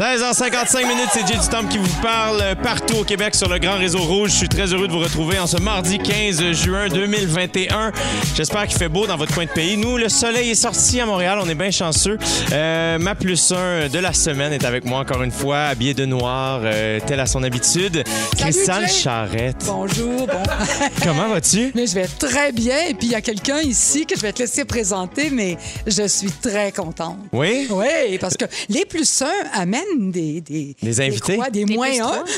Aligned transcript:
16h55 0.00 0.88
minutes, 0.88 1.10
c'est 1.12 1.26
Jay 1.26 1.36
du 1.38 1.46
Temple 1.46 1.68
qui 1.68 1.76
vous 1.76 2.00
parle 2.00 2.42
partout 2.62 3.00
au 3.00 3.04
Québec 3.04 3.34
sur 3.34 3.50
le 3.50 3.58
grand 3.58 3.76
réseau 3.76 3.98
rouge. 3.98 4.30
Je 4.30 4.36
suis 4.36 4.48
très 4.48 4.72
heureux 4.72 4.88
de 4.88 4.92
vous 4.92 5.00
retrouver 5.00 5.38
en 5.38 5.46
ce 5.46 5.58
mardi 5.58 5.98
15 5.98 6.52
juin 6.52 6.88
2021. 6.88 7.92
J'espère 8.34 8.66
qu'il 8.66 8.78
fait 8.78 8.88
beau 8.88 9.06
dans 9.06 9.18
votre 9.18 9.34
coin 9.34 9.44
de 9.44 9.50
pays. 9.50 9.76
Nous, 9.76 9.98
le 9.98 10.08
soleil 10.08 10.48
est 10.48 10.54
sorti 10.54 11.02
à 11.02 11.04
Montréal, 11.04 11.38
on 11.42 11.46
est 11.50 11.54
bien 11.54 11.70
chanceux. 11.70 12.16
Euh, 12.50 12.98
ma 12.98 13.14
plus 13.14 13.52
un 13.52 13.90
de 13.90 13.98
la 13.98 14.14
semaine 14.14 14.54
est 14.54 14.64
avec 14.64 14.86
moi 14.86 15.00
encore 15.00 15.22
une 15.22 15.30
fois, 15.30 15.64
habillé 15.64 15.92
de 15.92 16.06
noir, 16.06 16.62
euh, 16.64 16.98
tel 17.06 17.20
à 17.20 17.26
son 17.26 17.42
habitude. 17.42 18.02
Christiane. 18.38 18.88
Charrette. 18.88 19.64
Bonjour, 19.66 20.26
bon. 20.26 20.42
Comment 21.04 21.28
vas-tu? 21.28 21.72
Mais 21.74 21.86
je 21.86 21.96
vais 21.96 22.06
très 22.06 22.52
bien. 22.52 22.86
Et 22.88 22.94
puis, 22.94 23.08
il 23.08 23.12
y 23.12 23.16
a 23.16 23.20
quelqu'un 23.20 23.60
ici 23.60 24.06
que 24.06 24.16
je 24.16 24.22
vais 24.22 24.32
te 24.32 24.38
laisser 24.38 24.64
présenter, 24.64 25.28
mais 25.28 25.58
je 25.86 26.08
suis 26.08 26.30
très 26.30 26.72
contente. 26.72 27.18
Oui? 27.32 27.66
Oui, 27.68 28.16
parce 28.18 28.38
que 28.38 28.46
les 28.70 28.86
plus 28.86 29.20
un 29.20 29.60
amènent 29.60 29.89
des... 29.98 30.40
Des, 30.40 30.76
Des 30.82 31.00
invités? 31.00 31.36
quoi? 31.36 31.50
Des, 31.50 31.64
moins 31.64 31.88
un. 32.02 32.24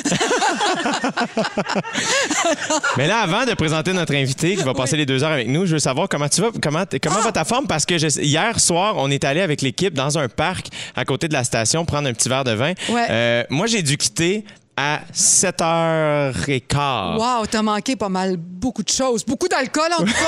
Mais 2.96 3.06
là, 3.06 3.20
avant 3.20 3.44
de 3.44 3.54
présenter 3.54 3.92
notre 3.92 4.14
invité 4.14 4.56
qui 4.56 4.62
va 4.62 4.74
passer 4.74 4.96
les 4.96 5.06
deux 5.06 5.22
heures 5.24 5.32
avec 5.32 5.48
nous, 5.48 5.66
je 5.66 5.74
veux 5.74 5.78
savoir 5.78 6.08
comment 6.08 6.28
tu 6.28 6.40
vas, 6.40 6.50
comment, 6.62 6.84
comment 7.02 7.16
Ah! 7.20 7.24
va 7.24 7.32
ta 7.32 7.44
forme? 7.44 7.66
Parce 7.66 7.86
que 7.86 7.98
je- 7.98 8.20
hier 8.20 8.58
soir, 8.60 8.94
on 8.98 9.10
est 9.10 9.24
allé 9.24 9.40
avec 9.40 9.62
l'équipe 9.62 9.94
dans 9.94 10.18
un 10.18 10.28
parc 10.28 10.66
à 10.96 11.04
côté 11.04 11.28
de 11.28 11.32
la 11.32 11.44
station 11.44 11.84
prendre 11.84 12.08
un 12.08 12.12
petit 12.12 12.28
verre 12.28 12.44
de 12.44 12.52
vin. 12.52 12.72
Ouais. 12.88 13.06
Euh, 13.10 13.44
moi, 13.50 13.66
j'ai 13.66 13.82
dû 13.82 13.96
quitter 13.96 14.44
à 14.76 15.00
7h15. 15.14 17.16
Wow, 17.18 17.46
t'as 17.46 17.62
manqué 17.62 17.96
pas 17.96 18.08
mal, 18.08 18.36
beaucoup 18.36 18.82
de 18.82 18.88
choses. 18.88 19.24
Beaucoup 19.24 19.48
d'alcool, 19.48 19.90
en 19.92 20.04
tout 20.04 20.12
cas. 20.12 20.12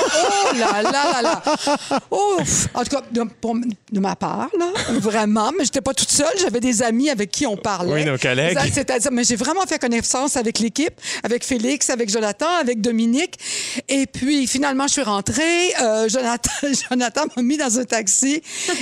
Oh 0.47 0.53
là 0.57 0.81
là 0.83 0.91
là 0.91 1.21
là. 1.21 1.41
Ouf. 2.11 2.67
En 2.73 2.83
tout 2.83 2.95
cas, 2.95 3.01
de, 3.11 3.23
pour- 3.41 3.55
de 3.55 3.99
ma 3.99 4.15
part, 4.15 4.49
là, 4.57 4.67
vraiment, 4.99 5.51
mais 5.57 5.65
j'étais 5.65 5.81
pas 5.81 5.93
toute 5.93 6.11
seule. 6.11 6.27
J'avais 6.39 6.59
des 6.59 6.83
amis 6.83 7.09
avec 7.09 7.31
qui 7.31 7.47
on 7.47 7.57
parlait. 7.57 7.91
Oui, 7.93 8.05
nos 8.05 8.17
collègues. 8.17 8.57
C'est-à-dire, 8.71 9.11
mais 9.11 9.23
j'ai 9.23 9.35
vraiment 9.35 9.65
fait 9.67 9.79
connaissance 9.79 10.37
avec 10.37 10.59
l'équipe, 10.59 10.93
avec 11.23 11.43
Félix, 11.43 11.89
avec 11.89 12.09
Jonathan, 12.09 12.47
avec 12.61 12.81
Dominique. 12.81 13.37
Et 13.89 14.05
puis, 14.05 14.45
finalement, 14.47 14.87
je 14.87 14.93
suis 14.93 15.03
rentrée. 15.03 15.73
Euh, 15.81 16.07
Jonathan, 16.07 16.51
Jonathan 16.91 17.21
m'a 17.35 17.41
mis 17.41 17.57
dans 17.57 17.79
un 17.79 17.85
taxi. 17.85 18.41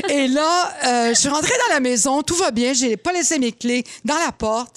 Et 0.10 0.28
là, 0.28 0.74
euh, 0.86 1.10
je 1.14 1.20
suis 1.20 1.30
rentrée 1.30 1.54
dans 1.70 1.74
la 1.74 1.80
maison. 1.80 2.22
Tout 2.22 2.36
va 2.36 2.52
bien. 2.52 2.74
J'ai 2.74 2.98
pas 2.98 3.14
laissé 3.14 3.40
mes 3.40 3.54
clés 3.54 3.84
dans 4.04 4.18
la 4.18 4.32
porte. 4.32 4.76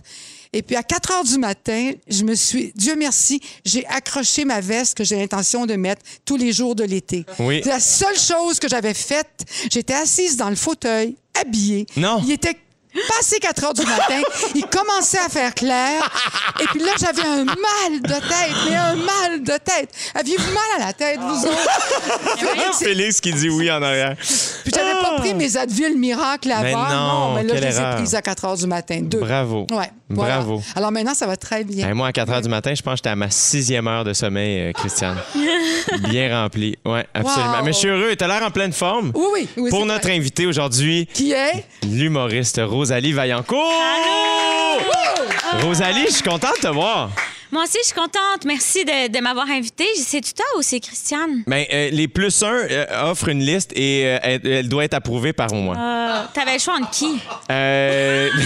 Et 0.57 0.63
puis 0.63 0.75
à 0.75 0.83
4 0.83 1.11
heures 1.13 1.25
du 1.25 1.37
matin, 1.37 1.93
je 2.09 2.25
me 2.25 2.35
suis, 2.35 2.73
Dieu 2.75 2.97
merci, 2.97 3.43
j'ai 3.67 3.85
accroché 3.89 4.47
ma 4.47 4.63
veste 4.63 4.97
que 4.97 5.05
j'ai 5.05 5.17
l'intention 5.17 5.67
de 5.67 5.75
mettre 5.75 6.01
tous 6.25 6.39
les 6.39 6.51
jours 6.51 6.75
de 6.75 6.83
l'été. 6.83 7.27
Oui. 7.39 7.61
C'est 7.63 7.69
la 7.69 7.79
seule 7.79 8.19
chose 8.19 8.59
que 8.59 8.67
j'avais 8.67 8.95
faite. 8.95 9.45
J'étais 9.71 9.93
assise 9.93 10.39
dans 10.39 10.49
le 10.49 10.57
fauteuil, 10.57 11.17
habillée. 11.39 11.85
Non. 11.99 12.23
Il 12.25 12.33
était 12.33 12.57
passé 13.17 13.39
4 13.41 13.65
heures 13.65 13.75
du 13.75 13.83
matin. 13.83 14.21
Il 14.55 14.65
commençait 14.67 15.19
à 15.19 15.29
faire 15.29 15.55
clair. 15.55 16.03
Et 16.61 16.67
puis 16.67 16.81
là, 16.81 16.93
j'avais 16.99 17.27
un 17.27 17.45
mal 17.45 18.03
de 18.03 18.09
tête, 18.09 18.57
mais 18.69 18.77
un 18.77 18.95
mal 18.97 19.43
de 19.43 19.53
tête. 19.53 19.91
Aviez-vous 20.15 20.53
mal 20.53 20.81
à 20.83 20.87
la 20.87 20.93
tête, 20.93 21.19
vous 21.21 21.47
autres? 21.47 22.37
Félix, 22.39 22.79
Félix 22.79 23.21
qui 23.21 23.33
dit 23.33 23.49
oui 23.51 23.71
en 23.71 23.83
arrière. 23.83 24.17
puis 24.17 24.73
j'avais 24.75 25.01
pas 25.03 25.17
pris 25.19 25.35
mes 25.35 25.57
Advil 25.57 25.97
miracle 25.99 26.51
avant. 26.51 26.63
Mais 26.65 26.73
non, 26.95 27.35
mais 27.35 27.43
là, 27.45 27.55
je 27.57 27.61
les 27.61 27.81
ai 27.81 27.95
prises 27.97 28.15
à 28.15 28.23
4 28.23 28.45
heures 28.45 28.57
du 28.57 28.67
matin. 28.67 29.01
Deux. 29.03 29.19
Bravo. 29.21 29.67
Ouais. 29.71 29.91
voilà. 30.09 30.37
Bravo. 30.37 30.63
Alors 30.75 30.93
maintenant, 30.93 31.15
ça 31.15 31.27
va 31.27 31.37
très 31.37 31.65
bien. 31.65 31.87
Hey, 31.89 31.95
moi, 31.95 32.09
à 32.09 32.13
4 32.13 32.31
h 32.33 32.43
du 32.43 32.49
matin, 32.49 32.73
je 32.75 32.83
pense 32.83 32.93
que 32.95 32.97
j'étais 32.99 33.11
à 33.11 33.17
ma 33.17 33.31
sixième 33.31 33.87
heure 33.89 34.05
de 34.05 34.13
sommeil, 34.13 34.69
euh, 34.69 34.73
Christiane. 34.73 35.17
Bien 36.11 36.43
rempli. 36.43 36.77
Oui, 36.85 37.01
absolument. 37.15 37.59
Wow. 37.59 37.65
Mais 37.65 37.73
je 37.73 37.79
suis 37.79 37.89
heureux. 37.89 38.17
Tu 38.17 38.25
as 38.25 38.29
l'air 38.29 38.43
en 38.43 38.51
pleine 38.51 38.73
forme. 38.73 39.13
Oui, 39.15 39.25
oui. 39.33 39.49
oui, 39.57 39.71
Pour 39.71 39.87
notre 39.87 40.07
vrai. 40.09 40.17
invité 40.17 40.47
aujourd'hui, 40.47 41.07
Qui 41.13 41.33
est? 41.33 41.65
l'humoriste 41.85 42.59
Rosalie 42.87 43.13
Vaillancourt. 43.15 43.73
Rosalie, 45.61 46.07
je 46.07 46.13
suis 46.13 46.23
contente 46.23 46.55
de 46.63 46.69
te 46.69 46.73
voir. 46.73 47.11
Moi 47.53 47.63
aussi, 47.65 47.79
je 47.83 47.87
suis 47.87 47.95
contente. 47.95 48.45
Merci 48.45 48.85
de, 48.85 49.09
de 49.09 49.21
m'avoir 49.21 49.49
invitée. 49.49 49.87
C'est-tu 49.97 50.33
toi 50.35 50.45
ou 50.59 50.63
c'est 50.63 50.81
Christiane? 50.81 51.43
Ben, 51.47 51.65
euh, 51.73 51.91
les 51.91 52.09
plus 52.09 52.43
1 52.43 53.05
offrent 53.05 53.29
une 53.29 53.41
liste 53.43 53.73
et 53.77 54.03
euh, 54.07 54.19
elle, 54.23 54.47
elle 54.47 54.69
doit 54.69 54.85
être 54.85 54.95
approuvée 54.95 55.33
par 55.33 55.53
moi. 55.53 55.77
Euh, 55.77 56.23
T'avais 56.35 56.55
le 56.55 56.59
choix 56.59 56.75
entre 56.81 56.91
qui? 56.91 57.19
Euh, 57.51 58.29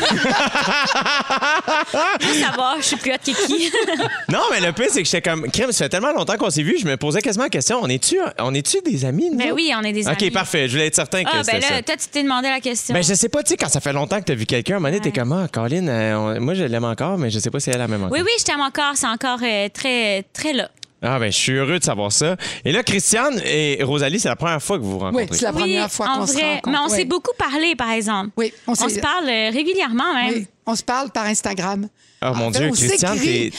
Juste 2.21 2.45
savoir, 2.45 2.77
je 2.79 2.83
suis 2.85 2.97
plus 2.97 3.13
haute 3.13 3.21
que 3.25 3.47
qui. 3.47 3.71
non, 4.29 4.41
mais 4.51 4.61
le 4.61 4.73
pire, 4.73 4.87
c'est 4.91 5.03
que 5.03 5.09
j'étais 5.09 5.23
comme. 5.29 5.51
Crème, 5.51 5.73
ça 5.73 5.85
fait 5.85 5.89
tellement 5.89 6.13
longtemps 6.13 6.37
qu'on 6.37 6.51
s'est 6.51 6.63
vu, 6.63 6.77
je 6.81 6.87
me 6.87 6.97
posais 6.97 7.21
quasiment 7.23 7.45
la 7.45 7.51
question 7.51 7.81
on 7.83 7.89
est-tu 7.89 8.19
on 8.39 8.55
est 8.55 8.85
des 8.85 9.05
amis? 9.05 9.31
nous 9.31 9.39
ben 9.39 9.53
oui, 9.53 9.73
on 9.77 9.83
est 9.83 9.93
des 9.93 10.07
OK, 10.07 10.23
amis. 10.23 10.31
parfait. 10.31 10.67
Je 10.69 10.73
voulais 10.73 10.87
être 10.87 10.95
certain 10.95 11.25
que 11.25 11.29
Ah, 11.33 11.43
ben 11.47 11.61
là, 11.61 11.69
ça. 11.69 11.83
toi, 11.83 11.97
tu 11.97 12.07
t'es 12.09 12.23
demandé 12.23 12.49
la 12.49 12.61
question. 12.61 12.95
Ben, 12.95 13.03
je 13.03 13.15
sais 13.15 13.29
pas, 13.29 13.43
tu 13.43 13.51
sais, 13.51 13.57
quand 13.57 13.69
ça 13.69 13.81
fait 13.81 13.93
longtemps 13.93 14.19
que 14.21 14.25
tu 14.27 14.33
as 14.33 14.35
vu 14.35 14.47
quelqu'un, 14.47 14.75
à 14.75 14.77
un 14.77 14.81
moment 14.81 14.93
donné, 14.93 15.01
t'es 15.01 15.13
comme, 15.19 15.33
ah, 15.33 15.47
Colin, 15.53 15.89
euh, 15.89 16.41
moi, 16.41 16.55
je 16.55 16.65
l'aime 16.65 16.85
encore, 16.85 17.19
mais 17.19 17.31
je 17.31 17.39
sais 17.39 17.51
pas 17.51 17.61
si 17.61 17.71
elle 17.71 17.79
la 17.79 17.89
même 17.89 18.03
encore. 18.05 18.13
Oui, 18.17 18.23
oui, 18.25 18.31
je 18.39 18.45
t'aime 18.45 18.61
encore. 18.61 18.90
C'est 18.95 19.07
encore 19.07 19.39
euh, 19.43 19.69
très, 19.69 20.23
très 20.33 20.53
là. 20.53 20.71
Ah, 21.03 21.19
ben, 21.19 21.33
je 21.33 21.37
suis 21.39 21.53
heureux 21.53 21.79
de 21.79 21.85
savoir 21.85 22.13
ça. 22.13 22.37
Et 22.63 22.73
là, 22.73 22.83
Christiane 22.83 23.41
et 23.45 23.83
Rosalie, 23.83 24.21
c'est 24.21 24.29
la 24.29 24.37
première 24.37 24.63
fois 24.63 24.77
que 24.79 24.83
vous 24.83 24.93
vous 24.93 24.99
rencontrez. 24.99 25.29
Oui, 25.31 25.37
c'est 25.39 25.47
la 25.47 25.53
première 25.53 25.85
oui, 25.85 25.91
fois 25.91 26.11
en 26.11 26.19
qu'on 26.21 26.27
se 26.27 26.33
vrai. 26.35 26.43
rencontre. 26.57 26.69
Mais 26.69 26.79
on 26.79 26.91
Oui. 26.91 26.97
s'est 26.97 27.05
beaucoup 27.07 27.33
parlé, 27.39 27.75
par 27.75 27.91
exemple. 27.91 28.31
Oui, 28.37 28.53
on 28.67 28.73
On, 28.73 28.89
se 28.89 28.99
parle 29.01 29.27
euh, 29.29 29.51
régulièrement, 29.51 30.13
même. 30.15 30.35
Oui, 30.35 30.47
on 30.67 30.75
se 30.75 30.83
parle 30.83 31.11
par 31.11 31.25
Instagram. 31.25 31.89
Oh 32.23 32.27
mon 32.35 32.49
En 32.49 32.53
fait, 32.53 32.59
Dieu, 32.59 32.69
on 32.69 32.73
Christiane, 32.75 33.19
t'es 33.19 33.51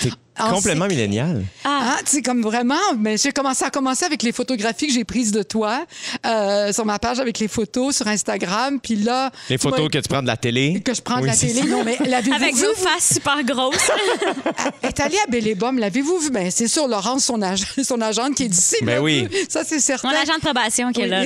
On 0.49 0.55
complètement 0.55 0.85
s'écrit. 0.85 0.97
milléniale. 1.07 1.43
Ah, 1.63 1.97
tu 2.05 2.11
sais, 2.17 2.21
comme 2.21 2.41
vraiment, 2.41 2.75
mais 2.97 3.17
j'ai 3.17 3.31
commencé 3.31 3.63
à 3.63 3.69
commencer 3.69 4.05
avec 4.05 4.23
les 4.23 4.31
photographies 4.31 4.87
que 4.87 4.93
j'ai 4.93 5.03
prises 5.03 5.31
de 5.31 5.43
toi 5.43 5.85
euh, 6.25 6.71
sur 6.73 6.85
ma 6.85 6.99
page 6.99 7.19
avec 7.19 7.39
les 7.39 7.47
photos 7.47 7.95
sur 7.97 8.07
Instagram. 8.07 8.79
Puis 8.81 8.95
là. 8.95 9.31
Les 9.49 9.57
photos 9.57 9.89
que 9.89 9.97
tu 9.99 10.07
prends 10.09 10.21
de 10.21 10.27
la 10.27 10.37
télé? 10.37 10.81
que 10.83 10.93
je 10.93 11.01
prends 11.01 11.19
de 11.21 11.25
la 11.27 11.33
c'est 11.33 11.47
télé. 11.47 11.61
ça. 11.61 11.67
Non, 11.67 11.83
mais 11.83 11.97
l'avez-vous 12.05 12.35
Avec 12.35 12.55
vos 12.55 12.73
faces 12.75 13.13
super 13.13 13.43
grosses. 13.43 13.91
Elle 14.81 14.89
est 14.89 14.99
allée 14.99 15.17
à 15.25 15.29
Belle-et-Baume. 15.29 15.79
L'avez-vous 15.79 16.17
vu? 16.19 16.29
Ben, 16.31 16.49
c'est 16.51 16.67
sûr, 16.67 16.87
Laurence, 16.87 17.25
son, 17.25 17.41
ag- 17.41 17.59
son 17.83 18.01
agente 18.01 18.35
qui 18.35 18.43
est 18.43 18.49
d'ici. 18.49 18.75
Ben 18.83 18.99
oui. 18.99 19.27
Ça, 19.49 19.63
c'est 19.65 19.79
certain. 19.79 20.09
Mon 20.09 20.15
agent 20.15 20.35
de 20.35 20.39
probation 20.41 20.91
qui 20.91 21.01
est 21.01 21.03
Oui, 21.03 21.09
là. 21.09 21.23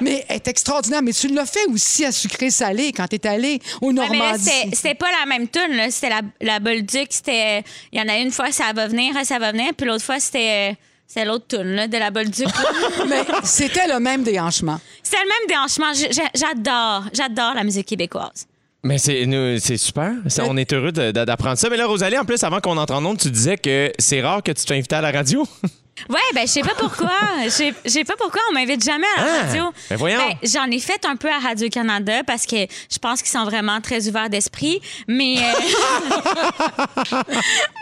mais 0.00 0.24
elle 0.28 0.36
est 0.36 0.48
extraordinaire. 0.48 1.02
Mais 1.02 1.12
tu 1.12 1.28
l'as 1.28 1.46
fait 1.46 1.64
aussi 1.72 2.04
à 2.04 2.12
sucré-salé 2.12 2.92
quand 2.92 3.06
tu 3.08 3.16
es 3.16 3.26
allé 3.26 3.60
au 3.80 3.88
Ouais, 3.88 3.92
mais 3.94 4.00
là, 4.00 4.08
Normandie. 4.08 4.44
c'était 4.44 4.76
c'était 4.76 4.94
pas 4.94 5.06
la 5.20 5.26
même 5.26 5.48
tune. 5.48 5.76
là. 5.76 5.90
C'était 5.90 6.10
la, 6.10 6.20
la 6.40 6.60
Bolduc. 6.60 7.06
C'était. 7.10 7.62
Il 7.92 7.98
y 7.98 8.02
en 8.02 8.08
a 8.08 8.16
une 8.18 8.30
fois, 8.30 8.50
ça 8.52 8.72
va 8.74 8.86
venir, 8.88 9.14
ça 9.24 9.38
va 9.38 9.52
venir. 9.52 9.72
Puis 9.76 9.86
l'autre 9.86 10.04
fois, 10.04 10.20
c'était. 10.20 10.76
C'est 11.06 11.24
l'autre 11.26 11.46
tune 11.48 11.74
là, 11.74 11.86
de 11.86 11.96
la 11.98 12.10
Bolduc. 12.10 12.46
mais 13.08 13.22
c'était 13.44 13.86
le 13.86 14.00
même 14.00 14.22
déhanchement. 14.22 14.80
C'était 15.02 15.18
le 15.22 15.28
même 15.28 15.48
déhanchement. 15.48 15.92
J'adore. 16.34 17.04
J'adore 17.12 17.54
la 17.54 17.62
musique 17.62 17.86
québécoise. 17.86 18.46
Mais 18.82 18.98
c'est 18.98 19.24
nous- 19.26 19.58
c'est 19.58 19.76
super. 19.76 20.12
C'est- 20.28 20.42
On 20.42 20.56
est 20.56 20.72
heureux 20.72 20.92
d'apprendre 20.92 21.56
ça. 21.58 21.68
Mais 21.68 21.76
là, 21.76 21.86
Rosalie, 21.86 22.18
en 22.18 22.24
plus, 22.24 22.42
avant 22.42 22.60
qu'on 22.60 22.76
entre 22.78 22.94
en 22.94 23.04
onde, 23.04 23.18
tu 23.18 23.30
disais 23.30 23.56
que 23.58 23.92
c'est 23.98 24.22
rare 24.22 24.42
que 24.42 24.52
tu 24.52 24.62
te 24.62 24.66
fais 24.66 24.78
inviter 24.78 24.96
à 24.96 25.00
la 25.02 25.10
radio. 25.12 25.46
Ouais, 26.08 26.16
ben 26.34 26.46
je 26.46 26.52
sais 26.52 26.60
pas 26.62 26.74
pourquoi. 26.76 27.12
Je 27.44 27.48
sais- 27.50 27.74
je 27.84 27.90
sais 27.90 28.04
pas 28.04 28.14
pourquoi 28.18 28.40
on 28.50 28.54
m'invite 28.54 28.82
jamais 28.84 29.06
à 29.16 29.24
la 29.24 29.30
Ah, 29.42 29.46
radio. 29.46 29.64
ben 29.90 29.96
voyons. 29.96 30.18
j'en 30.42 30.68
ai 30.70 30.80
fait 30.80 31.04
un 31.06 31.14
peu 31.16 31.30
à 31.30 31.38
Radio 31.38 31.68
Canada 31.68 32.22
parce 32.26 32.46
que 32.46 32.56
je 32.92 32.98
pense 33.00 33.22
qu'ils 33.22 33.30
sont 33.30 33.44
vraiment 33.44 33.80
très 33.80 34.08
ouverts 34.08 34.28
d'esprit, 34.28 34.80
mais 35.06 35.36
euh, 35.38 35.42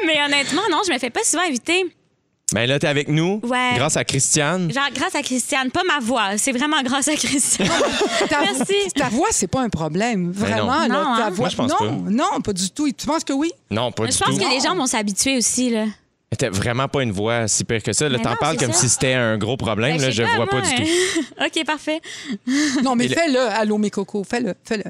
mais 0.06 0.22
honnêtement 0.24 0.62
non, 0.70 0.80
je 0.86 0.92
me 0.92 0.98
fais 0.98 1.10
pas 1.10 1.24
souvent 1.24 1.42
inviter. 1.44 1.86
Ben 2.52 2.68
là, 2.68 2.78
t'es 2.78 2.86
avec 2.86 3.08
nous, 3.08 3.40
Ouais. 3.44 3.70
grâce 3.76 3.96
à 3.96 4.04
Christiane. 4.04 4.70
Genre 4.70 4.90
grâce 4.94 5.14
à 5.14 5.22
Christiane, 5.22 5.70
pas 5.70 5.80
ma 5.88 6.00
voix, 6.04 6.36
c'est 6.36 6.52
vraiment 6.52 6.82
grâce 6.82 7.08
à 7.08 7.14
Christiane. 7.16 7.66
Ta, 8.28 8.40
Merci. 8.42 8.74
ta 8.94 9.08
voix, 9.08 9.28
c'est 9.30 9.46
pas 9.46 9.62
un 9.62 9.70
problème. 9.70 10.30
Vraiment. 10.32 10.66
Ben 10.66 10.68
là, 10.80 10.88
non. 10.88 10.94
Non, 11.12 11.16
ta 11.16 11.24
hein? 11.26 11.30
voix, 11.30 11.44
Moi, 11.44 11.48
je 11.48 11.56
pense 11.56 11.70
non, 11.70 11.78
pas. 11.78 12.10
non, 12.10 12.40
pas 12.44 12.52
du 12.52 12.70
tout. 12.70 12.90
Tu 12.92 13.06
penses 13.06 13.24
que 13.24 13.32
oui? 13.32 13.50
Non, 13.70 13.90
pas 13.90 14.04
Je 14.04 14.10
du 14.12 14.18
pense 14.18 14.36
tout. 14.36 14.44
que 14.44 14.50
les 14.50 14.60
gens 14.60 14.74
vont 14.76 14.86
s'habituer 14.86 15.38
aussi 15.38 15.70
là. 15.70 15.86
T'as 16.38 16.50
vraiment 16.50 16.88
pas 16.88 17.02
une 17.02 17.12
voix 17.12 17.46
si 17.48 17.64
pire 17.64 17.82
que 17.82 17.92
ça. 17.92 18.08
Là, 18.08 18.18
t'en 18.18 18.36
parles 18.36 18.56
comme 18.56 18.72
ça. 18.72 18.80
si 18.80 18.88
c'était 18.88 19.14
un 19.14 19.36
gros 19.38 19.56
problème. 19.56 19.96
Ben, 19.96 20.02
là, 20.02 20.10
je 20.10 20.22
vois 20.22 20.46
pas 20.46 20.60
moi. 20.60 20.68
du 20.68 20.74
tout. 20.84 20.90
OK, 21.44 21.64
parfait. 21.66 22.00
Non, 22.82 22.96
mais 22.96 23.08
fais-le, 23.08 23.38
allô, 23.40 23.78
mes 23.78 23.90
cocos, 23.90 24.24
fais-le, 24.24 24.54
fais-le. 24.64 24.84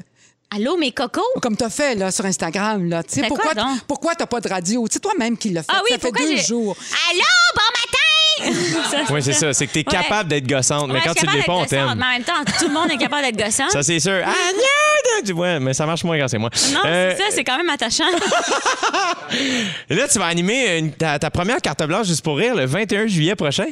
Allô 0.55 0.77
mes 0.77 0.91
cocos? 0.91 1.21
Comme 1.41 1.57
t'as 1.57 1.69
fait 1.71 1.95
là, 1.95 2.11
sur 2.11 2.25
Instagram. 2.25 2.87
Là. 2.87 3.01
Pourquoi, 3.27 3.53
quoi 3.53 3.53
donc? 3.55 3.79
pourquoi 3.87 4.13
t'as 4.15 4.27
pas 4.27 4.39
de 4.39 4.47
radio? 4.47 4.85
C'est 4.91 4.99
toi-même 4.99 5.35
qui 5.35 5.49
l'as 5.49 5.63
fait. 5.63 5.71
Ah 5.73 5.81
oui, 5.83 5.89
ça 5.93 5.97
fait 5.97 6.11
deux 6.11 6.35
j'ai- 6.37 6.43
jours. 6.43 6.75
Allô, 7.09 7.21
bon 7.55 7.61
matin 7.73 8.02
Oui, 9.09 9.21
c'est 9.21 9.33
ça. 9.33 9.53
C'est 9.53 9.67
que 9.67 9.73
t'es 9.73 9.83
capable 9.83 10.29
d'être 10.29 10.47
gossante, 10.47 10.87
mais 10.89 11.01
quand 11.01 11.13
tu 11.13 11.25
l'es 11.25 11.43
pas, 11.43 11.53
on 11.53 11.63
gossante, 11.63 11.69
t'aime. 11.69 11.85
Mais 11.97 12.05
en 12.05 12.09
même 12.13 12.23
temps, 12.23 12.33
tout 12.59 12.67
le 12.67 12.73
monde 12.73 12.91
est 12.91 12.97
capable 12.97 13.23
d'être 13.23 13.37
gossant. 13.37 13.69
Ça, 13.69 13.83
c'est 13.83 13.99
sûr. 13.99 14.21
Ah, 14.25 14.31
Ouais, 15.35 15.59
mais 15.59 15.73
ça 15.73 15.85
marche 15.85 16.03
moins 16.03 16.17
quand 16.17 16.27
c'est 16.27 16.37
moi. 16.39 16.49
non, 16.73 16.79
Euh, 16.85 17.13
c'est 17.15 17.23
ça, 17.23 17.29
c'est 17.31 17.43
quand 17.43 17.57
même 17.57 17.69
attachant. 17.69 18.03
Là, 19.89 20.07
tu 20.07 20.19
vas 20.19 20.25
animer 20.25 20.91
ta 20.97 21.29
première 21.29 21.61
carte 21.61 21.83
blanche 21.83 22.07
juste 22.07 22.23
pour 22.23 22.37
rire 22.37 22.55
le 22.55 22.65
21 22.65 23.07
juillet 23.07 23.35
prochain? 23.35 23.65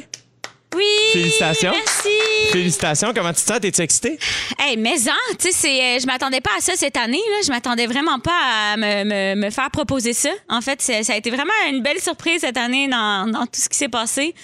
Oui. 0.74 0.84
Félicitations. 1.12 1.72
Merci. 1.72 2.08
Félicitations. 2.50 3.12
Comment 3.14 3.30
tu 3.32 3.42
te 3.42 3.46
sens? 3.46 3.60
T'es-tu 3.60 3.80
excitée? 3.82 4.18
Hey, 4.58 4.76
mais 4.76 4.96
en, 5.08 5.34
tu 5.38 5.52
sais, 5.52 5.68
euh, 5.80 5.98
je 6.00 6.06
m'attendais 6.06 6.40
pas 6.40 6.50
à 6.56 6.60
ça 6.60 6.72
cette 6.76 6.96
année. 6.96 7.18
Là. 7.30 7.36
Je 7.44 7.50
m'attendais 7.50 7.86
vraiment 7.86 8.18
pas 8.18 8.72
à 8.72 8.76
me, 8.76 9.04
me- 9.04 9.34
me 9.34 9.50
faire 9.50 9.70
proposer 9.70 10.12
ça. 10.12 10.30
En 10.48 10.60
fait, 10.60 10.80
ça 10.80 11.12
a 11.12 11.16
été 11.16 11.30
vraiment 11.30 11.52
une 11.68 11.82
belle 11.82 12.00
surprise 12.00 12.40
cette 12.40 12.56
année 12.56 12.88
dans, 12.88 13.30
dans 13.30 13.44
tout 13.46 13.60
ce 13.60 13.68
qui 13.68 13.76
s'est 13.78 13.88
passé. 13.88 14.34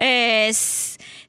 Euh, 0.00 0.50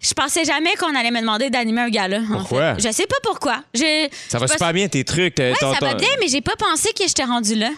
je 0.02 0.14
pensais 0.14 0.44
jamais 0.46 0.74
qu'on 0.80 0.94
allait 0.96 1.12
me 1.12 1.20
demander 1.22 1.50
d'animer 1.50 1.82
un 1.82 1.90
gala. 1.90 2.20
en 2.20 2.38
Pourquoi? 2.40 2.76
fait. 2.76 2.88
Je 2.88 2.94
sais 2.94 3.08
pas 3.08 3.16
pourquoi. 3.24 3.64
Je, 3.74 4.08
Ça 4.30 4.38
va 4.40 4.48
je 4.48 4.52
super 4.54 4.74
bien, 4.74 4.88
tes 4.88 5.04
trucs. 5.04 5.38
Ouais, 5.38 5.54
ton- 5.60 5.74
ça 5.74 5.80
va 5.80 5.94
bien, 5.96 6.10
mais 6.20 6.28
j'ai 6.28 6.42
pas 6.42 6.56
pensé 6.58 6.90
que 6.94 7.08
j'étais 7.08 7.24
rendue 7.24 7.56
là. 7.56 7.70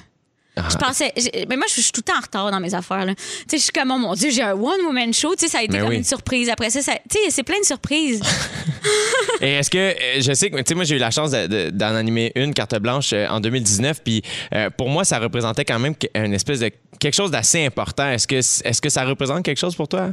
Ah. 0.57 0.68
Je 0.72 0.78
pensais. 0.78 1.13
Mais 1.50 1.57
moi, 1.57 1.66
je 1.68 1.81
suis 1.81 1.92
tout 1.92 2.00
le 2.06 2.12
temps 2.12 2.18
en 2.18 2.22
retard 2.22 2.52
dans 2.52 2.60
mes 2.62 2.74
affaires. 2.74 3.06
là. 3.06 3.13
Tu 3.16 3.22
sais, 3.50 3.57
je 3.57 3.63
suis 3.63 3.72
comme, 3.72 3.92
oh 3.92 3.98
mon 3.98 4.13
Dieu, 4.13 4.30
j'ai 4.30 4.42
un 4.42 4.54
one-woman 4.54 5.13
show. 5.13 5.36
Tu 5.36 5.46
sais, 5.46 5.52
ça 5.52 5.60
a 5.60 5.63
été 5.63 5.74
Mais 5.74 5.80
comme 5.80 5.90
oui. 5.90 5.98
une 5.98 6.04
surprise. 6.04 6.50
Après 6.50 6.69
ça, 6.69 6.81
ça 6.81 6.94
c'est 7.30 7.44
plein 7.44 7.60
de 7.60 7.66
surprises. 7.66 8.22
Et 9.42 9.54
est-ce 9.54 9.69
que, 9.69 9.78
euh, 9.78 9.94
je 10.22 10.34
sais 10.34 10.50
que, 10.50 10.57
tu 10.57 10.63
sais, 10.68 10.75
moi, 10.75 10.84
j'ai 10.86 10.96
eu 10.96 11.00
la 11.00 11.12
chance 11.12 11.31
de- 11.31 11.48
de- 11.48 11.69
d'en 11.72 11.94
animer 11.96 12.31
une 12.36 12.54
carte 12.54 12.78
blanche 12.80 13.12
euh, 13.13 13.28
en 13.28 13.40
2019, 13.40 14.02
puis 14.04 14.22
euh, 14.54 14.69
pour 14.69 14.90
moi, 14.90 15.04
ça 15.04 15.19
représentait 15.19 15.66
quand 15.66 15.80
même 15.80 15.96
une 16.16 16.34
espèce 16.34 16.60
de 16.60 16.72
quelque 17.00 17.13
chose 17.13 17.31
d'assez 17.31 17.65
important. 17.65 18.09
Est-ce 18.09 18.27
que, 18.27 18.36
est-ce 18.36 18.81
que 18.81 18.89
ça 18.89 19.03
représente 19.03 19.44
quelque 19.44 19.57
chose 19.57 19.75
pour 19.75 19.88
toi? 19.88 20.09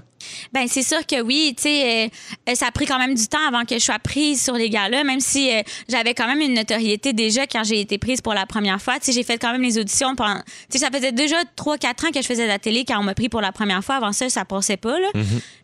Ben 0.52 0.66
c'est 0.68 0.82
sûr 0.82 1.04
que 1.06 1.20
oui, 1.20 1.54
tu 1.56 1.64
sais, 1.64 2.04
euh, 2.04 2.08
euh, 2.48 2.54
ça 2.54 2.66
a 2.66 2.70
pris 2.70 2.86
quand 2.86 2.98
même 2.98 3.14
du 3.14 3.26
temps 3.26 3.46
avant 3.46 3.64
que 3.64 3.74
je 3.74 3.84
sois 3.84 3.98
prise 3.98 4.42
sur 4.42 4.54
les 4.54 4.70
gars-là, 4.70 5.04
même 5.04 5.20
si 5.20 5.50
euh, 5.50 5.62
j'avais 5.88 6.14
quand 6.14 6.26
même 6.26 6.40
une 6.40 6.54
notoriété 6.54 7.12
déjà 7.12 7.46
quand 7.46 7.64
j'ai 7.64 7.80
été 7.80 7.98
prise 7.98 8.20
pour 8.20 8.34
la 8.34 8.46
première 8.46 8.80
fois. 8.80 8.98
Tu 8.98 9.06
sais, 9.06 9.12
j'ai 9.12 9.22
fait 9.24 9.38
quand 9.38 9.52
même 9.52 9.62
les 9.62 9.78
auditions 9.78 10.14
pendant... 10.14 10.40
Tu 10.70 10.78
sais, 10.78 10.78
ça 10.78 10.90
faisait 10.90 11.12
déjà 11.12 11.36
3-4 11.56 12.08
ans 12.08 12.10
que 12.12 12.22
je 12.22 12.26
faisais 12.26 12.44
de 12.44 12.48
la 12.48 12.58
télé 12.58 12.84
quand 12.86 12.98
on 12.98 13.02
m'a 13.02 13.14
pris 13.14 13.28
pour 13.28 13.40
la 13.40 13.52
première 13.52 13.82
fois. 13.82 13.96
Avant 13.96 14.12
ça, 14.12 14.28
ça 14.28 14.44
passait 14.44 14.76
pas, 14.76 14.98
là. 14.98 15.08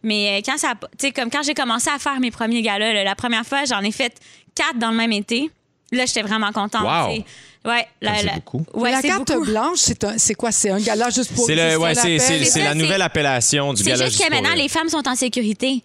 Mais 0.03 0.39
euh, 0.39 0.43
quand 0.45 0.59
ça... 0.59 0.75
Tu 0.99 1.07
sais, 1.07 1.13
comme 1.13 1.31
quand 1.31 1.43
j'ai 1.43 1.55
commencé 1.55 1.91
à 1.91 1.99
faire 1.99 2.19
mes 2.21 2.31
premiers 2.31 2.63
gars-là, 2.63 2.93
là, 2.93 3.05
la 3.05 3.15
première 3.15 3.45
fois, 3.45 3.65
j'en 3.65 3.81
ai 3.81 3.93
fait 3.93 4.15
4 4.55 4.79
dans 4.79 4.91
le 4.91 4.97
même 4.97 5.13
été. 5.13 5.51
Là, 5.93 6.05
j'étais 6.07 6.23
vraiment 6.23 6.53
contente. 6.53 6.83
Wow. 6.83 7.15
tu 7.15 7.21
sais. 7.21 7.25
Ouais, 7.65 7.87
la, 8.01 8.17
c'est 8.19 8.27
la- 8.27 8.33
beaucoup. 8.35 8.65
Ouais, 8.75 8.91
la 8.93 9.01
c'est 9.01 9.09
carte 9.09 9.33
beaucoup. 9.33 9.45
blanche, 9.47 9.79
c'est 9.79 10.05
un- 10.05 10.17
c'est 10.17 10.35
quoi? 10.35 10.53
C'est 10.53 10.71
un 10.71 10.79
gala 10.79 11.11
juste 11.11 11.35
pour... 11.35 11.45
C'est 11.47 11.55
le, 11.57 11.77
ouais, 11.77 11.95
c'est, 11.95 12.17
la 12.17 12.45
c'est- 12.45 12.75
nouvelle 12.75 13.03
appellation 13.03 13.73
du 13.75 13.83
C'est 13.83 13.91
gala. 13.91 14.05
juste 14.07 14.17
juste 14.19 14.29
que 14.29 14.33
maintenant, 14.35 14.55
les 14.55 14.69
femmes 14.69 14.89
sont 14.89 15.07
en 15.09 15.15
sécurité. 15.15 15.83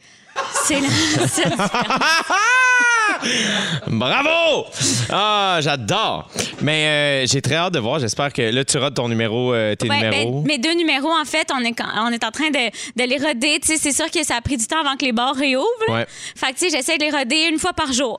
C'est 0.66 0.80
la 0.80 0.88
Bravo! 3.88 4.66
Ah, 5.10 5.60
j'adore. 5.62 6.30
Mais 6.62 7.24
euh, 7.24 7.28
j'ai 7.28 7.42
très 7.42 7.56
hâte 7.56 7.74
de 7.74 7.80
voir. 7.80 8.00
J'espère 8.00 8.32
que 8.34 8.42
là, 8.42 8.64
tu 8.66 8.78
rates 8.78 8.96
ton 8.96 9.08
numéro, 9.10 9.54
euh, 9.54 9.76
tes 9.76 9.88
Ouais, 9.90 9.98
numéros. 10.02 10.42
ben, 10.42 10.48
mes 10.48 10.58
deux 10.58 10.74
numéros, 10.74 11.12
en 11.12 11.26
fait, 11.26 11.50
on 11.54 11.60
est, 11.64 11.76
on 11.98 12.10
est 12.12 12.24
en 12.24 12.32
train 12.32 12.50
de, 12.50 12.70
de 13.04 13.10
les 13.10 13.18
roder. 13.18 13.60
Tu 13.62 13.68
sais, 13.68 13.78
c'est 13.78 13.92
sûr 13.94 14.10
que 14.12 14.24
ça 14.24 14.36
a 14.38 14.42
pris 14.42 14.58
du 14.58 14.66
temps 14.66 14.80
avant 14.82 14.96
que 14.98 15.06
les 15.06 15.12
bars 15.12 15.36
réouvrent. 15.36 15.68
Ouais. 15.90 16.06
Fait 16.36 16.54
que, 16.54 16.60
tu 16.60 16.70
sais, 16.70 16.78
j'essaie 16.78 16.98
de 16.98 17.04
les 17.04 17.12
roder 17.12 17.48
une 17.52 17.60
fois 17.60 17.74
par 17.74 17.92
jour. 17.94 18.18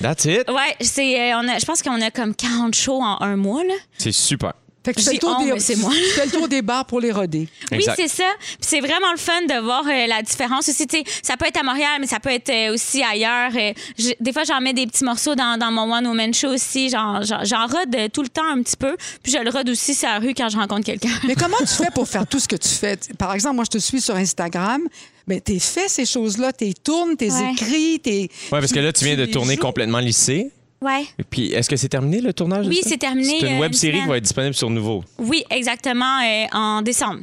That's 0.00 0.24
it? 0.24 0.48
Ouais, 0.50 0.76
c'est, 0.80 1.32
euh, 1.32 1.38
on 1.38 1.48
a, 1.48 1.58
je 1.58 1.64
pense 1.64 1.82
qu'on 1.82 2.00
a 2.00 2.10
comme 2.10 2.34
40 2.34 2.74
shows 2.74 3.00
en 3.02 3.20
un 3.20 3.36
mois, 3.36 3.64
là. 3.64 3.74
C'est 3.98 4.12
super. 4.12 4.52
Fait 4.84 4.92
que 4.94 5.00
tu 5.00 5.04
fais 5.06 5.24
honte, 5.24 5.44
des- 5.54 5.60
c'est 5.60 5.76
moi. 5.76 5.92
tu 5.94 6.02
fais 6.10 6.26
le 6.26 6.32
tour 6.32 6.48
des 6.48 6.60
bars 6.60 6.84
pour 6.84 7.00
les 7.00 7.12
roder. 7.12 7.46
Oui, 7.70 7.84
c'est 7.96 8.08
ça. 8.08 8.24
Puis 8.40 8.56
c'est 8.60 8.80
vraiment 8.80 9.12
le 9.12 9.18
fun 9.18 9.40
de 9.42 9.60
voir 9.62 9.84
euh, 9.86 10.06
la 10.08 10.22
différence 10.22 10.68
aussi. 10.68 10.86
Ça 11.22 11.36
peut 11.36 11.46
être 11.46 11.58
à 11.60 11.62
Montréal, 11.62 11.98
mais 12.00 12.06
ça 12.08 12.18
peut 12.18 12.30
être 12.30 12.50
euh, 12.50 12.74
aussi 12.74 13.00
ailleurs. 13.02 13.52
Euh, 13.54 13.72
je- 13.96 14.10
des 14.18 14.32
fois, 14.32 14.42
j'en 14.44 14.60
mets 14.60 14.72
des 14.72 14.86
petits 14.88 15.04
morceaux 15.04 15.34
dans, 15.36 15.56
dans 15.56 15.70
mon 15.70 15.92
One 15.94 16.06
Woman 16.08 16.34
Show 16.34 16.48
aussi. 16.48 16.88
J'en, 16.90 17.22
j'en, 17.22 17.66
rode 17.66 17.94
euh, 17.94 18.08
tout 18.12 18.22
le 18.22 18.28
temps 18.28 18.44
un 18.46 18.60
petit 18.62 18.76
peu. 18.76 18.96
Puis 19.22 19.32
je 19.32 19.38
le 19.38 19.50
rode 19.50 19.68
aussi 19.70 19.94
sur 19.94 20.08
la 20.08 20.18
rue 20.18 20.34
quand 20.34 20.48
je 20.48 20.56
rencontre 20.56 20.84
quelqu'un. 20.84 21.10
Mais 21.28 21.34
comment 21.36 21.58
tu 21.60 21.66
fais 21.84 21.90
pour 21.94 22.08
faire 22.08 22.26
tout 22.26 22.40
ce 22.40 22.48
que 22.48 22.56
tu 22.56 22.68
fais? 22.68 22.98
Par 23.18 23.32
exemple, 23.34 23.54
moi, 23.56 23.64
je 23.64 23.70
te 23.70 23.78
suis 23.78 24.00
sur 24.00 24.16
Instagram. 24.16 24.82
Mais 25.28 25.40
t'es 25.40 25.60
fait 25.60 25.88
ces 25.88 26.04
choses-là, 26.04 26.52
t'es 26.52 26.72
tournes, 26.82 27.16
t'es 27.16 27.30
Ouais. 27.30 27.52
écris, 27.52 28.00
t'es. 28.00 28.28
Ouais, 28.50 28.58
parce 28.58 28.72
que 28.72 28.80
là, 28.80 28.92
tu 28.92 29.04
viens 29.04 29.14
de 29.16 29.26
tourner 29.26 29.54
joues. 29.54 29.60
complètement 29.62 30.00
lycée. 30.00 30.50
Ouais. 30.82 31.04
Et 31.18 31.22
Puis, 31.22 31.52
est-ce 31.52 31.70
que 31.70 31.76
c'est 31.76 31.88
terminé 31.88 32.20
le 32.20 32.32
tournage? 32.32 32.66
Oui, 32.66 32.80
c'est 32.82 32.98
terminé, 32.98 33.38
C'est 33.40 33.46
une 33.48 33.56
euh, 33.56 33.60
web 33.60 33.72
une 33.72 33.78
série 33.78 34.00
qui 34.02 34.08
va 34.08 34.16
être 34.16 34.24
disponible 34.24 34.54
sur 34.54 34.68
Nouveau. 34.68 35.04
Oui, 35.18 35.44
exactement, 35.50 36.20
euh, 36.20 36.46
en 36.52 36.82
décembre. 36.82 37.20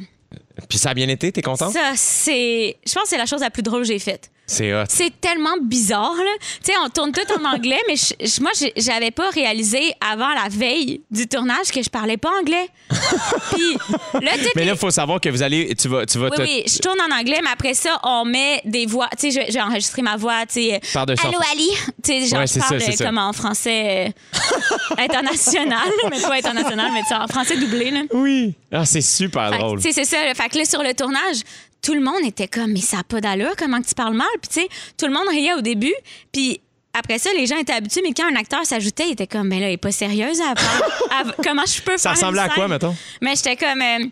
Puis 0.68 0.78
ça 0.78 0.90
a 0.90 0.94
bien 0.94 1.08
été, 1.08 1.30
t'es 1.30 1.42
contente? 1.42 1.72
Ça, 1.72 1.92
c'est. 1.94 2.76
Je 2.86 2.92
pense 2.92 3.04
que 3.04 3.08
c'est 3.10 3.18
la 3.18 3.26
chose 3.26 3.40
la 3.40 3.50
plus 3.50 3.62
drôle 3.62 3.82
que 3.82 3.88
j'ai 3.88 3.98
faite. 3.98 4.30
C'est 4.52 4.74
hot. 4.74 4.84
C'est 4.88 5.12
tellement 5.20 5.56
bizarre, 5.62 6.14
là. 6.16 6.30
Tu 6.64 6.72
sais, 6.72 6.78
on 6.84 6.88
tourne 6.88 7.12
tout 7.12 7.20
en 7.40 7.44
anglais, 7.54 7.78
mais 7.86 7.94
je- 7.94 8.14
je- 8.26 8.40
moi, 8.42 8.50
j'avais 8.76 9.12
pas 9.12 9.30
réalisé 9.30 9.92
avant 10.00 10.30
la 10.34 10.48
veille 10.50 11.02
du 11.08 11.28
tournage 11.28 11.68
que 11.72 11.80
je 11.82 11.88
parlais 11.88 12.16
pas 12.16 12.30
anglais. 12.40 12.68
Puis 12.90 13.74
là, 14.20 14.32
Mais 14.56 14.64
là, 14.64 14.72
il 14.72 14.76
faut 14.78 14.90
savoir 14.90 15.20
que 15.20 15.28
vous 15.28 15.42
allez. 15.42 15.72
Tu 15.76 15.86
vas, 15.86 16.04
tu 16.04 16.18
vas 16.18 16.28
Oui, 16.30 16.36
te. 16.36 16.42
oui, 16.42 16.64
je 16.66 16.78
tourne 16.78 16.98
en 17.00 17.14
anglais, 17.16 17.38
mais 17.44 17.50
après 17.52 17.74
ça, 17.74 18.00
on 18.02 18.24
met 18.24 18.60
des 18.64 18.86
voix. 18.86 19.08
Tu 19.18 19.30
sais, 19.30 19.46
j'ai 19.50 19.60
enregistré 19.60 20.02
ma 20.02 20.16
voix, 20.16 20.44
tu 20.46 20.54
sais. 20.54 20.80
Par-dessus 20.92 21.24
Allô, 21.26 21.38
Ali? 21.52 21.68
Tu 22.02 22.12
sais, 22.12 22.26
genre, 22.26 22.40
Ouais, 22.40 22.46
je 22.48 22.54
ça, 22.54 22.66
parle 22.68 22.80
ça. 22.80 23.04
comme 23.04 23.18
en 23.18 23.32
français 23.32 24.08
euh, 24.08 24.94
international, 24.98 25.88
mais 26.10 26.20
pas 26.20 26.34
international, 26.34 26.90
mais 26.92 27.02
tu 27.02 27.08
sais, 27.08 27.14
en 27.14 27.28
français 27.28 27.56
doublé, 27.56 27.90
là. 27.90 28.00
Oui. 28.12 28.54
Ah, 28.72 28.84
c'est 28.84 29.00
super 29.00 29.50
Fait 29.52 29.58
drôle. 29.58 29.80
tu 29.80 29.92
sais, 29.92 29.92
c'est 29.92 30.04
ça. 30.04 30.16
Fait 30.34 30.48
que 30.48 30.58
là, 30.58 30.64
sur 30.64 30.82
le 30.82 30.94
tournage, 30.94 31.38
tout 31.82 31.94
le 31.94 32.00
monde 32.00 32.24
était 32.24 32.48
comme, 32.48 32.72
mais 32.72 32.80
ça 32.80 32.98
n'a 32.98 33.04
pas 33.04 33.20
d'allure, 33.20 33.52
comment 33.58 33.80
que 33.80 33.86
tu 33.88 33.94
parles 33.94 34.14
mal? 34.16 34.26
Puis, 34.42 34.48
tu 34.52 34.60
sais, 34.60 34.68
tout 34.98 35.06
le 35.06 35.12
monde 35.12 35.28
riait 35.28 35.54
au 35.54 35.60
début. 35.60 35.94
Puis, 36.32 36.60
après 36.92 37.18
ça, 37.18 37.30
les 37.36 37.46
gens 37.46 37.56
étaient 37.56 37.72
habitués, 37.72 38.00
mais 38.02 38.12
quand 38.12 38.26
un 38.30 38.34
acteur 38.36 38.64
s'ajoutait, 38.66 39.04
il 39.06 39.12
était 39.12 39.26
comme, 39.26 39.48
mais 39.48 39.60
là, 39.60 39.66
elle 39.68 39.74
est 39.74 39.76
pas 39.76 39.92
sérieuse. 39.92 40.38
parle- 40.38 40.90
elle- 41.26 41.34
comment 41.44 41.64
je 41.66 41.80
peux 41.82 41.96
Ça 41.96 42.10
faire 42.10 42.12
ressemblait 42.12 42.42
une 42.42 42.50
à 42.50 42.54
quoi, 42.54 42.68
mettons? 42.68 42.94
Mais 43.22 43.34
j'étais 43.36 43.56
comme. 43.56 43.80
euh, 43.80 44.06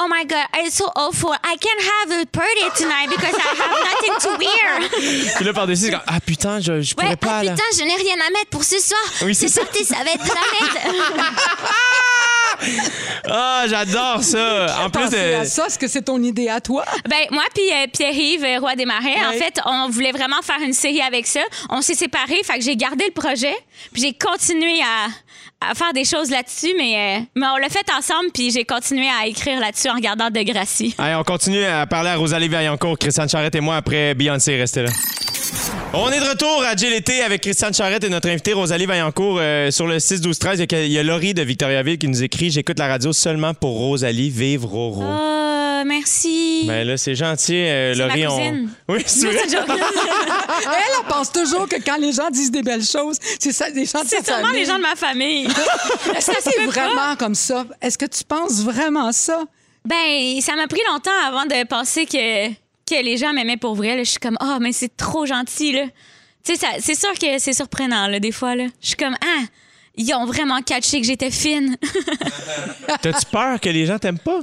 Oh 0.00 0.06
my 0.08 0.24
God, 0.24 0.46
it's 0.64 0.76
so 0.76 0.86
awful. 0.94 1.32
I 1.42 1.56
can't 1.56 1.82
have 1.82 2.22
a 2.22 2.26
party 2.26 2.70
tonight 2.76 3.08
because 3.10 3.34
I 3.34 3.54
have 3.58 3.74
nothing 3.90 4.14
to 4.20 4.38
wear. 4.38 4.88
Puis 5.36 5.44
là, 5.44 5.52
par-dessus, 5.52 5.86
c'est 5.86 5.90
comme, 5.90 6.00
ah 6.06 6.20
putain, 6.24 6.60
je, 6.60 6.80
je 6.82 6.94
pourrais 6.94 7.08
Ouais, 7.10 7.16
pas. 7.16 7.38
ah 7.38 7.44
là. 7.44 7.52
putain, 7.52 7.64
je 7.76 7.82
n'ai 7.84 7.96
rien 7.96 8.14
à 8.26 8.30
mettre 8.30 8.50
pour 8.50 8.62
ce 8.62 8.78
soir. 8.78 9.00
Oui, 9.22 9.34
c'est 9.34 9.48
c'est 9.48 9.60
ça. 9.84 9.96
va 9.96 10.10
être 10.12 10.24
la 10.24 10.34
merde. 11.16 11.26
Ah, 13.28 13.64
j'adore 13.68 14.22
ça. 14.22 14.84
En 14.84 14.90
plus 14.90 15.10
de. 15.10 15.34
à 15.40 15.44
ça, 15.44 15.66
est-ce 15.66 15.78
que 15.78 15.88
c'est 15.88 16.02
ton 16.02 16.22
idée 16.22 16.48
à 16.48 16.60
toi? 16.60 16.84
Ben 17.08 17.26
moi 17.30 17.42
puis 17.54 17.70
euh, 17.72 17.86
Pierre-Yves 17.92 18.44
euh, 18.44 18.58
Roy 18.60 18.74
des 18.76 18.86
Marais, 18.86 19.16
en 19.26 19.30
Ouais. 19.30 19.38
fait, 19.38 19.60
on 19.66 19.88
voulait 19.88 20.12
vraiment 20.12 20.40
faire 20.42 20.60
une 20.62 20.72
série 20.72 21.02
avec 21.02 21.26
ça. 21.26 21.40
On 21.70 21.82
s'est 21.82 21.94
séparés, 21.94 22.40
fait 22.44 22.58
que 22.58 22.64
j'ai 22.64 22.76
gardé 22.76 23.04
le 23.04 23.12
projet, 23.12 23.54
puis 23.92 24.02
j'ai 24.02 24.12
continué 24.12 24.80
à, 24.82 25.70
à 25.70 25.74
faire 25.74 25.92
des 25.92 26.04
choses 26.04 26.30
là-dessus, 26.30 26.72
mais, 26.76 27.18
euh, 27.18 27.24
mais 27.34 27.46
on 27.46 27.56
l'a 27.56 27.68
fait 27.68 27.86
ensemble, 27.96 28.30
puis 28.32 28.50
j'ai 28.50 28.64
continué 28.64 29.06
à 29.08 29.26
écrire 29.26 29.60
là-dessus 29.60 29.88
en 29.88 29.94
regardant 29.94 30.30
Degrassi. 30.30 30.94
Allez, 30.98 31.14
on 31.16 31.24
continue 31.24 31.64
à 31.64 31.86
parler 31.86 32.10
à 32.10 32.16
Rosalie 32.16 32.48
Vaillancourt, 32.48 32.98
Christiane 32.98 33.28
Charrette 33.28 33.54
et 33.54 33.60
moi 33.60 33.76
après 33.76 34.14
Beyoncé. 34.14 34.56
Restez 34.56 34.82
là. 34.82 34.90
On 35.94 36.10
est 36.10 36.20
de 36.20 36.28
retour 36.28 36.62
à 36.64 36.74
l'été 36.74 37.22
avec 37.22 37.40
Christiane 37.40 37.72
Charrette 37.72 38.04
et 38.04 38.10
notre 38.10 38.28
invitée 38.28 38.52
Rosalie 38.52 38.84
Vaillancourt 38.84 39.38
euh, 39.40 39.70
sur 39.70 39.86
le 39.86 39.98
6 39.98 40.20
12 40.20 40.38
13 40.38 40.60
il 40.70 40.86
y 40.86 40.92
y 40.92 40.98
a 40.98 41.02
Laurie 41.02 41.32
de 41.32 41.42
Victoriaville 41.42 41.96
qui 41.96 42.08
nous 42.08 42.22
écrit 42.22 42.50
j'écoute 42.50 42.78
la 42.78 42.88
radio 42.88 43.12
seulement 43.14 43.54
pour 43.54 43.78
Rosalie 43.78 44.28
vivre 44.28 44.68
Roro. 44.68 45.02
Oh, 45.02 45.57
merci. 45.84 46.64
Ben 46.66 46.86
là 46.86 46.96
c'est 46.96 47.14
gentil 47.14 47.56
euh, 47.66 47.94
ma 47.96 48.06
Laurie 48.08 48.26
on. 48.26 48.68
Oui, 48.88 49.02
c'est 49.06 49.26
vrai. 49.26 49.42
Elle, 49.48 50.72
elle 51.00 51.06
pense 51.08 51.30
toujours 51.32 51.68
que 51.68 51.76
quand 51.76 51.96
les 51.98 52.12
gens 52.12 52.30
disent 52.30 52.50
des 52.50 52.62
belles 52.62 52.84
choses, 52.84 53.16
c'est 53.38 53.52
ça, 53.52 53.70
des 53.70 53.84
gens 53.86 54.02
de 54.02 54.08
C'est 54.08 54.18
sa 54.24 54.24
sûrement 54.34 54.46
famille. 54.48 54.60
les 54.60 54.66
gens 54.66 54.76
de 54.76 54.82
ma 54.82 54.96
famille. 54.96 55.46
Est-ce 56.16 56.30
que 56.30 56.36
c'est 56.42 56.64
vraiment 56.66 57.16
comme 57.16 57.34
ça? 57.34 57.64
Est-ce 57.80 57.96
que 57.96 58.06
tu 58.06 58.24
penses 58.24 58.60
vraiment 58.62 59.12
ça? 59.12 59.42
Ben, 59.84 60.40
ça 60.40 60.56
m'a 60.56 60.66
pris 60.66 60.80
longtemps 60.90 61.10
avant 61.26 61.46
de 61.46 61.64
penser 61.66 62.06
que, 62.06 62.48
que 62.50 63.02
les 63.02 63.16
gens 63.16 63.32
m'aimaient 63.32 63.56
pour 63.56 63.74
vrai. 63.74 63.96
là. 63.96 64.04
Je 64.04 64.10
suis 64.10 64.18
comme, 64.20 64.36
oh, 64.42 64.56
mais 64.60 64.72
c'est 64.72 64.94
trop 64.96 65.26
gentil, 65.26 65.72
là. 65.72 65.84
Tu 66.44 66.56
sais, 66.56 66.66
c'est 66.80 66.94
sûr 66.94 67.12
que 67.18 67.38
c'est 67.38 67.52
surprenant, 67.54 68.06
là, 68.08 68.18
des 68.20 68.32
fois, 68.32 68.54
là. 68.56 68.64
Je 68.82 68.88
suis 68.88 68.96
comme, 68.96 69.16
ah, 69.22 69.44
ils 69.96 70.12
ont 70.14 70.26
vraiment 70.26 70.60
catché 70.62 71.00
que 71.00 71.06
j'étais 71.06 71.30
fine. 71.30 71.76
T'as-tu 73.02 73.26
peur 73.30 73.60
que 73.60 73.68
les 73.68 73.86
gens 73.86 73.98
t'aiment 73.98 74.18
pas? 74.18 74.40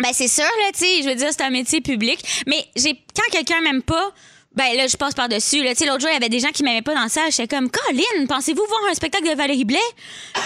Ben, 0.00 0.10
c'est 0.12 0.28
sûr, 0.28 0.44
là, 0.44 0.72
tu 0.72 0.80
sais, 0.80 1.02
je 1.02 1.08
veux 1.08 1.14
dire, 1.14 1.28
c'est 1.30 1.42
un 1.42 1.50
métier 1.50 1.80
public. 1.80 2.18
Mais 2.46 2.66
j'ai, 2.76 2.94
quand 2.94 3.30
quelqu'un 3.30 3.60
m'aime 3.60 3.82
pas, 3.82 4.10
ben 4.54 4.76
là, 4.76 4.86
je 4.86 4.96
passe 4.96 5.14
par-dessus. 5.14 5.62
là. 5.62 5.70
Tu 5.70 5.78
sais, 5.78 5.86
l'autre 5.86 6.00
jour, 6.00 6.10
il 6.10 6.14
y 6.14 6.16
avait 6.16 6.28
des 6.28 6.40
gens 6.40 6.50
qui 6.50 6.62
m'aimaient 6.62 6.82
pas 6.82 6.94
dans 6.94 7.02
la 7.02 7.08
salle. 7.08 7.30
J'étais 7.30 7.56
comme, 7.56 7.70
Colin, 7.70 8.26
pensez-vous 8.28 8.64
voir 8.68 8.80
un 8.90 8.94
spectacle 8.94 9.28
de 9.28 9.34
Valérie 9.34 9.64
Blais? 9.64 9.78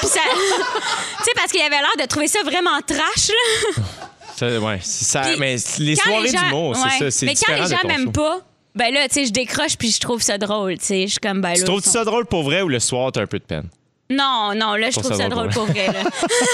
Puis 0.01 0.07
ça. 0.09 0.21
tu 1.19 1.25
sais, 1.25 1.31
parce 1.35 1.53
qu'il 1.53 1.61
avait 1.61 1.77
l'air 1.77 1.95
de 1.99 2.07
trouver 2.07 2.29
ça 2.29 2.43
vraiment 2.43 2.81
trash, 2.87 3.29
là. 3.29 3.83
Ça, 4.37 4.61
ouais, 4.61 4.79
ça 4.83 5.21
Puis, 5.23 5.37
mais 5.39 5.57
les 5.81 5.97
soirées 5.97 6.29
gens- 6.29 6.43
d'humour, 6.45 6.71
ouais. 6.71 6.77
c'est 6.93 6.99
ça, 7.05 7.11
c'est 7.11 7.27
Mais 7.27 7.35
quand 7.35 7.53
les 7.55 7.67
gens 7.69 7.87
m'aiment 7.87 8.13
pas, 8.13 8.41
ben 8.75 8.95
là, 8.95 9.09
tu 9.09 9.15
sais, 9.15 9.25
je 9.27 9.33
décroche 9.33 9.77
puis 9.77 9.91
je 9.91 9.99
trouve 9.99 10.23
ça 10.23 10.39
drôle, 10.39 10.79
tu 10.79 10.85
sais. 10.87 11.03
Je 11.03 11.13
suis 11.13 11.19
comme, 11.19 11.41
ben 11.41 11.51
là. 11.51 11.55
Tu 11.57 11.65
trouves 11.65 11.83
ça 11.83 12.05
drôle 12.05 12.27
pour 12.27 12.45
vrai 12.45 12.63
ou 12.63 12.69
le 12.69 12.79
soir 12.79 13.11
t'as 13.13 13.23
un 13.23 13.27
peu 13.27 13.39
de 13.41 13.45
peine? 13.45 13.69
Non, 14.11 14.53
non, 14.57 14.75
là, 14.77 14.89
je 14.91 14.99
Trouve 14.99 15.13
ça 15.13 15.19
ça 15.25 15.29
drôle 15.29 15.51
pour 15.51 15.67
vrai. 15.67 15.89
là. 15.89 16.03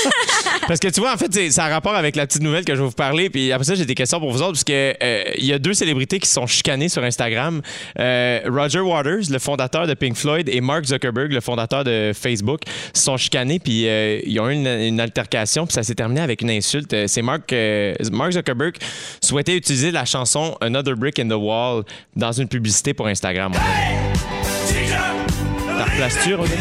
Parce 0.66 0.80
que 0.80 0.88
tu 0.88 0.98
vois, 1.00 1.12
en 1.14 1.16
fait, 1.16 1.32
c'est- 1.32 1.50
ça 1.52 1.66
a 1.66 1.68
rapport 1.68 1.94
avec 1.94 2.16
la 2.16 2.26
petite 2.26 2.42
nouvelle 2.42 2.64
que 2.64 2.74
je 2.74 2.80
vais 2.80 2.86
vous 2.86 2.92
parler. 2.92 3.30
Puis 3.30 3.52
après 3.52 3.64
ça, 3.64 3.76
j'ai 3.76 3.84
des 3.84 3.94
questions 3.94 4.18
pour 4.18 4.32
vous 4.32 4.42
autres. 4.42 4.52
Parce 4.54 4.64
que 4.64 4.94
euh, 5.00 5.22
il 5.38 5.44
y 5.46 5.52
a 5.52 5.58
deux 5.60 5.72
célébrités 5.74 6.18
qui 6.18 6.28
sont 6.28 6.48
chicanées 6.48 6.88
sur 6.88 7.04
Instagram. 7.04 7.62
Euh, 8.00 8.40
Roger 8.48 8.80
Waters, 8.80 9.30
le 9.30 9.38
fondateur 9.38 9.86
de 9.86 9.94
Pink 9.94 10.16
Floyd, 10.16 10.48
et 10.48 10.60
Mark 10.60 10.84
Zuckerberg, 10.84 11.30
le 11.32 11.40
fondateur 11.40 11.84
de 11.84 12.10
Facebook, 12.12 12.62
se 12.92 13.02
sont 13.04 13.16
chicanés. 13.16 13.60
Puis 13.60 13.86
euh, 13.86 14.20
ils 14.26 14.40
ont 14.40 14.48
eu 14.50 14.54
une, 14.54 14.66
une 14.66 14.98
altercation. 15.00 15.64
Puis 15.66 15.74
ça 15.74 15.84
s'est 15.84 15.94
terminé 15.94 16.22
avec 16.22 16.42
une 16.42 16.50
insulte. 16.50 16.92
Euh, 16.92 17.04
C'est 17.06 17.22
Mark, 17.22 17.52
euh, 17.52 17.94
Mark 18.10 18.32
Zuckerberg 18.32 18.74
souhaitait 19.22 19.54
utiliser 19.56 19.92
la 19.92 20.04
chanson 20.04 20.56
Another 20.60 20.96
Brick 20.96 21.20
in 21.20 21.28
the 21.28 21.32
Wall 21.38 21.84
dans 22.16 22.32
une 22.32 22.48
publicité 22.48 22.94
pour 22.94 23.06
Instagram. 23.06 23.52
T'as 25.78 25.84
replaces-tu, 25.84 26.34
Roger? 26.34 26.52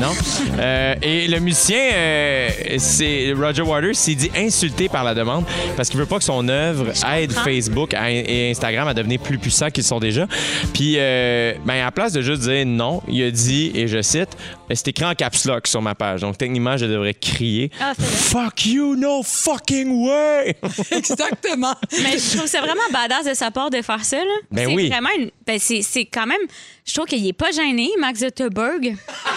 Non. 0.00 0.12
Euh, 0.58 0.94
et 1.02 1.28
le 1.28 1.38
musicien, 1.40 1.78
euh, 1.94 2.48
c'est 2.78 3.32
Roger 3.36 3.62
Waters, 3.62 3.94
s'est 3.94 4.14
dit 4.14 4.30
insulté 4.36 4.88
par 4.88 5.04
la 5.04 5.14
demande 5.14 5.44
parce 5.76 5.88
qu'il 5.90 5.98
veut 6.00 6.06
pas 6.06 6.18
que 6.18 6.24
son 6.24 6.48
œuvre 6.48 6.86
aide. 7.16 7.32
Facebook 7.32 7.92
à- 7.94 8.10
et 8.10 8.50
Instagram 8.50 8.88
à 8.88 8.94
devenir 8.94 9.20
plus 9.20 9.38
puissants 9.38 9.70
qu'ils 9.70 9.84
sont 9.84 10.00
déjà. 10.00 10.26
Puis, 10.72 10.94
euh, 10.98 11.52
ben, 11.64 11.74
à 11.74 11.84
la 11.84 11.90
place 11.90 12.12
de 12.12 12.22
juste 12.22 12.42
dire 12.42 12.64
non, 12.66 13.02
il 13.08 13.22
a 13.24 13.30
dit, 13.30 13.70
et 13.74 13.86
je 13.88 14.00
cite, 14.02 14.36
c'est 14.76 14.88
écrit 14.88 15.04
en 15.04 15.14
caps 15.14 15.44
lock 15.46 15.66
sur 15.66 15.80
ma 15.82 15.94
page. 15.94 16.20
Donc, 16.20 16.38
techniquement, 16.38 16.76
je 16.76 16.86
devrais 16.86 17.14
crier 17.14 17.70
Ah. 17.80 17.92
Fuck 17.98 18.66
you, 18.66 18.96
no 18.96 19.22
fucking 19.22 20.06
way! 20.06 20.56
Exactement. 20.90 21.74
Mais 22.02 22.18
je 22.18 22.36
trouve 22.36 22.46
ça 22.48 22.60
vraiment 22.60 22.82
badass 22.92 23.26
de 23.26 23.34
sa 23.34 23.50
part 23.50 23.70
de 23.70 23.82
faire 23.82 24.04
ça. 24.04 24.18
Là. 24.18 24.24
Ben 24.50 24.68
c'est 24.68 24.74
oui. 24.74 24.88
vraiment 24.88 25.08
une- 25.18 25.30
ben, 25.46 25.58
c'est, 25.58 25.82
c'est 25.82 26.04
quand 26.06 26.26
même. 26.26 26.40
Je 26.84 26.94
trouve 26.94 27.06
qu'il 27.06 27.26
est 27.26 27.32
pas 27.32 27.50
gêné, 27.52 27.88
Max 27.98 28.20
Zuckerberg. 28.20 28.96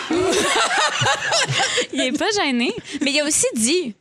il 1.94 2.02
est 2.02 2.18
pas 2.18 2.30
gêné. 2.44 2.74
Mais 3.02 3.12
il 3.12 3.20
a 3.20 3.26
aussi 3.26 3.46
dit, 3.56 3.96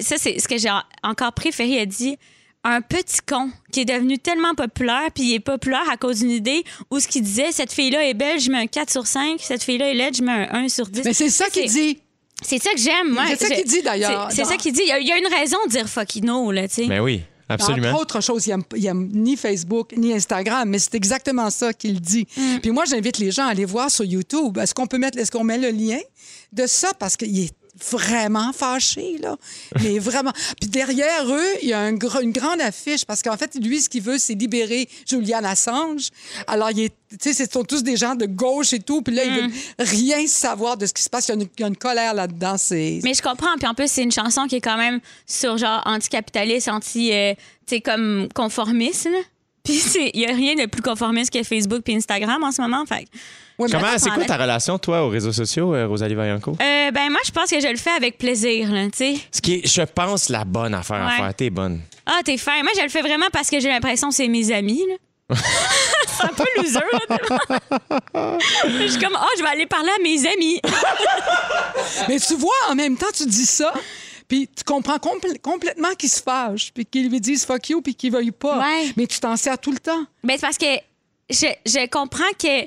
ça 0.00 0.16
c'est 0.18 0.38
ce 0.38 0.48
que 0.48 0.58
j'ai 0.58 0.70
en- 0.70 0.82
encore 1.02 1.32
préféré, 1.32 1.70
il 1.70 1.78
a 1.80 1.86
dit 1.86 2.16
un 2.64 2.80
petit 2.80 3.18
con 3.26 3.50
qui 3.70 3.80
est 3.80 3.84
devenu 3.84 4.18
tellement 4.18 4.54
populaire, 4.54 5.10
puis 5.14 5.24
il 5.24 5.34
est 5.34 5.40
populaire 5.40 5.88
à 5.90 5.96
cause 5.96 6.20
d'une 6.20 6.30
idée 6.30 6.64
où 6.90 6.98
ce 6.98 7.06
qu'il 7.06 7.22
disait, 7.22 7.52
cette 7.52 7.72
fille-là 7.72 8.08
est 8.08 8.14
belle, 8.14 8.40
je 8.40 8.50
mets 8.50 8.58
un 8.58 8.66
4 8.66 8.90
sur 8.90 9.06
5, 9.06 9.38
cette 9.40 9.62
fille-là 9.62 9.90
est 9.90 9.94
laide, 9.94 10.16
je 10.16 10.22
mets 10.22 10.32
un 10.32 10.64
1 10.64 10.68
sur 10.68 10.86
10. 10.86 11.02
Mais 11.04 11.12
c'est 11.12 11.30
ça 11.30 11.48
qu'il 11.50 11.70
dit. 11.70 11.98
C'est 12.42 12.62
ça 12.62 12.72
que 12.72 12.80
j'aime, 12.80 13.12
moi. 13.12 13.24
C'est 13.28 13.46
ça 13.46 13.54
qu'il 13.54 13.64
dit, 13.64 13.82
d'ailleurs. 13.82 14.28
C'est, 14.30 14.44
ça 14.44 14.56
qu'il 14.56 14.72
dit. 14.72 14.80
Il 14.82 14.88
y, 14.88 14.92
a, 14.92 14.98
il 14.98 15.06
y 15.06 15.12
a 15.12 15.18
une 15.18 15.32
raison 15.32 15.56
de 15.66 15.70
dire 15.70 15.88
fuck 15.88 16.16
no, 16.16 16.50
là, 16.50 16.66
tu 16.66 16.74
sais. 16.74 16.86
Ben 16.86 17.00
oui, 17.00 17.22
absolument. 17.48 17.90
Entre 17.90 18.00
autres 18.00 18.20
choses, 18.20 18.46
il 18.46 18.50
aime, 18.50 18.64
il 18.76 18.84
aime 18.86 19.08
ni 19.12 19.36
Facebook 19.36 19.94
ni 19.96 20.12
Instagram, 20.12 20.68
mais 20.68 20.78
c'est 20.78 20.94
exactement 20.94 21.48
ça 21.50 21.72
qu'il 21.72 22.00
dit. 22.00 22.26
Mm. 22.36 22.58
Puis 22.60 22.70
moi, 22.70 22.84
j'invite 22.86 23.18
les 23.18 23.30
gens 23.30 23.46
à 23.46 23.50
aller 23.50 23.64
voir 23.64 23.90
sur 23.90 24.04
YouTube. 24.04 24.58
Est-ce 24.58 24.74
qu'on 24.74 24.86
peut 24.86 24.98
mettre, 24.98 25.18
est-ce 25.18 25.30
qu'on 25.30 25.44
met 25.44 25.58
le 25.58 25.70
lien 25.70 26.00
de 26.52 26.66
ça? 26.66 26.92
Parce 26.98 27.16
qu'il 27.16 27.38
est 27.38 27.54
vraiment 27.90 28.52
fâché 28.52 29.18
là, 29.20 29.36
mais 29.82 29.98
vraiment. 29.98 30.32
Puis 30.60 30.68
derrière 30.70 31.26
eux, 31.28 31.46
il 31.62 31.68
y 31.68 31.72
a 31.72 31.80
un 31.80 31.92
gr- 31.92 32.22
une 32.22 32.32
grande 32.32 32.60
affiche 32.60 33.04
parce 33.04 33.22
qu'en 33.22 33.36
fait, 33.36 33.54
lui, 33.56 33.80
ce 33.80 33.88
qu'il 33.88 34.02
veut, 34.02 34.18
c'est 34.18 34.34
libérer 34.34 34.88
Julian 35.08 35.42
Assange. 35.44 36.08
Alors, 36.46 36.70
il 36.70 36.80
est, 36.80 36.92
tu 37.20 37.32
sais, 37.32 37.44
ce 37.44 37.50
sont 37.50 37.64
tous 37.64 37.82
des 37.82 37.96
gens 37.96 38.14
de 38.14 38.26
gauche 38.26 38.72
et 38.72 38.80
tout. 38.80 39.02
Puis 39.02 39.14
là, 39.14 39.24
ils 39.24 39.32
Mm. 39.32 39.40
veulent 39.40 39.52
rien 39.78 40.26
savoir 40.26 40.76
de 40.76 40.86
ce 40.86 40.92
qui 40.92 41.02
se 41.02 41.10
passe. 41.10 41.28
Il 41.28 41.30
y 41.30 41.32
a 41.32 41.34
une, 41.34 41.48
il 41.58 41.60
y 41.60 41.64
a 41.64 41.68
une 41.68 41.76
colère 41.76 42.14
là-dedans. 42.14 42.56
Mais 42.70 43.14
je 43.14 43.22
comprends. 43.22 43.56
Puis 43.58 43.66
en 43.66 43.74
plus, 43.74 43.90
c'est 43.90 44.02
une 44.02 44.12
chanson 44.12 44.46
qui 44.46 44.56
est 44.56 44.60
quand 44.60 44.76
même 44.76 45.00
sur 45.26 45.56
genre 45.58 45.82
anticapitaliste, 45.86 46.68
anti, 46.68 47.12
euh, 47.12 47.34
tu 47.66 47.76
sais, 47.76 47.80
comme 47.80 48.28
conformiste. 48.34 49.06
là. 49.06 49.18
Puis 49.64 49.74
c'est- 49.78 50.10
il 50.12 50.20
y 50.20 50.26
a 50.26 50.34
rien 50.34 50.54
de 50.54 50.66
plus 50.66 50.82
conformiste 50.82 51.32
que 51.32 51.42
Facebook 51.42 51.80
puis 51.82 51.94
Instagram 51.96 52.42
en 52.44 52.52
ce 52.52 52.60
moment. 52.60 52.84
Fait. 52.86 53.04
que- 53.04 53.08
Ouais, 53.56 53.68
mais 53.70 53.78
Comment, 53.78 53.98
c'est 53.98 54.10
quoi 54.10 54.24
ta 54.24 54.36
relation, 54.36 54.78
toi, 54.78 55.04
aux 55.04 55.08
réseaux 55.08 55.32
sociaux, 55.32 55.74
euh, 55.74 55.86
Rosalie 55.86 56.14
Vaillancourt? 56.16 56.56
Euh, 56.60 56.90
ben 56.90 57.08
moi, 57.10 57.20
je 57.24 57.30
pense 57.30 57.48
que 57.50 57.60
je 57.60 57.68
le 57.68 57.76
fais 57.76 57.90
avec 57.92 58.18
plaisir, 58.18 58.70
là, 58.72 58.84
tu 58.86 58.90
sais. 58.96 59.14
Ce 59.30 59.40
qui 59.40 59.54
est, 59.54 59.66
je 59.66 59.82
pense, 59.82 60.28
la 60.28 60.44
bonne 60.44 60.74
affaire 60.74 61.02
à 61.02 61.06
Ouais. 61.06 61.16
faire. 61.18 61.34
T'es 61.34 61.50
bonne. 61.50 61.80
Ah, 62.04 62.18
t'es 62.24 62.36
fin. 62.36 62.60
Moi, 62.62 62.72
je 62.76 62.82
le 62.82 62.88
fais 62.88 63.00
vraiment 63.02 63.26
parce 63.32 63.48
que 63.48 63.60
j'ai 63.60 63.68
l'impression 63.68 64.08
que 64.08 64.14
c'est 64.16 64.26
mes 64.28 64.50
amis, 64.52 64.82
là. 64.88 64.96
c'est 66.08 66.24
un 66.24 66.28
peu 66.34 66.44
loser, 66.56 66.80
là. 67.08 68.38
je 68.80 68.88
suis 68.88 69.00
comme, 69.00 69.16
oh, 69.18 69.28
je 69.38 69.42
vais 69.42 69.48
aller 69.48 69.66
parler 69.66 69.90
à 69.98 70.02
mes 70.02 70.26
amis. 70.26 70.60
Mais 72.08 72.18
tu 72.18 72.34
vois, 72.34 72.52
en 72.70 72.74
même 72.74 72.96
temps, 72.96 73.06
tu 73.16 73.24
dis 73.26 73.46
ça, 73.46 73.72
puis 74.28 74.48
tu 74.48 74.64
comprends 74.64 74.96
compl- 74.96 75.40
complètement 75.40 75.92
qu'ils 75.94 76.08
se 76.10 76.22
fâchent, 76.22 76.72
puis 76.72 76.84
qu'ils 76.86 77.08
lui 77.10 77.20
disent 77.20 77.44
fuck 77.44 77.68
you, 77.68 77.80
puis 77.82 77.94
qu'ils 77.94 78.12
veuillent 78.12 78.30
pas. 78.30 78.58
Ouais. 78.58 78.92
Mais 78.96 79.06
tu 79.06 79.20
t'en 79.20 79.36
sers 79.36 79.58
tout 79.58 79.72
le 79.72 79.78
temps. 79.78 80.04
Ben, 80.22 80.34
c'est 80.36 80.40
parce 80.46 80.58
que 80.58 80.66
je, 81.30 81.46
je 81.66 81.86
comprends 81.88 82.30
que 82.38 82.66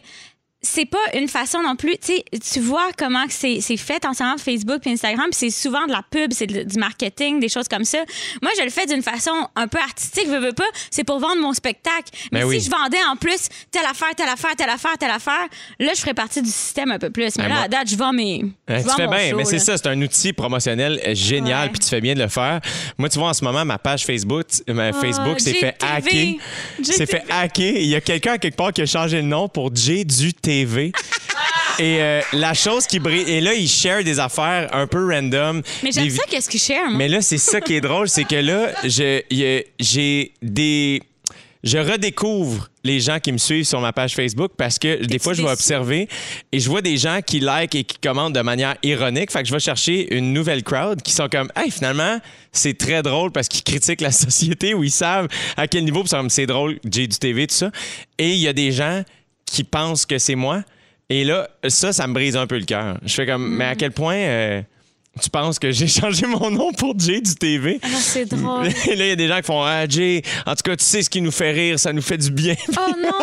c'est 0.62 0.86
pas 0.86 0.98
une 1.14 1.28
façon 1.28 1.62
non 1.62 1.76
plus. 1.76 1.98
Tu 2.00 2.14
sais, 2.16 2.26
tu 2.54 2.60
vois 2.60 2.90
comment 2.98 3.24
c'est 3.30 3.62
c'est 3.62 3.78
fait 3.78 4.04
en 4.06 4.14
ce 4.14 4.24
moment 4.24 4.38
Facebook 4.38 4.86
et 4.88 4.92
Instagram, 4.92 5.28
puis 5.32 5.38
c'est 5.38 5.50
souvent 5.50 5.86
de 5.86 5.92
la 5.92 6.02
pub, 6.10 6.34
c'est 6.34 6.48
de- 6.48 6.64
du 6.64 6.78
marketing, 6.80 7.40
des 7.40 7.48
choses 7.50 7.68
comme 7.68 7.84
ça. 7.84 8.00
Moi, 8.42 8.52
je 8.58 8.64
le 8.64 8.70
fais 8.70 8.86
d'une 8.88 9.04
façon 9.04 9.32
un 9.56 9.68
peu 9.68 9.78
artistique, 9.80 10.28
veux, 10.28 10.40
veux 10.40 10.54
pas, 10.54 10.66
c'est 10.90 11.04
pour 11.04 11.20
vendre 11.20 11.42
mon 11.42 11.54
spectacle. 11.54 12.10
Mais 12.32 12.42
Ben 12.42 12.50
si 12.50 12.58
oui. 12.58 12.60
je 12.60 12.70
vendais 12.70 12.98
en 13.12 13.16
plus 13.16 13.48
telle 13.72 13.86
affaire, 13.86 14.14
telle 14.16 14.30
affaire, 14.30 14.56
telle 14.58 14.70
affaire, 14.70 14.98
telle 15.00 15.12
affaire, 15.12 15.48
là, 15.80 15.92
je 15.96 16.00
ferais 16.02 16.14
partie 16.16 16.42
du 16.42 16.50
système 16.50 16.92
un 16.92 17.00
peu 17.00 17.12
plus. 17.12 17.38
Mais 17.38 17.44
Ben, 17.44 17.50
là, 17.50 17.56
moi- 17.56 17.64
à 17.66 17.68
date, 17.68 17.90
je 17.90 17.96
vends 17.96 18.14
mes. 18.14 18.44
Je 18.68 18.76
tu 18.78 18.90
fais 18.96 19.06
mon 19.06 19.12
bien, 19.12 19.30
show, 19.30 19.38
mais 19.38 19.46
c'est 19.46 19.58
là. 19.58 19.64
ça, 19.64 19.78
c'est 19.78 19.88
un 19.88 20.02
outil 20.02 20.34
promotionnel 20.34 21.00
génial, 21.16 21.72
puis 21.72 21.80
tu 21.80 21.88
fais 21.88 22.02
bien 22.02 22.16
de 22.16 22.20
le 22.22 22.28
faire. 22.30 22.60
Moi, 22.98 23.10
tu 23.10 23.20
vois, 23.20 23.30
en 23.30 23.34
ce 23.34 23.44
moment, 23.44 23.64
ma 23.64 23.78
page 23.78 24.06
Facebook, 24.06 24.46
ma 24.68 24.92
Facebook 24.92 25.40
s'est 25.40 25.54
fait 25.54 25.76
hacker. 25.84 26.12
JTV. 26.12 26.38
s'est 26.84 27.06
fait 27.06 27.24
hacker. 27.30 27.74
Il 27.78 27.86
y 27.88 27.96
a 27.96 28.02
quelqu'un 28.02 28.34
à 28.34 28.38
quelque 28.38 28.56
part 28.58 28.74
qui 28.74 28.82
a 28.82 28.86
changé 28.86 29.18
le 29.18 29.28
nom 29.28 29.48
pour 29.48 29.74
J 29.76 30.04
du 30.04 30.34
TV. 30.52 30.92
Et 31.80 32.02
euh, 32.02 32.22
la 32.34 32.54
chose 32.54 32.88
qui 32.88 33.00
brille. 33.00 33.30
Et 33.30 33.42
là, 33.42 33.54
il 33.54 33.68
share 33.68 34.04
des 34.04 34.18
affaires 34.20 34.70
un 34.74 34.88
peu 34.88 35.06
random. 35.14 35.62
Mais 35.84 35.92
j'aime 35.92 36.06
Des- 36.06 36.10
ça, 36.12 36.24
qu'est-ce 36.30 36.50
qu'il 36.50 36.60
share, 36.62 36.88
moi. 36.90 36.98
mais 36.98 37.08
là, 37.10 37.22
c'est 37.22 37.38
ça 37.38 37.60
qui 37.62 37.74
est 37.76 37.82
drôle, 37.82 38.08
c'est 38.08 38.24
que 38.24 38.36
là, 38.36 38.70
j'ai 38.84 40.34
des. 40.42 41.02
Je 41.64 41.80
redécouvre 41.80 42.70
les 42.84 43.00
gens 43.02 43.20
qui 43.20 43.32
me 43.34 43.38
suivent 43.40 43.66
sur 43.66 43.82
ma 43.82 43.92
page 43.92 44.14
Facebook 44.16 44.52
parce 44.58 44.80
que 44.80 45.04
des 45.04 45.20
fois, 45.20 45.34
je 45.34 45.42
vais 45.42 45.50
observer 45.50 46.08
et 46.52 46.60
je 46.60 46.70
vois 46.70 46.82
des 46.82 46.96
gens 46.98 47.20
qui 47.26 47.40
like 47.42 47.76
et 47.76 47.84
qui 47.84 47.98
commentent 47.98 48.34
de 48.34 48.42
manière 48.42 48.76
ironique. 48.84 49.32
Fait 49.32 49.42
que 49.42 49.48
je 49.50 49.54
vais 49.54 49.60
chercher 49.60 50.16
une 50.16 50.32
nouvelle 50.34 50.64
crowd 50.64 51.02
qui 51.02 51.12
sont 51.12 51.28
comme, 51.28 51.52
hey, 51.58 51.70
finalement, 51.72 52.20
c'est 52.54 52.78
très 52.78 53.02
drôle 53.02 53.32
parce 53.32 53.50
qu'ils 53.50 53.64
critiquent 53.64 54.02
la 54.02 54.12
société 54.26 54.74
ou 54.76 54.84
ils 54.84 54.92
savent 54.92 55.28
à 55.58 55.68
quel 55.68 55.84
niveau, 55.84 56.04
ils 56.06 56.30
c'est 56.30 56.46
drôle, 56.46 56.80
j'ai 56.90 57.08
du 57.08 57.18
TV, 57.18 57.48
tout 57.48 57.56
ça. 57.56 57.72
Et 58.18 58.30
il 58.32 58.40
y 58.40 58.48
a 58.48 58.54
des 58.54 58.72
gens 58.72 59.04
qui 59.48 59.64
pensent 59.64 60.06
que 60.06 60.20
c'est 60.20 60.36
moi. 60.36 60.64
Et 61.10 61.24
là, 61.24 61.50
ça, 61.68 61.94
ça 61.94 62.06
me 62.06 62.14
brise 62.14 62.36
un 62.36 62.46
peu 62.48 62.60
le 62.60 62.66
cœur. 62.66 62.98
Je 63.04 63.14
fais 63.14 63.26
comme, 63.26 63.56
mais 63.56 63.66
à 63.66 63.76
quel 63.76 63.92
point 63.92 64.16
euh, 64.16 64.62
tu 65.18 65.30
penses 65.30 65.60
que 65.60 65.72
j'ai 65.72 65.88
changé 65.88 66.26
mon 66.28 66.50
nom 66.52 66.72
pour 66.74 66.98
Jay 67.00 67.22
du 67.22 67.36
TV? 67.36 67.80
Ah, 67.84 67.88
c'est 68.00 68.26
drôle. 68.26 68.68
Et 68.88 68.96
là, 68.96 69.06
il 69.06 69.10
y 69.10 69.12
a 69.12 69.16
des 69.16 69.28
gens 69.28 69.38
qui 69.38 69.44
font 69.44 69.64
Ah, 69.64 69.88
Jay, 69.88 70.22
en 70.46 70.56
tout 70.56 70.64
cas, 70.64 70.76
tu 70.76 70.84
sais 70.86 71.02
ce 71.04 71.10
qui 71.10 71.22
nous 71.22 71.32
fait 71.32 71.52
rire, 71.52 71.80
ça 71.80 71.92
nous 71.94 72.02
fait 72.02 72.18
du 72.18 72.32
bien. 72.32 72.56
Oh 72.78 72.92
non! 73.02 73.12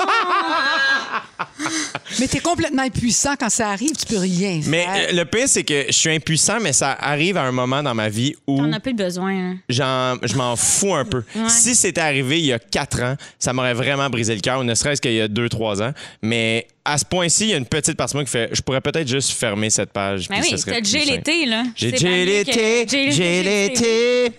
Mais 2.20 2.28
tu 2.28 2.36
es 2.36 2.40
complètement 2.40 2.82
impuissant 2.82 3.34
quand 3.38 3.50
ça 3.50 3.70
arrive, 3.70 3.92
tu 3.92 4.06
peux 4.06 4.18
rien 4.18 4.60
Mais 4.66 4.84
faire. 4.84 5.08
euh, 5.10 5.12
le 5.12 5.24
pire, 5.24 5.48
c'est 5.48 5.64
que 5.64 5.86
je 5.88 5.92
suis 5.92 6.10
impuissant, 6.10 6.58
mais 6.60 6.72
ça 6.72 6.92
arrive 6.92 7.36
à 7.36 7.42
un 7.42 7.50
moment 7.52 7.82
dans 7.82 7.94
ma 7.94 8.08
vie 8.08 8.34
où 8.46 8.60
On 8.60 8.72
a 8.72 8.78
plus 8.80 8.94
besoin. 8.94 9.32
hein. 9.32 9.56
je 10.22 10.34
m'en 10.36 10.56
fous 10.56 10.94
un 10.94 11.04
peu. 11.04 11.22
Si 11.48 11.74
c'était 11.74 12.00
arrivé 12.00 12.38
il 12.38 12.46
y 12.46 12.52
a 12.52 12.58
quatre 12.58 13.02
ans, 13.02 13.16
ça 13.38 13.52
m'aurait 13.52 13.74
vraiment 13.74 14.08
brisé 14.10 14.34
le 14.34 14.40
cœur, 14.40 14.60
ou 14.60 14.64
ne 14.64 14.74
serait-ce 14.74 15.00
qu'il 15.00 15.12
y 15.14 15.20
a 15.20 15.28
deux, 15.28 15.48
trois 15.48 15.82
ans. 15.82 15.92
Mais 16.22 16.66
à 16.84 16.98
ce 16.98 17.04
point-ci, 17.04 17.44
il 17.44 17.50
y 17.50 17.54
a 17.54 17.56
une 17.56 17.66
petite 17.66 17.96
partie 17.96 18.12
de 18.12 18.18
moi 18.18 18.24
qui 18.24 18.30
fait 18.30 18.50
Je 18.52 18.60
pourrais 18.60 18.80
peut-être 18.80 19.08
juste 19.08 19.30
fermer 19.30 19.70
cette 19.70 19.90
page. 19.90 20.28
Ben 20.28 20.40
puis 20.40 20.54
oui, 20.54 20.62
t'as 20.64 21.04
l'été, 21.04 21.46
là. 21.46 21.62
J'ai 21.74 21.90
l'été, 21.90 22.86
j'ai 23.10 23.42
l'été. 23.42 24.32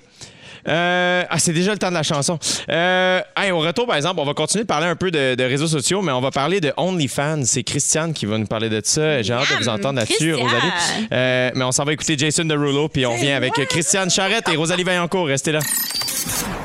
Euh, 0.67 1.23
ah, 1.29 1.37
c'est 1.37 1.53
déjà 1.53 1.71
le 1.71 1.77
temps 1.77 1.89
de 1.89 1.93
la 1.93 2.03
chanson. 2.03 2.39
Euh, 2.69 3.21
hey, 3.37 3.51
au 3.51 3.59
retour, 3.59 3.85
par 3.85 3.95
exemple, 3.95 4.19
on 4.19 4.25
va 4.25 4.33
continuer 4.33 4.63
de 4.63 4.67
parler 4.67 4.87
un 4.87 4.95
peu 4.95 5.11
de, 5.11 5.35
de 5.35 5.43
réseaux 5.43 5.67
sociaux, 5.67 6.01
mais 6.01 6.11
on 6.11 6.21
va 6.21 6.31
parler 6.31 6.59
de 6.59 6.73
OnlyFans. 6.75 7.43
C'est 7.45 7.63
Christiane 7.63 8.13
qui 8.13 8.25
va 8.25 8.37
nous 8.37 8.47
parler 8.47 8.69
de 8.69 8.81
ça. 8.83 9.21
J'ai 9.21 9.33
hâte 9.33 9.49
de 9.51 9.57
vous 9.57 9.69
entendre 9.69 9.99
là-dessus. 9.99 10.33
Rosalie. 10.33 10.71
Euh, 11.11 11.51
mais 11.53 11.63
on 11.63 11.71
s'en 11.71 11.83
va 11.83 11.93
écouter 11.93 12.17
Jason 12.17 12.45
Derulo, 12.45 12.89
puis 12.89 13.05
on 13.05 13.15
vient 13.15 13.35
avec 13.35 13.53
Christiane 13.69 14.09
Charrette 14.09 14.49
et 14.49 14.55
Rosalie 14.55 14.83
Vaillancourt. 14.83 15.27
Restez 15.27 15.51
là. 15.51 15.59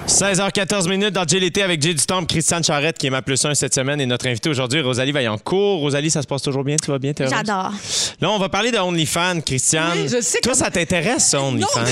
16h14 0.07 0.89
minutes 0.89 1.11
dans 1.15 1.25
JLT 1.27 1.59
avec 1.63 1.81
Jay 1.83 1.95
Dutombe, 1.95 2.27
Christiane 2.27 2.65
Charrette 2.65 2.99
qui 2.99 3.07
est 3.07 3.11
ma 3.11 3.23
plus 3.23 3.45
1 3.45 3.55
cette 3.55 3.75
semaine 3.75 4.01
et 4.01 4.07
notre 4.07 4.27
invité 4.27 4.49
aujourd'hui, 4.49 4.81
Rosalie 4.81 5.13
Vaillancourt. 5.13 5.81
Rosalie, 5.81 6.11
ça 6.11 6.23
se 6.23 6.27
passe 6.27 6.43
toujours 6.43 6.65
bien? 6.65 6.77
Tu 6.83 6.91
vas 6.91 6.99
bien? 6.99 7.13
T'es? 7.13 7.27
J'adore. 7.29 7.73
Là, 8.21 8.31
on 8.31 8.39
va 8.39 8.49
parler 8.49 8.71
de 8.71 8.79
OnlyFans, 8.79 9.41
Christiane. 9.43 9.93
Oui, 9.97 10.09
je 10.09 10.21
sais 10.21 10.41
Toi, 10.41 10.53
que- 10.53 10.59
ça 10.59 10.71
t'intéresse, 10.71 11.29
ça, 11.29 11.41
OnlyFans? 11.43 11.85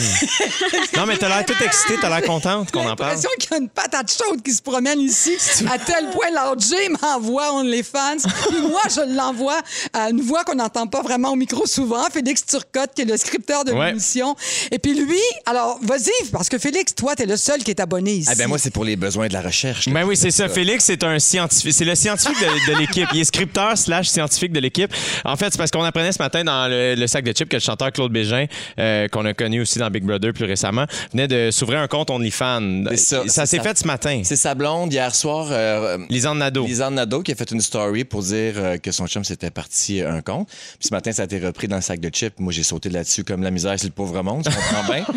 non, 0.97 1.07
mais 1.07 1.17
t'as 1.17 1.29
l'air 1.29 1.45
toute 1.47 1.61
excitée, 1.61 1.95
t'as 2.01 2.09
l'air 2.09 2.23
contente 2.27 2.71
qu'on 2.73 2.81
en 2.89 2.97
parle. 2.97 3.11
l'impression 3.13 3.31
qu'il 3.39 3.51
y 3.53 3.55
a 3.55 3.59
une 3.59 3.69
patate 3.69 4.11
chaude 4.13 4.43
qui 4.43 4.53
se 4.53 4.63
promène 4.63 5.01
ici, 5.01 5.37
à 5.71 5.79
tel 5.79 6.11
point 6.11 6.31
Lord 6.35 6.57
J 6.59 6.75
m'envoie 7.01 7.53
OnlyFans. 7.55 8.17
Puis 8.49 8.61
moi, 8.63 8.83
je 8.89 9.15
l'envoie 9.17 9.61
à 9.93 10.11
une 10.11 10.21
voix 10.21 10.45
qu'on 10.45 10.57
n'entend 10.57 10.87
pas 10.87 11.03
vraiment 11.03 11.31
au 11.33 11.37
micro 11.37 11.67
souvent, 11.67 12.05
Félix 12.13 12.45
Turcotte, 12.47 12.91
qui 12.97 13.03
est 13.03 13.07
le 13.07 13.17
scripteur 13.17 13.65
de 13.65 13.73
Ouais. 13.73 13.89
l'émission. 13.89 14.35
Et 14.73 14.79
puis 14.79 14.95
lui, 14.95 15.21
alors, 15.47 15.79
vas-y, 15.83 16.11
parce 16.33 16.49
que 16.49 16.59
Félix, 16.59 16.95
toi, 16.95 17.15
t'es 17.15 17.27
le 17.27 17.37
seul 17.37 17.58
seul 17.59 17.65
qui 17.65 17.71
est 17.71 17.81
abonné 17.81 18.13
ici. 18.13 18.29
Ah 18.31 18.35
ben 18.37 18.47
moi, 18.49 18.59
c'est 18.59 18.71
pour 18.71 18.85
les 18.85 18.97
besoins 18.97 19.29
de 19.29 19.33
la 19.33 19.41
recherche. 19.43 19.89
Ben 19.89 20.05
oui, 20.05 20.17
c'est 20.17 20.31
ça. 20.31 20.49
Félix, 20.59 20.85
c'est 20.85 21.03
un 21.05 21.19
scientifique. 21.19 21.73
C'est 21.73 21.85
le 21.85 21.95
scientifique 21.95 22.37
de, 22.41 22.73
de 22.73 22.79
l'équipe. 22.79 23.09
Il 23.13 23.21
est 23.21 23.25
scripteur 23.25 23.77
slash 23.77 24.09
scientifique 24.09 24.53
de 24.53 24.61
l'équipe. 24.61 24.93
En 25.25 25.37
fait, 25.37 25.51
c'est 25.51 25.59
parce 25.59 25.71
qu'on 25.71 25.83
apprenait 25.85 26.13
ce 26.13 26.23
matin 26.23 26.45
dans 26.45 26.69
le, 26.69 26.95
le 26.95 27.07
sac 27.07 27.25
de 27.25 27.33
chips 27.33 27.49
que 27.49 27.57
le 27.57 27.61
chanteur 27.61 27.93
Claude 27.93 28.13
Bégin, 28.13 28.47
euh, 28.79 29.09
qu'on 29.09 29.25
a 29.25 29.35
connu 29.35 29.61
aussi 29.61 29.79
dans 29.79 29.91
Big 29.91 30.05
Brother 30.05 30.33
plus 30.33 30.45
récemment, 30.45 30.87
venait 31.13 31.29
de 31.29 31.51
s'ouvrir 31.51 31.81
un 31.81 31.89
compte 31.89 32.11
OnlyFans. 32.11 32.85
C'est 32.91 32.97
ça, 32.97 33.23
ça 33.27 33.47
s'est 33.47 33.61
fait 33.61 33.77
ce 33.79 33.87
matin. 33.87 34.23
C'est 34.25 34.37
sa 34.37 34.55
blonde 34.55 34.93
hier 34.93 35.15
soir. 35.15 35.49
euh, 35.51 35.99
Lisanne 36.09 36.39
Nadeau. 36.39 36.67
Lisanne 36.67 36.95
Nadeau 36.95 37.23
qui 37.23 37.33
a 37.33 37.35
fait 37.35 37.51
une 37.51 37.61
story 37.61 38.05
pour 38.05 38.23
dire 38.23 38.55
euh, 38.57 38.79
que 38.79 38.93
son 38.93 39.07
chum 39.07 39.25
s'était 39.25 39.51
parti 39.51 40.01
euh, 40.01 40.13
un 40.13 40.21
compte. 40.23 40.49
Puis 40.49 40.89
ce 40.89 40.95
matin, 40.95 41.13
ça 41.13 41.23
a 41.23 41.25
été 41.25 41.39
repris 41.39 41.69
dans 41.69 41.77
le 41.77 41.83
sac 41.83 42.01
de 42.01 42.09
chips. 42.09 42.39
Moi, 42.39 42.53
j'ai 42.53 42.63
sauté 42.63 42.89
là-dessus 42.89 43.25
comme 43.25 43.43
la 43.43 43.51
misère, 43.51 43.75
c'est 43.79 43.87
le 43.87 43.93
pauvre 43.93 44.23
monde, 44.23 44.45
tu 44.45 44.51
comprends 44.55 44.93
bien. 44.93 45.05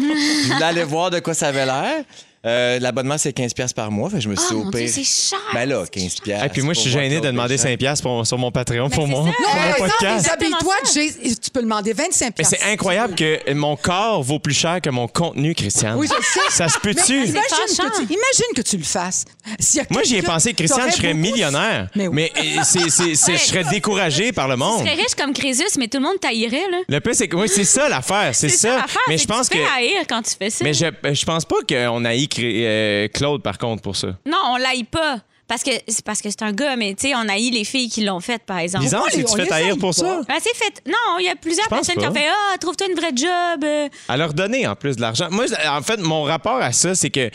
Je 0.48 0.54
voulais 0.54 0.66
aller 0.66 0.84
voir 0.84 1.10
de 1.12 1.20
quoi 1.20 1.34
ça 1.34 1.48
avait 1.48 1.66
l'air. 1.66 2.04
Euh, 2.44 2.80
L'abonnement, 2.80 3.18
c'est 3.20 3.38
15$ 3.38 3.54
piastres 3.54 3.76
par 3.76 3.92
mois. 3.92 4.10
Fait 4.10 4.16
que 4.18 4.24
je 4.24 4.30
me 4.30 4.36
suis 4.36 4.46
Oh 4.50 4.54
dit, 4.56 4.68
au 4.68 4.72
Dieu, 4.72 4.80
pire. 4.80 4.90
c'est 4.90 5.04
cher. 5.04 5.40
Ben 5.54 5.70
là, 5.70 5.84
15$. 5.84 6.22
piastres 6.24 6.46
Et 6.46 6.50
puis 6.50 6.62
moi, 6.64 6.74
je 6.74 6.80
suis 6.80 6.90
pour 6.92 7.00
gêné 7.00 7.20
de 7.20 7.28
demander 7.28 7.50
Bégin. 7.56 7.64
5 7.70 7.78
piastres 7.78 8.04
pour- 8.04 8.26
sur 8.26 8.38
mon 8.40 8.52
Patreon 8.52 8.90
pour 8.90 9.04
c'est 9.06 9.10
mon, 9.12 9.26
ça. 9.28 9.32
pour 9.32 9.46
mon 9.48 9.62
Hey, 9.62 9.70
non, 9.70 9.76
podcast. 9.88 10.24
Déshabille-toi, 10.26 10.74
Exactement 10.82 11.22
Jay, 11.24 11.36
tu 11.42 11.52
peux 11.52 11.62
demander 11.62 11.94
25 11.94 12.34
Mais 12.40 12.44
c'est 12.44 12.64
incroyable 12.64 13.14
que 13.16 13.54
mon 13.54 13.76
corps 13.76 14.24
vaut 14.24 14.40
plus 14.40 14.56
cher 14.56 14.82
que 14.82 14.90
mon 14.90 15.08
contenu, 15.08 15.54
Christiane. 15.54 15.98
Oui, 15.98 16.08
je 16.08 16.24
sais. 16.26 16.40
Ça 16.50 16.68
se 16.68 16.78
Mais 16.84 16.94
peut-tu? 16.96 17.14
Imagine 17.14 17.36
fâchant. 17.68 17.90
que, 17.90 17.96
tu, 17.98 18.04
imagine 18.06 18.54
que 18.56 18.62
tu 18.64 18.78
le 18.78 18.84
fasses. 18.84 19.26
S'il 19.60 19.78
y 19.78 19.84
a 19.84 19.86
Moi, 19.92 20.02
j'y 20.04 20.14
ai 20.14 20.16
quelqu'un- 20.18 20.34
pensé, 20.34 20.54
Christiane, 20.54 20.80
t'aurais 20.80 20.92
je 20.92 20.98
serais 20.98 21.14
beaucoup 21.14 21.32
millionnaire. 21.34 21.90
Mais 21.96 22.10
Mais, 22.10 22.32
oui. 22.36 22.56
euh, 22.58 22.62
c'est- 22.64 22.90
c'est- 22.90 23.16
c'est- 23.16 23.38
je 23.38 23.44
serais 23.44 23.64
découragé 23.66 24.32
par 24.32 24.48
le 24.48 24.56
Tu 24.56 24.60
monde. 24.60 24.80
serais 24.80 24.96
riche 24.96 25.14
comme 25.16 25.34
Crésus, 25.34 25.64
mais 25.78 25.88
tout 25.88 25.98
le 26.00 26.04
monde 26.06 26.20
taillerait, 26.20 26.70
là. 26.72 26.78
Le 26.90 27.00
plus, 27.02 27.14
c'est 27.14 27.28
que 27.28 27.36
oui, 27.36 27.48
c'est 27.48 27.64
ça 27.66 27.88
l'affaire, 27.88 28.34
c'est 28.34 28.50
ça. 28.50 28.78
l'affaire, 28.78 29.02
Mais 29.08 29.18
c'est 29.18 29.24
je 29.24 29.28
pense 29.28 29.48
tu 29.50 29.58
que. 29.58 29.64
fais 29.64 29.70
haïr 29.78 30.02
quand 30.10 30.22
tu 30.24 30.32
fais 30.38 30.50
ça. 30.50 30.64
Mais 30.64 30.74
je, 30.74 30.86
je 31.14 31.26
pense 31.26 31.46
pas 31.46 31.58
qu'on 31.70 32.04
haït 32.06 32.28
Cré- 32.32 32.64
euh, 32.66 33.08
Claude, 33.10 33.44
par 33.44 33.58
contre, 33.58 33.82
pour 33.82 33.96
ça? 33.96 34.08
Non, 34.26 34.38
on 34.52 34.56
l'aille 34.58 34.86
pas. 34.86 35.18
Parce 35.48 35.64
que 35.64 35.72
c'est 35.86 36.06
parce 36.06 36.22
que 36.22 36.30
c'est 36.30 36.44
un 36.44 36.54
gars, 36.54 36.78
mais 36.78 36.94
tu 36.94 37.10
sais, 37.10 37.14
on 37.14 37.28
haït 37.28 37.52
les 37.52 37.66
filles 37.66 37.90
qui 37.90 38.06
l'ont 38.06 38.22
fait, 38.22 38.42
par 38.42 38.60
exemple. 38.60 38.86
Lisande, 38.86 39.04
les- 39.14 39.26
tu 39.26 39.36
fais 39.36 39.52
haïr 39.52 39.78
pour 39.78 39.94
ça? 39.94 40.22
Ben, 40.26 40.36
c'est 40.42 40.56
fait. 40.56 40.82
Non, 40.88 41.20
il 41.20 41.26
y 41.26 41.30
a 41.30 41.36
plusieurs 41.36 41.68
personnes 41.68 41.96
qui 41.98 42.08
ont 42.08 42.14
fait 42.14 42.28
Ah, 42.54 42.58
trouve-toi 42.58 42.88
une 42.88 42.96
vraie 42.96 43.12
job. 43.14 43.62
euh. 43.66 43.90
À 44.08 44.16
leur 44.16 44.34
donner 44.34 44.66
en 44.66 44.76
plus 44.78 44.96
de 44.96 45.02
l'argent. 45.02 45.28
Moi, 45.30 45.44
en 45.68 45.82
fait, 45.82 45.98
mon 46.00 46.24
rapport 46.24 46.56
à 46.56 46.72
ça, 46.72 46.96
c'est 46.96 47.10
que 47.10 47.30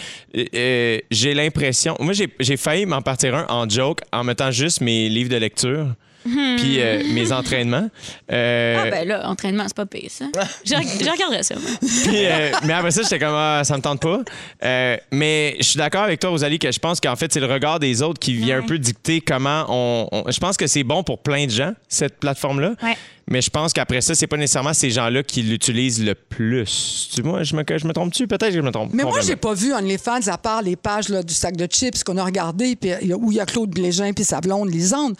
euh, 0.54 0.98
j'ai 1.10 1.34
l'impression. 1.34 1.94
Moi, 2.00 2.14
j'ai 2.14 2.28
j'ai 2.40 2.56
failli 2.56 2.86
m'en 2.86 3.02
partir 3.02 3.34
un 3.34 3.44
en 3.50 3.68
joke 3.68 4.00
en 4.14 4.24
mettant 4.24 4.50
juste 4.50 4.80
mes 4.80 5.10
livres 5.10 5.28
de 5.30 5.36
lecture. 5.36 5.88
Puis 6.56 6.80
euh, 6.80 7.02
mes 7.12 7.32
entraînements. 7.32 7.88
Euh, 8.32 8.76
Ah, 8.86 8.90
ben 8.90 9.08
là, 9.08 9.28
entraînement, 9.28 9.64
c'est 9.66 9.76
pas 9.76 9.86
pire, 9.86 10.10
ça. 10.10 10.26
je, 10.64 10.70
je 10.74 11.10
regarderais 11.10 11.42
ça. 11.42 11.54
Puis, 11.80 12.26
euh, 12.26 12.50
mais 12.64 12.72
après 12.72 12.90
ça, 12.90 13.02
j'étais 13.02 13.18
comme, 13.18 13.34
ah, 13.34 13.62
ça 13.64 13.76
me 13.76 13.82
tente 13.82 14.00
pas. 14.02 14.20
Mais 15.12 15.56
je 15.58 15.64
suis 15.64 15.78
d'accord 15.78 16.02
avec 16.02 16.20
toi, 16.20 16.30
Rosalie, 16.30 16.58
que 16.58 16.70
je 16.70 16.78
pense 16.78 17.00
qu'en 17.00 17.16
fait, 17.16 17.32
c'est 17.32 17.40
le 17.40 17.46
regard 17.46 17.78
des 17.78 18.02
autres 18.02 18.18
qui 18.20 18.34
vient 18.34 18.58
un 18.58 18.62
peu 18.62 18.78
dicter 18.78 19.20
comment 19.20 19.64
on. 19.68 20.08
on- 20.12 20.30
je 20.30 20.38
pense 20.40 20.56
que 20.56 20.66
c'est 20.66 20.84
bon 20.84 21.02
pour 21.02 21.22
plein 21.22 21.46
de 21.46 21.50
gens, 21.50 21.72
cette 21.88 22.18
plateforme-là. 22.18 22.74
Ouais. 22.82 22.96
Mais 23.28 23.42
je 23.42 23.50
pense 23.50 23.72
qu'après 23.72 24.00
ça, 24.00 24.14
c'est 24.14 24.28
pas 24.28 24.36
nécessairement 24.36 24.72
ces 24.72 24.90
gens-là 24.90 25.24
qui 25.24 25.42
l'utilisent 25.42 26.04
le 26.04 26.14
plus. 26.14 27.10
Tu 27.12 27.22
vois, 27.22 27.42
je 27.42 27.56
me, 27.56 27.64
je 27.66 27.86
me 27.86 27.92
trompe-tu? 27.92 28.28
Peut-être 28.28 28.50
que 28.50 28.56
je 28.56 28.60
me 28.60 28.70
trompe. 28.70 28.90
Mais 28.92 29.02
moi, 29.02 29.20
j'ai 29.20 29.34
pas 29.34 29.52
vu 29.52 29.74
OnlyFans 29.74 30.28
à 30.28 30.38
part 30.38 30.62
les 30.62 30.76
pages 30.76 31.08
là, 31.08 31.24
du 31.24 31.34
sac 31.34 31.56
de 31.56 31.66
chips 31.66 32.04
qu'on 32.04 32.18
a 32.18 32.24
regardé, 32.24 32.76
puis 32.76 32.92
où 33.14 33.32
il 33.32 33.36
y 33.36 33.40
a 33.40 33.46
Claude 33.46 33.70
Blégin 33.70 34.12
puis 34.12 34.24
sa 34.24 34.40
blonde 34.40 34.72
Lisande. 34.72 35.16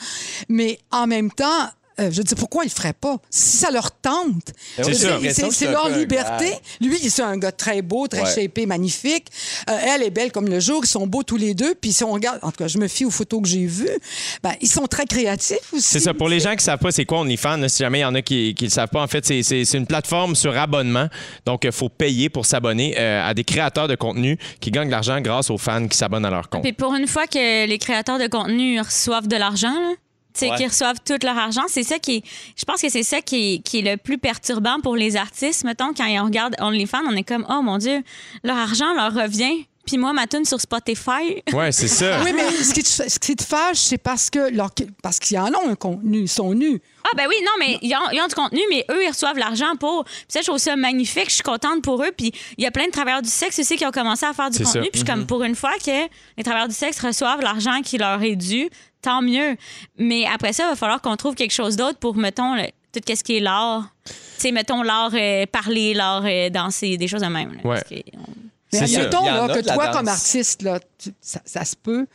Mais 0.49 0.79
en 0.93 1.09
même 1.09 1.33
temps, 1.33 1.69
euh, 2.01 2.11
je 2.11 2.23
dis 2.23 2.35
pourquoi 2.35 2.65
ils 2.65 2.69
le 2.69 2.73
feraient 2.73 2.93
pas? 2.93 3.17
Si 3.31 3.59
ça 3.59 3.71
leur 3.71 3.91
tente. 3.93 4.53
C'est 4.83 5.71
leur 5.71 5.89
liberté. 5.89 6.51
gars. 6.51 6.59
Lui, 6.81 6.99
c'est 7.11 7.23
un 7.23 7.37
gars 7.39 7.53
très 7.53 7.83
beau, 7.83 8.07
très 8.07 8.23
Ouais. 8.23 8.43
shapé, 8.43 8.67
magnifique. 8.67 9.27
Euh, 9.71 9.77
elle 9.95 10.03
est 10.03 10.11
belle 10.11 10.33
comme 10.33 10.49
le 10.49 10.61
jour. 10.61 10.81
Ils 10.85 10.89
sont 10.89 11.07
beaux 11.07 11.23
tous 11.23 11.37
les 11.37 11.55
deux. 11.55 11.75
Puis 11.75 11.93
si 11.93 12.05
on 12.05 12.13
regarde, 12.13 12.39
en 12.43 12.51
tout 12.51 12.59
cas, 12.59 12.69
je 12.69 12.79
me 12.79 12.89
fie 12.89 13.05
aux 13.05 13.11
photos 13.11 13.43
que 13.43 13.49
j'ai 13.49 13.67
vues. 13.67 13.89
Ben, 14.43 14.53
ils 14.61 14.69
sont 14.69 14.87
très 14.87 15.05
créatifs 15.07 15.73
aussi. 15.73 15.83
C'est 15.83 16.01
ça. 16.01 16.15
Pour 16.15 16.29
les 16.29 16.41
gens 16.41 16.55
qui 16.57 16.65
savent 16.65 16.79
pas 16.79 16.91
c'est 16.93 17.05
quoi 17.05 17.21
OnlyFans, 17.21 17.69
si 17.69 17.79
jamais 17.83 17.99
il 18.01 18.03
y 18.03 18.05
en 18.05 18.15
a 18.15 18.23
qui 18.23 18.55
ne 18.59 18.65
le 18.67 18.71
savent 18.71 18.89
pas, 18.89 19.03
en 19.03 19.07
fait, 19.07 19.25
c'est- 19.25 19.75
une 19.75 19.87
plateforme 19.87 20.35
sur 20.35 20.57
abonnement. 20.57 21.09
Donc, 21.45 21.65
il 21.65 21.73
faut 21.73 21.89
payer 21.89 22.29
pour 22.29 22.47
s'abonner 22.47 22.95
euh, 22.99 23.29
à 23.29 23.35
des 23.35 23.45
créateurs 23.45 23.89
de 23.89 23.95
contenu 23.95 24.39
qui 24.61 24.71
gagnent 24.71 24.87
de 24.87 24.93
l'argent 24.93 25.21
grâce 25.21 25.51
aux 25.51 25.59
fans 25.59 25.87
qui 25.89 25.97
s'abonnent 25.97 26.25
à 26.25 26.31
leur 26.31 26.49
compte. 26.49 26.63
Puis 26.63 26.73
pour 26.73 26.95
une 26.95 27.07
fois 27.07 27.27
que 27.27 27.67
les 27.67 27.79
créateurs 27.79 28.19
de 28.19 28.27
contenu 28.27 28.81
reçoivent 28.81 29.29
de 29.29 29.37
l'argent, 29.37 29.73
là, 29.73 29.95
sais, 30.39 30.51
Ouais. 30.51 30.57
qu'ils 30.57 30.69
reçoivent 30.69 30.99
tout 31.05 31.19
leur 31.23 31.37
argent, 31.39 31.63
c'est 31.69 31.83
ça 31.83 31.99
qui 31.99 32.17
est. 32.17 32.23
Je 32.57 32.65
pense 32.65 32.81
que 32.83 32.89
c'est 32.89 33.03
ça 33.03 33.21
qui 33.21 33.55
est, 33.55 33.59
qui 33.61 33.79
est 33.79 33.83
le 33.91 33.97
plus 33.97 34.19
perturbant 34.19 34.81
pour 34.83 34.97
les 34.97 35.17
artistes. 35.17 35.65
Mettons, 35.65 35.93
quand 35.95 36.07
on 36.09 36.25
regarde 36.25 36.55
OnlyFans, 36.61 37.03
on 37.09 37.17
est 37.17 37.25
comme, 37.25 37.47
oh 37.49 37.63
mon 37.63 37.79
Dieu, 37.79 38.03
leur 38.45 38.57
argent 38.57 38.93
leur 38.95 39.13
revient. 39.15 39.67
Puis 39.87 39.99
moi, 39.99 40.13
ma 40.13 40.27
tune 40.27 40.45
sur 40.45 40.61
Spotify. 40.61 41.43
Ouais, 41.53 41.71
c'est 41.71 41.87
ça. 42.01 42.21
Oui, 42.25 42.33
mais 42.35 42.51
ce 42.51 42.75
qui 42.75 42.83
te, 42.83 42.89
ce 42.89 43.19
qui 43.21 43.37
te 43.37 43.45
fâche, 43.45 43.77
c'est 43.79 43.99
parce 43.99 44.31
que 44.31 44.51
leur- 44.53 44.73
parce 45.01 45.21
qu'ils 45.21 45.39
en 45.39 45.47
ont 45.51 45.69
un 45.71 45.77
contenu, 45.77 46.23
ils 46.23 46.29
sont 46.29 46.55
nus. 46.55 46.81
Ah, 47.05 47.11
ben 47.17 47.27
oui, 47.29 47.37
non, 47.45 47.53
mais 47.61 47.79
ils 47.83 47.95
ont, 47.95 48.11
ils 48.13 48.21
ont 48.21 48.27
du 48.27 48.35
contenu, 48.35 48.59
mais 48.69 48.85
eux, 48.91 49.05
ils 49.05 49.09
reçoivent 49.11 49.39
l'argent 49.39 49.77
pour. 49.79 50.03
Puis 50.05 50.15
ça, 50.27 50.41
je 50.41 50.47
trouve 50.47 50.59
ça 50.59 50.75
magnifique. 50.75 51.27
Je 51.29 51.35
suis 51.35 51.43
contente 51.45 51.83
pour 51.83 52.03
eux. 52.03 52.11
Puis 52.17 52.33
il 52.59 52.65
y 52.65 52.67
a 52.67 52.73
plein 52.73 52.87
de 52.87 52.91
travailleurs 52.91 53.23
du 53.23 53.29
sexe 53.29 53.61
aussi 53.61 53.77
qui 53.77 53.87
ont 53.87 53.93
commencé 53.93 54.27
à 54.27 54.33
faire 54.33 54.51
du 54.51 54.59
contenu. 54.59 54.73
ça. 54.73 54.81
Puis 54.81 54.91
je 54.95 54.99
suis 54.99 55.07
comme, 55.07 55.25
pour 55.25 55.45
une 55.45 55.55
fois 55.55 55.75
que 55.79 56.09
les 56.37 56.43
travailleurs 56.43 56.67
du 56.69 56.75
sexe 56.75 56.99
reçoivent 56.99 57.41
l'argent 57.43 57.81
qui 57.85 57.97
leur 57.97 58.21
est 58.25 58.35
dû, 58.35 58.69
tant 59.07 59.23
mieux. 59.23 59.57
Mais 59.99 60.27
après 60.27 60.53
ça, 60.53 60.65
il 60.65 60.71
va 60.71 60.77
falloir 60.77 61.01
qu'on 61.01 61.17
trouve 61.17 61.35
quelque 61.35 61.53
chose 61.55 61.77
d'autre 61.77 61.99
pour, 61.99 62.17
mettons, 62.17 62.55
le- 62.55 62.71
tout 62.93 63.01
ce 63.15 63.23
qui 63.23 63.37
est 63.37 63.41
l'art. 63.41 63.89
Tu 64.07 64.13
sais, 64.39 64.53
mettons, 64.53 64.83
l'art 64.83 65.11
euh, 65.15 65.45
parler, 65.47 65.95
l'art 65.95 66.25
euh, 66.25 66.51
danser, 66.51 66.97
des 66.97 67.09
choses 67.09 67.23
de 67.23 67.27
même. 67.27 67.53
là. 67.55 67.61
Ouais. 67.71 67.83
Mais 68.73 68.81
admettons 68.83 69.25
là, 69.25 69.45
a 69.45 69.49
que 69.49 69.61
toi, 69.61 69.89
comme 69.89 70.09
artiste, 70.09 70.63
là, 70.63 70.81
tu- 70.99 71.13
ça, 71.21 71.41
ça 71.45 71.65
se 71.65 71.77
peut. 71.77 72.07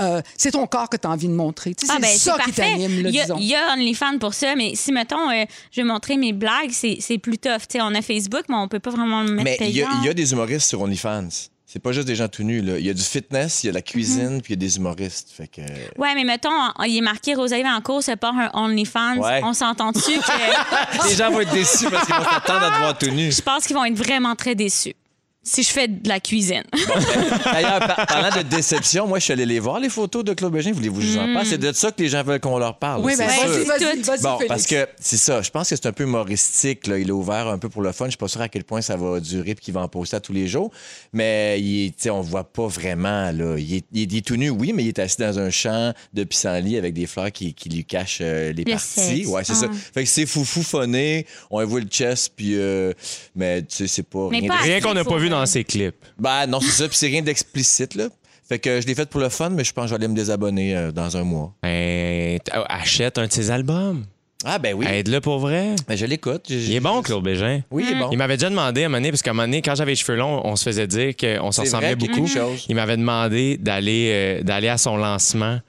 euh, 0.00 0.20
c'est 0.36 0.50
ton 0.50 0.66
corps 0.66 0.88
que 0.88 0.96
tu 0.96 1.06
as 1.06 1.10
envie 1.10 1.28
de 1.28 1.32
montrer. 1.34 1.72
Tu 1.74 1.86
sais, 1.86 1.92
Ah, 1.94 1.98
c'est 2.00 2.06
ben, 2.32 2.36
ça 2.36 2.36
qui 2.44 2.52
t'anime, 2.52 3.02
là, 3.04 3.08
il, 3.10 3.14
y 3.14 3.20
a, 3.20 3.22
disons. 3.24 3.36
il 3.38 3.46
y 3.46 3.54
a 3.54 3.72
OnlyFans 3.74 4.18
pour 4.18 4.34
ça, 4.34 4.54
mais 4.56 4.74
si, 4.74 4.92
mettons, 4.92 5.30
euh, 5.30 5.44
je 5.70 5.80
vais 5.80 5.86
montrer 5.86 6.16
mes 6.16 6.32
blagues, 6.32 6.70
c'est 6.72 6.96
c'est 7.00 7.18
plus 7.18 7.38
tough. 7.38 7.60
Tu 7.68 7.78
sais, 7.78 7.80
on 7.80 7.94
a 7.94 8.02
Facebook, 8.02 8.42
mais 8.48 8.56
on 8.56 8.66
peut 8.66 8.80
pas 8.80 8.90
vraiment 8.90 9.22
le 9.22 9.32
mettre 9.32 9.60
Mais 9.62 9.70
y, 9.70 9.76
il 10.00 10.04
y 10.04 10.08
a 10.08 10.14
des 10.14 10.32
humoristes 10.32 10.68
sur 10.68 10.80
OnlyFans. 10.82 11.28
C'est 11.72 11.78
pas 11.78 11.92
juste 11.92 12.08
des 12.08 12.16
gens 12.16 12.26
tout 12.26 12.42
nus. 12.42 12.62
Là. 12.62 12.78
Il 12.80 12.84
y 12.84 12.90
a 12.90 12.94
du 12.94 13.02
fitness, 13.02 13.62
il 13.62 13.66
y 13.66 13.68
a 13.68 13.72
de 13.72 13.76
la 13.76 13.82
cuisine, 13.82 14.30
Mhm. 14.34 14.42
puis 14.42 14.54
il 14.54 14.56
y 14.56 14.58
a 14.58 14.66
des 14.66 14.76
humoristes. 14.76 15.28
Fait 15.36 15.46
que... 15.46 15.60
Ouais, 16.00 16.16
mais 16.16 16.24
mettons, 16.24 16.50
il 16.84 16.96
est 16.96 17.00
marqué 17.00 17.34
Rosalie 17.34 17.62
Valancourt 17.62 18.02
se 18.02 18.10
part 18.16 18.34
un 18.36 18.50
OnlyFans. 18.54 19.18
Ouais. 19.18 19.40
On 19.44 19.52
s'entend-tu 19.52 20.00
que 20.18 21.08
Les 21.08 21.14
gens 21.14 21.30
vont 21.30 21.40
être 21.40 21.52
déçus 21.52 21.88
parce 21.88 22.06
qu'ils 22.06 22.14
vont 22.16 22.24
s'attendre 22.24 22.64
à 22.64 22.70
te 22.72 22.78
voir 22.78 22.98
tout 22.98 23.10
nu. 23.10 23.30
je 23.30 23.40
pense 23.40 23.66
qu'ils 23.68 23.76
vont 23.76 23.84
être 23.84 23.94
vraiment 23.96 24.34
très 24.34 24.56
déçus 24.56 24.94
si 25.42 25.62
je 25.62 25.70
fais 25.70 25.88
de 25.88 26.08
la 26.08 26.20
cuisine. 26.20 26.62
D'ailleurs, 27.44 27.78
par- 27.80 28.06
parlant 28.06 28.36
de 28.36 28.42
déception, 28.42 29.06
moi, 29.06 29.18
je 29.18 29.24
suis 29.24 29.32
allé 29.32 29.46
les 29.46 29.58
voir, 29.58 29.80
les 29.80 29.88
photos 29.88 30.22
de 30.24 30.34
Claude 30.34 30.52
Bégin. 30.52 30.72
Voulez-vous 30.72 31.00
que 31.00 31.06
je 31.06 31.12
vous 31.12 31.18
en 31.18 31.32
parle? 31.32 31.46
C'est 31.46 31.58
de 31.58 31.72
ça 31.72 31.90
que 31.90 32.02
les 32.02 32.08
gens 32.08 32.22
veulent 32.22 32.40
qu'on 32.40 32.58
leur 32.58 32.78
parle. 32.78 33.02
Oui, 33.04 33.14
c'est 33.16 33.26
mais 33.26 33.32
sûr. 33.32 33.48
vas-y, 33.66 34.02
vas-y, 34.02 34.22
Bon, 34.22 34.36
Félix. 34.36 34.48
parce 34.48 34.66
que 34.66 34.86
c'est 35.00 35.16
ça. 35.16 35.40
Je 35.42 35.50
pense 35.50 35.70
que 35.70 35.76
c'est 35.76 35.86
un 35.86 35.92
peu 35.92 36.04
humoristique. 36.04 36.86
Là. 36.86 36.98
Il 36.98 37.10
a 37.10 37.14
ouvert 37.14 37.48
un 37.48 37.58
peu 37.58 37.68
pour 37.68 37.82
le 37.82 37.92
fun. 37.92 38.06
Je 38.06 38.10
suis 38.10 38.18
pas 38.18 38.28
sûr 38.28 38.40
à 38.42 38.48
quel 38.48 38.64
point 38.64 38.80
ça 38.82 38.96
va 38.96 39.18
durer 39.20 39.54
puis 39.54 39.64
qu'il 39.64 39.74
va 39.74 39.80
en 39.80 39.88
poster 39.88 40.16
à 40.16 40.20
tous 40.20 40.32
les 40.32 40.46
jours. 40.46 40.70
Mais 41.12 41.60
il 41.60 41.86
est, 41.86 41.88
tu 41.90 41.94
sais, 42.02 42.10
on 42.10 42.20
voit 42.20 42.44
pas 42.44 42.66
vraiment. 42.66 43.30
Là. 43.32 43.56
Il, 43.58 43.76
est, 43.76 43.84
il 43.92 44.02
est- 44.02 44.12
il 44.12 44.16
est 44.18 44.26
tout 44.26 44.36
nu, 44.36 44.50
oui, 44.50 44.72
mais 44.74 44.84
il 44.84 44.88
est 44.88 44.98
assis 44.98 45.16
dans 45.18 45.38
un 45.38 45.50
champ 45.50 45.92
de 46.12 46.24
pissenlit 46.24 46.76
avec 46.76 46.92
des 46.94 47.06
fleurs 47.06 47.32
qui, 47.32 47.54
qui 47.54 47.68
lui 47.68 47.84
cachent 47.84 48.18
euh, 48.20 48.52
les 48.52 48.64
Le 48.64 48.72
parties. 48.72 48.86
sexe. 48.88 49.28
Ouais, 49.28 49.42
c'est 49.44 49.52
Ah. 49.52 49.56
ça. 49.56 49.68
Fait 49.94 50.04
que 50.04 50.08
c'est 50.10 50.26
foufou 50.26 50.62
phoné. 50.62 51.26
On 51.50 51.64
voit 51.64 51.80
le 51.80 51.86
chest, 51.86 52.32
puis. 52.36 52.54
euh, 52.56 52.92
mais 53.34 53.62
tu 53.62 53.68
sais, 53.76 53.86
c'est 53.86 54.02
pas 54.02 54.28
Mais 54.30 54.40
rien 54.40 54.48
pas 54.48 54.56
Rien 54.60 54.80
qu'on 54.80 54.94
n'a 54.94 55.04
pas 55.04 55.16
vu. 55.16 55.29
Dans 55.30 55.46
ces 55.46 55.64
clips. 55.64 55.96
Ben 56.18 56.46
non, 56.46 56.60
c'est 56.60 56.70
ça. 56.82 56.88
Puis 56.88 56.96
c'est 56.96 57.06
rien 57.08 57.22
d'explicite, 57.22 57.94
là. 57.94 58.08
Fait 58.48 58.58
que 58.58 58.80
je 58.80 58.86
l'ai 58.86 58.94
fait 58.96 59.08
pour 59.08 59.20
le 59.20 59.28
fun, 59.28 59.50
mais 59.50 59.62
je 59.64 59.72
pense 59.72 59.90
que 59.90 59.94
aller 59.94 60.08
me 60.08 60.14
désabonner 60.16 60.76
euh, 60.76 60.90
dans 60.92 61.16
un 61.16 61.22
mois. 61.22 61.54
Ben, 61.62 62.38
t- 62.40 62.50
achète 62.68 63.16
un 63.18 63.26
de 63.28 63.32
ses 63.32 63.50
albums. 63.50 64.04
Ah, 64.44 64.58
ben 64.58 64.74
oui. 64.74 64.86
Aide-le 64.88 65.20
pour 65.20 65.38
vrai. 65.38 65.76
Ben, 65.86 65.96
je 65.96 66.06
l'écoute. 66.06 66.46
Il 66.48 66.72
est 66.74 66.80
bon, 66.80 67.02
Claude 67.02 67.22
Bégin. 67.22 67.60
Oui, 67.70 67.84
il 67.86 67.94
est 67.96 67.98
bon. 68.00 68.08
Il 68.10 68.16
m'avait 68.18 68.36
déjà 68.38 68.48
demandé 68.50 68.82
à 68.82 68.86
un 68.86 68.88
moment 68.88 68.98
donné, 68.98 69.10
parce 69.10 69.22
qu'à 69.22 69.30
un 69.30 69.34
moment 69.34 69.46
donné, 69.46 69.60
quand 69.62 69.74
j'avais 69.74 69.92
les 69.92 69.96
cheveux 69.96 70.16
longs, 70.16 70.40
on 70.44 70.56
se 70.56 70.64
faisait 70.64 70.86
dire 70.86 71.14
qu'on 71.14 71.52
s'en 71.52 71.62
C'est 71.62 71.68
ressemblait 71.68 71.88
vrai 71.94 71.96
qu'il 71.96 72.08
y 72.08 72.10
a 72.12 72.16
beaucoup. 72.16 72.26
quelque 72.34 72.40
chose. 72.40 72.66
Il 72.68 72.74
m'avait 72.74 72.96
demandé 72.96 73.56
d'aller 73.58 74.08
euh, 74.12 74.42
d'aller 74.42 74.68
à 74.68 74.78
son 74.78 74.96
lancement. 74.96 75.60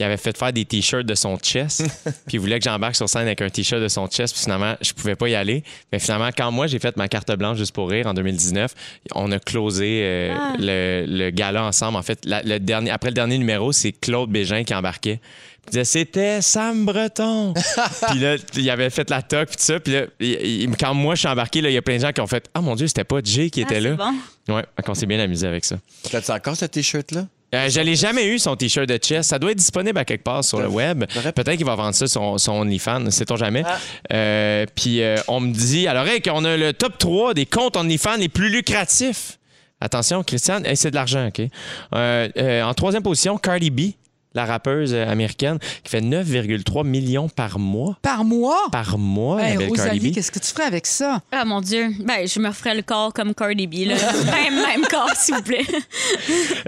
Il 0.00 0.04
avait 0.04 0.16
fait 0.16 0.34
faire 0.36 0.50
des 0.52 0.64
t-shirts 0.64 1.04
de 1.04 1.14
son 1.14 1.36
chest. 1.36 1.82
puis 2.26 2.34
il 2.38 2.40
voulait 2.40 2.58
que 2.58 2.64
j'embarque 2.64 2.96
sur 2.96 3.06
scène 3.06 3.22
avec 3.26 3.42
un 3.42 3.50
t-shirt 3.50 3.82
de 3.82 3.88
son 3.88 4.06
chest. 4.06 4.34
Puis 4.34 4.42
finalement, 4.44 4.74
je 4.80 4.92
pouvais 4.94 5.14
pas 5.14 5.28
y 5.28 5.34
aller. 5.34 5.62
Mais 5.92 5.98
finalement, 5.98 6.30
quand 6.34 6.50
moi, 6.50 6.66
j'ai 6.66 6.78
fait 6.78 6.96
ma 6.96 7.06
carte 7.06 7.30
blanche 7.36 7.58
juste 7.58 7.72
pour 7.74 7.90
rire 7.90 8.06
en 8.06 8.14
2019, 8.14 8.74
on 9.14 9.30
a 9.30 9.38
closé 9.38 10.00
euh, 10.02 10.34
Ah. 10.34 10.54
le, 10.58 11.04
le 11.06 11.30
gala 11.30 11.64
ensemble. 11.64 11.98
En 11.98 12.02
fait, 12.02 12.18
la- 12.24 12.42
le 12.42 12.58
dernier, 12.58 12.90
après 12.90 13.10
le 13.10 13.14
dernier 13.14 13.36
numéro, 13.36 13.72
c'est 13.72 13.92
Claude 13.92 14.30
Bégin 14.30 14.64
qui 14.64 14.74
embarquait. 14.74 15.20
Il 15.66 15.70
disait 15.72 15.84
c'était 15.84 16.40
Sam 16.40 16.86
Breton. 16.86 17.52
puis 18.08 18.18
là, 18.20 18.36
il 18.56 18.70
avait 18.70 18.88
fait 18.88 19.10
la 19.10 19.20
toque 19.20 19.48
puis 19.48 19.56
tout 19.58 19.64
ça. 19.64 19.78
Puis 19.80 19.92
là, 19.92 20.04
il- 20.18 20.62
il- 20.62 20.76
quand 20.78 20.94
moi 20.94 21.14
je 21.14 21.20
suis 21.20 21.28
embarqué, 21.28 21.60
là, 21.60 21.68
il 21.68 21.74
y 21.74 21.76
a 21.76 21.82
plein 21.82 21.96
de 21.96 22.00
gens 22.00 22.12
qui 22.12 22.22
ont 22.22 22.26
fait 22.26 22.48
ah 22.54 22.62
mon 22.62 22.74
dieu, 22.74 22.86
c'était 22.86 23.04
pas 23.04 23.18
Jay 23.22 23.50
qui 23.50 23.60
Ah, 23.60 23.64
était 23.64 23.74
c'est 23.74 23.80
là. 23.90 23.96
bon. 24.48 24.54
Ouais, 24.56 24.64
on 24.88 24.94
s'est 24.94 25.04
bien 25.06 25.20
amusé 25.20 25.46
avec 25.46 25.66
ça. 25.66 25.76
T'as-tu 26.10 26.30
encore 26.30 26.56
ce 26.56 26.64
t-shirt-là? 26.64 27.26
Euh, 27.54 27.68
je 27.68 27.80
l'ai 27.80 27.96
jamais 27.96 28.26
eu, 28.26 28.38
son 28.38 28.56
T-shirt 28.56 28.88
de 28.88 28.98
chess. 29.02 29.28
Ça 29.28 29.38
doit 29.38 29.50
être 29.50 29.58
disponible 29.58 29.98
à 29.98 30.04
quelque 30.04 30.22
part 30.22 30.44
sur 30.44 30.60
le 30.60 30.68
web. 30.68 31.04
Peut-être 31.06 31.56
qu'il 31.56 31.66
va 31.66 31.74
vendre 31.74 31.94
ça 31.94 32.06
sur 32.06 32.38
son, 32.38 32.52
OnlyFans, 32.52 33.10
sait-on 33.10 33.36
jamais. 33.36 33.62
Ah. 33.66 33.78
Euh, 34.12 34.66
puis 34.74 35.02
euh, 35.02 35.16
on 35.28 35.40
me 35.40 35.52
dit 35.52 35.86
à 35.86 35.94
l'oreille 35.94 36.22
qu'on 36.22 36.44
a 36.44 36.56
le 36.56 36.72
top 36.72 36.98
3 36.98 37.34
des 37.34 37.46
comptes 37.46 37.76
OnlyFans 37.76 38.16
les 38.16 38.28
plus 38.28 38.50
lucratifs. 38.50 39.38
Attention, 39.80 40.22
Christiane, 40.22 40.66
hey, 40.66 40.76
c'est 40.76 40.90
de 40.90 40.94
l'argent, 40.94 41.28
OK? 41.28 41.40
Euh, 41.94 42.28
euh, 42.36 42.62
en 42.62 42.74
troisième 42.74 43.02
position, 43.02 43.38
Cardi 43.38 43.70
B, 43.70 43.80
la 44.34 44.44
rappeuse 44.46 44.94
euh, 44.94 45.06
américaine, 45.08 45.58
qui 45.82 45.90
fait 45.90 46.00
9,3 46.00 46.86
millions 46.86 47.28
par 47.28 47.58
mois. 47.58 47.96
Par 48.02 48.24
mois? 48.24 48.68
Par 48.70 48.96
mois, 48.98 49.42
Hey, 49.42 49.52
la 49.54 49.58
belle 49.58 49.68
Cardi 49.72 49.80
Rosalie, 49.90 50.10
B. 50.10 50.14
qu'est-ce 50.14 50.30
que 50.30 50.38
tu 50.38 50.48
ferais 50.48 50.64
avec 50.64 50.86
ça? 50.86 51.20
Ah 51.32 51.44
mon 51.44 51.60
Dieu. 51.60 51.88
Ben, 52.00 52.26
je 52.28 52.38
me 52.40 52.48
referais 52.48 52.74
le 52.74 52.82
corps 52.82 53.12
comme 53.12 53.34
Cardi 53.34 53.66
B. 53.66 53.86
Là. 53.86 53.94
même, 54.26 54.54
même 54.54 54.82
corps, 54.88 55.10
s'il 55.16 55.34
vous 55.34 55.42
plaît. 55.42 55.64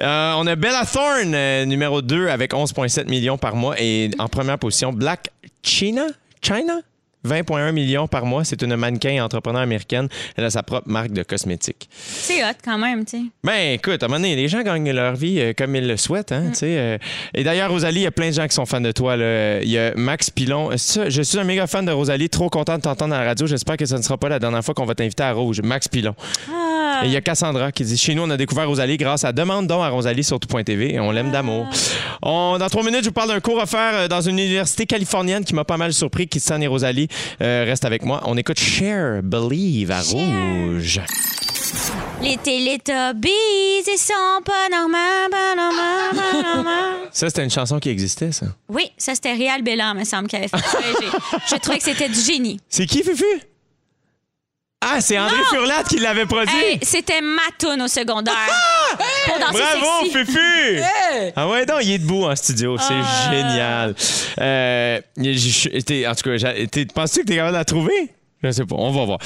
Euh, 0.01 0.33
on 0.37 0.47
a 0.47 0.57
Bella 0.57 0.85
Thorne, 0.91 1.35
euh, 1.35 1.65
numéro 1.65 2.03
2, 2.03 2.29
avec 2.29 2.53
11,7 2.53 3.09
millions 3.09 3.39
par 3.39 3.55
mois. 3.55 3.75
Et 3.79 4.11
en 4.19 4.27
première 4.29 4.59
position, 4.59 4.93
Black 4.93 5.29
China? 5.63 6.07
China? 6.41 6.81
20,1 7.27 7.73
millions 7.73 8.07
par 8.09 8.27
mois. 8.27 8.45
C'est 8.45 8.63
une 8.63 8.75
mannequin 8.77 9.23
entrepreneur 9.25 9.63
américaine. 9.63 10.09
Elle 10.37 10.45
a 10.45 10.51
sa 10.51 10.63
propre 10.63 10.89
marque 10.89 11.13
de 11.13 11.23
cosmétiques. 11.23 11.89
C'est 11.93 12.43
hot 12.45 12.49
quand 12.65 12.79
même, 12.79 13.05
tu 13.05 13.19
sais. 13.19 13.23
Ben, 13.45 13.75
écoute, 13.75 14.03
à 14.03 14.07
un 14.07 14.09
moment 14.09 14.21
donné, 14.21 14.37
les 14.37 14.49
gens 14.49 14.63
gagnent 14.63 14.91
leur 14.93 15.15
vie 15.15 15.39
euh, 15.41 15.53
comme 15.57 15.75
ils 15.77 15.87
le 15.87 15.97
souhaitent. 15.97 16.33
Hein, 16.33 16.49
tu 16.53 16.59
sais, 16.61 16.79
euh. 16.79 16.99
Et 17.35 17.45
d'ailleurs, 17.45 17.71
Rosalie, 17.71 18.01
il 18.01 18.05
y 18.05 18.07
a 18.07 18.11
plein 18.11 18.29
de 18.29 18.35
gens 18.35 18.47
qui 18.47 18.55
sont 18.55 18.67
fans 18.67 18.81
de 18.81 18.93
toi. 18.93 19.17
Il 19.17 19.69
y 19.69 19.79
a 19.79 19.93
Max 19.97 20.31
Pilon. 20.31 20.71
Ça, 20.77 21.09
je 21.09 21.23
suis 21.23 21.39
un 21.39 21.45
méga 21.45 21.67
fan 21.67 21.85
de 21.85 21.93
Rosalie. 21.93 22.29
Trop 22.29 22.49
content 22.51 22.77
de 22.77 22.83
t'entendre 22.83 23.15
à 23.15 23.21
la 23.21 23.27
radio. 23.29 23.47
J'espère 23.47 23.77
que 23.77 23.87
ce 23.87 23.95
ne 23.95 24.03
sera 24.03 24.17
pas 24.19 24.29
la 24.29 24.39
dernière 24.39 24.65
fois 24.65 24.75
qu'on 24.75 24.85
va 24.87 24.95
t'inviter 24.95 25.23
à 25.23 25.33
Rouge. 25.33 25.61
Max 25.63 25.89
Pilon. 25.89 26.15
Et 27.03 27.07
il 27.07 27.11
y 27.13 27.17
a 27.17 27.21
Cassandra 27.21 27.73
qui 27.73 27.85
dit 27.85 27.97
Chez 27.97 28.15
nous, 28.15 28.23
on 28.23 28.31
a 28.31 28.37
découvert 28.37 28.69
Rosalie 28.69 28.97
grâce 28.97 29.25
à 29.25 29.33
Demande 29.33 29.67
donc 29.67 29.83
à 29.83 29.89
Rosalie 29.89 30.23
sur 30.23 30.39
tout.tv 30.39 30.95
et 30.95 31.01
on 31.01 31.11
l'aime 31.11 31.31
d'amour. 31.33 31.67
On- 32.23 32.57
dans 32.59 32.69
trois 32.69 32.85
minutes, 32.85 33.01
je 33.03 33.07
vous 33.09 33.13
parle 33.13 33.29
d'un 33.29 33.41
cours 33.41 33.57
offert 33.61 33.93
euh, 33.95 34.09
dans 34.09 34.21
une 34.21 34.39
université 34.39 34.87
californienne 34.87 35.45
qui 35.45 35.55
m'a 35.55 35.65
pas 35.65 35.77
mal 35.77 35.93
surpris. 35.93 36.29
Christian 36.29 36.61
et 36.61 36.67
Rosalie 36.67 37.09
euh, 37.41 37.65
reste 37.67 37.85
avec 37.85 38.05
moi. 38.05 38.23
On 38.27 38.37
écoute 38.37 38.59
Share 38.59 39.23
Believe 39.23 39.91
à 39.91 40.01
Rouge. 40.03 41.01
Les 42.23 42.37
Télétobies, 42.37 43.31
ils 43.87 43.99
sont 43.99 44.13
pas 44.45 44.69
normaux, 44.71 45.29
pas 45.31 45.55
normaux, 45.57 46.15
pas 46.15 46.43
normaux. 46.55 46.71
Ça, 47.13 47.29
c'était 47.29 47.43
une 47.45 47.51
chanson 47.51 47.79
qui 47.81 47.89
existait, 47.89 48.33
ça. 48.33 48.47
Oui, 48.69 48.85
ça 48.97 49.15
c'était 49.15 49.35
Réal 49.35 49.63
Bélan, 49.63 49.95
me 49.95 50.05
semble, 50.05 50.29
qui 50.29 50.37
avait 50.37 50.49
fait 50.49 50.57
ça. 50.59 50.79
J'ai- 51.01 51.07
Je 51.57 51.61
trouvais 51.61 51.79
que 51.79 51.85
c'était 51.85 52.09
du 52.09 52.19
génie. 52.21 52.59
C'est 52.69 52.87
qui, 52.87 53.03
Fufu? 53.03 53.25
Ah, 54.85 55.01
c'est 55.01 55.19
André 55.19 55.37
Non! 55.37 55.45
Furlat 55.51 55.83
qui 55.85 55.99
l'avait 55.99 56.27
produit. 56.27 56.53
Hey, 56.57 56.79
c'était 56.83 57.21
ma 57.21 57.43
toune 57.59 57.83
au 57.83 57.89
secoutaire. 57.89 58.35
Pour 59.27 59.39
danser 59.39 59.63
Bravo, 59.81 60.05
sexy. 60.05 60.19
Fufu! 60.27 60.39
Hey! 61.13 61.33
Ah 61.37 61.49
ouais, 61.49 61.65
non, 61.67 61.75
il 61.81 61.93
est 61.93 61.99
debout 61.99 62.25
en 62.25 62.35
studio. 62.37 62.77
C'est 62.79 62.95
Ah. 62.95 63.31
génial. 63.31 63.95
Euh, 64.41 65.01
t'es- 65.87 66.07
en 66.07 66.15
tout 66.15 66.31
cas, 66.39 66.53
t'es- 66.71 66.87
penses-tu 66.87 67.21
que 67.21 67.27
t'es 67.27 67.37
capable 67.37 67.53
de 67.53 67.59
la 67.59 67.65
trouver? 67.65 68.11
Je 68.43 68.51
sais 68.51 68.65
pas, 68.65 68.75
on 68.77 68.91
va 68.91 69.05
voir. 69.05 69.19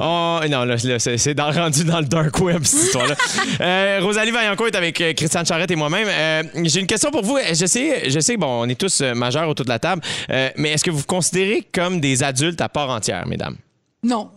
Oh, 0.00 0.40
non, 0.48 0.64
là, 0.64 0.76
là, 0.82 0.98
c'est 0.98 1.18
c'est 1.18 1.34
dans- 1.34 1.50
rendu 1.52 1.84
dans 1.84 1.98
le 2.00 2.06
dark 2.06 2.38
web, 2.40 2.64
cette 2.64 2.84
histoire-là. 2.84 3.14
Euh, 3.60 4.00
Rosalie 4.02 4.30
Vaillancourt 4.30 4.68
est 4.68 4.76
avec 4.76 4.98
euh, 5.02 5.12
Christiane 5.12 5.44
Charrette 5.44 5.70
et 5.70 5.76
moi-même. 5.76 6.08
Euh, 6.08 6.42
J'ai 6.64 6.80
une 6.80 6.86
question 6.86 7.10
pour 7.10 7.22
vous. 7.22 7.38
Je 7.52 7.66
sais, 7.66 8.08
je 8.08 8.18
sais, 8.20 8.36
bon, 8.38 8.62
on 8.62 8.68
est 8.68 8.80
tous 8.80 9.02
euh, 9.02 9.12
majeurs 9.14 9.46
autour 9.48 9.64
de 9.66 9.70
la 9.70 9.78
table, 9.78 10.00
euh, 10.30 10.48
mais 10.56 10.70
est-ce 10.72 10.84
que 10.84 10.90
vous 10.90 10.98
vous 10.98 11.04
considérez 11.04 11.68
comme 11.74 12.00
des 12.00 12.22
adultes 12.22 12.60
à 12.62 12.68
part 12.70 12.88
entière, 12.88 13.26
mesdames? 13.26 13.56
Non. 14.02 14.30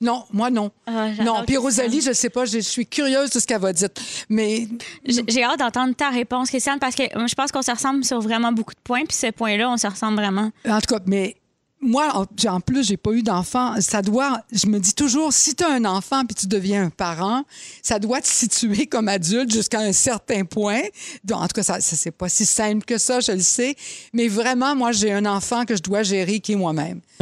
Non, 0.00 0.24
moi 0.32 0.50
non. 0.50 0.70
Ah, 0.86 1.10
non, 1.22 1.44
puis. 1.46 1.56
Rosalie, 1.56 2.00
je 2.00 2.12
sais 2.12 2.30
pas, 2.30 2.44
je 2.44 2.58
suis 2.58 2.86
curieuse 2.86 3.30
de 3.30 3.38
ce 3.38 3.46
qu'elle 3.46 3.60
va 3.60 3.72
dire. 3.72 3.88
Mais 4.28 4.66
J'ai 5.04 5.44
hâte 5.44 5.58
d'entendre 5.58 5.94
ta 5.94 6.08
réponse, 6.08 6.48
Christiane, 6.48 6.78
parce 6.78 6.94
que 6.94 7.02
euh, 7.02 7.26
je 7.26 7.34
pense 7.34 7.52
qu'on 7.52 7.62
se 7.62 7.70
ressemble 7.70 8.04
sur 8.04 8.20
vraiment 8.20 8.50
beaucoup 8.50 8.74
de 8.74 8.80
points, 8.82 9.04
puis 9.04 9.16
ce 9.16 9.30
point-là, 9.30 9.70
on 9.70 9.76
se 9.76 9.86
ressemble 9.86 10.16
vraiment. 10.16 10.50
En 10.66 10.80
tout 10.80 10.94
cas, 10.94 11.00
mais 11.06 11.36
moi, 11.82 12.26
en, 12.48 12.60
plus, 12.60 12.86
j'ai 12.86 12.98
pas 12.98 13.12
eu 13.12 13.22
d'enfant. 13.22 13.74
Ça 13.80 14.02
doit, 14.02 14.42
je 14.52 14.66
me 14.66 14.78
dis 14.78 14.92
toujours, 14.94 15.32
si 15.32 15.54
tu 15.54 15.64
as 15.64 15.70
un 15.70 15.86
enfant 15.86 16.24
puis 16.26 16.34
tu 16.34 16.46
deviens 16.46 16.84
un 16.84 16.90
parent, 16.90 17.44
ça 17.82 17.98
doit 17.98 18.20
te 18.20 18.28
situer 18.28 18.86
comme 18.86 19.08
adulte 19.08 19.50
jusqu'à 19.50 19.80
un 19.80 19.92
certain 19.92 20.44
point. 20.44 20.82
Donc, 21.24 21.38
en 21.40 21.48
tout 21.48 21.54
cas, 21.54 21.62
ça, 21.62 21.80
ça 21.80 21.96
c'est 21.96 22.10
pas 22.10 22.28
si 22.28 22.44
simple 22.44 22.84
que 22.84 22.98
ça, 22.98 23.20
je 23.20 23.32
le 23.32 23.40
sais. 23.40 23.76
Mais 24.12 24.28
vraiment, 24.28 24.76
moi, 24.76 24.92
j'ai 24.92 25.10
un 25.12 25.24
enfant 25.24 25.64
que 25.64 25.74
je 25.74 25.82
dois 25.82 26.02
gérer 26.02 26.40
qui 26.40 26.52
est 26.52 26.56
moi-même. 26.56 27.00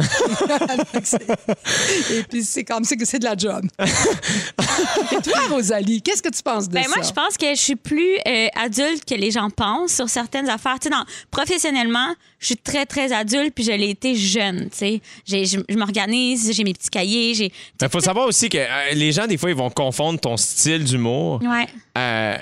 Et 2.11 2.23
puis, 2.23 2.43
c'est 2.43 2.63
comme 2.63 2.83
ça 2.83 2.95
que 2.95 3.05
c'est 3.05 3.19
de 3.19 3.25
la 3.25 3.37
job. 3.37 3.65
Et 3.79 5.21
toi, 5.21 5.39
Rosalie, 5.49 6.01
qu'est-ce 6.01 6.21
que 6.21 6.29
tu 6.29 6.43
penses 6.43 6.67
de 6.67 6.73
Ben 6.73 6.83
ça? 6.83 6.89
moi, 6.95 7.01
je 7.05 7.11
pense 7.11 7.37
que 7.37 7.49
je 7.49 7.59
suis 7.59 7.75
plus 7.75 8.17
euh, 8.27 8.47
adulte 8.55 9.05
que 9.05 9.15
les 9.15 9.31
gens 9.31 9.49
pensent 9.49 9.93
sur 9.93 10.09
certaines 10.09 10.49
affaires. 10.49 10.79
Tu 10.79 10.89
sais, 10.89 10.93
dans- 10.93 11.05
professionnellement, 11.31 12.13
je 12.39 12.45
suis 12.47 12.57
très, 12.57 12.85
très 12.85 13.11
adulte, 13.11 13.53
puis 13.53 13.63
je 13.63 13.71
l'ai 13.71 13.89
été 13.89 14.15
jeune, 14.15 14.69
tu 14.71 14.77
sais. 14.77 15.01
Je, 15.27 15.61
je 15.69 15.75
m'organise, 15.77 16.51
j'ai 16.55 16.63
mes 16.63 16.73
petits 16.73 16.89
cahiers, 16.89 17.33
j'ai... 17.33 17.51
Il 17.81 17.89
faut 17.89 17.99
savoir 17.99 18.27
aussi 18.27 18.47
que 18.49 18.57
euh, 18.57 18.93
les 18.93 19.11
gens, 19.11 19.27
des 19.27 19.37
fois, 19.37 19.49
ils 19.49 19.55
vont 19.55 19.69
confondre 19.69 20.19
ton 20.19 20.37
style 20.37 20.83
d'humour 20.83 21.41
Ouais. 21.43 21.65
euh, 21.97 22.37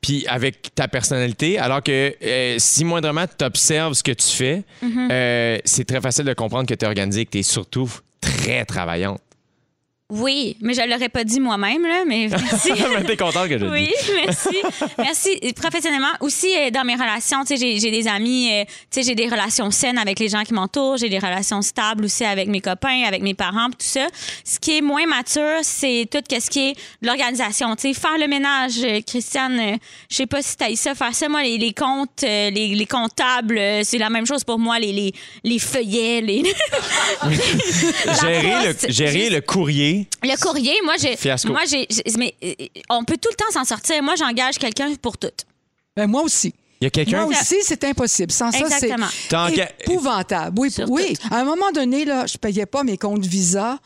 puis 0.00 0.26
avec 0.28 0.74
ta 0.74 0.88
personnalité, 0.88 1.58
alors 1.58 1.82
que 1.82 2.14
euh, 2.22 2.56
si 2.58 2.84
moindrement 2.84 3.24
tu 3.26 3.44
observes 3.44 3.94
ce 3.94 4.02
que 4.02 4.12
tu 4.12 4.26
fais, 4.28 4.62
Mm-hmm. 4.82 5.60
c'est 5.64 5.84
très 5.84 6.00
facile 6.00 6.24
de 6.24 6.32
comprendre 6.34 6.66
que 6.68 6.74
tu 6.74 6.84
es 6.84 6.88
organisé, 6.88 7.24
que 7.26 7.30
tu 7.30 7.38
es 7.38 7.42
surtout 7.42 7.90
très 8.20 8.64
travaillante. 8.64 9.20
Oui, 10.10 10.56
mais 10.60 10.74
je 10.74 10.82
l'aurais 10.88 11.08
pas 11.08 11.24
dit 11.24 11.40
moi-même, 11.40 11.82
là, 11.82 12.02
mais 12.06 12.28
merci. 12.30 12.72
Mais 12.72 13.04
t'es 13.06 13.16
contente 13.16 13.48
que 13.48 13.58
je 13.58 13.64
le 13.64 13.70
Oui, 13.70 13.90
merci. 14.26 14.56
Merci. 14.98 15.52
Professionnellement, 15.54 16.12
aussi 16.20 16.48
euh, 16.56 16.70
dans 16.70 16.84
mes 16.84 16.94
relations, 16.94 17.42
tu 17.44 17.56
sais, 17.56 17.56
j'ai 17.56 17.78
j'ai 17.78 17.90
des 17.90 18.08
amis, 18.08 18.50
euh, 18.52 18.64
tu 18.64 18.72
sais, 18.90 19.02
j'ai 19.02 19.14
des 19.14 19.28
relations 19.28 19.70
saines 19.70 19.98
avec 19.98 20.18
les 20.18 20.28
gens 20.28 20.42
qui 20.42 20.52
m'entourent, 20.52 20.96
j'ai 20.96 21.08
des 21.08 21.18
relations 21.18 21.62
stables 21.62 22.04
aussi 22.04 22.24
avec 22.24 22.48
mes 22.48 22.60
copains, 22.60 23.04
avec 23.06 23.22
mes 23.22 23.34
parents, 23.34 23.68
tout 23.70 23.76
ça. 23.78 24.06
Ce 24.44 24.58
qui 24.58 24.78
est 24.78 24.80
moins 24.80 25.06
mature, 25.06 25.58
c'est 25.62 26.06
tout 26.10 26.18
ce 26.28 26.50
qui 26.50 26.70
est 26.70 26.74
de 27.02 27.06
l'organisation, 27.06 27.74
tu 27.76 27.92
sais, 27.92 27.94
faire 27.94 28.18
le 28.18 28.26
ménage. 28.26 28.82
euh, 28.84 29.00
Christiane, 29.06 29.78
je 30.10 30.16
sais 30.16 30.26
pas 30.26 30.42
si 30.42 30.56
t'as 30.56 30.74
ça, 30.74 30.94
faire 30.94 31.14
ça, 31.14 31.28
moi, 31.28 31.42
les, 31.42 31.58
les 31.58 31.72
comptes, 31.72 32.22
les, 32.22 32.50
les 32.50 32.86
comptables, 32.86 33.60
c'est 33.84 33.98
la 33.98 34.10
même 34.10 34.26
chose 34.26 34.44
pour 34.44 34.58
moi, 34.58 34.78
les, 34.78 34.92
les, 34.92 35.12
les 35.44 35.58
feuillets, 35.58 36.20
les... 36.20 36.42
Gérer, 38.88 39.30
le 39.30 39.40
courrier. 39.40 39.99
Le 40.22 40.42
courrier, 40.42 40.74
moi, 40.84 40.94
j'ai. 40.98 41.16
Fiasco. 41.16 41.50
Moi, 41.50 41.62
j'ai. 41.68 41.86
Mais 42.18 42.34
euh, 42.42 42.54
on 42.88 43.04
peut 43.04 43.16
tout 43.16 43.30
le 43.30 43.36
temps 43.36 43.50
s'en 43.52 43.64
sortir. 43.64 44.02
Moi, 44.02 44.14
j'engage 44.16 44.58
quelqu'un 44.58 44.94
pour 44.96 45.18
tout. 45.18 45.28
Ben, 45.96 46.06
moi 46.06 46.22
aussi. 46.22 46.54
Il 46.80 46.84
y 46.84 46.86
a 46.86 46.90
quelqu'un 46.90 47.26
Moi 47.26 47.34
aussi, 47.38 47.56
c'est 47.62 47.84
impossible. 47.84 48.32
Sans 48.32 48.50
Exactement. 48.52 49.06
ça, 49.28 49.48
c'est 49.54 49.74
épouvantable. 49.82 50.58
Oui, 50.58 50.70
Sur 50.70 50.90
oui. 50.90 51.12
tout. 51.20 51.28
À 51.34 51.40
un 51.40 51.44
moment 51.44 51.70
donné, 51.74 52.06
là, 52.06 52.24
je 52.26 52.38
payais 52.38 52.64
pas 52.64 52.84
mes 52.84 52.96
comptes 52.96 53.26
Visa. 53.26 53.78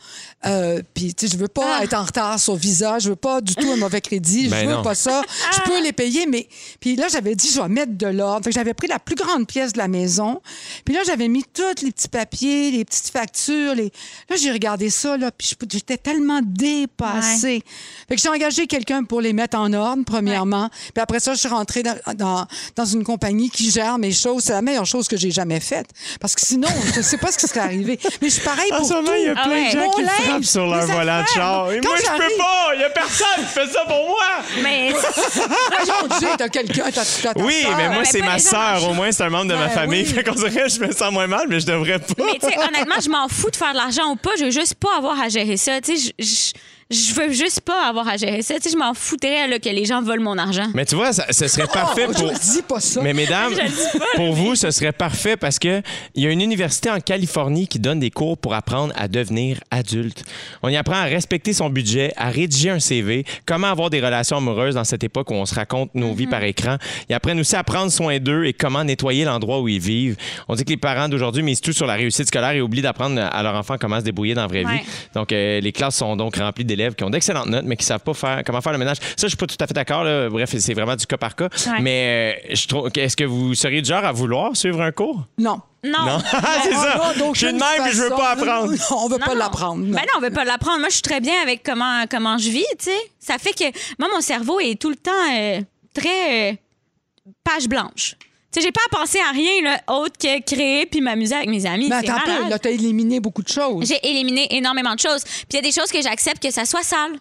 Euh, 0.45 0.81
Puis, 0.93 1.13
tu 1.13 1.27
sais, 1.27 1.33
je 1.33 1.37
veux 1.37 1.49
pas 1.49 1.79
Ah. 1.79 1.83
être 1.83 1.93
en 1.93 2.03
retard 2.03 2.39
sur 2.39 2.55
Visa. 2.55 2.99
Je 2.99 3.09
veux 3.09 3.17
pas 3.17 3.41
du 3.41 3.53
tout 3.53 3.69
un 3.69 3.75
mauvais 3.75 3.99
crédit. 3.99 4.47
Ben 4.47 4.61
je 4.63 4.69
veux 4.69 4.75
non. 4.75 4.81
pas 4.81 4.95
ça. 4.95 5.23
Je 5.55 5.61
peux 5.69 5.83
les 5.83 5.91
payer, 5.91 6.25
mais... 6.25 6.47
Puis 6.79 6.95
là, 6.95 7.07
j'avais 7.11 7.35
dit, 7.35 7.49
je 7.53 7.59
vais 7.59 7.67
mettre 7.67 7.97
de 7.97 8.07
l'ordre. 8.07 8.45
Fait 8.45 8.51
que 8.51 8.55
j'avais 8.55 8.73
pris 8.73 8.87
la 8.87 8.99
plus 8.99 9.15
grande 9.15 9.45
pièce 9.45 9.73
de 9.73 9.77
la 9.79 9.89
maison. 9.89 10.41
Puis 10.85 10.93
là, 10.95 11.01
j'avais 11.05 11.27
mis 11.27 11.43
tous 11.53 11.83
les 11.83 11.91
petits 11.91 12.07
papiers, 12.07 12.71
les 12.71 12.85
petites 12.85 13.09
factures. 13.09 13.75
Les... 13.75 13.91
Là, 14.29 14.37
j'ai 14.37 14.51
regardé 14.53 14.89
ça, 14.89 15.17
là, 15.17 15.31
puis 15.31 15.53
j'étais 15.69 15.97
tellement 15.97 16.39
dépassée. 16.41 17.61
Fait 18.07 18.15
que 18.15 18.21
j'ai 18.21 18.29
engagé 18.29 18.67
quelqu'un 18.67 19.03
pour 19.03 19.19
les 19.19 19.33
mettre 19.33 19.57
en 19.57 19.73
ordre, 19.73 20.03
premièrement. 20.05 20.69
Puis 20.93 21.01
après 21.01 21.19
ça, 21.19 21.33
je 21.33 21.39
suis 21.39 21.49
rentrée 21.49 21.83
dans, 21.83 21.95
dans, 22.15 22.47
dans 22.77 22.84
une 22.85 23.03
compagnie 23.03 23.49
qui 23.49 23.69
gère 23.71 23.97
mes 23.97 24.11
choses. 24.11 24.43
C'est 24.43 24.53
la 24.53 24.61
meilleure 24.61 24.85
chose 24.85 25.07
que 25.07 25.17
j'ai 25.17 25.31
jamais 25.31 25.59
faite. 25.59 25.87
Parce 26.19 26.35
que 26.35 26.41
sinon, 26.45 26.67
je 26.93 26.99
ne 26.99 27.03
sais 27.03 27.17
pas 27.17 27.31
ce 27.31 27.37
qui 27.37 27.47
serait 27.47 27.59
arrivé. 27.61 27.99
Mais 28.21 28.29
je 28.29 28.33
suis 28.35 28.43
pareil 28.43 28.71
En 28.73 28.77
pour 28.77 28.87
ce 28.87 28.93
moment, 28.93 29.07
tout. 29.07 29.13
il 29.17 29.23
y 29.25 29.27
a 29.29 29.33
Ah 29.37 29.43
plein 29.43 29.51
ouais. 29.53 29.65
de 29.67 29.71
gens 29.71 29.85
Mon 29.85 29.91
qui 29.91 30.01
linge, 30.03 30.11
frappent 30.25 30.43
sur 30.43 30.67
leur 30.67 30.85
volant 30.85 31.21
de 31.21 31.27
char. 31.27 31.71
Et 31.71 31.79
Quand 31.81 31.89
moi, 31.89 31.97
je 31.97 32.03
peux 32.11 32.37
pas. 32.37 32.75
Il 32.75 32.81
y 32.81 32.83
a 32.83 32.89
personne 32.89 33.27
qui 33.39 33.45
fait 33.45 33.67
ça 33.67 33.81
pour 33.87 34.07
moi. 34.07 34.61
Mais. 34.63 34.91
Voyons, 34.93 36.19
Jay, 36.19 36.27
t'as 36.37 36.49
quelqu'un, 36.49 36.85
t'as 36.93 37.03
t'as 37.21 37.33
ta 37.33 37.39
Oui, 37.41 37.65
mais 37.77 37.87
moi, 37.89 37.99
mais 37.99 38.05
c'est 38.05 38.21
ma 38.21 38.39
sœur. 38.39 38.87
Au 38.89 38.93
moins, 38.93 39.11
c'est 39.11 39.23
un 39.23 39.29
membre 39.29 39.51
de 39.51 39.55
ma 39.55 39.67
Ben 39.67 39.73
famille. 39.73 40.03
oui. 40.03 40.05
Fait 40.13 40.23
qu'on 40.23 40.35
dirait 40.35 40.69
je 40.69 40.79
me 40.79 40.91
sens 40.91 41.11
moins 41.11 41.27
mal, 41.27 41.45
mais 41.49 41.59
je 41.59 41.65
devrais 41.65 41.99
pas. 41.99 42.23
Mais 42.25 42.39
tu 42.39 42.47
sais, 42.47 42.57
honnêtement, 42.59 42.95
je 43.03 43.09
m'en 43.09 43.27
fous 43.27 43.49
de 43.51 43.55
faire 43.55 43.71
de 43.71 43.77
l'argent 43.77 44.11
ou 44.11 44.15
pas. 44.15 44.31
Je 44.39 44.45
veux 44.45 44.51
juste 44.51 44.75
pas 44.75 44.89
avoir 44.97 45.19
à 45.19 45.29
gérer 45.29 45.57
ça. 45.57 45.79
Tu 45.81 45.97
sais, 45.97 46.11
je- 46.19 46.51
je 46.91 47.13
veux 47.15 47.31
juste 47.31 47.61
pas 47.61 47.87
avoir 47.89 48.07
à 48.07 48.15
gérer 48.15 48.43
ça. 48.43 48.53
Tu 48.55 48.61
sais, 48.63 48.69
je 48.71 48.77
m'en 48.77 48.93
foutrais 48.93 49.47
là, 49.47 49.57
que 49.57 49.69
les 49.69 49.85
gens 49.85 50.03
volent 50.03 50.21
mon 50.23 50.37
argent. 50.37 50.67
Mais 50.75 50.85
tu 50.85 50.93
vois, 50.95 51.13
ça- 51.13 51.25
ce 51.31 51.47
serait 51.47 51.65
parfait 51.67 52.05
Oh, 52.07 52.13
pour. 52.13 52.27
Je 52.33 52.39
dis 52.57 52.61
pas 52.61 52.79
ça. 52.79 53.01
Mais 53.01 53.13
mesdames, 53.13 53.53
pour 54.15 54.33
vous, 54.33 54.55
ce 54.55 54.69
serait 54.69 54.91
parfait 54.91 55.35
parce 55.35 55.57
que 55.57 55.81
il 56.13 56.23
y 56.23 56.27
a 56.27 56.29
une 56.31 56.41
université 56.41 56.91
en 56.91 56.99
Californie 56.99 57.67
qui 57.67 57.79
donne 57.79 57.99
des 57.99 58.11
cours 58.11 58.37
pour 58.37 58.53
apprendre 58.53 58.93
à 58.95 59.07
devenir 59.07 59.59
adulte. 59.71 60.23
On 60.61 60.69
y 60.69 60.77
apprend 60.77 60.95
à 60.97 61.05
respecter 61.05 61.53
son 61.53 61.69
budget, 61.71 62.13
à 62.17 62.29
rédiger 62.29 62.69
un 62.69 62.79
CV, 62.79 63.25
comment 63.47 63.67
avoir 63.67 63.89
des 63.89 63.99
relations 63.99 64.37
amoureuses 64.37 64.75
dans 64.75 64.83
cette 64.83 65.03
époque 65.03 65.31
où 65.31 65.33
on 65.33 65.45
se 65.47 65.55
raconte 65.55 65.93
nos 65.95 66.13
vies 66.13 66.27
par 66.27 66.43
écran. 66.43 66.77
Ils 67.09 67.15
apprennent 67.15 67.39
aussi 67.39 67.55
à 67.55 67.63
prendre 67.63 67.91
soin 67.91 68.19
d'eux 68.19 68.45
et 68.45 68.53
comment 68.53 68.83
nettoyer 68.83 69.25
l'endroit 69.25 69.59
où 69.59 69.67
ils 69.67 69.79
vivent. 69.79 70.17
On 70.47 70.53
dit 70.55 70.63
que 70.63 70.69
les 70.69 70.77
parents 70.77 71.09
d'aujourd'hui 71.09 71.41
misent 71.41 71.61
tout 71.61 71.73
sur 71.73 71.87
la 71.87 71.95
réussite 71.95 72.27
scolaire 72.27 72.51
et 72.51 72.61
oublient 72.61 72.83
d'apprendre 72.83 73.19
à 73.21 73.41
leur 73.43 73.55
enfant 73.55 73.77
comment 73.79 73.99
se 73.99 74.05
débrouiller 74.05 74.35
dans 74.35 74.41
la 74.41 74.47
vraie 74.47 74.65
Ouais. 74.65 74.77
vie. 74.77 74.83
Donc, 75.15 75.31
euh, 75.31 75.59
les 75.59 75.71
classes 75.71 75.95
sont 75.97 76.15
donc 76.15 76.35
remplies 76.37 76.65
d'élèves 76.75 76.95
qui 76.95 77.03
ont 77.03 77.09
d'excellentes 77.09 77.47
notes, 77.47 77.65
mais 77.65 77.75
qui 77.77 77.85
savent 77.85 78.01
pas 78.03 78.13
faire 78.13 78.41
comment 78.45 78.61
faire 78.61 78.71
le 78.73 78.77
ménage. 78.77 78.97
Ça, 78.97 79.13
je 79.23 79.27
suis 79.27 79.37
pas 79.37 79.47
tout 79.47 79.57
à 79.59 79.67
fait 79.67 79.73
d'accord. 79.73 80.03
Bref, 80.29 80.53
c'est 80.57 80.73
vraiment 80.73 80.95
du 80.95 81.05
cas 81.05 81.17
par 81.17 81.35
cas. 81.35 81.49
Ouais. 81.67 81.79
Mais 81.81 82.39
euh, 82.49 82.55
je 82.55 82.67
trouve, 82.67 82.89
est-ce 82.95 83.15
que 83.15 83.23
vous 83.23 83.53
seriez 83.55 83.81
du 83.81 83.89
genre 83.89 84.03
à 84.05 84.11
vouloir 84.11 84.55
suivre 84.55 84.81
un 84.81 84.91
cours? 84.91 85.25
Non. 85.37 85.59
Non. 85.83 86.05
Non, 86.05 86.19
c'est 86.63 86.73
ça. 86.73 86.99
Ah, 87.01 87.13
je 87.33 87.37
suis 87.37 87.47
de 87.53 87.59
même, 87.59 87.91
je 87.91 88.01
veux 88.01 88.09
façon. 88.09 88.17
pas 88.21 88.31
apprendre. 88.31 88.71
Non, 88.71 88.97
on 89.03 89.07
veut 89.07 89.19
pas 89.19 89.35
l'apprendre. 89.35 89.83
non. 89.83 89.91
Ben 89.95 90.01
non, 90.01 90.17
on 90.17 90.21
veut 90.21 90.31
pas 90.31 90.43
l'apprendre. 90.43 90.79
Moi, 90.79 90.89
je 90.89 90.95
suis 90.95 91.01
très 91.03 91.19
bien 91.19 91.39
avec 91.43 91.61
comment, 91.63 92.05
comment 92.09 92.37
je 92.37 92.49
vis, 92.49 92.65
tu 92.79 92.85
sais. 92.85 93.11
Ça 93.19 93.37
fait 93.37 93.53
que, 93.53 93.65
moi, 93.99 94.09
mon 94.13 94.21
cerveau 94.21 94.59
est 94.59 94.79
tout 94.81 94.89
le 94.89 94.95
temps 94.95 95.11
euh, 95.37 95.61
très 95.93 96.51
euh, 96.51 96.55
page 97.43 97.67
blanche. 97.67 98.15
Sais, 98.55 98.61
j'ai 98.61 98.71
pas 98.71 98.81
à 98.91 98.97
penser 98.97 99.19
à 99.19 99.31
rien 99.31 99.61
là, 99.63 99.81
autre 99.93 100.17
que 100.17 100.41
créer 100.41 100.85
puis 100.85 101.01
m'amuser 101.01 101.35
avec 101.35 101.49
mes 101.49 101.65
amis. 101.65 101.89
Mais 101.89 101.95
attends 101.95 102.13
un 102.15 102.19
peu, 102.19 102.31
malade. 102.31 102.49
là, 102.49 102.59
t'as 102.59 102.69
éliminé 102.71 103.19
beaucoup 103.19 103.43
de 103.43 103.49
choses. 103.49 103.85
J'ai 103.87 103.99
éliminé 104.07 104.47
énormément 104.55 104.95
de 104.95 104.99
choses. 104.99 105.23
Puis 105.23 105.45
il 105.51 105.55
y 105.55 105.59
a 105.59 105.61
des 105.61 105.71
choses 105.73 105.91
que 105.91 106.01
j'accepte 106.01 106.41
que 106.41 106.51
ça 106.51 106.63
soit 106.65 106.83
sale. 106.83 107.11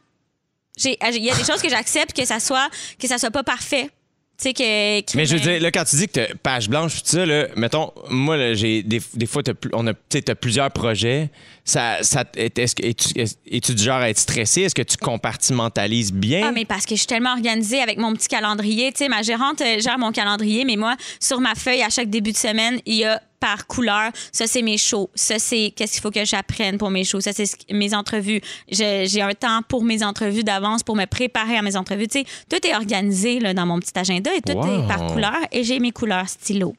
J'ai- 0.77 0.97
Il 1.12 1.25
y 1.25 1.31
a 1.31 1.35
des 1.35 1.44
choses 1.44 1.61
que 1.62 1.68
j'accepte 1.68 2.16
que 2.16 2.25
ça 2.25 2.38
soit 2.40 2.68
que 3.01 3.07
ça 3.09 3.18
soit 3.18 3.31
pas 3.31 3.42
parfait. 3.42 3.90
Tu 4.37 4.49
sais 4.49 4.53
que, 4.53 5.01
que- 5.03 5.16
Mais 5.16 5.27
je 5.27 5.35
veux 5.37 5.40
dire, 5.40 5.61
là, 5.61 5.70
quand 5.70 5.85
tu 5.85 5.94
dis 5.94 6.07
que 6.09 6.12
t'as 6.12 6.35
page 6.42 6.68
blanche, 6.68 6.94
tout 7.05 7.09
ça, 7.09 7.25
là, 7.25 7.47
mettons, 7.55 7.92
moi, 8.11 8.37
là, 8.37 8.55
j'ai 8.55 8.83
des, 8.83 9.01
des 9.14 9.27
fois, 9.27 9.44
t'as, 9.44 9.53
on 9.73 9.87
a, 9.87 9.92
tu 9.94 10.01
sais, 10.12 10.23
t'as 10.23 10.35
plusieurs 10.35 10.73
projets. 10.73 11.31
Ça, 11.66 12.03
ça, 12.03 12.24
est-ce 12.37 12.74
que- 12.74 12.85
es-tu, 12.85 13.09
es-tu 13.50 13.74
du 13.74 13.83
genre 13.83 13.96
à 14.00 14.11
être 14.11 14.18
stressé? 14.18 14.62
Est-ce 14.62 14.74
que 14.74 14.83
tu 14.83 14.98
compartimentalises 14.98 16.12
bien? 16.12 16.48
Ah, 16.48 16.53
mais 16.53 16.66
parce 16.66 16.85
que 16.85 16.94
je 16.94 17.00
suis 17.00 17.07
tellement 17.07 17.33
organisée 17.33 17.81
avec 17.81 17.96
mon 17.98 18.12
petit 18.12 18.29
calendrier. 18.29 18.92
Tu 18.92 18.98
sais, 18.98 19.09
ma 19.09 19.22
gérante 19.22 19.62
euh, 19.62 19.79
gère 19.81 19.98
mon 19.98 20.12
calendrier, 20.12 20.64
mais 20.66 20.77
moi, 20.77 20.94
sur 21.20 21.40
ma 21.40 21.55
feuille, 21.55 21.83
à 21.83 21.88
chaque 21.88 22.11
début 22.11 22.33
de 22.33 22.37
semaine, 22.37 22.81
il 22.85 22.96
y 22.96 23.05
a 23.05 23.20
par 23.40 23.66
couleur. 23.66 24.11
Ça, 24.31 24.46
c'est 24.46 24.61
mes 24.62 24.77
shows. 24.77 25.09
Ça, 25.14 25.38
c'est 25.38 25.72
qu'est-ce 25.74 25.92
qu'il 25.94 26.03
faut 26.03 26.11
que 26.11 26.24
j'apprenne 26.27 26.77
pour 26.77 26.90
mes 26.90 27.05
shows. 27.05 27.20
Ça, 27.22 27.33
c'est 27.33 27.46
ce- 27.46 27.57
mes 27.72 27.94
entrevues. 27.94 28.40
J'ai 28.70 29.22
un 29.22 29.33
temps 29.33 29.61
pour 29.66 29.85
mes 29.85 30.03
entrevues 30.05 30.44
d'avance 30.44 30.83
pour 30.83 30.96
me 30.96 31.07
préparer 31.07 31.57
à 31.57 31.62
mes 31.62 31.77
entrevues. 31.77 32.09
Tu 32.09 32.20
sais, 32.20 32.24
tout 32.50 32.66
est 32.66 32.74
organisé 32.74 33.40
là, 33.40 33.55
dans 33.55 33.64
mon 33.66 33.79
petit 33.81 33.98
agenda 33.98 34.31
et 34.35 34.42
tout 34.42 34.53
Wow. 34.53 34.85
est 34.85 34.87
par 34.88 35.07
couleur 35.12 35.37
et 35.50 35.64
j'ai 35.64 35.79
mes 35.79 35.92
couleurs 35.92 36.29
stylo. 36.29 36.74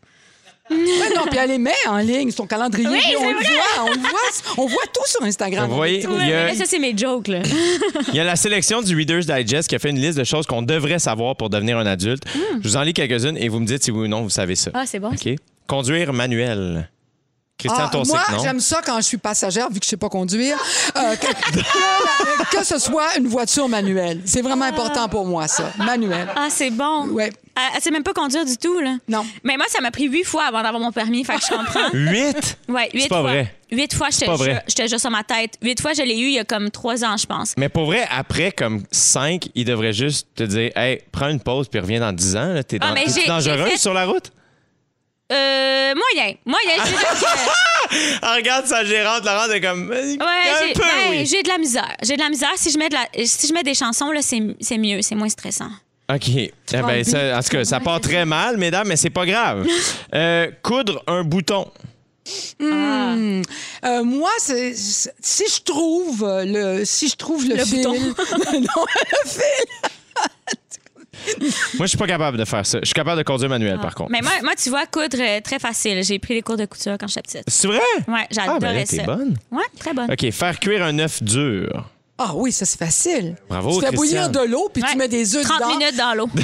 Ouais, 0.69 1.13
non, 1.15 1.23
puis 1.29 1.37
elle 1.39 1.49
les 1.51 1.57
met 1.59 1.71
en 1.87 1.97
ligne, 1.99 2.31
son 2.31 2.47
calendrier. 2.47 2.87
Oui, 2.89 2.99
puis 3.03 3.15
on 3.17 3.21
c'est 3.21 3.27
le 3.27 3.33
voit, 3.55 3.83
on 3.83 3.89
le 3.91 3.99
voit, 3.99 4.53
on 4.57 4.65
voit 4.67 4.83
tout 4.93 5.05
sur 5.05 5.21
Instagram. 5.23 5.69
Vous 5.69 5.75
voyez, 5.75 6.03
il 6.03 6.27
y 6.27 6.33
a- 6.33 6.53
ça, 6.55 6.65
c'est 6.65 6.79
mes 6.79 6.97
jokes. 6.97 7.27
Là. 7.27 7.41
Il 8.09 8.15
y 8.15 8.19
a 8.19 8.23
la 8.23 8.35
sélection 8.35 8.81
du 8.81 8.95
Reader's 8.95 9.25
Digest 9.27 9.67
qui 9.69 9.75
a 9.75 9.79
fait 9.79 9.89
une 9.91 9.99
liste 9.99 10.17
de 10.17 10.23
choses 10.23 10.47
qu'on 10.47 10.61
devrait 10.63 10.99
savoir 10.99 11.35
pour 11.35 11.49
devenir 11.49 11.77
un 11.77 11.85
adulte. 11.85 12.23
Je 12.61 12.67
vous 12.67 12.77
en 12.77 12.81
lis 12.81 12.93
quelques-unes 12.93 13.37
et 13.37 13.47
vous 13.49 13.59
me 13.59 13.65
dites 13.65 13.83
si 13.83 13.91
oui 13.91 14.05
ou 14.05 14.07
non 14.07 14.21
vous 14.23 14.29
savez 14.29 14.55
ça. 14.55 14.71
Hmm. 14.71 14.77
Ah, 14.77 14.83
c'est 14.85 14.99
bon. 14.99 15.09
OK? 15.11 15.29
Conduire 15.67 16.13
manuel. 16.13 16.89
Christian 17.57 17.89
Ah, 17.91 17.97
moi, 18.05 18.19
non? 18.33 18.43
j'aime 18.43 18.59
ça 18.59 18.81
quand 18.85 18.97
je 18.97 19.01
suis 19.03 19.17
passagère, 19.17 19.69
vu 19.69 19.79
que 19.79 19.85
je 19.85 19.89
sais 19.89 19.97
pas 19.97 20.09
conduire, 20.09 20.57
euh, 20.97 21.15
que, 21.15 21.27
que- 22.51 22.57
que 22.57 22.63
ce 22.65 22.77
soit 22.79 23.17
une 23.17 23.27
voiture 23.27 23.69
manuelle. 23.69 24.21
C'est 24.25 24.41
vraiment 24.41 24.65
important 24.65 25.07
pour 25.07 25.25
moi, 25.25 25.47
ça. 25.47 25.71
Manuel. 25.77 26.27
Ah, 26.35 26.47
c'est 26.49 26.69
bon. 26.69 27.07
Ouais. 27.09 27.31
Elle, 27.57 27.63
elle 27.77 27.81
sait 27.81 27.91
même 27.91 28.03
pas 28.03 28.11
conduire 28.13 28.43
du 28.45 28.57
tout. 28.57 28.79
Là. 28.81 28.97
Non. 29.07 29.25
Mais 29.43 29.55
moi, 29.55 29.65
ça 29.69 29.79
m'a 29.79 29.89
pris 29.89 30.09
huit 30.09 30.25
fois 30.25 30.43
avant 30.47 30.61
d'avoir 30.61 30.81
mon 30.81 30.91
permis. 30.91 31.23
Fait 31.23 31.35
que 31.37 31.43
je 31.43 31.55
comprends. 31.55 31.89
Huit? 31.93 32.57
Ouais, 32.67 32.89
huit 32.93 33.03
C'est 33.03 33.07
pas 33.07 33.21
fois. 33.21 33.29
vrai. 33.31 33.55
Huit 33.71 33.93
fois, 33.93 34.09
je 34.11 34.19
te 34.19 34.25
pas 34.25 34.35
vrai. 34.35 34.51
jure- 34.51 34.61
je 34.67 34.75
te 34.75 34.87
jure 34.89 34.99
sur 34.99 35.09
ma 35.11 35.23
tête. 35.23 35.53
Huit 35.61 35.79
fois, 35.81 35.93
je 35.93 36.01
l'ai 36.01 36.17
eu 36.19 36.25
il 36.27 36.33
y 36.33 36.39
a 36.39 36.43
comme 36.43 36.69
trois 36.69 37.05
ans, 37.05 37.15
je 37.15 37.25
pense. 37.25 37.53
Mais 37.57 37.69
pour 37.69 37.85
vrai, 37.85 38.05
après, 38.11 38.51
comme 38.51 38.83
cinq, 38.91 39.47
il 39.55 39.63
devrait 39.63 39.93
juste 39.93 40.27
te 40.35 40.43
dire 40.43 40.71
Hey, 40.75 40.99
prends 41.13 41.29
une 41.29 41.39
pause 41.39 41.69
puis 41.69 41.79
reviens 41.79 42.01
dans 42.01 42.11
10 42.11 42.35
ans. 42.35 42.53
là. 42.53 42.63
T'es 42.65 42.77
Ah, 42.81 42.89
dans- 42.89 42.95
fait- 42.95 43.77
sur 43.77 43.93
la 43.93 44.05
route? 44.05 44.31
Euh, 45.31 45.93
moyen. 45.95 46.35
Moyen. 46.45 46.83
je 46.85 46.89
dirais 46.89 47.03
que- 47.03 48.19
Ah, 48.21 48.35
regarde 48.35 48.65
sa 48.67 48.83
gérante, 48.83 49.23
Laurent, 49.25 49.47
t'es 49.49 49.61
comme. 49.61 49.91
euh, 49.91 50.13
Ouais, 50.15 50.17
un 50.19 50.67
j'ai 50.67 50.73
peu, 50.73 50.81
ben, 50.81 51.09
oui. 51.11 51.25
j'ai 51.25 51.43
de 51.43 51.47
la 51.47 51.57
misère. 51.57 51.95
J'ai 52.03 52.15
de 52.15 52.21
la 52.21 52.29
misère. 52.29 52.51
Si 52.55 52.71
je 52.71 52.77
mets, 52.77 52.89
de 52.89 52.95
la, 52.95 53.25
si 53.25 53.47
je 53.47 53.53
mets 53.53 53.63
des 53.63 53.73
chansons, 53.75 54.11
là, 54.11 54.21
c'est 54.21 54.41
c'est 54.59 54.77
mieux. 54.77 55.01
C'est 55.01 55.15
moins 55.15 55.29
stressant. 55.29 55.69
OK. 56.13 56.27
Eh 56.29 56.51
ben, 56.71 57.03
ça, 57.03 57.37
en 57.37 57.41
tout 57.41 57.49
cas, 57.49 57.63
ça 57.65 57.79
part 57.79 57.99
très 58.01 58.25
mal, 58.25 58.57
mesdames, 58.57 58.87
mais 58.87 58.95
c'est 58.97 59.09
pas 59.09 59.25
grave. 59.25 59.65
Euh, 60.13 60.49
coudre 60.63 61.03
un 61.07 61.23
bouton. 61.23 61.69
Euh, 62.61 63.41
moi, 64.03 64.31
c'est- 64.39 64.73
c'est- 64.75 65.13
si 65.21 65.43
je 65.47 65.61
trouve 65.61 66.25
le, 66.45 66.85
si 66.85 67.07
je 67.09 67.15
trouve 67.15 67.45
le, 67.47 67.55
Le 67.55 67.65
fil, 67.65 67.83
bouton. 67.83 67.93
non, 68.53 68.85
le 68.95 69.29
fil. 69.29 69.41
Moi, 71.77 71.85
je 71.85 71.87
suis 71.87 71.97
pas 71.97 72.07
capable 72.07 72.37
de 72.37 72.45
faire 72.45 72.65
ça. 72.65 72.79
Je 72.81 72.85
suis 72.85 72.93
capable 72.93 73.17
de 73.17 73.23
conduire 73.23 73.49
manuel, 73.49 73.79
par 73.79 73.93
contre. 73.95 74.11
Mais 74.11 74.21
moi, 74.21 74.31
moi, 74.43 74.53
tu 74.61 74.69
vois, 74.69 74.85
coudre, 74.85 75.17
euh, 75.19 75.41
très 75.41 75.59
facile. 75.59 76.03
J'ai 76.03 76.19
pris 76.19 76.35
des 76.35 76.41
cours 76.41 76.57
de 76.57 76.65
couture 76.65 76.95
quand 76.99 77.07
j'étais 77.07 77.21
petite. 77.21 77.43
C'est 77.47 77.67
vrai? 77.67 77.79
Ouais, 78.07 78.13
Ah, 78.13 78.17
ben 78.19 78.27
j'adorais 78.31 78.73
là, 78.79 78.85
ça. 78.85 79.03
bonne. 79.03 79.35
Ouais, 79.51 79.63
très 79.79 79.93
bonne. 79.93 80.11
OK, 80.11 80.31
faire 80.31 80.59
cuire 80.59 80.83
un 80.83 80.97
œuf 80.99 81.21
dur. 81.23 81.89
Ah 82.17 82.31
oui, 82.33 82.53
ça 82.53 82.63
c'est 82.65 82.79
facile. 82.79 83.35
Bravo, 83.49 83.71
Tu 83.71 83.81
fais 83.85 83.93
Christiane. 83.93 83.97
bouillir 83.97 84.29
de 84.29 84.49
l'eau 84.49 84.69
puis 84.73 84.81
Ouais. 84.81 84.89
tu 84.89 84.97
mets 84.97 85.09
des 85.09 85.35
œufs 85.35 85.43
30 85.43 85.59
dedans. 85.59 85.77
minutes 85.77 85.97
dans 85.97 86.13
l'eau. 86.13 86.29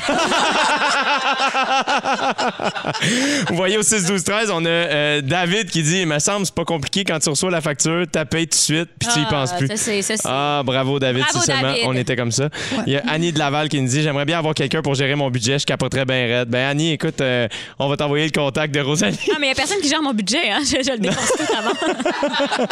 Vous 3.49 3.55
voyez 3.55 3.77
au 3.77 3.83
6 3.83 4.05
12 4.05 4.21
13, 4.23 4.51
on 4.51 4.65
a 4.65 4.69
euh, 4.69 5.21
David 5.21 5.69
qui 5.69 5.81
dit, 5.83 6.01
il 6.01 6.07
me 6.07 6.19
semble 6.19 6.45
c'est 6.45 6.53
pas 6.53 6.65
compliqué 6.65 7.05
quand 7.05 7.19
tu 7.19 7.29
reçois 7.29 7.49
la 7.51 7.61
facture, 7.61 8.03
tu 8.11 8.25
payes 8.25 8.47
tout 8.47 8.57
de 8.57 8.61
suite 8.61 8.89
puis 8.99 9.07
tu 9.13 9.19
y 9.19 9.23
Ah, 9.25 9.29
penses 9.29 9.53
plus. 9.53 9.67
ça, 9.67 9.77
c'est- 9.77 10.01
ça, 10.01 10.17
c'est- 10.17 10.27
Ah, 10.29 10.61
bravo 10.65 10.99
David, 10.99 11.23
Bravo, 11.23 11.39
si 11.39 11.45
seulement 11.45 11.61
David. 11.69 11.83
on 11.85 11.95
était 11.95 12.15
comme 12.17 12.31
ça. 12.33 12.49
Il 12.85 12.91
y 12.93 12.97
a 12.97 13.03
Annie 13.07 13.31
de 13.31 13.39
Laval 13.39 13.69
qui 13.69 13.79
nous 13.81 13.87
dit 13.87 14.01
J'aimerais 14.03 14.25
bien 14.25 14.37
avoir 14.39 14.53
quelqu'un 14.53 14.81
pour 14.81 14.95
gérer 14.95 15.15
mon 15.15 15.29
budget, 15.29 15.57
je 15.59 15.65
capoterais 15.65 16.03
bien 16.05 16.25
raide. 16.27 16.49
Ben 16.49 16.67
Annie, 16.69 16.91
écoute, 16.91 17.21
euh, 17.21 17.47
on 17.79 17.87
va 17.87 17.95
t'envoyer 17.95 18.25
le 18.25 18.31
contact 18.31 18.73
de 18.75 18.81
Rosalie. 18.81 19.17
Ah, 19.31 19.35
mais 19.39 19.47
il 19.47 19.49
n'y 19.49 19.53
a 19.53 19.55
personne 19.55 19.79
qui 19.81 19.87
gère 19.87 20.01
mon 20.01 20.13
budget. 20.13 20.49
Hein. 20.51 20.59
Je, 20.65 20.83
je 20.85 20.91
le 20.91 20.97
dépense 20.99 21.31
tout 21.37 21.53
avant. 21.57 21.71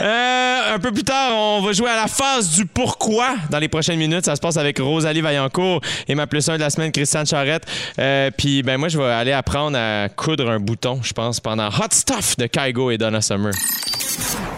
Euh, 0.00 0.74
un 0.74 0.78
peu 0.78 0.92
plus 0.92 1.02
tard, 1.04 1.32
on 1.34 1.60
va 1.62 1.72
jouer 1.72 1.90
à 1.90 1.96
la 1.96 2.06
phase 2.20 2.50
du 2.50 2.66
pourquoi 2.66 3.36
dans 3.48 3.58
les 3.58 3.68
prochaines 3.68 3.98
minutes. 3.98 4.26
Ça 4.26 4.36
se 4.36 4.40
passe 4.42 4.58
avec 4.58 4.78
Rosalie 4.78 5.22
Vaillancourt 5.22 5.80
et 6.06 6.14
ma 6.14 6.26
plus 6.26 6.46
un 6.50 6.56
de 6.56 6.60
la 6.60 6.68
semaine, 6.68 6.92
Christiane 6.92 7.26
Charrette. 7.26 7.64
Euh, 7.98 8.30
Puis 8.36 8.62
ben 8.62 8.76
moi, 8.76 8.88
je 8.88 8.98
vais 8.98 9.04
aller 9.04 9.32
apprendre 9.32 9.78
à 9.78 10.08
coudre 10.10 10.50
un 10.50 10.60
bouton, 10.60 11.00
je 11.02 11.14
pense, 11.14 11.40
pendant 11.40 11.68
Hot 11.68 11.92
Stuff 11.92 12.36
de 12.36 12.46
Kygo 12.46 12.90
et 12.90 12.98
Donna 12.98 13.22
Summer. 13.22 13.52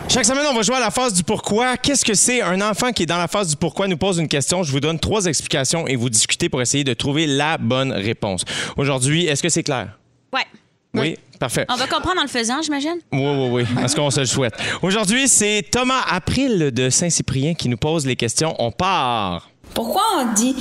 Chaque 0.09 0.25
semaine, 0.25 0.44
on 0.51 0.55
va 0.55 0.62
jouer 0.62 0.75
à 0.77 0.81
la 0.81 0.90
phase 0.90 1.14
du 1.14 1.22
pourquoi. 1.22 1.77
Qu'est-ce 1.77 2.05
que 2.05 2.14
c'est? 2.14 2.42
Un 2.42 2.61
enfant 2.61 2.90
qui 2.90 3.05
est 3.05 3.07
dans 3.07 3.16
la 3.16 3.29
phase 3.29 3.51
du 3.51 3.57
pourquoi 3.57 3.87
nous 3.87 3.96
pose 3.96 4.18
une 4.18 4.29
question. 4.29 4.64
Je 4.64 4.72
vous 4.72 4.81
donne 4.81 4.98
trois 4.98 5.27
explications 5.27 5.87
et 5.87 5.94
vous 5.94 6.11
discutez 6.11 6.48
pour 6.48 6.61
essayer 6.61 6.83
de 6.83 6.94
trouver 6.94 7.29
la 7.29 7.59
bonne 7.59 7.92
réponse. 7.92 8.44
Aujourd'hui, 8.77 9.27
est-ce 9.27 9.42
que 9.42 9.48
c'est 9.48 9.62
clair? 9.62 9.98
Ouais. 10.33 10.46
Oui? 10.94 11.16
Parfait. 11.42 11.66
On 11.68 11.74
va 11.74 11.88
comprendre 11.88 12.20
en 12.20 12.22
le 12.22 12.28
faisant, 12.28 12.62
j'imagine? 12.62 12.98
Oui, 13.12 13.20
oui, 13.20 13.48
oui. 13.50 13.83
Est-ce 13.85 13.96
qu'on 13.96 14.11
se 14.12 14.20
le 14.20 14.26
souhaite? 14.26 14.55
Aujourd'hui, 14.81 15.26
c'est 15.26 15.64
Thomas 15.72 16.02
April 16.09 16.70
de 16.70 16.88
Saint-Cyprien 16.88 17.55
qui 17.55 17.68
nous 17.68 17.76
pose 17.76 18.07
les 18.07 18.14
questions. 18.14 18.55
On 18.61 18.70
part. 18.70 19.50
Pourquoi 19.74 20.02
on 20.18 20.33
dit 20.35 20.55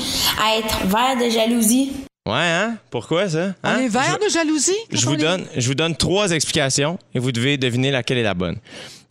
être 0.58 0.88
vert 0.88 1.17
de 1.24 1.30
jalousie? 1.30 1.91
Ouais, 2.28 2.34
hein? 2.34 2.78
Pourquoi 2.89 3.30
ça? 3.30 3.54
On 3.63 3.67
Hein? 3.70 3.78
est 3.82 3.89
vert 3.89 4.17
Je- 4.20 4.26
de 4.26 4.32
jalousie? 4.32 4.72
Je 4.91 5.06
vous, 5.06 5.12
on 5.12 5.15
est- 5.15 5.17
donne, 5.17 5.46
je 5.56 5.67
vous 5.67 5.76
donne 5.76 5.96
trois 5.96 6.32
explications 6.32 6.98
et 7.13 7.20
vous 7.20 7.32
devez 7.32 7.58
deviner 7.58 7.91
laquelle 7.91 8.17
est 8.17 8.24
la 8.24 8.34
bonne. 8.34 8.58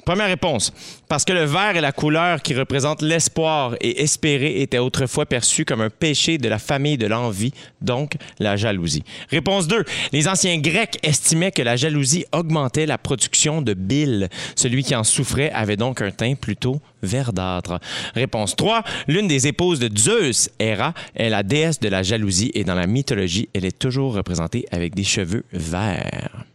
Première 0.05 0.29
réponse. 0.29 0.73
Parce 1.09 1.25
que 1.25 1.33
le 1.33 1.45
vert 1.45 1.77
est 1.77 1.81
la 1.81 1.93
couleur 1.93 2.43
qui 2.43 2.55
représente 2.55 3.03
l'espoir 3.03 3.75
et 3.81 4.03
espérer 4.03 4.63
était 4.63 4.79
autrefois 4.79 5.27
perçu 5.27 5.65
comme 5.65 5.81
un 5.81 5.91
péché 5.91 6.39
de 6.39 6.49
la 6.49 6.59
famille 6.59 6.99
de 6.99 7.07
l'envie, 7.07 7.53
donc 7.81 8.15
la 8.39 8.57
jalousie. 8.57 9.03
Réponse 9.31 9.69
2. 9.69 9.85
Les 10.13 10.29
anciens 10.29 10.59
Grecs 10.59 10.99
estimaient 11.03 11.53
que 11.53 11.63
la 11.63 11.77
jalousie 11.77 12.25
augmentait 12.33 12.87
la 12.87 12.99
production 12.99 13.63
de 13.63 13.75
bile. 13.75 14.29
Celui 14.57 14.85
qui 14.85 14.95
en 14.95 15.05
souffrait 15.05 15.51
avait 15.53 15.77
donc 15.77 16.01
un 16.01 16.11
teint 16.11 16.35
plutôt 16.35 16.81
verdâtre. 17.03 17.81
Réponse 18.15 18.57
3. 18.57 18.83
L'une 19.09 19.29
des 19.29 19.47
épouses 19.47 19.81
de 19.81 19.91
Zeus, 19.97 20.51
Héra, 20.59 20.95
est 21.15 21.31
la 21.31 21.43
déesse 21.43 21.81
de 21.81 21.89
la 21.89 22.03
jalousie 22.03 22.51
et 22.55 22.65
dans 22.65 22.75
la 22.75 22.87
mythologie, 22.87 23.49
elle 23.55 23.65
est 23.65 23.79
toujours 23.79 24.15
représentée 24.15 24.67
avec 24.71 24.95
des 24.95 25.05
cheveux 25.05 25.45
verts. 25.53 26.47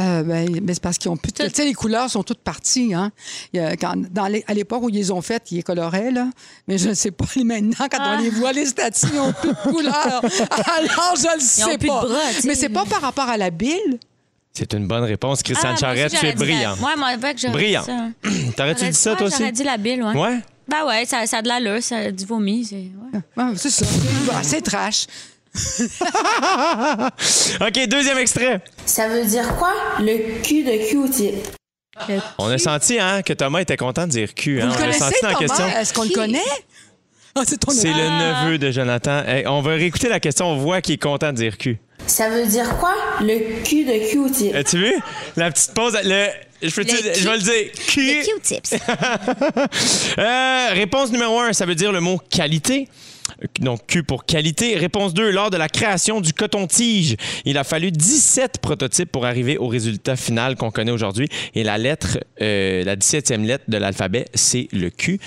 Euh, 0.00 0.22
ben, 0.22 0.48
mais 0.62 0.72
c'est 0.72 0.82
parce 0.82 0.96
qu'ils 0.96 1.10
ont 1.10 1.18
plus. 1.18 1.32
Tu 1.32 1.42
sais, 1.52 1.64
les 1.66 1.74
couleurs 1.74 2.08
sont 2.08 2.22
toutes 2.22 2.38
parties. 2.40 2.94
Hein? 2.94 3.12
Il 3.52 3.60
y 3.60 3.62
a- 3.62 3.76
quand, 3.76 3.94
dans 4.10 4.26
les- 4.26 4.42
à 4.46 4.54
l'époque 4.54 4.82
où 4.84 4.88
ils 4.88 4.94
les 4.94 5.10
ont 5.10 5.20
faites, 5.20 5.52
ils 5.52 5.56
les 5.56 5.62
coloraient, 5.62 6.10
là. 6.10 6.28
Mais 6.66 6.78
je 6.78 6.88
ne 6.88 6.94
sais 6.94 7.10
pas 7.10 7.26
maintenant, 7.44 7.74
quand 7.90 7.98
Ah. 8.00 8.16
on 8.18 8.22
les 8.22 8.30
voit, 8.30 8.52
les 8.52 8.64
statues, 8.64 9.08
ils 9.12 9.16
n'ont 9.18 9.32
plus 9.34 9.50
de 9.50 9.70
couleurs. 9.70 9.92
Alors, 10.24 11.14
je 11.16 11.28
ne 11.28 11.34
le 11.34 11.40
sais 11.40 11.76
pas. 11.78 12.04
bras, 12.06 12.18
mais 12.44 12.54
c'est 12.54 12.70
pas 12.70 12.86
par 12.86 13.02
rapport 13.02 13.28
à 13.28 13.36
la 13.36 13.50
bille. 13.50 13.98
C'est 14.54 14.72
une 14.74 14.86
bonne 14.86 15.04
réponse, 15.04 15.42
Christiane 15.42 15.76
Ah, 15.82 15.92
aussi, 15.92 16.16
Tu 16.18 16.26
es 16.26 16.32
dit 16.32 16.38
la- 16.38 16.44
brillant. 16.46 16.74
Ouais, 16.76 16.96
moi, 16.96 17.08
avec, 17.08 17.38
j'aurais 17.38 17.52
Brillant. 17.52 17.84
T'aurais-tu 18.56 18.84
dit 18.86 18.92
ça, 18.94 19.14
toi 19.14 19.26
aussi? 19.26 19.36
J'aurais 19.38 19.52
dit 19.52 19.64
la 19.64 19.76
bile, 19.78 20.02
ouais. 20.02 20.14
Ouais? 20.18 20.38
Ben 20.68 20.86
ouais, 20.86 21.04
ça, 21.06 21.26
ça 21.26 21.38
a 21.38 21.42
de 21.42 21.48
l'allure, 21.48 21.82
ça 21.82 21.96
a 21.96 22.10
du 22.10 22.24
vomi. 22.24 22.64
c'est- 22.64 22.76
ouais. 22.76 23.20
Ah, 23.36 23.50
ça. 23.56 23.84
Bah, 24.26 24.34
c'est 24.42 24.60
trash. 24.62 25.06
OK, 27.60 27.86
deuxième 27.88 28.18
extrait. 28.18 28.60
Ça 28.86 29.08
veut 29.08 29.24
dire 29.24 29.56
quoi, 29.56 29.72
le 30.00 30.40
cul 30.42 30.64
de 30.64 30.88
Q-tip? 30.90 31.34
On 32.38 32.48
a 32.50 32.58
senti 32.58 32.98
hein, 32.98 33.22
que 33.22 33.32
Thomas 33.32 33.60
était 33.60 33.76
content 33.76 34.06
de 34.06 34.12
dire 34.12 34.34
cul. 34.34 34.60
Hein? 34.60 34.66
Vous 34.66 34.72
On 34.72 34.74
l'a 34.74 34.80
connaissez, 34.80 34.98
senti 34.98 35.16
dans 35.22 35.28
la 35.28 35.34
Thomas? 35.34 35.46
question. 35.48 35.66
Est-ce 35.80 35.94
qu'on 35.94 36.02
le 36.04 36.10
connaît? 36.10 36.38
Ah, 37.34 37.42
c'est 37.46 37.58
ton 37.58 37.70
C'est 37.72 37.88
neveu. 37.88 38.00
le 38.00 38.44
neveu 38.44 38.58
de 38.58 38.70
Jonathan. 38.70 39.22
Hey, 39.26 39.46
on 39.46 39.60
va 39.62 39.72
réécouter 39.72 40.08
la 40.08 40.20
question. 40.20 40.46
On 40.46 40.56
voit 40.56 40.80
qu'il 40.80 40.94
est 40.94 41.02
content 41.02 41.32
de 41.32 41.36
dire 41.36 41.56
cul. 41.58 41.78
Ça 42.06 42.28
veut 42.30 42.46
dire 42.46 42.76
quoi, 42.78 42.94
le 43.20 43.62
cul 43.62 43.84
de 43.84 44.10
Q-tip? 44.10 44.54
As-tu 44.54 44.78
vu? 44.78 44.94
La 45.36 45.50
petite 45.50 45.72
pause. 45.74 45.96
Le, 46.04 46.26
Je, 46.62 46.74
peux 46.74 46.82
Le 46.82 46.88
je 47.14 47.28
vais 47.28 47.36
le 47.36 47.42
dire. 47.42 47.72
Q. 47.86 48.22
Q-tips. 48.24 48.74
Euh, 50.18 50.68
réponse 50.72 51.10
numéro 51.10 51.38
1, 51.40 51.52
ça 51.52 51.66
veut 51.66 51.74
dire 51.74 51.92
le 51.92 52.00
mot 52.00 52.18
qualité. 52.30 52.88
Donc, 53.60 53.86
Q 53.86 54.02
pour 54.04 54.24
qualité. 54.24 54.76
Réponse 54.76 55.14
2, 55.14 55.30
lors 55.30 55.50
de 55.50 55.56
la 55.56 55.68
création 55.68 56.20
du 56.20 56.32
coton-tige, 56.32 57.16
il 57.44 57.58
a 57.58 57.64
fallu 57.64 57.90
17 57.90 58.58
prototypes 58.60 59.10
pour 59.10 59.26
arriver 59.26 59.58
au 59.58 59.68
résultat 59.68 60.16
final 60.16 60.56
qu'on 60.56 60.70
connaît 60.70 60.92
aujourd'hui. 60.92 61.28
Et 61.54 61.64
la 61.64 61.78
lettre, 61.78 62.18
euh, 62.40 62.84
la 62.84 62.96
17e 62.96 63.44
lettre 63.44 63.64
de 63.68 63.76
l'alphabet, 63.76 64.26
c'est 64.34 64.68
le 64.72 64.90
Q. 64.90 65.18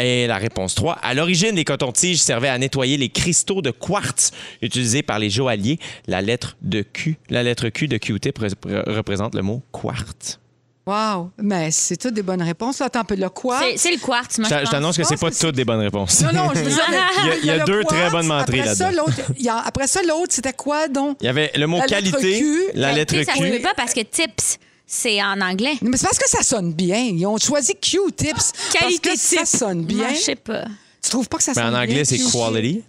Et 0.00 0.26
la 0.26 0.36
réponse 0.38 0.74
3, 0.74 0.94
à 0.94 1.14
l'origine, 1.14 1.54
les 1.56 1.64
cotons-tiges 1.64 2.18
servaient 2.20 2.48
à 2.48 2.58
nettoyer 2.58 2.96
les 2.96 3.08
cristaux 3.08 3.62
de 3.62 3.70
quartz 3.70 4.30
utilisés 4.60 5.02
par 5.02 5.18
les 5.18 5.30
joailliers. 5.30 5.78
La 6.06 6.20
lettre 6.20 6.56
de 6.62 6.82
Q, 6.82 7.16
la 7.30 7.42
lettre 7.42 7.68
Q 7.68 7.88
de 7.88 7.96
re- 7.96 8.90
représente 8.90 9.34
le 9.34 9.42
mot 9.42 9.62
quartz. 9.72 10.38
Wow. 10.84 11.30
Mais 11.38 11.70
c'est 11.70 11.96
toutes 11.96 12.14
des 12.14 12.22
bonnes 12.22 12.42
réponses. 12.42 12.80
Attends 12.80 13.00
un 13.00 13.04
peu. 13.04 13.14
Le 13.14 13.28
quoi? 13.28 13.60
C'est- 13.76 13.90
le 13.92 13.98
quartz, 13.98 14.38
moi, 14.38 14.48
Je 14.48 14.68
t'annonce 14.70 14.96
que 14.96 15.04
c'est 15.04 15.16
pas 15.16 15.30
toutes 15.30 15.54
des 15.54 15.64
bonnes 15.64 15.80
réponses. 15.80 16.20
Non, 16.22 16.32
non, 16.32 16.50
je 16.54 16.58
veux 16.60 16.70
dire, 16.70 16.84
Il 17.22 17.26
y 17.26 17.30
a- 17.30 17.36
il 17.36 17.46
y 17.46 17.50
a 17.50 17.64
deux 17.64 17.84
très 17.84 17.98
quartz. 18.10 18.12
bonnes 18.12 18.26
ça, 18.28 18.90
là-dedans. 18.90 19.62
Après 19.64 19.86
ça, 19.86 20.00
l'autre, 20.02 20.32
c'était 20.34 20.52
quoi, 20.52 20.88
donc? 20.88 21.18
Il 21.20 21.26
y 21.26 21.28
avait 21.28 21.52
le 21.54 21.66
mot 21.68 21.78
La 21.78 21.86
lettre 21.86 22.18
qualité, 22.18 22.38
Q. 22.40 22.60
la 22.74 22.88
Ben, 22.88 22.96
lettre 22.96 23.14
Tu 23.14 23.20
sais, 23.20 23.24
ça 23.26 23.32
Q. 23.34 23.50
peut 23.50 23.62
pas 23.62 23.74
parce 23.76 23.94
que 23.94 24.00
tips, 24.00 24.58
c'est 24.86 25.22
en 25.22 25.40
anglais. 25.40 25.74
Mais 25.82 25.96
c'est 25.96 26.06
parce 26.06 26.18
que 26.18 26.28
ça 26.28 26.42
sonne 26.42 26.72
bien. 26.72 26.98
Ils 26.98 27.26
ont 27.26 27.38
choisi 27.38 27.74
Q-tips. 27.76 28.52
Qualité 28.72 29.10
parce 29.10 29.30
que 29.30 29.46
ça 29.46 29.58
sonne 29.58 29.84
bien. 29.84 29.98
Moi, 30.08 30.14
je 30.14 30.20
sais 30.20 30.34
pas. 30.34 30.64
Tu 31.02 31.10
trouves 31.10 31.28
pas 31.28 31.36
que 31.38 31.42
ça 31.44 31.52
Mais 31.54 31.62
sonne 31.62 31.66
en 31.66 31.70
bien? 31.72 31.80
anglais, 31.82 32.04
c'est 32.04 32.18
quality. 32.18 32.82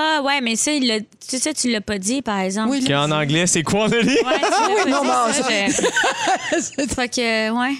Ah, 0.00 0.22
ouais, 0.22 0.40
mais 0.40 0.54
ça, 0.54 0.70
il 0.72 0.86
l'a- 0.86 1.00
tu 1.00 1.06
sais, 1.20 1.38
ça, 1.38 1.52
tu 1.52 1.70
l'as 1.70 1.80
pas 1.80 1.98
dit, 1.98 2.22
par 2.22 2.38
exemple. 2.40 2.70
Oui, 2.70 2.84
Qui 2.84 2.94
en 2.94 3.10
anglais, 3.10 3.46
c'est 3.46 3.62
quality. 3.64 3.96
Ouais, 3.96 4.14
tu 4.84 4.90
l'as 4.90 4.90
non, 4.90 5.02
mais 5.48 5.70
ça, 5.70 5.82
Fait 6.94 7.08
que, 7.08 7.50
ouais. 7.50 7.74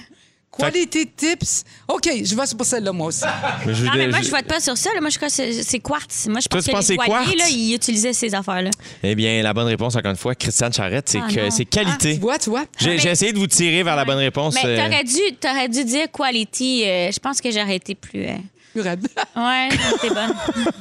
Quality 0.59 1.07
tips. 1.17 1.63
OK, 1.87 2.11
je 2.25 2.35
vais 2.35 2.43
pour 2.57 2.67
celle-là, 2.67 2.91
moi 2.93 3.07
aussi. 3.09 3.23
Mais 3.65 3.75
je 3.75 3.85
Non, 3.85 3.93
mais 3.95 4.09
moi, 4.09 4.19
je- 4.23 4.29
vote 4.31 4.45
pas 4.47 4.59
sur 4.59 4.77
ça. 4.77 4.91
là. 4.93 5.01
Moi, 5.01 5.11
je 5.11 5.17
crois 5.17 5.29
que 5.29 5.35
c'est 5.35 5.63
c'est 5.63 5.79
quartz. 5.79 6.27
Moi, 6.27 6.41
je 6.41 6.49
Toi, 6.49 6.59
pense 6.59 6.65
tu 6.65 6.71
que 6.71 6.77
penses 6.77 6.89
les 6.89 6.97
c'est 7.01 7.07
quartz? 7.11 7.37
là, 7.39 7.45
ils 7.49 7.75
utilisaient 7.75 8.13
ces 8.13 8.35
affaires-là. 8.35 8.71
Eh 9.05 9.15
bien, 9.15 9.41
la 9.41 9.55
bonne 9.55 9.69
réponse, 9.69 9.95
encore 9.95 10.11
une 10.11 10.17
fois, 10.17 10.35
Christiane 10.35 10.73
Charrette, 10.73 11.09
c'est 11.11 11.21
Ah, 11.23 11.29
que 11.33 11.41
non. 11.43 11.51
c'est 11.53 11.63
Ah, 11.63 11.71
qualité. 11.77 12.15
tu 12.15 12.21
vois, 12.21 12.39
tu 12.41 12.51
vois. 12.51 12.65
J'ai 12.77 12.91
mais- 12.91 12.99
j'ai 12.99 13.11
essayé 13.11 13.33
de 13.33 13.39
vous 13.39 13.47
tirer 13.47 13.85
vers 13.85 13.95
la 13.95 14.05
bonne 14.05 14.19
réponse. 14.19 14.57
Mais 14.57 14.69
euh, 14.69 14.85
t'aurais 14.85 15.05
dû, 15.05 15.21
t'aurais 15.41 15.69
dû 15.69 15.85
dire 15.85 16.11
quality. 16.11 16.83
euh, 16.85 17.13
je 17.13 17.19
pense 17.21 17.41
que 17.41 17.53
j'aurais 17.53 17.77
été 17.77 17.95
plus. 17.95 18.25
euh, 18.27 18.37
Ouais, 19.37 19.69
t'es 20.01 20.09
bonne. 20.11 20.35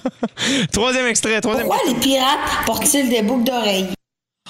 Troisième 0.71 1.07
extrait, 1.07 1.39
troisième. 1.41 1.67
Pourquoi 1.67 1.87
les 1.91 1.99
pirates 1.99 2.65
portent-ils 2.65 3.09
des 3.09 3.21
boucles 3.21 3.43
d'oreilles? 3.45 3.87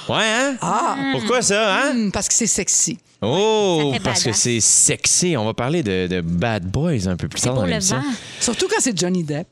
Ouais, 0.08 0.16
hein? 0.24 0.56
Ah, 0.62 0.96
Pourquoi 1.12 1.42
ça, 1.42 1.76
hein? 1.76 1.92
hum, 1.92 2.12
parce 2.12 2.28
que 2.28 2.34
c'est 2.34 2.48
sexy. 2.48 2.98
Oh, 3.22 3.94
parce 4.04 4.24
que 4.24 4.32
c'est 4.32 4.60
sexy. 4.62 5.36
On 5.38 5.46
va 5.46 5.54
parler 5.54 5.82
de, 5.84 6.08
de 6.08 6.22
Bad 6.22 6.64
Boys 6.66 7.08
un 7.08 7.16
peu 7.18 7.28
plus 7.28 7.42
tard 7.42 7.56
dans 7.56 7.66
l'émission. 7.66 8.02
Surtout 8.40 8.68
quand 8.70 8.80
c'est 8.80 8.98
Johnny 8.98 9.24
Depp. 9.24 9.48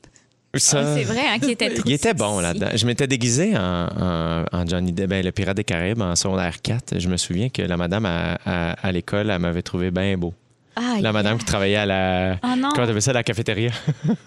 Ça- 0.54 0.94
C'est 0.96 1.02
vrai, 1.04 1.20
hein, 1.28 1.38
qu'il 1.38 1.50
était 1.50 1.68
trop 1.74 1.82
Il 1.84 1.92
était 1.92 2.14
bon 2.14 2.40
là-dedans. 2.40 2.68
Je 2.74 2.86
m'étais 2.86 3.06
déguisé 3.06 3.54
en, 3.58 3.88
en- 3.88 4.44
en 4.52 4.66
Johnny 4.66 4.92
Depp, 4.92 5.10
ben, 5.10 5.22
le 5.24 5.32
pirate 5.32 5.56
des 5.56 5.64
Caraïbes 5.64 6.00
en 6.00 6.16
secondaire 6.16 6.62
4. 6.62 6.98
Je 6.98 7.08
me 7.08 7.16
souviens 7.18 7.48
que 7.50 7.60
la 7.62 7.76
madame 7.76 8.06
à, 8.06 8.38
à- 8.46 8.72
à 8.72 8.92
l'école, 8.92 9.28
elle 9.30 9.38
m'avait 9.40 9.62
trouvé 9.62 9.90
bien 9.90 10.16
beau. 10.16 10.32
Ah, 10.76 10.96
La 11.00 11.10
madame 11.12 11.38
qui 11.38 11.44
travaillait 11.46 11.76
à 11.76 11.86
la. 11.86 12.36
Oh 12.44 12.48
non. 12.56 12.68
Comment 12.74 12.86
t'appelles 12.86 13.00
ça, 13.02 13.12
la 13.14 13.22
cafétéria? 13.22 13.70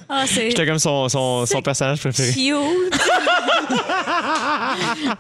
Ah, 0.09 0.23
c'est 0.25 0.49
J'étais 0.49 0.65
comme 0.65 0.79
son, 0.79 1.07
son, 1.07 1.45
son 1.45 1.61
personnage 1.61 1.99
préféré. 1.99 2.31
cute. 2.31 2.99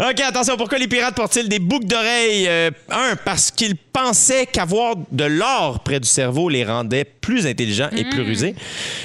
OK, 0.00 0.20
attention, 0.20 0.56
pourquoi 0.56 0.78
les 0.78 0.86
pirates 0.86 1.14
portent-ils 1.16 1.48
des 1.48 1.58
boucles 1.58 1.86
d'oreilles? 1.86 2.46
Euh, 2.48 2.70
un, 2.90 3.16
parce 3.24 3.50
qu'ils 3.50 3.76
pensaient 3.76 4.46
qu'avoir 4.46 4.94
de 5.10 5.24
l'or 5.24 5.80
près 5.80 5.98
du 5.98 6.08
cerveau 6.08 6.48
les 6.48 6.64
rendait 6.64 7.04
plus 7.04 7.46
intelligents 7.46 7.88
et 7.96 8.04
plus 8.04 8.22
rusés. 8.22 8.54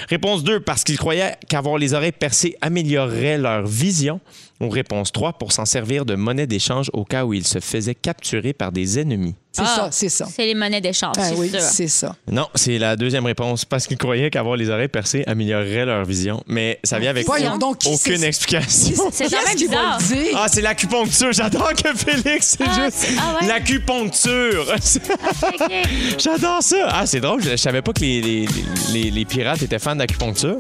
Réponse 0.10 0.44
2, 0.44 0.60
parce 0.60 0.84
qu'ils 0.84 0.98
croyaient 0.98 1.36
qu'avoir 1.50 1.78
les 1.78 1.94
oreilles 1.94 2.12
percées 2.12 2.56
améliorerait 2.62 3.38
leur 3.38 3.66
vision. 3.66 4.20
Ou 4.62 4.70
réponse 4.70 5.12
3, 5.12 5.34
pour 5.34 5.52
s'en 5.52 5.66
servir 5.66 6.06
de 6.06 6.16
monnaie 6.16 6.48
d'échange 6.48 6.90
au 6.94 7.04
cas 7.04 7.26
où 7.26 7.34
ils 7.34 7.46
se 7.48 7.60
faisaient 7.60 7.96
capturer 7.96 8.54
par 8.54 8.72
des 8.72 9.00
ennemis. 9.00 9.36
C'est 9.56 9.62
Ah, 9.64 9.76
ça, 9.76 9.88
c'est 9.92 10.10
ça. 10.10 10.28
C'est 10.36 10.46
les 10.46 10.54
monnaies 10.54 10.82
d'échange, 10.82 11.16
Ah 11.18 11.30
c'est 11.30 11.36
oui, 11.36 11.50
c'est 11.60 11.88
ça. 11.88 12.14
Non, 12.30 12.48
c'est 12.56 12.78
la 12.78 12.98
deuxième 12.98 13.26
réponse, 13.26 13.64
parce 13.64 13.88
qu'ils 13.88 13.98
croyaient 13.98 14.30
qu'avoir 14.30 14.58
les 14.58 14.70
oreilles 14.70 14.90
percées 14.90 15.24
améliorerait 15.28 15.86
leur 15.86 16.04
vision. 16.04 16.44
Mais 16.46 16.78
ça 16.84 17.00
vient 17.00 17.10
avec 17.12 17.26
Voyons 17.26 17.58
donc, 17.58 17.78
aucune 17.86 18.22
explication. 18.24 19.10
C'est 19.14 19.30
quand 19.30 19.46
même 19.48 19.56
bizarre. 19.56 19.98
Ah, 20.36 20.48
c'est 20.52 20.62
l'acupuncture. 20.62 21.32
J'adore 21.32 21.72
que 21.74 21.94
Félix, 21.96 22.58
c'est 22.58 22.66
Ah, 22.68 22.84
juste 22.86 23.08
ah 23.18 23.38
ouais? 23.42 23.48
l'acupuncture. 23.48 24.66
OK. 24.76 25.72
J'adore 26.18 26.62
ça. 26.62 26.88
Ah, 26.90 27.06
c'est 27.06 27.22
drôle. 27.22 27.42
Je, 27.42 27.52
je 27.52 27.56
savais 27.56 27.82
pas 27.82 27.94
que 27.94 28.02
les, 28.02 28.22
les, 28.22 28.46
les- 28.92 29.12
les 29.12 29.26
pirates 29.26 29.62
étaient 29.62 29.80
fans 29.80 29.96
d'acupuncture. 29.96 30.58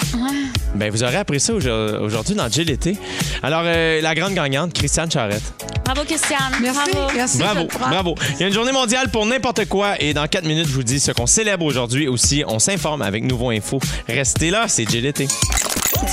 Ben, 0.75 0.89
vous 0.89 1.03
aurez 1.03 1.17
appris 1.17 1.39
ça 1.41 1.53
aujourd- 1.53 2.01
aujourd'hui 2.01 2.35
dans 2.35 2.49
Jill 2.49 2.67
l'été. 2.67 2.97
Alors, 3.43 3.63
euh, 3.65 3.99
la 4.01 4.15
grande 4.15 4.33
gagnante, 4.33 4.71
Christiane 4.73 5.11
Charrette. 5.11 5.43
Bravo, 5.85 6.03
Christiane. 6.03 6.39
Merci, 6.61 6.79
Bravo. 6.91 7.11
merci. 7.15 7.37
Bravo, 7.37 7.67
bravo. 7.79 8.15
Il 8.35 8.41
y 8.41 8.43
a 8.43 8.47
une 8.47 8.53
journée 8.53 8.71
mondiale 8.71 9.09
pour 9.09 9.25
n'importe 9.25 9.65
quoi 9.65 10.01
et 10.01 10.13
dans 10.13 10.25
4 10.27 10.43
minutes, 10.45 10.67
je 10.67 10.73
vous 10.73 10.83
dis 10.83 10.99
ce 10.99 11.11
qu'on 11.11 11.27
célèbre 11.27 11.63
aujourd'hui 11.65 12.07
aussi. 12.07 12.43
On 12.47 12.59
s'informe 12.59 13.01
avec 13.01 13.23
Nouveau 13.23 13.51
Info. 13.51 13.79
Restez 14.07 14.49
là, 14.49 14.65
c'est 14.67 14.89
l'été. 14.91 15.27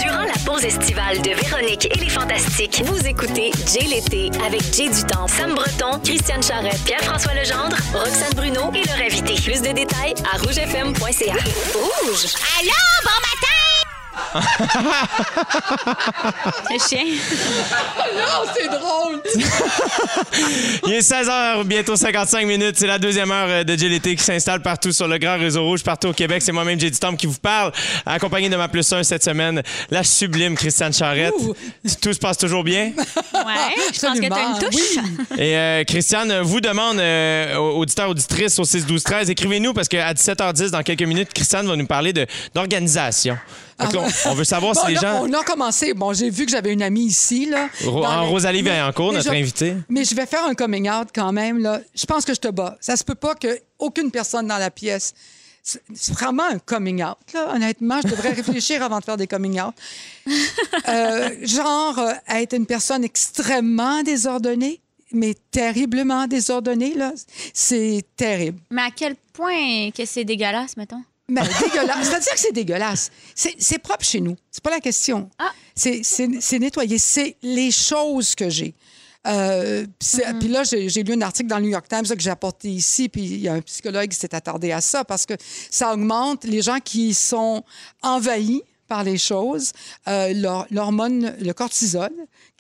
Durant 0.02 0.22
la 0.22 0.38
pause 0.46 0.64
estivale 0.64 1.20
de 1.22 1.30
Véronique 1.30 1.88
et 1.94 1.98
les 1.98 2.08
Fantastiques, 2.08 2.82
vous 2.84 3.06
écoutez 3.06 3.50
Jay 3.72 3.86
l'été 3.86 4.30
avec 4.46 4.62
Jay 4.74 4.88
Dutemps, 4.88 5.26
Sam 5.28 5.54
Breton, 5.54 5.98
Christiane 6.04 6.42
Charrette, 6.42 6.80
Pierre-François 6.84 7.34
Legendre, 7.34 7.76
Roxane 7.92 8.32
Bruno 8.36 8.70
et 8.74 8.86
leur 8.86 8.98
invité. 9.06 9.34
Plus 9.42 9.60
de 9.60 9.72
détails 9.74 10.14
à 10.32 10.36
rougefm.ca. 10.38 11.32
Rouge! 11.74 12.26
Allô, 12.58 12.72
bon 13.04 13.18
matin! 13.20 13.51
Le 16.70 16.78
chien. 16.78 17.04
Non, 18.16 18.44
c'est 18.54 18.68
drôle. 18.68 19.20
Il 20.86 20.92
est 20.92 21.00
16h, 21.00 21.64
bientôt 21.64 21.96
55 21.96 22.46
minutes. 22.46 22.76
C'est 22.78 22.86
la 22.86 22.98
deuxième 22.98 23.30
heure 23.30 23.48
euh, 23.48 23.64
de 23.64 23.74
GLT 23.74 24.16
qui 24.16 24.22
s'installe 24.22 24.62
partout 24.62 24.92
sur 24.92 25.08
le 25.08 25.18
grand 25.18 25.38
réseau 25.38 25.64
rouge, 25.64 25.82
partout 25.82 26.08
au 26.08 26.12
Québec. 26.12 26.42
C'est 26.42 26.52
moi-même, 26.52 26.78
Dutombe, 26.78 27.16
qui 27.16 27.26
vous 27.26 27.38
parle, 27.38 27.72
accompagné 28.06 28.48
de 28.48 28.56
ma 28.56 28.68
plus 28.68 28.90
1 28.92 29.02
cette 29.02 29.24
semaine, 29.24 29.62
la 29.90 30.04
sublime 30.04 30.54
Christiane 30.54 30.92
Charrette. 30.92 31.34
Ouh. 31.38 31.54
Tout 32.00 32.12
se 32.12 32.18
passe 32.18 32.38
toujours 32.38 32.64
bien? 32.64 32.92
Ouais, 33.34 33.74
je 33.92 34.00
pense 34.00 34.20
que 34.20 34.28
t'as 34.28 34.52
une 34.52 34.58
touche. 34.58 35.38
Et 35.38 35.56
euh, 35.56 35.84
Christiane 35.84 36.40
vous 36.42 36.60
demande, 36.60 36.98
euh, 36.98 37.56
auditeurs, 37.56 38.08
auditrices 38.08 38.58
au 38.58 38.64
6 38.64 38.86
12 38.86 39.02
13 39.02 39.30
écrivez-nous 39.30 39.72
parce 39.72 39.88
qu'à 39.88 40.12
17h10, 40.12 40.70
dans 40.70 40.82
quelques 40.82 41.02
minutes, 41.02 41.32
Christiane 41.32 41.66
va 41.66 41.76
nous 41.76 41.86
parler 41.86 42.12
d'organisation. 42.54 43.36
Là, 43.92 44.00
on, 44.26 44.30
on 44.30 44.34
veut 44.34 44.44
savoir 44.44 44.74
Bon, 44.74 44.80
si 44.80 44.88
les 44.88 44.94
là, 44.94 45.00
gens... 45.00 45.22
On 45.24 45.32
a 45.32 45.42
commencé. 45.44 45.94
Bon, 45.94 46.12
j'ai 46.12 46.30
vu 46.30 46.44
que 46.46 46.50
j'avais 46.52 46.72
une 46.72 46.82
amie 46.82 47.04
ici. 47.06 47.46
Là, 47.46 47.68
Ro- 47.84 48.04
en 48.04 48.10
la- 48.10 48.20
Rosalie 48.20 48.62
Vaillancourt, 48.62 49.12
notre 49.12 49.32
je- 49.32 49.38
invitée. 49.38 49.76
Mais 49.88 50.04
je 50.04 50.14
vais 50.14 50.26
faire 50.26 50.44
un 50.44 50.54
coming 50.54 50.88
out 50.90 51.08
quand 51.14 51.32
même. 51.32 51.58
Là. 51.58 51.80
Je 51.94 52.06
pense 52.06 52.24
que 52.24 52.34
je 52.34 52.40
te 52.40 52.48
bats. 52.48 52.76
Ça 52.80 52.96
se 52.96 53.04
peut 53.04 53.14
pas 53.14 53.34
qu'aucune 53.34 54.10
personne 54.10 54.46
dans 54.46 54.58
la 54.58 54.70
pièce. 54.70 55.14
C'est 55.64 55.80
c'est 55.94 56.12
vraiment 56.12 56.42
un 56.42 56.58
coming 56.58 57.04
out, 57.04 57.18
là. 57.34 57.52
Honnêtement, 57.54 58.00
je 58.02 58.08
devrais 58.08 58.32
réfléchir 58.32 58.82
avant 58.84 58.98
de 58.98 59.04
faire 59.04 59.16
des 59.16 59.28
coming 59.28 59.60
out. 59.60 59.74
Euh, 60.88 61.28
genre, 61.42 61.98
euh, 62.00 62.12
être 62.28 62.54
une 62.56 62.66
personne 62.66 63.04
extrêmement 63.04 64.02
désordonnée, 64.02 64.80
mais 65.12 65.34
terriblement 65.52 66.26
désordonnée, 66.26 66.94
là. 66.94 67.12
C'est 67.54 68.02
terrible. 68.16 68.58
Mais 68.70 68.82
à 68.82 68.90
quel 68.94 69.14
point 69.32 69.90
que 69.96 70.04
c'est 70.04 70.24
dégueulasse, 70.24 70.76
mettons? 70.76 71.02
Mais 71.28 71.42
dégueulasse. 71.60 72.08
C'est-à-dire 72.08 72.32
que 72.32 72.38
c'est 72.40 72.52
dégueulasse. 72.52 73.10
C'est 73.34 73.54
c'est 73.58 73.78
propre 73.78 74.04
chez 74.04 74.20
nous. 74.20 74.36
C'est 74.50 74.62
pas 74.62 74.70
la 74.70 74.80
question. 74.80 75.30
Ah. 75.38 75.50
C'est- 75.74 76.58
nettoyé. 76.58 76.98
C'est 76.98 77.36
les 77.42 77.70
choses 77.70 78.34
que 78.34 78.50
j'ai. 78.50 78.74
Euh, 79.26 79.84
puis 79.84 80.08
c'est- 80.08 80.34
Puis 80.40 80.48
là, 80.48 80.64
j'ai 80.64 80.88
lu 81.04 81.12
un 81.14 81.20
article 81.22 81.48
dans 81.48 81.58
le 81.58 81.62
New 81.64 81.70
York 81.70 81.86
Times 81.88 82.02
que 82.02 82.18
j'ai 82.20 82.30
apporté 82.30 82.68
ici, 82.68 83.08
puis 83.08 83.22
il 83.22 83.40
y 83.40 83.48
a 83.48 83.54
un 83.54 83.60
psychologue 83.60 84.08
qui 84.08 84.18
s'est 84.18 84.34
attardé 84.34 84.72
à 84.72 84.80
ça 84.80 85.04
parce 85.04 85.26
que 85.26 85.34
ça 85.70 85.92
augmente 85.94 86.44
les 86.44 86.60
gens 86.60 86.80
qui 86.80 87.14
sont 87.14 87.62
envahis 88.02 88.62
par 88.88 89.04
les 89.04 89.16
choses, 89.16 89.72
euh, 90.08 90.34
leur- 90.34 90.66
l'hormone, 90.70 91.34
le 91.40 91.52
cortisol, 91.52 92.10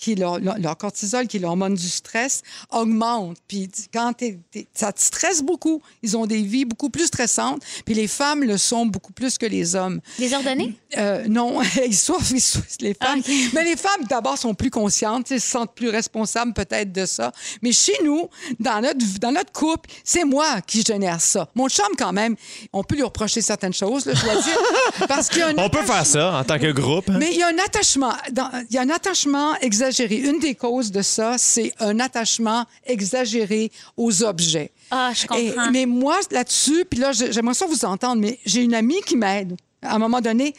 qui 0.02 0.16
leur, 0.16 0.40
cortisol, 0.78 1.28
qui 1.28 1.36
est 1.36 1.40
l'hormone 1.40 1.76
du 1.76 1.88
stress, 1.88 2.42
augmente. 2.72 3.36
Puis 3.46 3.70
quand 3.94 4.12
t'es- 4.14 4.40
t'es- 4.50 4.66
ça 4.74 4.92
te 4.92 5.00
stresse 5.00 5.42
beaucoup, 5.42 5.80
ils 6.02 6.16
ont 6.16 6.26
des 6.26 6.42
vies 6.42 6.64
beaucoup 6.64 6.90
plus 6.90 7.06
stressantes. 7.06 7.62
Puis 7.86 7.94
les 7.94 8.08
femmes 8.08 8.42
le 8.42 8.58
sont 8.58 8.84
beaucoup 8.84 9.12
plus 9.12 9.38
que 9.38 9.46
les 9.46 9.76
hommes. 9.76 10.00
Les 10.18 10.34
ordonnées? 10.34 10.74
Euh, 10.98 11.24
non, 11.28 11.60
ils 11.86 11.94
souffrent, 11.96 12.32
ils 12.32 12.40
souffrent, 12.40 12.66
les 12.80 12.94
femmes. 12.94 13.20
Ah. 13.24 13.30
Mais 13.54 13.62
les 13.64 13.76
femmes, 13.76 14.04
d'abord, 14.10 14.36
sont 14.36 14.54
plus 14.54 14.70
conscientes, 14.70 15.28
se 15.28 15.38
sentent 15.38 15.74
plus 15.76 15.88
responsables 15.88 16.52
peut-être 16.52 16.90
de 16.90 17.06
ça. 17.06 17.30
Mais 17.62 17.70
chez 17.70 17.94
nous, 18.04 18.28
dans 18.58 18.80
notre, 18.80 18.98
dans 19.20 19.30
notre 19.30 19.52
couple, 19.52 19.88
c'est 20.02 20.24
moi 20.24 20.60
qui 20.66 20.82
génère 20.82 21.20
ça. 21.20 21.48
Mon 21.54 21.68
chum, 21.68 21.86
quand 21.96 22.12
même, 22.12 22.34
on 22.72 22.82
peut 22.82 22.96
lui 22.96 23.04
reprocher 23.04 23.40
certaines 23.40 23.72
choses, 23.72 24.04
là, 24.06 24.14
je 24.14 24.22
dois 24.24 24.34
dire. 24.42 25.06
Parce 25.06 25.28
qu'il 25.28 25.38
y 25.38 25.42
a 25.42 25.48
un 25.48 25.58
On 25.58 25.70
peut 25.70 25.82
faire 25.84 26.04
ça 26.06 26.38
en 26.38 26.42
tant 26.42 26.58
que 26.58 26.72
groupe. 26.72 27.08
hein? 27.08 27.18
mais 27.20 27.30
il 27.32 27.38
y 27.38 27.42
a 27.44 27.46
un 27.46 27.58
attachement, 27.64 28.14
dans- 28.32 28.50
il 28.68 28.74
y 28.74 28.78
a 28.78 28.82
un 28.82 28.90
attachement 28.90 29.54
exagéré 29.60 29.91
exagéré. 29.92 30.28
Une 30.28 30.38
des 30.40 30.54
causes 30.54 30.90
de 30.90 31.02
ça, 31.02 31.36
c'est 31.38 31.72
un 31.80 32.00
attachement 32.00 32.66
exagéré 32.84 33.70
aux 33.96 34.22
objets. 34.22 34.70
Ah, 34.90 35.12
je 35.14 35.24
Et- 35.24 35.26
comprends. 35.50 35.70
mais 35.70 35.86
moi, 35.86 36.18
là-dessus, 36.30 36.84
puis 36.90 36.98
là, 37.00 37.12
j'aimerais 37.12 37.54
ça 37.54 37.66
vous 37.66 37.84
entendre, 37.84 38.20
mais 38.20 38.38
j'ai 38.44 38.62
une 38.62 38.74
amie 38.74 39.00
qui 39.06 39.16
m'aide. 39.16 39.56
À 39.82 39.94
un 39.96 39.98
moment 39.98 40.20
donné, 40.20 40.54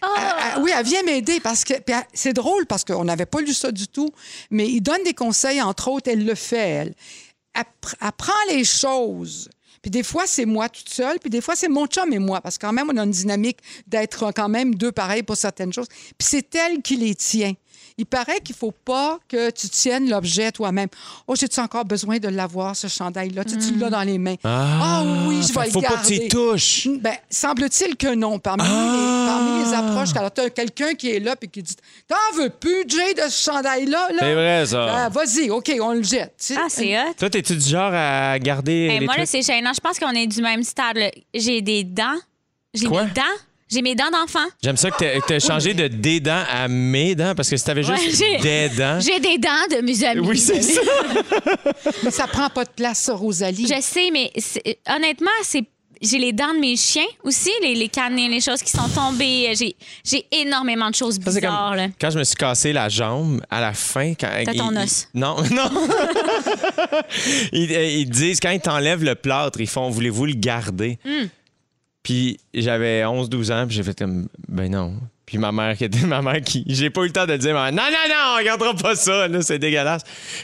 Ah! 0.00 0.06
elle- 0.16 0.52
elle- 0.58 0.62
oui, 0.62 0.70
elle 0.76 0.84
vient 0.86 1.02
m'aider 1.02 1.40
parce 1.40 1.64
que 1.64 1.74
c'est 2.12 2.32
drôle 2.32 2.66
parce 2.66 2.84
qu'on 2.84 3.04
n'avait 3.04 3.26
pas 3.26 3.40
lu 3.40 3.52
ça 3.52 3.72
du 3.72 3.88
tout, 3.88 4.10
mais 4.50 4.68
il 4.68 4.80
donne 4.80 5.02
des 5.04 5.14
conseils, 5.14 5.60
entre 5.60 5.88
autres, 5.88 6.08
elle 6.10 6.24
le 6.24 6.34
fait, 6.34 6.56
elle. 6.68 6.94
Elle, 7.54 7.64
elle 8.00 8.12
prend 8.16 8.32
les 8.50 8.64
choses. 8.64 9.48
Puis 9.82 9.90
des 9.90 10.02
fois, 10.02 10.24
c'est 10.26 10.44
moi 10.44 10.68
toute 10.68 10.88
seule, 10.88 11.18
puis 11.20 11.30
des 11.30 11.40
fois, 11.40 11.54
c'est 11.56 11.68
mon 11.68 11.86
chum 11.86 12.12
et 12.12 12.18
moi, 12.18 12.40
parce 12.40 12.58
que 12.58 12.66
quand 12.66 12.72
même, 12.72 12.90
on 12.92 12.96
a 12.96 13.04
une 13.04 13.10
dynamique 13.12 13.58
d'être 13.86 14.32
quand 14.32 14.48
même 14.48 14.74
deux 14.74 14.92
pareils 14.92 15.22
pour 15.22 15.36
certaines 15.36 15.72
choses. 15.72 15.86
Puis 15.88 16.28
c'est 16.30 16.54
elle 16.54 16.82
qui 16.82 16.96
les 16.96 17.14
tient. 17.14 17.54
Il 18.00 18.06
paraît 18.06 18.38
qu'il 18.40 18.54
faut 18.54 18.70
pas 18.70 19.18
que 19.28 19.50
tu 19.50 19.68
tiennes 19.68 20.08
l'objet 20.08 20.52
toi-même. 20.52 20.86
Oh, 21.26 21.34
j'ai-tu 21.34 21.58
encore 21.58 21.84
besoin 21.84 22.18
de 22.18 22.28
l'avoir, 22.28 22.76
ce 22.76 22.86
chandail-là? 22.86 23.44
Tu, 23.44 23.74
l'as 23.76 23.90
dans 23.90 24.02
les 24.02 24.18
mains. 24.18 24.36
Ah, 24.44 25.02
oui, 25.26 25.42
je 25.42 25.52
vais 25.52 25.66
que 25.66 25.70
faut 25.72 25.80
le 25.80 25.86
pas 25.88 25.96
que 25.96 26.06
tu 26.06 26.12
garder. 26.12 26.26
y 26.26 26.28
touches. 26.28 26.88
Ben, 27.00 27.16
semble-t-il 27.28 27.96
que 27.96 28.14
non. 28.14 28.38
Parmi, 28.38 28.62
Ah! 28.64 28.68
les, 28.68 29.26
parmi 29.26 29.64
les 29.64 29.74
approches, 29.74 30.12
quand 30.14 30.30
tu 30.32 30.40
as 30.42 30.50
quelqu'un 30.50 30.94
qui 30.94 31.10
est 31.10 31.18
là 31.18 31.34
et 31.42 31.48
qui 31.48 31.60
dit 31.62 31.74
T'en 32.06 32.16
veux 32.40 32.50
plus, 32.50 32.84
Jay, 32.86 33.14
de 33.14 33.28
ce 33.28 33.42
chandail-là? 33.50 34.08
Là? 34.12 34.18
C'est 34.20 34.34
vrai, 34.34 34.66
ça. 34.66 34.86
Ben, 34.86 35.08
Vas-y, 35.08 35.50
OK, 35.50 35.72
on 35.80 35.92
le 35.94 36.02
jette. 36.04 36.52
Ah, 36.56 36.66
c'est 36.68 36.96
hot. 36.96 37.12
Toi, 37.18 37.30
t'es-tu 37.30 37.56
du 37.56 37.68
genre 37.68 37.90
à 37.92 38.38
garder 38.38 38.72
Hey, 38.90 39.00
les 39.00 39.06
moi, 39.06 39.16
là, 39.16 39.26
trucs? 39.26 39.42
c'est 39.44 39.52
gênant. 39.52 39.72
Je 39.74 39.80
pense 39.80 39.98
qu'on 39.98 40.12
est 40.12 40.26
du 40.28 40.40
même 40.40 40.62
stade. 40.62 40.96
là. 40.98 41.10
J'ai 41.34 41.60
des 41.62 41.82
dents. 41.82 42.16
J'ai 42.74 42.86
mes 42.88 42.96
dents. 42.96 43.22
J'ai 43.70 43.82
mes 43.82 43.94
dents 43.94 44.10
d'enfant. 44.10 44.46
J'aime 44.62 44.76
ça 44.76 44.90
que 44.90 44.96
que 45.20 45.26
t'aies 45.26 45.40
changé 45.40 45.74
de 45.74 45.88
des 45.88 46.20
dents 46.20 46.42
à 46.50 46.68
mes 46.68 47.14
dents, 47.14 47.34
parce 47.36 47.50
que 47.50 47.56
si 47.56 47.64
t'avais 47.64 47.82
juste 47.82 47.98
Ouais, 48.02 48.12
j'ai- 48.12 48.38
des 48.38 48.68
dents... 48.74 48.98
J'ai 49.00 49.20
des 49.20 49.38
dents 49.38 49.76
de 49.76 49.82
mes 49.82 50.04
amis. 50.04 50.26
Oui, 50.26 50.38
c'est 50.38 50.62
ça. 50.62 50.80
Mais 52.02 52.10
ça 52.10 52.26
prend 52.26 52.48
pas 52.48 52.64
de 52.64 52.70
place, 52.70 52.98
ça, 53.00 53.14
Rosalie. 53.14 53.66
Je 53.66 53.80
sais, 53.80 54.10
mais 54.12 54.30
c'est- 54.38 54.78
honnêtement, 54.88 55.30
c'est 55.42 55.64
j'ai 56.00 56.18
les 56.18 56.32
dents 56.32 56.54
de 56.54 56.60
mes 56.60 56.76
chiens 56.76 57.08
aussi, 57.24 57.50
les, 57.60 57.74
les 57.74 57.88
canines, 57.88 58.30
les 58.30 58.40
choses 58.40 58.62
qui 58.62 58.70
sont 58.70 58.88
tombées. 58.88 59.52
J'ai, 59.58 59.74
j'ai 60.04 60.24
énormément 60.30 60.88
de 60.90 60.94
choses 60.94 61.16
Ça, 61.16 61.32
c'est 61.32 61.40
bizarres. 61.40 61.74
là. 61.74 61.88
quand 62.00 62.10
je 62.10 62.18
me 62.20 62.22
suis 62.24 62.36
cassé 62.36 62.72
la 62.72 62.88
jambe 62.88 63.42
à 63.50 63.60
la 63.60 63.72
fin. 63.72 64.14
Quand 64.14 64.28
T'as 64.44 64.54
ton 64.54 64.76
os. 64.76 65.08
Non, 65.12 65.36
non. 65.50 65.68
ils, 67.52 67.72
euh, 67.74 67.84
ils 67.86 68.08
disent, 68.08 68.38
quand 68.40 68.50
ils 68.50 68.60
t'enlèvent 68.60 69.02
le 69.02 69.16
plâtre, 69.16 69.60
ils 69.60 69.66
font 69.68 69.90
Voulez-vous 69.90 70.26
le 70.26 70.34
garder? 70.34 70.98
Hmm. 71.04 71.26
Puis 72.02 72.38
j'avais 72.54 73.02
11-12 73.02 73.52
ans, 73.52 73.66
puis 73.66 73.76
j'ai 73.76 73.82
fait 73.82 73.98
comme 73.98 74.28
Ben 74.48 74.70
non. 74.70 74.94
Puis 75.28 75.36
ma 75.36 75.52
mère, 75.52 75.76
qui 75.76 75.84
était 75.84 75.98
ma 76.06 76.22
mère, 76.22 76.40
qui. 76.40 76.64
J'ai 76.66 76.88
pas 76.88 77.02
eu 77.02 77.08
le 77.08 77.12
temps 77.12 77.26
de 77.26 77.36
dire 77.36 77.52
Non, 77.54 77.70
non, 77.70 77.82
non, 78.08 78.36
on 78.40 78.42
gardera 78.42 78.72
pas 78.74 78.96
ça, 78.96 79.28
là, 79.28 79.42
c'est 79.42 79.58
dégueulasse. 79.58 80.00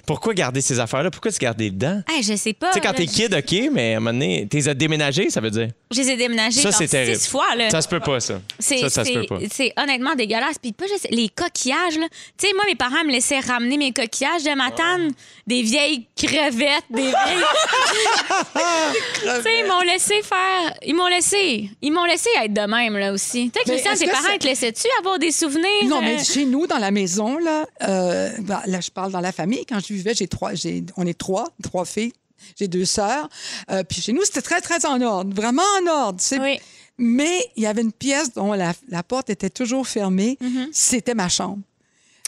Pourquoi 0.06 0.34
garder 0.34 0.60
ces 0.60 0.78
affaires-là? 0.78 1.10
Pourquoi 1.10 1.30
les 1.58 1.70
dents 1.70 2.02
Hey, 2.06 2.22
je 2.22 2.36
sais 2.36 2.52
pas. 2.52 2.68
Tu 2.68 2.74
sais, 2.74 2.80
quand 2.80 2.88
là, 2.90 2.94
t'es 2.94 3.06
kid, 3.06 3.34
OK, 3.34 3.70
mais 3.72 3.94
à 3.94 3.96
un 3.96 4.00
moment 4.00 4.12
donné, 4.12 4.46
t'es 4.46 4.68
à 4.68 4.74
déménager, 4.74 5.30
ça 5.30 5.40
veut 5.40 5.50
dire. 5.50 5.68
Je 5.90 6.00
les 6.00 6.10
ai 6.10 6.16
déménagés 6.18 6.60
Ça, 6.60 6.70
genre 6.70 6.78
c'est 6.78 6.88
terrible. 6.88 7.16
six 7.16 7.28
fois. 7.30 7.54
Là. 7.56 7.70
Ça 7.70 7.80
se 7.80 7.88
peut 7.88 8.00
pas, 8.00 8.20
ça. 8.20 8.40
C'est, 8.58 8.78
ça, 8.78 8.90
ça 8.90 9.04
se 9.04 9.12
c'est- 9.12 9.20
peut 9.20 9.26
pas. 9.26 9.38
c'est 9.50 9.72
honnêtement 9.78 10.14
dégueulasse. 10.14 10.58
Puis 10.60 10.72
pas 10.72 10.86
juste 10.86 11.06
les 11.10 11.30
coquillages, 11.30 11.96
là. 11.98 12.06
Tu 12.38 12.46
sais, 12.46 12.52
moi, 12.54 12.64
mes 12.66 12.74
parents 12.74 13.04
me 13.06 13.10
laissaient 13.12 13.40
ramener 13.40 13.78
mes 13.78 13.92
coquillages 13.92 14.42
de 14.44 14.54
matane, 14.54 15.12
des 15.46 15.62
vieilles 15.62 16.06
crevettes, 16.16 16.84
des 16.90 17.02
vieilles. 17.02 17.14
tu 18.54 19.42
sais, 19.42 19.60
ils 19.60 19.66
m'ont 19.66 19.80
laissé 19.80 20.22
faire. 20.22 20.74
Ils 20.84 20.94
m'ont 20.94 21.06
laissé. 21.08 21.70
Ils 21.82 21.92
m'ont 21.92 22.04
laissé 22.04 22.28
être 22.42 22.52
de 22.52 22.60
même, 22.70 22.96
là 22.98 23.12
aussi. 23.12 23.50
Tu 23.50 23.58
sais, 23.60 23.64
Mais 23.66 23.72
Christian, 23.72 23.92
est-ce 23.92 24.00
tes 24.00 24.06
que 24.06 24.10
parents, 24.12 24.24
c'est- 24.28 24.34
ils 24.36 24.38
te 24.38 24.46
laissaient-tu 24.74 24.98
avoir 24.98 25.18
des 25.18 25.32
souvenirs? 25.32 25.84
Non, 25.86 25.98
euh, 25.98 26.00
mais 26.02 26.24
chez 26.24 26.44
nous, 26.44 26.66
dans 26.66 26.78
la 26.78 26.90
maison, 26.90 27.38
là, 27.38 27.66
euh, 27.82 28.30
ben, 28.40 28.62
là, 28.66 28.80
je 28.80 28.90
parle 28.90 29.12
dans 29.12 29.20
la 29.20 29.32
famille. 29.32 29.64
Quand 29.66 29.80
je 29.80 29.92
vivais, 29.92 30.14
j'ai 30.14 30.28
trois, 30.28 30.54
j'ai, 30.54 30.84
on 30.96 31.06
est 31.06 31.18
trois, 31.18 31.48
trois 31.62 31.84
filles. 31.84 32.12
J'ai 32.58 32.68
deux 32.68 32.84
sœurs. 32.84 33.28
Euh, 33.70 33.84
puis 33.84 34.02
chez 34.02 34.12
nous, 34.12 34.22
c'était 34.24 34.42
très, 34.42 34.60
très 34.60 34.84
en 34.84 35.00
ordre. 35.00 35.34
Vraiment 35.34 35.62
en 35.82 35.86
ordre. 35.86 36.20
tu 36.20 36.26
sais. 36.26 36.38
Oui. 36.38 36.58
Mais 36.98 37.48
il 37.56 37.62
y 37.62 37.66
avait 37.66 37.82
une 37.82 37.92
pièce 37.92 38.32
dont 38.34 38.52
la, 38.52 38.72
la 38.88 39.02
porte 39.02 39.30
était 39.30 39.50
toujours 39.50 39.88
fermée. 39.88 40.38
C'était 40.72 41.14
ma 41.14 41.28
chambre. 41.28 41.58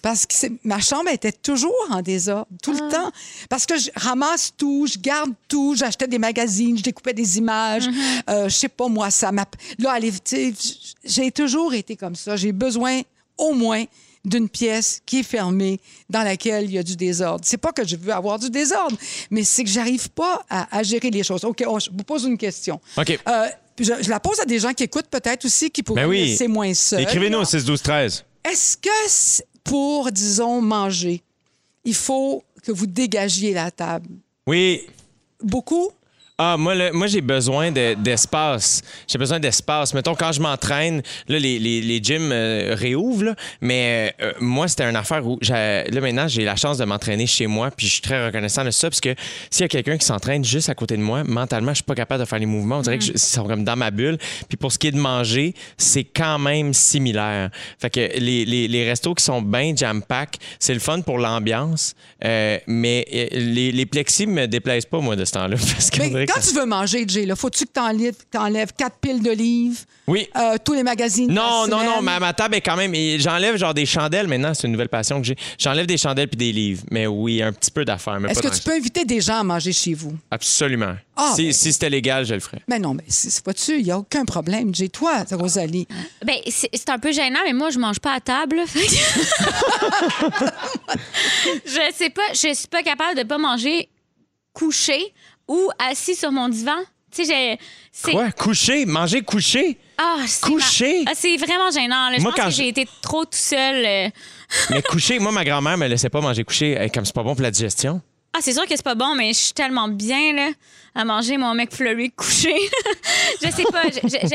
Parce 0.06 0.24
que 0.24 0.34
ma 0.62 0.78
chambre 0.78 1.08
était 1.10 1.32
toujours 1.32 1.74
en 1.90 2.00
désordre, 2.00 2.46
tout 2.62 2.70
le 2.72 2.78
temps. 2.78 3.10
Parce 3.50 3.66
que 3.66 3.76
je 3.76 3.90
ramasse 3.96 4.52
tout, 4.56 4.86
je 4.86 4.98
garde 5.00 5.32
tout, 5.48 5.74
j'achetais 5.76 6.06
des 6.06 6.18
magazines, 6.20 6.78
je 6.78 6.82
découpais 6.84 7.12
des 7.12 7.38
images. 7.38 7.88
Euh, 8.30 8.48
je 8.48 8.54
sais 8.54 8.68
pas, 8.68 8.86
moi, 8.86 9.10
ça 9.10 9.32
m'a. 9.32 9.44
Là, 9.80 9.90
allez, 9.90 10.12
tu 10.12 10.18
sais, 10.24 10.54
j- 10.56 10.94
j'ai 11.04 11.30
toujours 11.32 11.74
été 11.74 11.96
comme 11.96 12.14
ça. 12.14 12.36
J'ai 12.36 12.52
besoin, 12.52 13.00
au 13.36 13.52
moins, 13.52 13.82
d'une 14.24 14.48
pièce 14.48 15.00
qui 15.04 15.18
est 15.20 15.22
fermée, 15.24 15.80
dans 16.08 16.22
laquelle 16.22 16.64
il 16.66 16.72
y 16.72 16.78
a 16.78 16.84
du 16.84 16.94
désordre. 16.94 17.44
C'est 17.44 17.56
pas 17.56 17.72
que 17.72 17.84
je 17.84 17.96
veux 17.96 18.12
avoir 18.12 18.38
du 18.38 18.48
désordre, 18.48 18.96
mais 19.32 19.42
c'est 19.42 19.64
que 19.64 19.70
j'arrive 19.70 20.08
pas 20.10 20.44
à, 20.48 20.76
à 20.78 20.82
gérer 20.84 21.10
les 21.10 21.24
choses. 21.24 21.44
OK, 21.44 21.64
oh, 21.66 21.80
je 21.80 21.90
vous 21.90 22.04
pose 22.04 22.22
une 22.24 22.38
question. 22.38 22.80
OK. 22.96 23.18
Euh, 23.28 23.46
je, 23.80 23.92
je 24.02 24.08
la 24.08 24.20
pose 24.20 24.38
à 24.38 24.44
des 24.44 24.60
gens 24.60 24.72
qui 24.72 24.84
écoutent 24.84 25.08
peut-être 25.10 25.44
aussi, 25.44 25.68
qui 25.70 25.82
pourraient 25.82 26.02
Ben 26.04 26.08
oui. 26.08 26.26
laisser 26.30 26.46
moins 26.46 26.72
seul. 26.74 27.00
Écrivez-nous 27.02 27.38
au 27.38 27.44
6-12-13. 27.44 28.22
Est-ce 28.50 28.76
que 28.76 29.42
pour, 29.64 30.12
disons, 30.12 30.60
manger, 30.62 31.22
il 31.84 31.94
faut 31.94 32.44
que 32.62 32.70
vous 32.70 32.86
dégagiez 32.86 33.52
la 33.52 33.70
table? 33.70 34.08
Oui. 34.46 34.86
Beaucoup? 35.42 35.90
Ah, 36.38 36.56
moi, 36.58 36.74
là, 36.74 36.90
moi 36.92 37.06
j'ai 37.06 37.22
besoin 37.22 37.72
de- 37.72 37.94
d'espace. 37.94 38.82
J'ai 39.08 39.16
besoin 39.16 39.40
d'espace. 39.40 39.94
Mettons, 39.94 40.14
quand 40.14 40.32
je 40.32 40.40
m'entraîne, 40.42 41.00
là, 41.28 41.38
les, 41.38 41.58
les, 41.58 41.80
les 41.80 41.98
gyms 42.02 42.30
euh, 42.30 42.74
réouvrent, 42.78 43.24
là, 43.24 43.34
mais 43.62 44.14
euh, 44.20 44.32
moi, 44.38 44.68
c'était 44.68 44.84
une 44.84 44.96
affaire 44.96 45.26
où, 45.26 45.38
là, 45.48 45.84
maintenant, 46.02 46.28
j'ai 46.28 46.44
la 46.44 46.54
chance 46.56 46.76
de 46.76 46.84
m'entraîner 46.84 47.26
chez 47.26 47.46
moi, 47.46 47.70
puis 47.70 47.86
je 47.86 47.92
suis 47.92 48.02
très 48.02 48.26
reconnaissant 48.26 48.64
de 48.66 48.70
ça, 48.70 48.90
parce 48.90 49.00
que 49.00 49.14
s'il 49.50 49.62
y 49.62 49.64
a 49.64 49.68
quelqu'un 49.68 49.96
qui 49.96 50.04
s'entraîne 50.04 50.44
juste 50.44 50.68
à 50.68 50.74
côté 50.74 50.98
de 50.98 51.02
moi, 51.02 51.24
mentalement, 51.24 51.70
je 51.70 51.76
suis 51.76 51.84
pas 51.84 51.94
capable 51.94 52.22
de 52.22 52.28
faire 52.28 52.38
les 52.38 52.44
mouvements. 52.44 52.78
On 52.78 52.82
dirait 52.82 52.98
que 52.98 53.04
je- 53.04 53.12
ils 53.12 53.18
sont 53.18 53.44
comme 53.46 53.64
dans 53.64 53.76
ma 53.76 53.90
bulle. 53.90 54.18
Puis 54.46 54.58
pour 54.58 54.72
ce 54.72 54.78
qui 54.78 54.88
est 54.88 54.92
de 54.92 54.98
manger, 54.98 55.54
c'est 55.78 56.04
quand 56.04 56.38
même 56.38 56.74
similaire. 56.74 57.48
Fait 57.80 57.88
que 57.88 58.00
les, 58.18 58.44
les, 58.44 58.68
les 58.68 58.84
restos 58.86 59.14
qui 59.14 59.24
sont 59.24 59.40
bien 59.40 59.74
jam-pack, 59.74 60.36
c'est 60.58 60.74
le 60.74 60.80
fun 60.80 61.00
pour 61.00 61.16
l'ambiance, 61.16 61.94
euh, 62.22 62.58
mais 62.66 63.06
euh, 63.14 63.26
les, 63.32 63.72
les 63.72 63.86
plexis 63.86 64.26
me 64.26 64.46
déplaisent 64.46 64.84
pas, 64.84 65.00
moi, 65.00 65.16
de 65.16 65.24
ce 65.24 65.32
temps-là. 65.32 65.56
Parce 65.76 65.88
que 65.88 66.25
quand 66.26 66.40
ça- 66.40 66.48
tu 66.50 66.54
veux 66.58 66.66
manger, 66.66 67.04
Jay, 67.08 67.26
là, 67.26 67.36
faut-tu 67.36 67.64
que 67.66 67.70
t'enlèves, 67.72 68.14
t'enlèves 68.30 68.72
quatre 68.76 68.96
piles 68.98 69.22
d'olives? 69.22 69.84
Oui. 70.08 70.28
euh, 70.36 70.56
tous 70.64 70.72
les 70.74 70.84
magazines? 70.84 71.32
Non, 71.32 71.66
non, 71.66 71.82
non, 71.82 72.00
ma, 72.00 72.20
ma 72.20 72.32
table 72.32 72.54
est 72.54 72.60
quand 72.60 72.76
même. 72.76 72.94
J'enlève 73.18 73.56
genre 73.56 73.74
des 73.74 73.86
chandelles 73.86 74.28
maintenant, 74.28 74.54
c'est 74.54 74.66
une 74.68 74.72
nouvelle 74.72 74.88
passion 74.88 75.20
que 75.20 75.26
j'ai. 75.26 75.36
J'enlève 75.58 75.86
des 75.86 75.96
chandelles 75.98 76.28
puis 76.28 76.36
des 76.36 76.52
livres. 76.52 76.84
Mais 76.92 77.06
oui, 77.08 77.42
un 77.42 77.52
petit 77.52 77.70
peu 77.72 77.84
d'affaires. 77.84 78.18
Est-ce 78.28 78.40
pas 78.40 78.50
que 78.50 78.54
tu 78.56 78.62
peux 78.62 78.72
inviter 78.74 79.04
des 79.04 79.20
gens 79.20 79.40
à 79.40 79.44
manger 79.44 79.72
chez 79.72 79.94
vous? 79.94 80.14
Absolument. 80.30 80.94
Ah, 81.16 81.32
si 81.34 81.44
ben- 81.46 81.52
si 81.52 81.72
c'était 81.72 81.90
légal, 81.90 82.24
je 82.24 82.34
le 82.34 82.40
ferais. 82.40 82.60
Mais 82.68 82.78
non, 82.78 82.94
mais 82.94 83.02
c'est 83.08 83.30
c'est 83.30 83.42
pas-tu, 83.44 83.78
il 83.78 83.84
n'y 83.84 83.90
a 83.90 83.98
aucun 83.98 84.24
problème. 84.24 84.72
Jay, 84.74 84.88
toi, 84.88 85.24
Rosalie. 85.32 85.88
Ben, 86.24 86.36
c'est 86.46 86.88
un 86.88 86.98
peu 86.98 87.10
gênant, 87.10 87.40
mais 87.44 87.52
moi, 87.52 87.70
je 87.70 87.78
mange 87.78 87.98
pas 87.98 88.12
à 88.14 88.20
table. 88.20 88.60
je 91.64 91.92
sais 91.94 92.10
pas, 92.10 92.22
je 92.32 92.54
suis 92.54 92.68
pas 92.68 92.82
capable 92.82 93.16
de 93.18 93.22
pas 93.24 93.38
manger 93.38 93.88
couché 94.52 95.12
ou 95.48 95.70
assis 95.78 96.14
sur 96.14 96.32
mon 96.32 96.48
divan. 96.48 96.76
Tu 97.14 97.24
sais, 97.24 97.58
j'ai. 98.04 98.10
Quoi? 98.12 98.30
Coucher? 98.32 98.84
Manger 98.84 99.22
couché? 99.22 99.78
Ah, 99.96 100.16
c'est 100.26 100.44
Couché? 100.44 101.04
ma- 101.04 101.12
Ah, 101.12 101.14
c'est 101.16 101.36
vraiment 101.36 101.70
gênant. 101.70 102.10
là. 102.10 102.16
Je 102.18 102.22
Moi, 102.22 102.32
pense 102.32 102.40
quand 102.40 102.44
que 102.46 102.50
je- 102.50 102.56
j'ai 102.56 102.68
été 102.68 102.86
trop 103.00 103.24
tout 103.24 103.30
seul. 103.32 103.84
euh. 103.86 104.08
Mais 104.70 104.82
coucher, 104.82 105.18
moi, 105.18 105.32
ma 105.32 105.44
grand-mère 105.44 105.78
me 105.78 105.86
laissait 105.86 106.10
pas 106.10 106.20
manger 106.20 106.44
couché. 106.44 106.72
Hey, 106.72 106.90
comme 106.90 107.04
c'est 107.06 107.14
pas 107.14 107.22
bon 107.22 107.34
pour 107.34 107.42
la 107.42 107.50
digestion. 107.50 108.02
Ah, 108.34 108.40
c'est 108.42 108.52
sûr 108.52 108.64
que 108.66 108.76
c'est 108.76 108.82
pas 108.84 108.94
bon, 108.94 109.14
mais 109.14 109.32
je 109.32 109.38
suis 109.38 109.52
tellement 109.54 109.88
bien 109.88 110.34
là, 110.34 110.50
à 110.94 111.06
manger 111.06 111.38
mon 111.38 111.54
mec 111.54 111.72
fleury 111.74 112.10
couché. 112.16 112.54
je 113.42 113.48
sais 113.50 113.64
pas. 113.72 113.84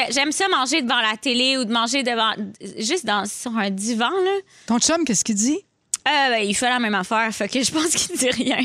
J'aime 0.10 0.32
ça 0.32 0.48
manger 0.48 0.82
devant 0.82 1.00
la 1.02 1.16
télé 1.18 1.58
ou 1.58 1.66
de 1.66 1.72
manger 1.72 2.02
devant. 2.02 2.32
juste 2.80 3.06
dans, 3.06 3.26
sur 3.26 3.56
un 3.56 3.70
divan. 3.70 4.10
Là. 4.10 4.32
Ton 4.66 4.80
chum, 4.80 5.06
qu'est-ce 5.06 5.24
qu'il 5.24 5.36
dit? 5.36 5.60
Euh, 6.08 6.30
ben, 6.30 6.44
il 6.44 6.56
fait 6.56 6.70
la 6.70 6.80
même 6.80 6.96
affaire, 6.96 7.30
fait 7.32 7.48
que 7.48 7.62
je 7.64 7.72
pense 7.72 7.90
qu'il 7.90 8.18
dit 8.18 8.30
rien. 8.32 8.58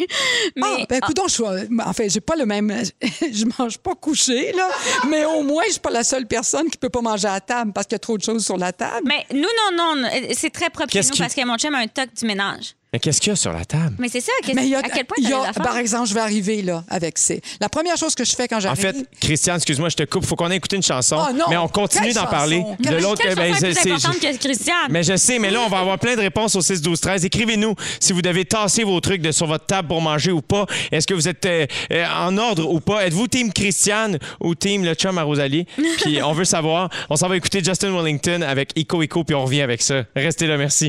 Mais 0.57 0.63
ah, 0.65 0.87
ben, 0.89 0.97
écoute, 0.97 1.21
je 1.27 1.33
suis. 1.33 1.45
En 1.85 1.93
fait, 1.93 2.09
j'ai 2.09 2.21
pas 2.21 2.35
le 2.37 2.47
même. 2.47 2.73
je 3.03 3.45
mange 3.59 3.77
pas 3.79 3.95
couché, 3.95 4.53
là. 4.53 4.69
mais 5.09 5.25
au 5.27 5.43
moins, 5.43 5.65
je 5.67 5.73
suis 5.73 5.81
pas 5.81 5.91
la 5.91 6.03
seule 6.05 6.27
personne 6.27 6.71
qui 6.71 6.79
peut 6.79 6.89
pas 6.89 7.03
manger 7.03 7.29
à 7.29 7.41
table 7.41 7.73
parce 7.75 7.87
qu'il 7.87 7.95
y 7.95 7.97
a 7.97 8.01
trop 8.01 8.17
de 8.17 8.23
choses 8.23 8.45
sur 8.45 8.57
la 8.57 8.73
table. 8.73 9.07
Mais 9.07 9.27
nous, 9.33 9.49
non, 9.73 9.95
non, 9.95 10.09
c'est 10.35 10.51
très 10.51 10.71
propre 10.71 10.91
chez 10.93 11.01
nous 11.03 11.11
qui- 11.11 11.19
parce 11.21 11.35
que 11.35 11.45
mon 11.45 11.57
chum 11.59 11.75
a 11.75 11.79
un 11.79 11.89
toc 11.89 12.09
du 12.15 12.25
ménage. 12.27 12.75
Mais 12.97 13.01
qu'est-ce 13.01 13.21
qu'il 13.21 13.31
y 13.31 13.33
a 13.35 13.37
sur 13.37 13.53
la 13.53 13.67
table? 13.67 13.95
Mais 13.99 14.09
c'est 14.09 14.23
ça, 14.23 14.33
qu'est-ce- 14.43 14.57
Mais 14.57 14.65
il 14.65 14.71
y 14.71 14.75
a, 14.75 14.79
à 14.79 14.83
quel 14.89 15.05
point 15.05 15.17
il 15.21 15.27
y 15.27 15.31
t'as 15.31 15.37
a- 15.43 15.49
affaires? 15.51 15.63
par 15.63 15.77
exemple, 15.77 16.09
je 16.09 16.15
vais 16.15 16.21
arriver 16.21 16.63
là 16.63 16.83
avec 16.89 17.19
ces. 17.19 17.43
La 17.61 17.69
première 17.69 17.99
chose 17.99 18.15
que 18.15 18.25
je 18.25 18.35
fais 18.35 18.49
quand 18.49 18.57
En 18.57 18.61
j'arrive. 18.61 18.81
fait, 18.81 18.97
Christiane, 19.21 19.57
excuse-moi, 19.57 19.91
je 19.91 19.97
te 19.97 20.03
coupe. 20.05 20.25
Faut 20.25 20.35
qu'on 20.35 20.51
ait 20.51 20.57
écouté 20.57 20.77
une 20.77 20.83
chanson. 20.83 21.19
Oh 21.21 21.33
non! 21.35 21.45
mais 21.51 21.59
on 21.59 21.69
continue 21.69 22.07
Quelle 22.07 22.15
d'en 22.15 22.21
chanson? 22.23 22.31
parler. 22.35 22.63
Quelle- 22.83 22.97
de 22.97 23.03
l'autre, 23.03 23.21
Quelle 23.23 23.35
ben, 23.35 23.53
chanson 23.53 23.67
est 23.67 23.75
c'est- 23.75 23.81
plus 23.91 24.01
c'est- 24.01 24.07
importante 24.07 24.21
que 24.21 24.39
Christiane? 24.39 24.77
Mais 24.89 25.03
je 25.03 25.15
sais, 25.17 25.39
mais 25.39 25.51
là, 25.51 25.61
on 25.67 25.69
va 25.69 25.81
avoir 25.81 25.99
plein 25.99 26.15
de 26.17 26.21
réponses 26.23 26.57
au 26.57 26.63
6-12-13. 26.63 27.27
Écrivez-nous 27.27 27.75
si 28.01 28.15
vous 28.15 28.23
devez 28.23 28.47
tasser 28.47 28.83
vos 28.83 28.99
trucs 29.01 29.21
de, 29.21 29.31
sur 29.31 29.47
votre 29.47 29.67
table 29.67 29.89
pour 29.89 30.01
manger 30.01 30.33
ou 30.33 30.41
pas. 30.41 30.65
Est-ce 30.91 31.07
que 31.07 31.13
vous 31.13 31.29
êtes 31.29 31.45
euh, 31.45 31.67
euh, 31.93 32.07
en 32.19 32.39
ordre 32.39 32.67
ou 32.73 32.81
pas? 32.81 33.07
Êtes-vous 33.07 33.29
team 33.29 33.53
Christiane 33.53 34.19
ou 34.41 34.55
team 34.55 34.85
le 34.85 34.95
chum 34.95 35.19
à 35.19 35.23
Rosalie? 35.23 35.67
Puis 36.03 36.23
on 36.23 36.33
veut 36.33 36.47
savoir. 36.47 36.89
On 37.11 37.17
s'en 37.17 37.29
va 37.29 37.37
écouter 37.37 37.63
Justin 37.63 37.93
Wellington 37.95 38.41
avec 38.41 38.71
Ico 38.75 39.03
Ico, 39.03 39.23
puis 39.23 39.35
on 39.35 39.45
revient 39.45 39.61
avec 39.61 39.83
ça. 39.83 40.05
Restez 40.15 40.47
là, 40.47 40.57
merci. 40.57 40.89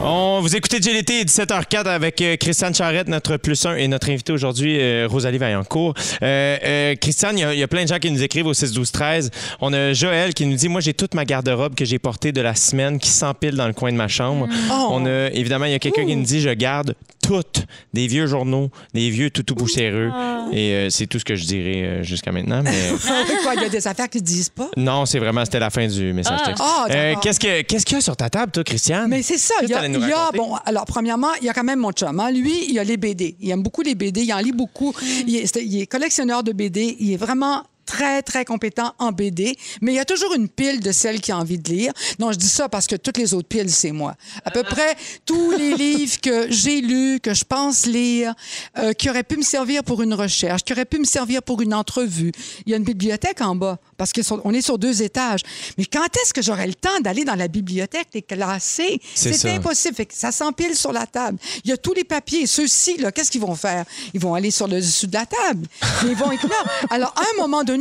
On 0.00 0.40
vous 0.42 0.54
écoutez 0.56 0.80
GLT 0.80 1.24
17h04 1.24 1.86
avec 1.86 2.20
euh, 2.20 2.36
Christiane 2.36 2.74
Charrette, 2.74 3.06
notre 3.08 3.36
plus 3.36 3.64
1 3.64 3.76
et 3.76 3.86
notre 3.88 4.10
invité 4.10 4.32
aujourd'hui, 4.32 4.76
euh, 4.80 5.06
Rosalie 5.08 5.38
Vaillancourt. 5.38 5.94
Euh, 6.22 6.94
Christiane, 6.96 7.38
il 7.38 7.42
y, 7.42 7.44
a- 7.44 7.54
il 7.54 7.60
y 7.60 7.62
a 7.62 7.68
plein 7.68 7.84
de 7.84 7.88
gens 7.88 7.98
qui 7.98 8.10
nous 8.10 8.22
écrivent 8.22 8.46
au 8.46 8.54
6 8.54 8.72
12 8.72 8.90
13. 8.90 9.30
On 9.60 9.72
a 9.72 9.92
Joël 9.92 10.34
qui 10.34 10.46
nous 10.46 10.56
dit 10.56 10.68
moi 10.68 10.80
j'ai 10.80 10.94
toute 10.94 11.14
ma 11.14 11.24
garde-robe 11.24 11.74
que 11.76 11.84
j'ai 11.84 11.98
portée 12.00 12.32
de 12.32 12.40
la 12.40 12.54
semaine 12.56 12.98
qui 12.98 13.08
s'empile 13.08 13.54
dans 13.54 13.68
le 13.68 13.72
coin 13.72 13.92
de 13.92 13.96
ma 13.96 14.08
chambre. 14.08 14.48
Oh. 14.70 14.88
On 14.90 15.06
a 15.06 15.30
évidemment 15.30 15.66
il 15.66 15.72
y 15.72 15.76
a 15.76 15.78
quelqu'un 15.78 16.04
qui 16.04 16.16
nous 16.16 16.24
dit 16.24 16.40
je 16.40 16.50
garde 16.50 16.96
toutes 17.22 17.64
des 17.94 18.06
vieux 18.06 18.26
journaux, 18.26 18.70
des 18.92 19.08
vieux 19.08 19.30
toutous 19.30 19.54
poussiéreux 19.54 20.10
et 20.52 20.72
euh, 20.74 20.90
c'est 20.90 21.06
tout 21.06 21.18
ce 21.18 21.24
que 21.24 21.36
je 21.36 21.44
dirais 21.46 22.00
jusqu'à 22.02 22.32
maintenant 22.32 22.62
mais 22.62 22.72
Quoi, 23.44 23.54
il 23.54 23.62
y 23.62 23.64
a 23.64 23.68
des 23.70 23.86
affaires 23.86 24.10
qui 24.10 24.18
ne 24.18 24.24
disent 24.24 24.50
pas? 24.50 24.68
non, 24.76 25.06
c'est 25.06 25.18
vraiment 25.20 25.44
c'était 25.44 25.60
la 25.60 25.70
fin 25.70 25.86
du 25.86 26.12
message 26.12 26.40
texte. 26.44 26.62
Ah, 26.62 26.86
d'accord. 26.88 27.22
qu'est-ce 27.22 27.40
que 27.40 27.62
qu'est-ce 27.62 27.86
qu'il 27.86 27.96
y 27.96 27.98
a 27.98 28.02
sur 28.02 28.16
ta 28.16 28.28
table 28.28 28.52
toi 28.52 28.64
Christiane? 28.64 29.08
Mais 29.08 29.22
c'est 29.22 29.38
ça. 29.38 29.54
Qu'est-ce 29.60 29.72
Il 29.72 29.76
y 29.76 29.78
que 29.78 29.83
a, 29.83 29.83
nous 29.88 30.00
il 30.00 30.08
y 30.08 30.12
a- 30.12 30.30
bon, 30.38 30.54
alors, 30.64 30.84
premièrement, 30.86 31.34
il 31.40 31.44
y 31.46 31.48
a 31.48 31.52
quand 31.52 31.64
même 31.64 31.80
mon 31.80 31.92
chum. 31.92 32.18
hein. 32.20 32.30
Lui, 32.30 32.66
il 32.70 32.78
a 32.78 32.84
les 32.84 32.96
BD. 32.96 33.36
Il 33.40 33.50
aime 33.50 33.62
beaucoup 33.62 33.82
les 33.82 33.94
BD. 33.94 34.22
Il 34.22 34.32
en 34.32 34.38
lit 34.38 34.52
beaucoup. 34.52 34.92
Il, 35.26 35.36
est, 35.36 35.46
c'est- 35.46 35.64
il 35.64 35.80
est 35.80 35.86
collectionneur 35.86 36.42
de 36.42 36.52
BD. 36.52 36.96
Il 37.00 37.12
est 37.12 37.16
vraiment 37.16 37.62
très, 37.84 38.22
très 38.22 38.44
compétent 38.44 38.94
en 38.98 39.12
BD, 39.12 39.56
mais 39.80 39.92
il 39.92 39.96
y 39.96 40.00
a 40.00 40.04
toujours 40.04 40.34
une 40.34 40.48
pile 40.48 40.80
de 40.80 40.92
celles 40.92 41.20
qu'il 41.20 41.34
a 41.34 41.38
envie 41.38 41.58
de 41.58 41.68
lire. 41.68 41.92
Non, 42.18 42.32
je 42.32 42.38
dis 42.38 42.48
ça 42.48 42.68
parce 42.68 42.86
que 42.86 42.96
toutes 42.96 43.18
les 43.18 43.34
autres 43.34 43.48
piles, 43.48 43.70
c'est 43.70 43.92
moi. 43.92 44.14
À 44.44 44.50
peu 44.50 44.62
près 44.62 44.96
tous 45.26 45.52
les 45.52 45.74
livres 45.76 46.20
que 46.20 46.50
j'ai 46.50 46.80
lus, 46.80 47.20
que 47.20 47.34
je 47.34 47.44
pense 47.44 47.86
lire, 47.86 48.34
euh, 48.78 48.92
qui 48.92 49.10
auraient 49.10 49.22
pu 49.22 49.36
me 49.36 49.42
servir 49.42 49.84
pour 49.84 50.02
une 50.02 50.14
recherche, 50.14 50.62
qui 50.62 50.72
auraient 50.72 50.84
pu 50.84 50.98
me 50.98 51.04
servir 51.04 51.42
pour 51.42 51.60
une 51.60 51.74
entrevue. 51.74 52.32
Il 52.66 52.70
y 52.70 52.74
a 52.74 52.76
une 52.76 52.84
bibliothèque 52.84 53.40
en 53.40 53.56
bas, 53.56 53.78
parce 53.96 54.12
qu'on 54.12 54.52
est 54.52 54.62
sur 54.62 54.78
deux 54.78 55.02
étages. 55.02 55.40
Mais 55.78 55.84
quand 55.84 56.06
est-ce 56.22 56.32
que 56.32 56.42
j'aurai 56.42 56.66
le 56.66 56.74
temps 56.74 57.00
d'aller 57.00 57.24
dans 57.24 57.34
la 57.34 57.48
bibliothèque, 57.48 58.08
les 58.14 58.22
classer? 58.22 59.00
C'est 59.14 59.50
impossible. 59.50 59.94
Fait 59.94 60.06
que 60.06 60.14
ça 60.14 60.32
s'empile 60.32 60.74
sur 60.74 60.92
la 60.92 61.06
table. 61.06 61.38
Il 61.64 61.70
y 61.70 61.72
a 61.72 61.76
tous 61.76 61.94
les 61.94 62.04
papiers. 62.04 62.46
Ceux-ci, 62.46 62.96
qu'est-ce 63.14 63.30
qu'ils 63.30 63.40
vont 63.40 63.54
faire? 63.54 63.84
Ils 64.12 64.20
vont 64.20 64.34
aller 64.34 64.50
sur 64.50 64.66
le 64.66 64.76
dessus 64.76 65.06
de 65.06 65.14
la 65.14 65.26
table. 65.26 65.66
Ils 66.04 66.16
vont 66.16 66.32
être 66.32 66.48
là. 66.48 66.54
Alors, 66.90 67.14
à 67.16 67.22
un 67.22 67.40
moment 67.40 67.64
donné, 67.64 67.73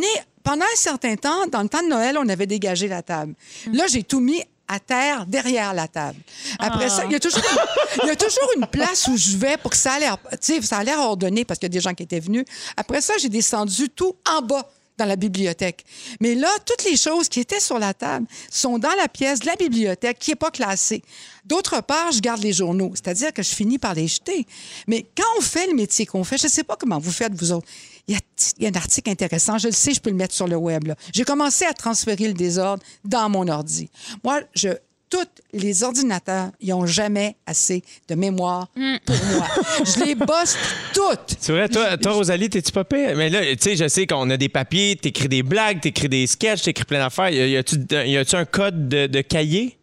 pendant 0.43 0.65
un 0.65 0.75
certain 0.75 1.15
temps, 1.15 1.47
dans 1.47 1.61
le 1.61 1.69
temps 1.69 1.81
de 1.81 1.87
Noël, 1.87 2.17
on 2.17 2.27
avait 2.27 2.47
dégagé 2.47 2.87
la 2.87 3.01
table. 3.01 3.33
Là, 3.71 3.87
j'ai 3.87 4.03
tout 4.03 4.19
mis 4.19 4.43
à 4.67 4.79
terre 4.79 5.25
derrière 5.25 5.73
la 5.73 5.87
table. 5.87 6.19
Après 6.59 6.89
ça, 6.89 7.05
il 7.05 7.11
y, 7.11 7.15
a 7.15 7.19
toujours 7.19 7.43
une, 7.43 8.03
il 8.03 8.07
y 8.07 8.11
a 8.11 8.15
toujours 8.15 8.49
une 8.57 8.65
place 8.67 9.07
où 9.07 9.17
je 9.17 9.37
vais 9.37 9.57
pour 9.57 9.71
que 9.71 9.77
ça 9.77 9.93
a 9.93 9.99
l'air, 9.99 10.17
ça 10.39 10.77
a 10.77 10.83
l'air 10.83 10.99
ordonné 10.99 11.45
parce 11.45 11.59
qu'il 11.59 11.67
y 11.67 11.71
a 11.71 11.77
des 11.77 11.81
gens 11.81 11.93
qui 11.93 12.03
étaient 12.03 12.19
venus. 12.19 12.45
Après 12.77 13.01
ça, 13.01 13.13
j'ai 13.19 13.29
descendu 13.29 13.89
tout 13.89 14.15
en 14.29 14.41
bas 14.41 14.67
dans 14.97 15.05
la 15.05 15.15
bibliothèque. 15.15 15.83
Mais 16.19 16.35
là, 16.35 16.49
toutes 16.65 16.83
les 16.85 16.95
choses 16.95 17.27
qui 17.27 17.39
étaient 17.39 17.59
sur 17.59 17.79
la 17.79 17.93
table 17.93 18.27
sont 18.51 18.77
dans 18.77 18.93
la 18.97 19.07
pièce 19.07 19.39
de 19.39 19.47
la 19.47 19.55
bibliothèque 19.55 20.19
qui 20.19 20.31
n'est 20.31 20.35
pas 20.35 20.51
classée. 20.51 21.03
D'autre 21.45 21.81
part, 21.81 22.11
je 22.11 22.19
garde 22.19 22.41
les 22.41 22.53
journaux, 22.53 22.91
c'est-à-dire 22.93 23.33
que 23.33 23.43
je 23.43 23.53
finis 23.53 23.79
par 23.79 23.95
les 23.95 24.07
jeter. 24.07 24.45
Mais 24.87 25.05
quand 25.17 25.27
on 25.37 25.41
fait 25.41 25.67
le 25.67 25.73
métier 25.73 26.05
qu'on 26.05 26.23
fait, 26.23 26.37
je 26.37 26.45
ne 26.45 26.51
sais 26.51 26.63
pas 26.63 26.75
comment 26.75 26.99
vous 26.99 27.11
faites, 27.11 27.33
vous 27.33 27.51
autres. 27.51 27.67
Il 28.07 28.15
y, 28.15 28.17
a, 28.17 28.19
il 28.57 28.63
y 28.63 28.65
a 28.65 28.69
un 28.69 28.75
article 28.75 29.09
intéressant, 29.09 29.57
je 29.57 29.67
le 29.67 29.73
sais, 29.73 29.93
je 29.93 30.01
peux 30.01 30.09
le 30.09 30.15
mettre 30.17 30.33
sur 30.33 30.47
le 30.47 30.57
web. 30.57 30.87
là. 30.87 30.95
J'ai 31.13 31.23
commencé 31.23 31.63
à 31.65 31.73
transférer 31.73 32.27
le 32.27 32.33
désordre 32.33 32.83
dans 33.05 33.29
mon 33.29 33.47
ordi. 33.47 33.89
Moi, 34.25 34.41
je, 34.53 34.69
tous 35.09 35.19
les 35.53 35.83
ordinateurs, 35.83 36.49
ils 36.59 36.69
n'ont 36.71 36.85
jamais 36.85 37.35
assez 37.45 37.81
de 38.09 38.15
mémoire 38.15 38.67
pour 39.05 39.15
moi. 39.35 39.47
Je 39.85 40.03
les 40.03 40.15
bosse 40.15 40.57
toutes. 40.93 41.37
C'est 41.39 41.53
vrai, 41.53 41.69
toi, 41.69 41.95
toi 41.97 42.11
Rosalie, 42.13 42.49
t'es-tu 42.49 42.71
pas 42.73 42.83
pire? 42.83 43.15
Mais 43.15 43.29
là, 43.29 43.41
tu 43.55 43.57
sais, 43.61 43.75
je 43.77 43.87
sais 43.87 44.05
qu'on 44.07 44.29
a 44.31 44.35
des 44.37 44.49
papiers, 44.49 44.95
t'écris 44.97 45.29
des 45.29 45.43
blagues, 45.43 45.79
t'écris 45.79 46.09
des 46.09 46.27
sketchs, 46.27 46.63
t'écris 46.63 46.83
plein 46.85 46.99
d'affaires. 46.99 47.29
Y 47.29 47.55
a-tu 48.17 48.35
un 48.35 48.45
code 48.45 48.89
de, 48.89 49.07
de 49.07 49.21
cahier? 49.21 49.77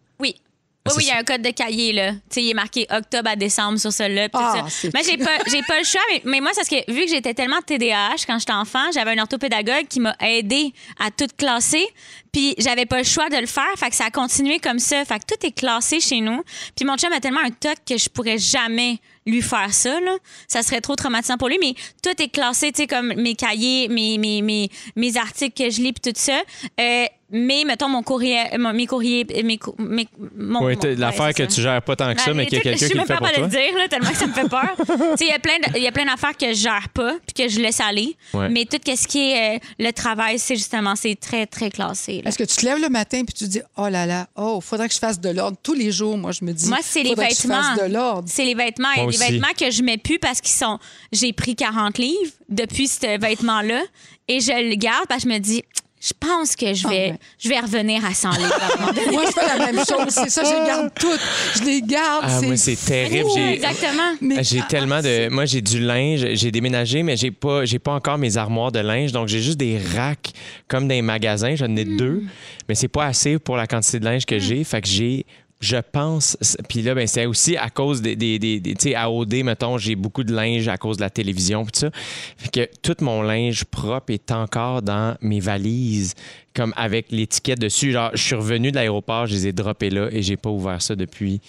Oui. 0.96 1.04
Il 1.04 1.08
y 1.08 1.10
a 1.10 1.18
un 1.18 1.24
code 1.24 1.42
de 1.42 1.50
cahier, 1.50 1.92
là. 1.92 2.12
Tu 2.12 2.18
sais, 2.30 2.42
il 2.42 2.50
est 2.50 2.54
marqué 2.54 2.86
octobre 2.90 3.28
à 3.28 3.36
décembre 3.36 3.78
sur 3.78 3.92
celui-là. 3.92 4.28
Ah, 4.32 4.64
j'ai 4.82 5.16
pas, 5.18 5.38
j'ai 5.46 5.62
pas 5.62 5.78
le 5.78 5.84
choix. 5.84 6.00
Mais, 6.10 6.22
mais 6.24 6.40
moi, 6.40 6.50
c'est 6.52 6.60
parce 6.60 6.68
que 6.68 6.92
vu 6.92 7.04
que 7.04 7.10
j'étais 7.10 7.34
tellement 7.34 7.60
TDAH 7.60 8.24
quand 8.26 8.38
j'étais 8.38 8.52
enfant, 8.52 8.90
j'avais 8.92 9.12
un 9.12 9.22
orthopédagogue 9.22 9.86
qui 9.88 10.00
m'a 10.00 10.14
aidé 10.20 10.72
à 10.98 11.10
tout 11.10 11.28
classer. 11.36 11.86
Puis 12.32 12.54
j'avais 12.58 12.86
pas 12.86 12.98
le 12.98 13.04
choix 13.04 13.28
de 13.28 13.36
le 13.36 13.46
faire. 13.46 13.72
Fait 13.76 13.90
que 13.90 13.96
ça 13.96 14.06
a 14.06 14.10
continué 14.10 14.58
comme 14.58 14.78
ça. 14.78 15.04
Fait 15.04 15.18
que 15.18 15.34
tout 15.34 15.46
est 15.46 15.52
classé 15.52 16.00
chez 16.00 16.20
nous. 16.20 16.42
Puis 16.76 16.84
mon 16.84 16.96
chum 16.96 17.12
a 17.12 17.20
tellement 17.20 17.40
un 17.44 17.50
toc 17.50 17.76
que 17.88 17.98
je 17.98 18.08
pourrais 18.08 18.38
jamais 18.38 18.98
lui 19.26 19.42
faire 19.42 19.72
ça, 19.72 20.00
là. 20.00 20.16
Ça 20.48 20.62
serait 20.62 20.80
trop 20.80 20.96
traumatisant 20.96 21.36
pour 21.36 21.48
lui. 21.48 21.58
Mais 21.60 21.74
tout 22.02 22.22
est 22.22 22.28
classé, 22.28 22.72
tu 22.72 22.82
sais, 22.82 22.86
comme 22.86 23.14
mes 23.14 23.34
cahiers, 23.34 23.88
mes, 23.88 24.18
mes, 24.18 24.42
mes, 24.42 24.70
mes 24.96 25.16
articles 25.16 25.64
que 25.64 25.70
je 25.70 25.80
lis, 25.80 25.92
puis 25.92 26.12
tout 26.12 26.18
ça. 26.18 26.40
Euh, 26.80 27.06
mais, 27.32 27.64
mettons, 27.64 27.88
mon 27.88 28.02
courrier, 28.02 28.42
mon- 28.58 28.72
mes 28.72 28.86
courriers, 28.86 29.26
mes, 29.42 29.42
mes, 29.44 29.58
mon, 29.78 29.86
Oui, 29.88 30.08
mon- 30.36 30.60
ouais, 30.64 30.76
l'affaire 30.96 31.32
que 31.34 31.44
ça. 31.44 31.54
tu 31.54 31.60
gères 31.60 31.82
pas 31.82 31.96
tant 31.96 32.12
que 32.14 32.20
ça, 32.20 32.28
Ben, 32.30 32.36
mais 32.38 32.46
qu'il 32.46 32.58
y 32.58 32.60
a 32.60 32.62
quelqu'un 32.62 32.76
je 32.78 32.84
qui 32.84 32.84
suis 32.86 32.94
le 32.94 32.98
même 33.00 33.06
fait 33.06 33.14
pas 33.14 33.18
pour 33.18 33.26
capable 33.28 33.50
toi. 33.50 33.60
de 33.60 33.64
le 33.64 33.70
dire, 33.70 33.78
là, 33.78 33.88
tellement 33.88 34.10
que 34.10 34.16
ça 34.16 34.26
me 34.26 34.32
fait 34.32 34.48
peur. 34.48 34.76
Tu 35.16 35.16
sais, 35.16 35.24
il 35.24 35.28
y 35.28 35.32
a 35.32 35.38
plein 35.38 35.54
il 35.76 35.82
y 35.82 35.86
a 35.88 35.92
plein 35.92 36.04
d'affaires 36.04 36.36
que 36.36 36.48
je 36.48 36.54
gère 36.60 36.88
pas 36.94 37.14
puis 37.26 37.44
que 37.44 37.48
je 37.52 37.60
laisse 37.60 37.80
aller. 37.80 38.16
Ouais. 38.34 38.48
Mais 38.48 38.64
tout 38.64 38.78
ce 38.84 39.06
qui 39.06 39.30
est 39.30 39.56
euh, 39.56 39.58
le 39.78 39.90
travail, 39.92 40.38
c'est 40.38 40.56
justement, 40.56 40.94
c'est 40.96 41.14
très, 41.18 41.46
très 41.46 41.70
classé. 41.70 42.22
là. 42.22 42.28
Est-ce 42.28 42.38
que 42.38 42.44
tu 42.44 42.56
te 42.56 42.64
lèves 42.66 42.80
le 42.80 42.88
matin 42.88 43.22
puis 43.24 43.34
tu 43.34 43.44
te 43.44 43.50
dis 43.50 43.60
oh 43.76 43.88
là 43.88 44.06
là, 44.06 44.26
oh, 44.36 44.60
faudrait 44.60 44.88
que 44.88 44.94
je 44.94 44.98
fasse 44.98 45.20
de 45.20 45.30
l'ordre 45.30 45.56
tous 45.62 45.74
les 45.74 45.92
jours. 45.92 46.16
Moi, 46.18 46.32
je 46.32 46.44
me 46.44 46.52
dis 46.52 46.68
Moi, 46.68 46.78
c'est 46.82 47.02
les 47.02 47.10
je 47.10 47.14
vêtements. 47.16 47.62
fasse 47.62 47.78
de 47.88 47.92
l'ordre. 47.92 48.28
C'est 48.30 48.44
les 48.44 48.54
vêtements. 48.54 48.88
Il 48.96 49.02
y 49.02 49.06
a 49.06 49.10
des 49.10 49.16
vêtements 49.32 49.52
que 49.58 49.70
je 49.70 49.82
mets 49.82 49.98
plus 49.98 50.18
parce 50.18 50.40
qu'ils 50.40 50.50
sont. 50.54 50.78
J'ai 51.12 51.32
pris 51.32 51.54
40 51.56 51.98
livres 51.98 52.32
depuis 52.48 52.88
ce 52.88 53.18
vêtement-là 53.20 53.82
et 54.28 54.40
je 54.40 54.50
le 54.68 54.74
garde 54.76 55.06
parce 55.08 55.24
que 55.24 55.28
je 55.30 55.34
me 55.34 55.38
dis, 55.40 55.62
je 56.00 56.12
pense 56.18 56.56
que 56.56 56.72
je 56.72 56.88
vais, 56.88 57.08
Ah 57.08 57.12
ouais. 57.12 57.18
je 57.38 57.48
vais 57.50 57.60
revenir 57.60 58.02
à 58.04 58.14
100 58.14 58.30
livres. 58.30 58.58
Moi, 59.12 59.24
je 59.26 59.32
fais 59.32 59.58
la 59.58 59.66
même 59.66 59.84
chose. 59.84 60.08
C'est 60.08 60.30
ça, 60.30 60.42
je 60.44 60.50
les 60.60 60.66
garde 60.66 60.90
toutes. 60.98 61.20
Je 61.56 61.62
les 61.64 61.82
garde. 61.82 62.24
Ah, 62.26 62.40
moi, 62.40 62.56
c'est 62.56 62.76
terrible. 62.76 63.28
Ouh, 63.28 63.38
Exactement. 63.38 64.14
Mais- 64.22 64.42
J'ai 64.42 64.60
ah, 64.62 64.66
tellement 64.68 65.02
de. 65.02 65.28
Moi, 65.28 65.44
j'ai 65.44 65.60
du 65.60 65.78
linge. 65.78 66.26
J'ai 66.32 66.50
déménagé, 66.50 67.02
mais 67.02 67.18
j'ai 67.18 67.30
pas, 67.30 67.66
j'ai 67.66 67.78
pas 67.78 67.92
encore 67.92 68.16
mes 68.16 68.38
armoires 68.38 68.72
de 68.72 68.78
linge. 68.78 69.12
Donc, 69.12 69.28
j'ai 69.28 69.40
juste 69.40 69.58
des 69.58 69.78
racks 69.94 70.32
comme 70.68 70.88
dans 70.88 70.94
les 70.94 71.02
magasins. 71.02 71.54
J'en 71.54 71.74
ai 71.76 71.84
deux, 71.84 72.22
mais 72.68 72.74
c'est 72.74 72.88
pas 72.88 73.04
assez 73.04 73.38
pour 73.38 73.56
la 73.56 73.66
quantité 73.66 74.00
de 74.00 74.04
linge 74.06 74.24
que 74.24 74.38
j'ai. 74.38 74.64
Fait 74.64 74.80
que 74.80 74.88
j'ai. 74.88 75.26
Je 75.60 75.76
pense, 75.76 76.38
puis 76.70 76.80
là, 76.80 76.94
ben, 76.94 77.06
c'est 77.06 77.26
aussi 77.26 77.54
à 77.58 77.68
cause 77.68 78.00
des, 78.00 78.16
des, 78.16 78.38
des- 78.38 78.60
des- 78.60 78.74
tu 78.74 78.88
sais, 78.88 78.94
à 78.94 79.10
OD, 79.10 79.42
mettons, 79.44 79.76
j'ai 79.76 79.94
beaucoup 79.94 80.24
de 80.24 80.32
linge 80.34 80.68
à 80.68 80.78
cause 80.78 80.96
de 80.96 81.02
la 81.02 81.10
télévision, 81.10 81.64
puis 81.64 81.72
tout 81.72 81.80
ça. 81.80 81.90
Fait 82.38 82.48
que 82.48 82.70
tout 82.80 82.96
mon 83.04 83.20
linge 83.20 83.64
propre 83.64 84.10
est 84.10 84.30
encore 84.32 84.80
dans 84.80 85.16
mes 85.20 85.38
valises, 85.38 86.14
comme 86.54 86.72
avec 86.76 87.12
l'étiquette 87.12 87.58
dessus. 87.60 87.92
Genre, 87.92 88.10
je 88.14 88.22
suis 88.22 88.34
revenu 88.34 88.70
de 88.70 88.76
l'aéroport, 88.76 89.26
je 89.26 89.34
les 89.34 89.48
ai 89.48 89.52
droppés 89.52 89.90
là 89.90 90.08
et 90.10 90.22
j'ai 90.22 90.38
pas 90.38 90.48
ouvert 90.48 90.80
ça 90.80 90.96
depuis. 90.96 91.42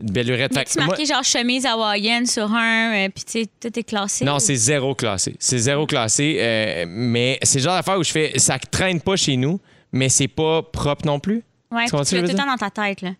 Une 0.00 0.10
belle 0.10 0.26
lurette. 0.26 0.52
Fait 0.52 0.64
Tu 0.64 0.78
marqué 0.80 1.06
genre 1.06 1.22
chemise 1.22 1.64
hawaïenne 1.64 2.26
sur 2.26 2.52
un, 2.52 2.92
euh, 3.06 3.08
puis 3.14 3.22
tu 3.22 3.42
sais, 3.42 3.46
tout 3.60 3.78
est 3.78 3.84
classé. 3.84 4.24
non, 4.24 4.40
c'est 4.40 4.56
zéro 4.56 4.96
classé. 4.96 5.36
C'est 5.38 5.58
zéro 5.58 5.86
classé. 5.86 6.38
euh, 6.40 6.84
mais 6.88 7.38
c'est 7.44 7.60
le 7.60 7.64
genre 7.66 7.76
d'affaire 7.76 8.00
où 8.00 8.02
je 8.02 8.10
fais. 8.10 8.32
Ça 8.40 8.58
traîne 8.58 9.00
pas 9.00 9.14
chez 9.14 9.36
nous, 9.36 9.60
mais 9.92 10.08
c'est 10.08 10.26
pas 10.26 10.60
propre 10.64 11.06
non 11.06 11.20
plus. 11.20 11.44
Ouais, 11.70 11.84
Tu 11.84 11.90
tu 11.90 11.96
l'as 12.16 12.22
tout 12.22 12.28
le 12.28 12.34
temps 12.34 12.46
dans 12.46 12.56
ta 12.56 12.70
tête, 12.70 13.02
là. 13.02 13.10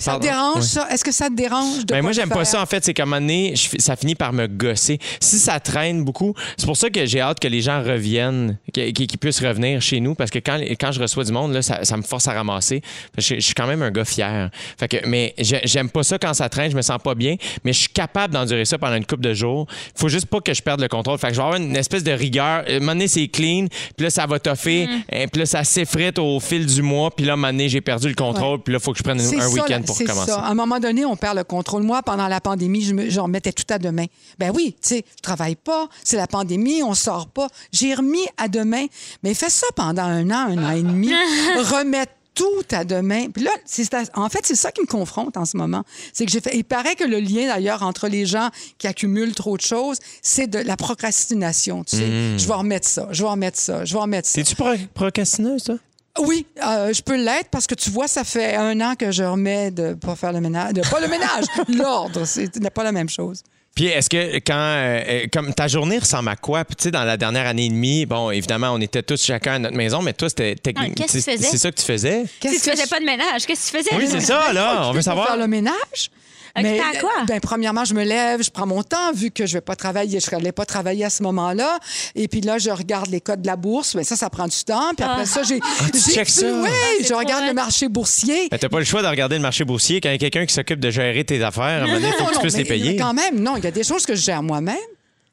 Ça 0.00 0.16
te 0.16 0.22
dérange, 0.22 0.56
Ouais. 0.56 0.62
ça? 0.62 0.88
Est-ce 0.90 1.04
que 1.04 1.12
ça 1.12 1.28
te 1.28 1.34
dérange 1.34 1.84
de 1.86 1.92
Ben 1.94 2.02
moi, 2.02 2.12
j'aime 2.12 2.28
pas 2.28 2.44
ça, 2.44 2.60
en 2.62 2.66
fait. 2.66 2.84
C'est 2.84 2.94
qu'à 2.94 3.02
un 3.04 3.06
moment 3.06 3.20
donné, 3.20 3.54
je- 3.54 3.78
ça 3.80 3.96
finit 3.96 4.14
par 4.14 4.32
me 4.32 4.46
gosser. 4.46 4.98
Si 5.20 5.38
ça 5.38 5.60
traîne 5.60 6.02
beaucoup, 6.04 6.34
c'est 6.56 6.66
pour 6.66 6.76
ça 6.76 6.90
que 6.90 7.04
j'ai 7.06 7.20
hâte 7.20 7.38
que 7.40 7.48
les 7.48 7.60
gens 7.60 7.82
reviennent, 7.82 8.58
qu'ils 8.72 8.92
qu'ils 8.92 9.18
puissent 9.18 9.40
revenir 9.44 9.80
chez 9.82 10.00
nous, 10.00 10.14
parce 10.14 10.30
que 10.30 10.38
quand, 10.38 10.58
quand 10.80 10.92
je 10.92 11.00
reçois 11.00 11.24
du 11.24 11.32
monde, 11.32 11.52
là, 11.52 11.62
ça, 11.62 11.84
ça 11.84 11.96
me 11.96 12.02
force 12.02 12.26
à 12.28 12.32
ramasser. 12.32 12.82
Je, 13.18 13.34
je 13.36 13.40
suis 13.40 13.54
quand 13.54 13.66
même 13.66 13.82
un 13.82 13.90
gars 13.90 14.04
fier. 14.04 14.50
Fait 14.78 14.88
que, 14.88 15.06
mais 15.06 15.34
j'ai- 15.38 15.60
j'aime 15.64 15.90
pas 15.90 16.02
ça 16.02 16.18
quand 16.18 16.34
ça 16.34 16.48
traîne, 16.48 16.70
je 16.70 16.76
me 16.76 16.82
sens 16.82 16.98
pas 17.02 17.14
bien, 17.14 17.36
mais 17.64 17.72
je 17.72 17.80
suis 17.80 17.88
capable 17.88 18.34
d'endurer 18.34 18.64
ça 18.64 18.78
pendant 18.78 18.96
une 18.96 19.04
couple 19.06 19.22
de 19.22 19.34
jours. 19.34 19.66
Faut 19.94 20.08
juste 20.08 20.26
pas 20.26 20.40
que 20.40 20.54
je 20.54 20.62
perde 20.62 20.80
le 20.80 20.88
contrôle. 20.88 21.18
Fait 21.18 21.28
que 21.28 21.34
je 21.34 21.38
vais 21.40 21.44
avoir 21.46 21.60
une 21.60 21.76
espèce 21.76 22.04
de 22.04 22.12
rigueur. 22.12 22.64
À 22.66 22.70
un 22.70 22.78
moment 22.80 22.92
donné, 22.92 23.08
c'est 23.08 23.28
clean, 23.28 23.66
puis 23.96 24.04
là, 24.04 24.10
ça 24.10 24.26
va 24.26 24.38
toffer, 24.38 24.88
et 25.12 25.26
puis 25.26 25.40
là, 25.40 25.46
ça 25.46 25.64
s'effrite 25.64 26.18
au 26.18 26.40
fil 26.40 26.64
du 26.66 26.82
mois, 26.82 27.10
puis 27.10 27.26
là, 27.26 27.32
à 27.32 27.34
un 27.34 27.36
moment 27.36 27.48
donné, 27.52 27.68
j'ai 27.68 27.80
perdu 27.80 28.08
le 28.08 28.14
contrôle, 28.14 28.60
puis 28.62 28.72
là, 28.72 28.78
faut 28.80 28.92
que 28.92 28.98
je 28.98 29.02
prenne 29.02 29.20
un 29.20 29.48
week-end 29.48 29.82
pour 29.90 29.96
c'est 29.98 30.04
recommencer. 30.04 30.30
ça. 30.32 30.40
À 30.40 30.48
un 30.50 30.54
moment 30.54 30.78
donné, 30.80 31.04
on 31.04 31.16
perd 31.16 31.36
le 31.36 31.44
contrôle. 31.44 31.82
Moi, 31.82 32.02
pendant 32.02 32.28
la 32.28 32.40
pandémie, 32.40 32.82
je, 32.82 32.94
me, 32.94 33.10
je 33.10 33.20
remettais 33.20 33.52
tout 33.52 33.64
à 33.70 33.78
demain. 33.78 34.06
Ben 34.38 34.50
oui, 34.54 34.76
tu 34.82 34.88
sais, 34.88 35.04
je 35.16 35.22
travaille 35.22 35.56
pas, 35.56 35.88
c'est 36.04 36.16
la 36.16 36.26
pandémie, 36.26 36.82
on 36.82 36.94
sort 36.94 37.28
pas. 37.28 37.48
J'ai 37.72 37.94
remis 37.94 38.26
à 38.36 38.48
demain. 38.48 38.86
Mais 39.22 39.34
fais 39.34 39.50
ça 39.50 39.66
pendant 39.76 40.02
un 40.02 40.30
an, 40.30 40.50
un 40.56 40.64
an 40.64 40.70
et 40.72 40.82
demi. 40.82 41.10
Remettre 41.56 42.12
tout 42.34 42.44
à 42.70 42.84
demain. 42.84 43.28
Puis 43.28 43.42
là, 43.42 43.50
c'est- 43.66 43.94
en 44.14 44.28
fait, 44.28 44.40
c'est 44.44 44.54
ça 44.54 44.70
qui 44.70 44.80
me 44.80 44.86
confronte 44.86 45.36
en 45.36 45.44
ce 45.44 45.56
moment. 45.56 45.82
C'est 46.12 46.24
que 46.24 46.30
j'ai 46.32 46.40
fait. 46.40 46.56
Il 46.56 46.64
paraît 46.64 46.94
que 46.94 47.04
le 47.04 47.18
lien, 47.18 47.48
d'ailleurs, 47.48 47.82
entre 47.82 48.06
les 48.08 48.24
gens 48.24 48.48
qui 48.78 48.86
accumulent 48.86 49.34
trop 49.34 49.56
de 49.56 49.62
choses, 49.62 49.98
c'est 50.22 50.46
de 50.46 50.58
la 50.60 50.76
procrastination. 50.76 51.84
Tu 51.84 51.96
sais, 51.96 52.38
je 52.38 52.46
vais 52.46 52.54
remettre 52.54 52.86
ça, 52.88 53.08
je 53.10 53.22
vais 53.22 53.28
remettre 53.28 53.58
ça, 53.58 53.84
je 53.84 53.92
vais 53.94 54.00
remettre 54.00 54.28
ça. 54.28 54.36
T'es-tu 54.40 54.54
pro- 54.54 54.70
procrastineuse, 54.94 55.64
toi? 55.64 55.76
Oui, 56.18 56.44
euh, 56.66 56.92
je 56.92 57.02
peux 57.02 57.16
l'être 57.16 57.48
parce 57.50 57.66
que 57.66 57.74
tu 57.74 57.88
vois, 57.90 58.08
ça 58.08 58.24
fait 58.24 58.54
un 58.56 58.80
an 58.80 58.94
que 58.96 59.12
je 59.12 59.22
remets 59.22 59.70
de 59.70 59.94
pas 59.94 60.16
faire 60.16 60.32
le 60.32 60.40
ménage. 60.40 60.72
De, 60.74 60.80
pas 60.82 61.00
le 61.00 61.08
ménage, 61.08 61.44
l'ordre. 61.68 62.24
C'est 62.24 62.54
n'est 62.56 62.70
pas 62.70 62.82
la 62.84 62.92
même 62.92 63.08
chose. 63.08 63.42
Puis 63.76 63.86
est-ce 63.86 64.10
que 64.10 64.36
quand 64.38 64.52
euh, 64.54 65.00
euh, 65.08 65.26
comme 65.32 65.54
ta 65.54 65.68
journée 65.68 65.98
ressemble 65.98 66.28
à 66.28 66.34
quoi? 66.36 66.64
Puis 66.64 66.74
tu 66.74 66.82
sais 66.84 66.90
dans 66.90 67.04
la 67.04 67.16
dernière 67.16 67.46
année 67.46 67.66
et 67.66 67.68
demie, 67.68 68.04
bon 68.04 68.30
évidemment 68.32 68.72
on 68.72 68.80
était 68.80 69.02
tous 69.04 69.22
chacun 69.22 69.54
à 69.54 69.58
notre 69.60 69.76
maison, 69.76 70.02
mais 70.02 70.12
toi 70.12 70.28
c'était 70.28 70.56
technique. 70.56 70.96
qu'est-ce 70.96 71.12
que 71.12 71.18
tu 71.18 71.22
c'est- 71.22 71.36
faisais? 71.36 71.48
C'est 71.48 71.58
ça 71.58 71.70
que 71.70 71.76
tu 71.76 71.84
faisais? 71.86 72.24
Si 72.26 72.60
tu 72.60 72.70
faisais 72.70 72.86
pas 72.88 72.98
de 72.98 73.04
ménage, 73.04 73.46
qu'est-ce 73.46 73.70
que 73.70 73.78
tu 73.78 73.84
faisais? 73.84 73.96
Oui, 73.96 74.08
c'est 74.10 74.20
ça 74.20 74.52
là. 74.52 74.88
On 74.88 74.92
veut 74.92 75.02
savoir. 75.02 75.28
faire 75.28 75.36
le 75.36 75.46
ménage? 75.46 76.10
Occupée 76.56 76.80
à 76.80 77.00
quoi? 77.00 77.10
Ben, 77.26 77.40
premièrement, 77.40 77.84
je 77.84 77.94
me 77.94 78.02
lève, 78.04 78.42
je 78.42 78.50
prends 78.50 78.66
mon 78.66 78.82
temps, 78.82 79.12
vu 79.14 79.30
que 79.30 79.46
je 79.46 79.54
vais 79.54 79.60
pas 79.60 79.76
travailler, 79.76 80.20
je 80.20 80.30
n'allais 80.34 80.52
pas 80.52 80.64
travailler 80.64 81.04
à 81.04 81.10
ce 81.10 81.22
moment-là. 81.22 81.78
Et 82.14 82.28
puis 82.28 82.40
là, 82.40 82.58
je 82.58 82.70
regarde 82.70 83.08
les 83.08 83.20
codes 83.20 83.42
de 83.42 83.46
la 83.46 83.56
bourse. 83.56 83.94
Ben, 83.96 84.04
ça, 84.04 84.16
ça 84.16 84.30
prend 84.30 84.46
du 84.48 84.64
temps. 84.64 84.92
Puis 84.96 85.04
après 85.04 85.22
Ah. 85.22 85.26
ça, 85.26 85.42
j'ai. 85.42 85.60
tu 85.92 85.98
checkes 86.12 86.28
ça? 86.28 86.46
Oui, 86.46 86.68
c'est 87.00 87.08
je 87.08 87.14
regarde 87.14 87.46
le 87.46 87.54
marché 87.54 87.88
boursier. 87.88 88.48
Ben, 88.50 88.58
t'as 88.58 88.68
pas 88.68 88.78
le 88.78 88.84
choix 88.84 89.02
de 89.02 89.06
regarder 89.08 89.36
le 89.36 89.42
marché 89.42 89.64
boursier 89.64 90.00
quand 90.00 90.08
il 90.08 90.12
y 90.12 90.14
a 90.14 90.18
quelqu'un 90.18 90.46
qui 90.46 90.54
s'occupe 90.54 90.80
de 90.80 90.90
gérer 90.90 91.24
tes 91.24 91.42
affaires. 91.42 91.62
À 91.64 91.68
un 91.76 91.80
moment 91.86 91.94
donné, 91.94 92.08
il 92.08 92.12
faut 92.14 92.24
que 92.30 92.34
tu 92.34 92.40
puisses 92.40 92.54
mais 92.56 92.62
les 92.62 92.68
payer. 92.68 92.96
quand 92.96 93.14
même, 93.14 93.40
non, 93.40 93.56
il 93.56 93.64
y 93.64 93.66
a 93.66 93.70
des 93.70 93.84
choses 93.84 94.04
que 94.06 94.14
je 94.14 94.22
gère 94.22 94.42
moi-même. 94.42 94.76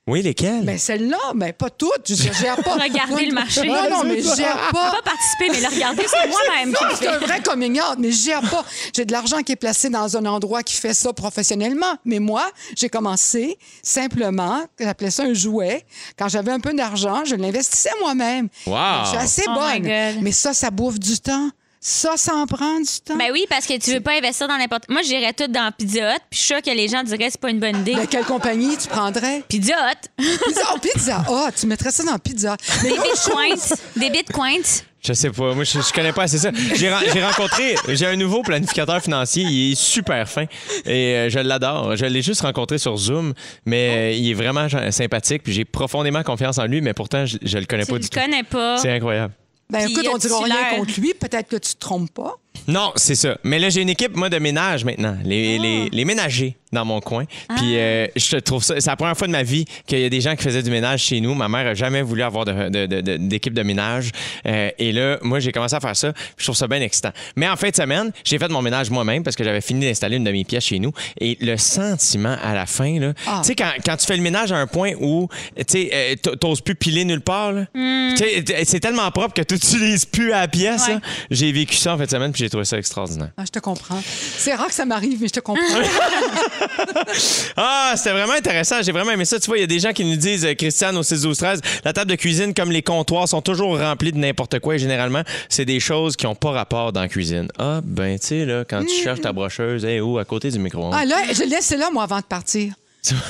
Oui, 0.08 0.22
lesquels? 0.22 0.64
Mais 0.64 0.78
celle-là, 0.78 1.18
mais 1.36 1.52
pas 1.52 1.70
toutes. 1.70 2.08
Je 2.08 2.30
ne 2.30 2.34
gère 2.34 2.56
pas. 2.64 2.76
Regarder 2.82 3.26
le 3.26 3.34
marché. 3.34 3.68
Non, 3.68 3.90
non, 3.90 4.04
mais 4.06 4.22
je 4.22 4.36
gère 4.36 4.70
pas. 4.72 4.92
Pas 4.92 5.02
participer, 5.04 5.50
mais 5.52 5.60
le 5.60 5.68
regarder, 5.76 6.06
c'est 6.08 6.28
moi-même 6.30 6.74
qui 6.74 6.96
c'est 6.98 7.08
un 7.08 7.18
vrai 7.18 7.42
coming 7.42 7.78
out, 7.80 7.98
mais 8.00 8.12
je 8.12 8.24
gère 8.24 8.42
pas. 8.42 8.64
J'ai 8.96 9.04
de 9.04 9.12
l'argent 9.12 9.42
qui 9.42 9.52
est 9.52 9.58
placé 9.58 9.90
dans 9.90 10.16
un 10.16 10.26
endroit 10.26 10.64
qui 10.64 10.76
fait 10.76 10.94
ça 10.94 11.12
professionnellement. 11.12 11.98
Mais 12.06 12.20
moi, 12.20 12.50
j'ai 12.78 12.88
commencé 12.88 13.58
simplement, 13.84 14.66
j'appelais 14.80 15.12
ça 15.12 15.24
un 15.24 15.34
jouet. 15.34 15.86
Quand 16.18 16.30
j'avais 16.30 16.52
un 16.52 16.62
peu 16.62 16.74
d'argent, 16.74 17.24
je 17.26 17.36
l'investissais 17.36 17.92
moi-même. 18.00 18.48
Wow. 18.66 18.76
Je 19.04 19.10
suis 19.10 19.18
assez 19.18 19.44
Oh 19.48 19.52
my 19.52 19.80
bonne. 19.82 20.14
God. 20.14 20.24
Mais 20.24 20.32
ça, 20.32 20.54
ça 20.54 20.72
bouffe 20.72 21.00
du 21.00 21.20
temps. 21.20 21.50
Ça, 21.80 22.18
ça 22.18 22.34
en 22.36 22.46
prend 22.48 22.80
du 22.80 22.86
temps? 23.06 23.16
Ben 23.18 23.30
oui, 23.32 23.46
parce 23.50 23.66
que 23.68 23.78
tu 23.78 23.94
veux 23.94 24.00
pas 24.02 24.14
investir 24.18 24.48
dans 24.48 24.58
n'importe. 24.58 24.90
Moi, 24.90 25.02
j'irais 25.04 25.32
tout 25.34 25.48
dans 25.48 25.72
Pizza 25.78 26.16
Hut, 26.16 26.20
puis 26.30 26.38
je 26.40 26.46
suis 26.46 26.48
sûre 26.54 26.62
que 26.62 26.72
les 26.76 26.88
gens 26.88 27.04
diraient 27.04 27.18
que 27.28 27.32
c'est 27.32 27.40
pas 27.40 27.52
une 27.52 27.60
bonne 27.60 27.78
idée. 27.82 27.94
Mais 27.96 28.08
quelle 28.08 28.26
compagnie 28.26 28.76
tu 28.78 28.88
prendrais? 28.88 29.44
Pizza 29.48 29.74
Hut, 29.92 30.10
Pizza, 30.18 30.62
oh, 30.74 30.80
pizza. 30.80 31.24
Ah, 31.30 31.50
tu 31.56 31.68
mettrais 31.68 31.92
ça 31.92 32.04
dans 32.04 32.18
pizza. 32.18 32.58
Des 32.82 32.90
bitcoins, 32.90 33.78
des 33.96 34.10
bitcoins. 34.10 34.64
Je 35.06 35.14
sais 35.14 35.30
pas. 35.30 35.54
Moi, 35.54 35.64
je, 35.64 35.80
je 35.80 35.94
connais 35.94 36.12
pas 36.12 36.24
assez 36.24 36.40
ça. 36.40 36.50
J'ai 36.76 36.90
ren- 36.92 37.00
j'ai 37.14 37.24
rencontré, 37.24 37.76
j'ai 37.90 38.08
un 38.08 38.16
nouveau 38.16 38.42
planificateur 38.42 39.00
financier. 39.02 39.44
Il 39.44 39.72
est 39.72 39.76
super 39.76 40.28
fin 40.28 40.46
et 40.86 41.14
euh, 41.16 41.30
je 41.30 41.40
l'adore. 41.40 41.96
Je 41.96 42.06
l'ai 42.06 42.24
juste 42.24 42.42
rencontré 42.42 42.80
sur 42.80 42.98
Zoom, 42.98 43.34
mais 43.66 43.90
euh, 43.90 44.12
il 44.18 44.30
est 44.32 44.34
vraiment 44.34 44.68
sympathique. 44.92 45.44
Puis 45.44 45.54
j'ai 45.54 45.64
profondément 45.64 46.24
confiance 46.24 46.58
en 46.58 46.66
lui, 46.66 46.82
mais 46.82 46.94
pourtant, 46.94 47.26
je, 47.26 47.38
je 47.42 47.58
le 47.60 47.66
connais 47.66 47.86
Tu 47.86 47.92
pas 47.92 47.98
le 47.98 48.04
du 48.04 48.10
tout. 48.10 48.20
connais 48.20 48.44
pas. 48.44 48.78
C'est 48.80 48.92
incroyable. 48.92 49.34
Ben 49.70 49.88
écoute, 49.88 50.08
on 50.10 50.16
a-tu 50.16 50.28
dira 50.28 50.44
rien 50.44 50.78
contre 50.78 51.00
lui. 51.00 51.14
Peut-être 51.14 51.50
que 51.50 51.58
tu 51.58 51.74
te 51.76 51.80
trompes 51.80 52.12
pas. 52.12 52.36
Non, 52.68 52.92
c'est 52.96 53.16
ça. 53.16 53.38
Mais 53.44 53.60
là, 53.60 53.70
j'ai 53.70 53.82
une 53.82 53.90
équipe, 53.90 54.16
moi, 54.16 54.30
de 54.30 54.38
ménage 54.40 54.84
maintenant. 54.86 55.18
Les, 55.24 55.58
les, 55.60 55.90
les 55.92 56.06
ménagers 56.06 56.56
dans 56.74 56.84
mon 56.84 57.00
coin. 57.00 57.24
Puis 57.56 57.78
euh, 57.78 58.08
je 58.18 58.36
trouve 58.38 58.62
ça. 58.62 58.76
C'est 58.80 58.90
la 58.90 58.98
première 58.98 59.16
fois 59.18 59.28
de 59.28 59.32
ma 59.32 59.44
vie 59.44 59.64
qu'il 59.86 60.00
y 60.00 60.06
a 60.06 60.10
des 60.10 60.20
gens 60.20 60.36
qui 60.36 60.44
faisaient 60.44 60.62
du 60.64 60.70
ménage 60.70 61.02
chez 61.02 61.22
nous. 61.22 61.34
Ma 61.34 61.48
mère 61.48 61.66
a 61.68 61.74
jamais 61.74 62.02
voulu 62.02 62.22
avoir 62.24 62.44
de- 62.44 62.68
de- 62.70 62.86
de- 62.86 63.00
de- 63.02 63.18
d'équipe 63.18 63.54
de, 63.54 63.64
ménage. 63.64 64.12
Euh, 64.46 64.70
et 64.78 64.92
là, 64.92 65.18
moi, 65.22 65.40
j'ai 65.40 65.54
commencé 65.54 65.76
à 65.76 65.80
faire 65.80 65.96
ça. 65.96 66.12
Je 66.38 66.44
trouve 66.44 66.58
ça 66.58 66.68
bien 66.68 66.82
excitant. 66.82 67.12
Mais 67.38 67.48
en 67.48 67.56
fin 67.56 67.70
de 67.70 67.76
semaine, 67.76 68.12
j'ai 68.26 68.38
fait 68.38 68.50
mon 68.50 68.62
ménage 68.62 68.90
moi-même 68.90 69.24
parce 69.24 69.36
que 69.38 69.44
j'avais 69.46 69.62
fini 69.62 69.86
d'installer 69.86 70.18
une 70.18 70.26
de 70.26 70.32
mes 70.32 70.44
pièces 70.44 70.66
chez 70.66 70.80
nous. 70.80 70.92
Et 71.22 71.38
le 71.40 71.56
sentiment 71.56 72.36
à 72.44 72.54
la 72.54 72.66
fin, 72.66 73.00
là. 73.00 73.14
Ah. 73.26 73.40
Tu 73.44 73.48
sais, 73.50 73.56
quand, 73.56 73.72
quand 73.86 73.96
tu 73.96 74.06
fais 74.06 74.18
le 74.18 74.24
ménage 74.24 74.52
à 74.52 74.58
un 74.58 74.68
point 74.68 74.92
où, 75.00 75.30
tu 75.56 75.64
sais, 75.68 75.90
euh, 75.94 76.16
t'oses 76.36 76.60
plus 76.62 76.76
piler 76.76 77.06
nulle 77.06 77.22
part, 77.22 77.54
t- 78.44 78.44
c'est 78.66 78.80
tellement 78.82 79.10
propre 79.12 79.34
que 79.34 79.42
tu 79.42 79.54
n'utilises 79.58 80.06
plus 80.06 80.34
à 80.34 80.42
la 80.42 80.48
pièce, 80.50 80.88
Ouais. 80.88 80.98
J'ai 81.32 81.52
vécu 81.52 81.76
ça 81.76 81.94
en 81.94 81.98
fin 81.98 82.04
de 82.06 82.10
semaine 82.10 82.32
puis 82.32 82.47
j'ai 82.48 82.52
trouvé 82.52 82.64
ça 82.64 82.78
extraordinaire. 82.78 83.32
Ah, 83.36 83.44
je 83.46 83.52
te 83.52 83.60
comprends. 83.60 84.00
C'est 84.02 84.54
rare 84.54 84.68
que 84.68 84.74
ça 84.74 84.86
m'arrive, 84.86 85.20
mais 85.22 85.28
je 85.28 85.34
te 85.34 85.40
comprends. 85.42 85.62
Ah, 87.58 87.94
c'était 87.96 88.12
vraiment 88.12 88.34
intéressant. 88.34 88.76
J'ai 88.84 88.92
vraiment 88.92 89.12
aimé 89.12 89.26
ça. 89.26 89.40
Tu 89.40 89.48
vois, 89.48 89.58
il 89.58 89.62
y 89.62 89.64
a 89.64 89.68
des 89.68 89.80
gens 89.80 89.92
qui 89.92 90.06
nous 90.06 90.16
disent, 90.16 90.46
euh, 90.46 90.54
Christiane, 90.54 90.96
au 90.98 91.04
6 91.04 91.22
12 91.22 91.38
13 91.38 91.62
la 91.84 91.94
table 91.94 92.12
de 92.12 92.16
cuisine, 92.16 92.54
comme 92.54 92.72
les 92.72 92.84
comptoirs, 92.84 93.28
sont 93.28 93.42
toujours 93.42 93.80
remplis 93.80 94.12
de 94.12 94.18
n'importe 94.18 94.60
quoi. 94.60 94.76
Et 94.76 94.80
généralement, 94.80 95.24
c'est 95.50 95.66
des 95.66 95.80
choses 95.80 96.16
qui 96.16 96.26
n'ont 96.26 96.36
pas 96.36 96.52
rapport 96.52 96.94
dans 96.94 97.02
la 97.02 97.08
cuisine. 97.08 97.48
Ah, 97.58 97.82
ben, 97.84 98.20
tu 98.20 98.28
sais, 98.28 98.46
là, 98.46 98.64
quand 98.64 98.84
tu 98.84 98.94
cherches 99.04 99.22
ta 99.22 99.34
brocheuse, 99.34 99.84
hey, 99.86 100.00
où, 100.00 100.18
à 100.20 100.26
côté 100.26 100.52
du 100.52 100.60
micro-ondes. 100.60 100.94
Ah, 100.96 101.06
là, 101.06 101.18
je 101.34 101.44
laisse 101.44 101.72
là, 101.72 101.90
moi, 101.92 102.04
avant 102.04 102.20
de 102.20 102.26
partir. 102.26 102.74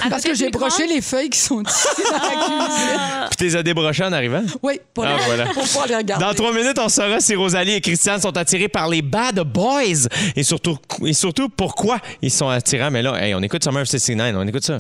Parce 0.10 0.24
que 0.24 0.34
j'ai 0.34 0.50
broché 0.50 0.88
les 0.88 1.02
feuilles 1.02 1.30
qui 1.30 1.40
sont 1.40 1.62
ici 1.64 1.88
dans 2.06 2.12
la 2.14 2.20
cuisine. 2.20 3.00
Puis 3.30 3.38
tu 3.38 3.44
les 3.44 3.56
as 3.56 3.64
débrochés 3.64 4.04
en 4.06 4.12
arrivant? 4.12 4.42
Oui, 4.64 4.80
pour, 4.94 5.06
Ah, 5.06 5.18
les, 5.18 5.26
voilà. 5.26 5.46
pour 5.54 5.64
pouvoir 5.64 5.88
les 5.88 5.96
regarder. 5.96 6.26
Dans 6.26 6.34
trois 6.34 6.52
minutes, 6.54 6.80
on 6.80 6.90
saura 6.90 7.20
si 7.20 7.36
Rosalie 7.36 7.74
et 7.74 7.82
Christiane 7.82 8.20
sont 8.22 8.36
attirés 8.38 8.70
par 8.70 8.88
les 8.88 9.02
bad 9.02 9.40
boys 9.42 10.08
et 10.36 10.44
surtout, 10.44 10.78
et 11.06 11.14
surtout 11.14 11.50
pourquoi 11.50 12.00
ils 12.22 12.32
sont 12.32 12.50
attirants. 12.50 12.90
Mais 12.92 13.02
là, 13.04 13.14
hey, 13.24 13.36
on 13.36 13.42
écoute 13.44 13.64
Summer 13.64 13.82
of 13.84 13.88
69, 13.88 14.36
on 14.38 14.48
écoute 14.48 14.64
ça. 14.66 14.78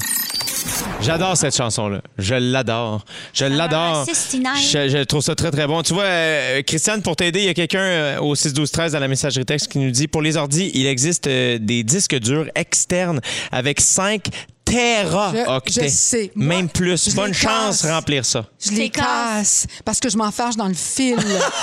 J'adore 1.01 1.37
cette 1.37 1.55
chanson-là. 1.55 2.01
Je 2.17 2.33
l'adore. 2.35 3.05
Je 3.33 3.45
l'adore. 3.45 4.03
69. 4.05 4.57
Je, 4.59 4.89
je 4.89 5.03
trouve 5.03 5.21
ça 5.21 5.35
très, 5.35 5.51
très 5.51 5.67
bon. 5.67 5.83
Tu 5.83 5.93
vois, 5.93 6.03
euh, 6.03 6.61
Christiane, 6.63 7.01
pour 7.03 7.15
t'aider, 7.15 7.39
il 7.39 7.45
y 7.45 7.49
a 7.49 7.53
quelqu'un 7.53 7.79
euh, 7.79 8.19
au 8.19 8.33
6-12-13 8.35 8.95
à 8.95 8.99
la 8.99 9.07
messagerie 9.07 9.45
texte 9.45 9.71
qui 9.71 9.77
nous 9.77 9.91
dit 9.91 10.07
pour 10.07 10.21
les 10.23 10.37
ordis, 10.37 10.71
il 10.73 10.87
existe 10.87 11.27
euh, 11.27 11.59
des 11.61 11.83
disques 11.83 12.15
durs 12.17 12.47
externes 12.55 13.21
avec 13.51 13.79
5 13.79 14.27
téraoctets. 14.71 15.71
Je- 15.71 15.81
je 15.83 15.87
sais. 15.87 16.31
Moi, 16.35 16.55
Même 16.57 16.69
plus. 16.69 17.09
je 17.09 17.15
Bonne 17.15 17.33
chance 17.33 17.81
casse. 17.81 17.91
remplir 17.91 18.25
ça. 18.25 18.45
Je 18.63 18.71
les 18.71 18.89
casse. 18.89 19.65
parce 19.85 19.99
que 19.99 20.09
je 20.09 20.17
m'enfarge 20.17 20.55
dans 20.55 20.67
le 20.67 20.73
fil. 20.73 21.17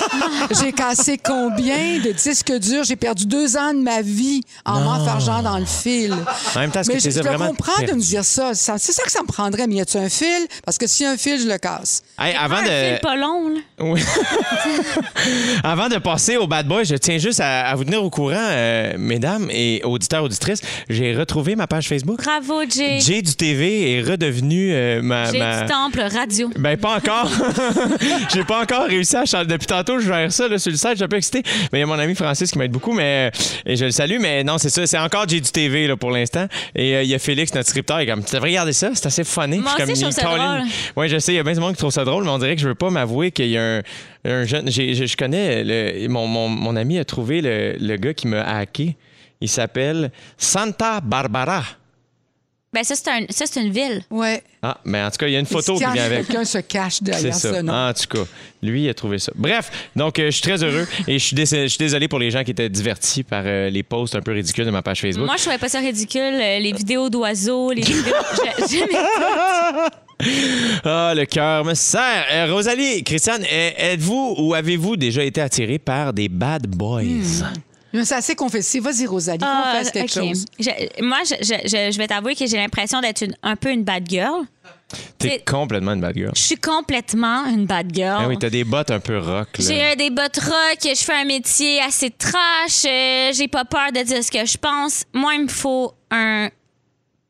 j'ai 0.61 0.71
cassé 0.71 1.17
combien 1.17 1.99
de 1.99 2.11
disques 2.11 2.51
durs? 2.59 2.83
J'ai 2.83 2.95
perdu 2.95 3.25
deux 3.25 3.55
ans 3.57 3.73
de 3.73 3.79
ma 3.81 4.01
vie 4.01 4.41
en 4.65 4.79
m'enfargeant 4.81 5.41
dans 5.41 5.57
le 5.57 5.65
fil. 5.65 6.13
En 6.55 6.59
même 6.59 6.71
temps, 6.71 6.81
est-ce 6.81 6.89
mais 6.89 6.97
que 6.97 7.03
je, 7.03 7.09
je 7.11 7.19
vraiment 7.21 7.47
comprends 7.47 7.83
de 7.85 7.93
me 7.93 8.01
dire 8.01 8.23
ça. 8.25 8.53
Ça- 8.53 8.77
C'est 8.77 8.91
ça 8.91 9.03
que 9.03 9.11
ça 9.11 9.21
me 9.21 9.27
prendrait. 9.27 9.67
Mais 9.67 9.75
y 9.75 9.81
a-tu 9.81 9.97
un 9.97 10.09
fil? 10.09 10.47
Parce 10.65 10.77
que 10.77 10.87
s'il 10.87 11.05
y 11.05 11.09
a 11.09 11.11
un 11.11 11.17
fil, 11.17 11.39
je 11.39 11.47
le 11.47 11.57
casse. 11.57 12.01
Hey, 12.19 12.35
avant 12.35 12.57
Un 12.57 12.63
de... 12.63 12.67
fil 12.67 12.99
pas 13.01 13.15
long, 13.15 13.49
là. 13.49 13.59
Oui. 13.79 14.01
Avant 15.63 15.89
de 15.89 15.97
passer 15.97 16.37
au 16.37 16.47
Bad 16.47 16.67
Boy, 16.67 16.85
je 16.85 16.95
tiens 16.95 17.17
juste 17.17 17.39
à, 17.39 17.67
à 17.67 17.75
vous 17.75 17.83
tenir 17.83 18.03
au 18.03 18.09
courant, 18.09 18.35
euh, 18.37 18.93
mesdames 18.97 19.47
et 19.49 19.81
auditeurs, 19.83 20.23
auditrices. 20.23 20.61
J'ai 20.89 21.15
retrouvé 21.15 21.55
ma 21.55 21.67
page 21.67 21.87
Facebook. 21.87 22.21
Bravo, 22.23 22.61
Jay. 22.69 22.94
Jay 22.99 23.21
du 23.21 23.33
TV 23.35 23.93
est 23.93 24.01
redevenu 24.01 24.71
euh, 24.73 25.01
ma. 25.01 25.31
Jay 25.31 25.39
ma- 25.39 25.61
du 25.63 25.71
Temple 25.71 26.01
Radio. 26.01 26.49
Ben, 26.57 26.77
pas 26.77 26.97
encore. 26.97 27.29
J'ai 28.33 28.43
pas 28.43 28.61
encore 28.61 28.85
réussi 28.87 29.15
à 29.15 29.25
changer. 29.25 29.45
Depuis 29.45 29.67
tantôt, 29.67 29.99
je 29.99 30.07
gère 30.07 30.31
ça 30.31 30.47
là, 30.47 30.57
sur 30.57 30.71
le 30.71 30.77
site. 30.77 30.89
Je 30.91 30.95
suis 30.95 31.03
un 31.03 31.07
peu 31.07 31.17
excité. 31.17 31.43
Mais 31.71 31.79
il 31.79 31.81
y 31.81 31.83
a 31.83 31.85
mon 31.85 31.99
ami 31.99 32.15
Francis 32.15 32.51
qui 32.51 32.57
m'aide 32.57 32.71
beaucoup. 32.71 32.93
Mais, 32.93 33.31
euh, 33.33 33.39
et 33.65 33.75
je 33.75 33.85
le 33.85 33.91
salue. 33.91 34.17
Mais 34.19 34.43
non, 34.43 34.57
c'est 34.57 34.69
ça. 34.69 34.85
C'est 34.87 34.97
encore 34.97 35.27
Jay 35.27 35.39
du 35.41 35.51
TV 35.51 35.87
là, 35.87 35.97
pour 35.97 36.11
l'instant. 36.11 36.47
Et 36.75 36.95
euh, 36.95 37.03
il 37.03 37.09
y 37.09 37.15
a 37.15 37.19
Félix, 37.19 37.53
notre 37.53 37.69
scripteur. 37.69 38.01
Il 38.01 38.09
est 38.09 38.11
comme, 38.11 38.23
tu 38.23 38.33
devrais 38.35 38.49
regarder 38.49 38.73
ça. 38.73 38.91
C'est 38.93 39.05
assez 39.07 39.23
funny. 39.23 39.59
Moi 39.59 39.71
aussi, 39.73 39.77
comme, 39.85 39.95
je 39.95 40.01
trouve 40.01 40.11
ça 40.13 40.21
drôle. 40.23 40.61
Oui, 40.95 41.09
je 41.09 41.17
sais. 41.19 41.33
Il 41.33 41.35
y 41.37 41.39
a 41.39 41.43
bien 41.43 41.53
du 41.53 41.59
monde 41.59 41.73
qui 41.73 41.79
trouve 41.79 41.91
ça 41.91 42.03
drôle. 42.05 42.23
Mais 42.23 42.29
on 42.31 42.37
dirait 42.39 42.55
que 42.55 42.61
je 42.61 42.67
veux 42.67 42.75
pas 42.75 42.89
m'avouer 42.89 43.31
qu'il 43.31 43.47
y 43.49 43.57
a 43.57 43.77
un, 43.77 43.81
un 44.25 44.43
jeune. 44.45 44.69
je 44.71 45.15
connais. 45.17 45.63
Le, 45.63 46.07
mon, 46.07 46.27
mon, 46.27 46.49
mon 46.49 46.75
ami 46.75 46.99
a 46.99 47.05
trouvé 47.05 47.41
le, 47.41 47.75
le 47.79 47.95
gars 47.97 48.13
qui 48.13 48.27
m'a 48.27 48.41
hacké. 48.41 48.95
Il 49.41 49.49
s'appelle 49.49 50.11
Santa 50.37 51.01
Barbara. 51.01 51.63
Ben, 52.75 52.83
ça, 52.83 52.93
c'est 52.95 53.07
un- 53.09 53.25
ça, 53.29 53.45
c'est 53.49 53.61
une 53.61 53.71
ville. 53.71 54.03
Ouais. 54.11 54.43
Ah, 54.61 54.77
mais 54.85 55.01
en 55.01 55.09
tout 55.09 55.17
cas, 55.17 55.27
il 55.27 55.33
y 55.33 55.35
a 55.35 55.39
une 55.39 55.45
photo 55.45 55.73
qui 55.75 55.79
vient 55.79 56.03
avec. 56.03 56.27
Quelqu'un 56.27 56.43
se 56.45 56.57
cache 56.57 57.01
derrière 57.01 57.33
ça. 57.33 57.53
ce 57.53 57.61
nom. 57.61 57.73
En 57.73 57.93
tout 57.93 58.05
cas, 58.07 58.29
lui, 58.61 58.83
il 58.83 58.89
a 58.89 58.93
trouvé 58.93 59.17
ça. 59.17 59.31
Bref, 59.35 59.71
donc 59.95 60.19
euh, 60.19 60.25
je 60.25 60.31
suis 60.31 60.41
très 60.41 60.61
heureux 60.63 60.85
et 61.07 61.17
je 61.17 61.25
suis, 61.25 61.35
je 61.37 61.67
suis 61.67 61.77
désolé 61.77 62.07
pour 62.07 62.19
les 62.19 62.29
gens 62.31 62.43
qui 62.43 62.51
étaient 62.51 62.67
divertis 62.69 63.23
par 63.23 63.43
euh, 63.45 63.69
les 63.69 63.81
posts 63.83 64.15
un 64.15 64.21
peu 64.21 64.33
ridicules 64.33 64.65
de 64.65 64.71
ma 64.71 64.81
page 64.81 64.99
Facebook. 65.01 65.25
Moi, 65.25 65.35
je 65.37 65.41
trouvais 65.43 65.57
pas 65.57 65.69
ça 65.69 65.79
ridicule. 65.79 66.21
euh, 66.21 66.59
Les 66.59 66.73
vidéos 66.73 67.09
d'oiseaux, 67.09 67.71
les 67.71 67.81
vidéos. 67.81 68.13
J'aimais 68.69 68.87
Ah, 70.83 71.13
le 71.15 71.25
cœur 71.25 71.65
me 71.65 71.73
serre. 71.73 72.25
Euh, 72.31 72.53
Rosalie, 72.53 73.03
Christiane, 73.03 73.43
euh, 73.43 73.69
êtes-vous 73.77 74.35
ou 74.39 74.53
avez-vous 74.53 74.95
déjà 74.95 75.23
été 75.23 75.41
attiré 75.41 75.77
par 75.79 76.13
des 76.13 76.29
bad 76.29 76.67
boys? 76.67 77.01
C'est 78.03 78.15
assez 78.15 78.35
confessé. 78.35 78.79
Vas-y, 78.79 79.05
Rosalie, 79.05 79.39
Ah, 79.41 79.71
confesse 79.77 79.91
quelque 79.91 80.11
chose? 80.11 80.45
Je- 80.59 81.01
moi, 81.03 81.19
je, 81.23 81.35
je- 81.41 81.91
je- 81.91 81.97
vais 81.97 82.07
t'avouer 82.07 82.35
que 82.35 82.45
j'ai 82.45 82.57
l'impression 82.57 82.99
d'être 82.99 83.21
une- 83.23 83.35
un 83.43 83.55
peu 83.55 83.69
une 83.71 83.83
bad 83.83 84.03
girl. 84.09 84.43
T'es 85.17 85.39
complètement 85.45 85.93
une 85.93 86.01
bad 86.01 86.15
girl. 86.15 86.31
Je 86.35 86.41
suis 86.41 86.57
complètement 86.57 87.45
une 87.47 87.65
bad 87.65 87.93
girl. 87.93 88.17
Ah 88.21 88.27
oui, 88.27 88.37
t'as 88.39 88.49
des 88.49 88.63
bottes 88.63 88.91
un 88.91 88.99
peu 88.99 89.17
rock. 89.17 89.47
J'ai 89.59 89.95
des 89.95 90.09
bottes 90.09 90.37
rock, 90.39 90.77
je 90.83 91.03
fais 91.03 91.13
un 91.13 91.25
métier 91.25 91.81
assez 91.81 92.11
trash, 92.11 92.85
euh, 92.85 93.31
j'ai 93.33 93.47
pas 93.47 93.65
peur 93.65 93.91
de 93.93 94.01
dire 94.03 94.23
ce 94.23 94.29
que 94.31 94.45
je 94.45 94.57
pense. 94.57 95.03
Moi, 95.13 95.35
il 95.35 95.43
me 95.43 95.47
faut 95.47 95.93
un 96.11 96.49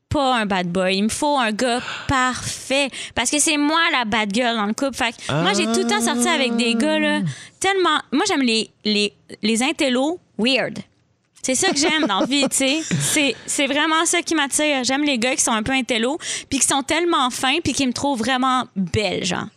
pas 0.08 0.36
un 0.36 0.46
bad 0.46 0.68
boy, 0.68 0.96
il 0.96 1.02
me 1.04 1.08
faut 1.08 1.36
un 1.36 1.50
gars 1.50 1.80
parfait 2.06 2.88
parce 3.14 3.28
que 3.30 3.38
c'est 3.40 3.56
moi 3.56 3.80
la 3.90 4.04
bad 4.04 4.32
girl 4.32 4.54
dans 4.56 4.66
le 4.66 4.72
couple. 4.72 4.94
Fait 4.94 5.10
que 5.12 5.32
moi 5.42 5.52
j'ai 5.52 5.64
tout 5.64 5.80
le 5.80 5.86
temps 5.88 6.00
sorti 6.00 6.28
avec 6.28 6.54
des 6.56 6.74
gars 6.74 6.98
là 6.98 7.20
tellement 7.58 7.98
moi 8.12 8.24
j'aime 8.28 8.42
les 8.42 8.70
les 8.84 9.12
les 9.42 9.62
intellos 9.64 10.20
weird. 10.38 10.78
C'est 11.42 11.54
ça 11.54 11.68
que 11.70 11.76
j'aime 11.78 12.06
dans 12.08 12.20
la 12.20 12.26
vie, 12.26 12.42
tu 12.48 12.56
sais. 12.56 12.80
C'est, 12.98 13.36
c'est 13.46 13.66
vraiment 13.68 14.04
ça 14.04 14.20
qui 14.20 14.34
m'attire. 14.34 14.82
J'aime 14.82 15.04
les 15.04 15.16
gars 15.16 15.36
qui 15.36 15.42
sont 15.42 15.52
un 15.52 15.62
peu 15.62 15.70
intello, 15.70 16.18
puis 16.50 16.58
qui 16.58 16.66
sont 16.66 16.82
tellement 16.82 17.30
fins, 17.30 17.58
puis 17.62 17.72
qui 17.72 17.86
me 17.86 17.92
trouvent 17.92 18.18
vraiment 18.18 18.64
belle, 18.74 19.24
genre. 19.24 19.46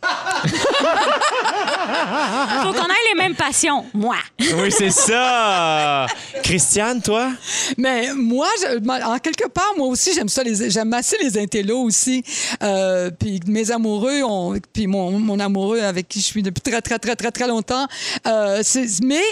Faut 2.62 2.72
qu'on 2.72 2.86
ait 2.86 3.04
les 3.12 3.18
mêmes 3.18 3.34
passions, 3.34 3.84
moi. 3.92 4.14
Oui, 4.38 4.70
c'est 4.70 4.90
ça. 4.92 6.06
Christiane, 6.44 7.02
toi? 7.02 7.32
Mais 7.76 8.12
moi, 8.14 8.46
je- 8.60 9.04
en 9.04 9.18
quelque 9.18 9.48
part, 9.48 9.72
moi 9.76 9.88
aussi, 9.88 10.12
j'aime 10.14 10.28
ça. 10.28 10.42
J'aime 10.46 10.92
assez 10.92 11.16
les 11.20 11.36
intellos 11.38 11.80
aussi. 11.82 12.22
Euh, 12.62 13.10
puis 13.10 13.40
mes 13.46 13.70
amoureux, 13.72 14.20
puis 14.72 14.86
mon, 14.86 15.18
mon 15.18 15.40
amoureux 15.40 15.80
avec 15.80 16.08
qui 16.08 16.20
je 16.20 16.24
suis 16.26 16.42
depuis 16.42 16.60
très, 16.60 16.80
très, 16.82 17.00
très, 17.00 17.16
très, 17.16 17.32
très 17.32 17.48
longtemps. 17.48 17.86
Euh, 18.26 18.62
mais 19.02 19.22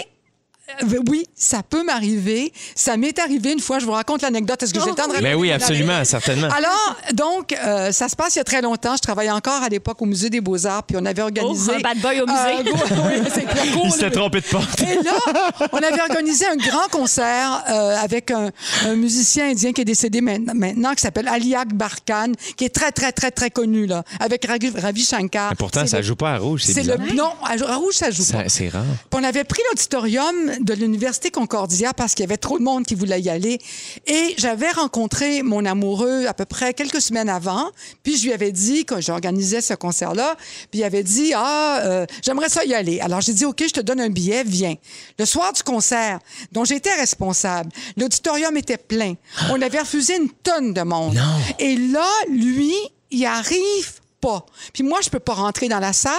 Oui, 1.09 1.25
ça 1.35 1.61
peut 1.67 1.83
m'arriver. 1.83 2.51
Ça 2.75 2.97
m'est 2.97 3.17
arrivé 3.19 3.51
une 3.53 3.59
fois. 3.59 3.79
Je 3.79 3.85
vous 3.85 3.91
raconte 3.91 4.21
l'anecdote. 4.21 4.61
Est-ce 4.63 4.73
que 4.73 4.79
j'ai 4.79 4.89
le 4.89 4.95
temps 4.95 5.07
de 5.07 5.21
Mais 5.21 5.33
oui, 5.33 5.51
absolument, 5.51 6.03
certainement. 6.05 6.47
Alors, 6.49 6.95
donc, 7.13 7.53
euh, 7.53 7.91
ça 7.91 8.07
se 8.09 8.15
passe 8.15 8.35
il 8.35 8.39
y 8.39 8.41
a 8.41 8.43
très 8.43 8.61
longtemps. 8.61 8.95
Je 8.95 9.01
travaillais 9.01 9.31
encore 9.31 9.61
à 9.63 9.69
l'époque 9.69 10.01
au 10.01 10.05
Musée 10.05 10.29
des 10.29 10.41
Beaux-Arts, 10.41 10.83
puis 10.83 10.97
on 10.99 11.05
avait 11.05 11.21
organisé... 11.21 11.71
Oh, 11.73 11.77
un 11.77 11.81
bad 11.81 11.99
boy 11.99 12.21
au 12.21 12.25
musée. 12.25 12.39
Euh, 12.39 12.63
oui, 13.25 13.45
cool. 13.73 13.81
Il 13.85 13.91
s'était 13.91 14.11
trompé 14.11 14.41
de 14.41 14.45
porte. 14.45 14.81
Et 14.81 14.95
là, 15.03 15.67
on 15.71 15.77
avait 15.77 16.01
organisé 16.01 16.45
un 16.45 16.55
grand 16.55 16.87
concert 16.91 17.63
euh, 17.69 17.97
avec 17.97 18.31
un, 18.31 18.51
un 18.85 18.95
musicien 18.95 19.49
indien 19.49 19.71
qui 19.73 19.81
est 19.81 19.85
décédé 19.85 20.21
maintenant, 20.21 20.53
maintenant, 20.55 20.93
qui 20.93 21.01
s'appelle 21.01 21.27
Aliak 21.27 21.73
Barkan, 21.73 22.31
qui 22.57 22.65
est 22.65 22.69
très, 22.73 22.91
très, 22.91 23.11
très, 23.11 23.31
très 23.31 23.49
connu, 23.49 23.85
là, 23.85 24.03
avec 24.19 24.45
Ravi, 24.45 25.03
Shankar. 25.03 25.49
Mais 25.51 25.55
pourtant, 25.55 25.85
ça 25.87 25.97
le- 25.97 26.03
joue 26.03 26.15
pas 26.15 26.33
à 26.33 26.37
rouge, 26.37 26.63
c'est 26.65 26.83
le 26.83 26.97
bizarre. 26.97 27.15
non, 27.15 27.31
à 27.43 27.75
Rouge 27.75 27.95
ça 27.95 28.11
joue 28.11 28.25
pas. 28.31 28.43
C'est 28.47 28.69
rare. 28.69 28.83
Puis 29.09 29.19
on 29.19 29.23
avait 29.23 29.43
pris 29.43 29.61
l'auditorium 29.69 30.35
de 30.59 30.73
l'Université 30.73 31.31
Concordia 31.31 31.93
parce 31.93 32.13
qu'il 32.13 32.23
y 32.23 32.27
avait 32.27 32.37
trop 32.37 32.59
de 32.59 32.63
monde 32.63 32.85
qui 32.85 32.95
voulait 32.95 33.21
y 33.21 33.29
aller. 33.29 33.59
Et 34.07 34.35
j'avais 34.37 34.71
rencontré 34.71 35.43
mon 35.43 35.65
amoureux 35.65 36.25
à 36.27 36.33
peu 36.33 36.45
près 36.45 36.73
quelques 36.73 37.01
semaines 37.01 37.29
avant. 37.29 37.69
Puis 38.03 38.17
je 38.17 38.25
lui 38.25 38.33
avais 38.33 38.51
dit 38.51 38.85
que 38.85 39.01
j'organisais 39.01 39.61
ce 39.61 39.73
concert-là. 39.73 40.35
Puis 40.71 40.81
il 40.81 40.83
avait 40.83 41.03
dit, 41.03 41.33
ah, 41.35 41.81
euh, 41.83 42.05
j'aimerais 42.23 42.49
ça 42.49 42.65
y 42.65 42.73
aller. 42.73 42.99
Alors 42.99 43.21
j'ai 43.21 43.33
dit, 43.33 43.45
OK, 43.45 43.63
je 43.65 43.73
te 43.73 43.81
donne 43.81 44.01
un 44.01 44.09
billet, 44.09 44.43
viens. 44.43 44.75
Le 45.17 45.25
soir 45.25 45.53
du 45.53 45.63
concert, 45.63 46.19
dont 46.51 46.65
j'étais 46.65 46.93
responsable, 46.93 47.71
l'auditorium 47.97 48.55
était 48.57 48.77
plein. 48.77 49.15
On 49.51 49.61
avait 49.61 49.79
refusé 49.79 50.15
une 50.17 50.29
tonne 50.29 50.73
de 50.73 50.81
monde. 50.81 51.19
Et 51.59 51.75
là, 51.75 52.07
lui, 52.29 52.73
il 53.11 53.25
arrive 53.25 53.99
pas. 54.19 54.45
Puis 54.73 54.83
moi, 54.83 54.99
je 55.01 55.09
peux 55.09 55.19
pas 55.19 55.33
rentrer 55.33 55.67
dans 55.67 55.79
la 55.79 55.93
salle 55.93 56.13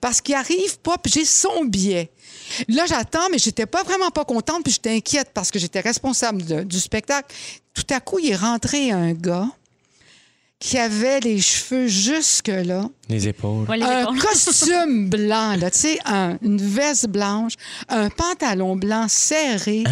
parce 0.00 0.20
qu'il 0.20 0.34
arrive 0.34 0.78
pas, 0.78 0.98
puis 0.98 1.12
j'ai 1.12 1.24
son 1.24 1.64
billet. 1.64 2.10
Là, 2.68 2.84
j'attends, 2.86 3.28
mais 3.30 3.38
j'étais 3.38 3.66
pas 3.66 3.82
vraiment 3.82 4.10
pas 4.10 4.24
contente, 4.24 4.62
puis 4.64 4.72
j'étais 4.72 4.96
inquiète 4.96 5.30
parce 5.34 5.50
que 5.50 5.58
j'étais 5.58 5.80
responsable 5.80 6.66
du 6.66 6.80
spectacle. 6.80 7.34
Tout 7.74 7.86
à 7.90 8.00
coup, 8.00 8.18
il 8.18 8.30
est 8.30 8.36
rentré 8.36 8.90
un 8.90 9.12
gars 9.12 9.48
qui 10.60 10.76
avait 10.76 11.20
les 11.20 11.40
cheveux 11.40 11.86
jusque-là, 11.88 12.84
Les 13.08 13.26
épaules. 13.28 13.66
Ouais, 13.66 13.78
les 13.78 13.82
un 13.82 14.02
épaules. 14.02 14.18
costume 14.18 15.08
blanc, 15.08 15.56
là, 15.56 15.70
tu 15.70 15.78
sais, 15.78 15.98
un- 16.04 16.36
une 16.42 16.60
veste 16.60 17.08
blanche, 17.08 17.54
un 17.88 18.10
pantalon 18.10 18.76
blanc 18.76 19.06
serré, 19.08 19.84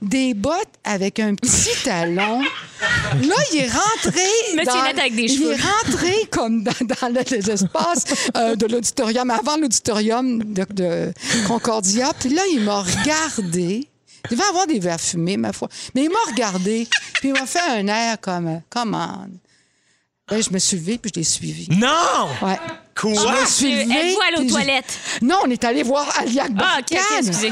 des 0.00 0.32
bottes 0.32 0.56
avec 0.82 1.20
un 1.20 1.34
petit 1.34 1.68
talon. 1.84 2.40
Là, 2.40 3.34
il 3.52 3.58
est 3.60 3.68
rentré. 3.70 4.22
Monsieur 4.56 4.64
dans- 4.64 4.82
Net 4.84 4.98
avec 4.98 5.14
des 5.14 5.22
Il 5.24 5.38
cheveux. 5.38 5.52
est 5.52 5.60
rentré 5.60 6.14
comme 6.30 6.62
dans, 6.64 6.72
dans 6.80 7.08
le- 7.12 7.30
les 7.36 7.50
espaces 7.50 8.04
euh, 8.36 8.56
de 8.56 8.64
l'auditorium, 8.66 9.28
avant 9.30 9.58
l'auditorium 9.58 10.42
de, 10.42 10.64
de 10.72 11.12
Concordia. 11.46 12.12
Puis 12.18 12.30
là, 12.30 12.42
il 12.50 12.60
m'a 12.62 12.80
regardé. 12.82 13.86
Il 14.30 14.38
devait 14.38 14.48
avoir 14.48 14.66
des 14.66 14.78
verres 14.78 14.98
fumés, 15.00 15.36
ma 15.36 15.52
foi. 15.52 15.68
Mais 15.94 16.04
il 16.04 16.08
m'a 16.08 16.30
regardé, 16.32 16.88
puis 17.20 17.28
il 17.28 17.32
m'a 17.34 17.44
fait 17.44 17.60
un 17.78 17.86
air 17.88 18.18
comme 18.22 18.62
Commande. 18.70 19.32
Ben, 20.30 20.42
je 20.42 20.48
me 20.52 20.58
suis 20.58 20.78
levée, 20.78 20.96
puis 20.96 21.10
je 21.14 21.20
l'ai 21.20 21.24
suivi. 21.24 21.68
Non! 21.70 22.28
Ouais. 22.40 22.56
Quoi? 22.98 23.12
Je 23.12 23.40
me 23.42 23.46
suis 23.46 23.70
levée, 23.84 23.92
Êtes-vous 23.94 24.20
allé 24.22 24.36
aux 24.36 24.40
puis 24.40 24.46
toilettes? 24.48 24.98
Non, 25.20 25.36
on 25.44 25.50
est 25.50 25.62
allé 25.64 25.82
voir 25.82 26.08
Aliak 26.18 26.50
Ah, 26.56 26.78
ok, 26.78 26.84
ok, 26.92 26.96
Barkan. 26.96 27.16
excusez. 27.18 27.50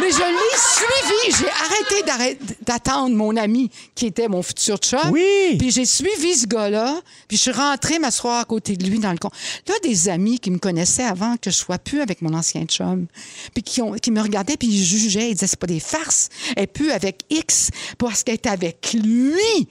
Mais 0.00 0.10
je 0.10 0.18
l'ai 0.18 0.56
suivi. 0.56 1.36
J'ai 1.38 1.50
arrêté 1.50 2.02
d'arrêt- 2.06 2.38
d'attendre 2.62 3.14
mon 3.14 3.36
ami 3.36 3.70
qui 3.94 4.06
était 4.06 4.28
mon 4.28 4.40
futur 4.42 4.78
chum. 4.78 5.10
Oui. 5.10 5.56
Puis 5.58 5.70
j'ai 5.72 5.84
suivi 5.84 6.36
ce 6.36 6.46
gars-là. 6.46 7.00
Puis 7.28 7.36
je 7.36 7.42
suis 7.42 7.50
rentrée 7.52 7.98
m'asseoir 7.98 8.40
à 8.40 8.44
côté 8.46 8.78
de 8.78 8.86
lui 8.88 8.98
dans 8.98 9.12
le 9.12 9.18
con. 9.18 9.28
Là, 9.68 9.74
des 9.82 10.08
amis 10.08 10.38
qui 10.38 10.50
me 10.50 10.58
connaissaient 10.58 11.04
avant 11.04 11.36
que 11.36 11.50
je 11.50 11.56
sois 11.56 11.78
plus 11.78 12.00
avec 12.00 12.22
mon 12.22 12.32
ancien 12.32 12.64
chum. 12.64 13.08
Puis 13.52 13.62
qui, 13.62 13.82
ont, 13.82 13.92
qui 13.92 14.10
me 14.10 14.22
regardaient 14.22 14.56
puis 14.56 14.68
ils 14.68 14.82
jugeaient. 14.84 15.28
Ils 15.30 15.34
disaient, 15.34 15.48
c'est 15.48 15.58
pas 15.60 15.66
des 15.66 15.80
farces. 15.80 16.30
Elle 16.56 16.62
est 16.62 16.66
plus 16.66 16.92
avec 16.92 17.24
X 17.28 17.68
parce 17.98 18.22
qu'elle 18.22 18.36
est 18.36 18.46
avec 18.46 18.94
lui. 18.94 19.68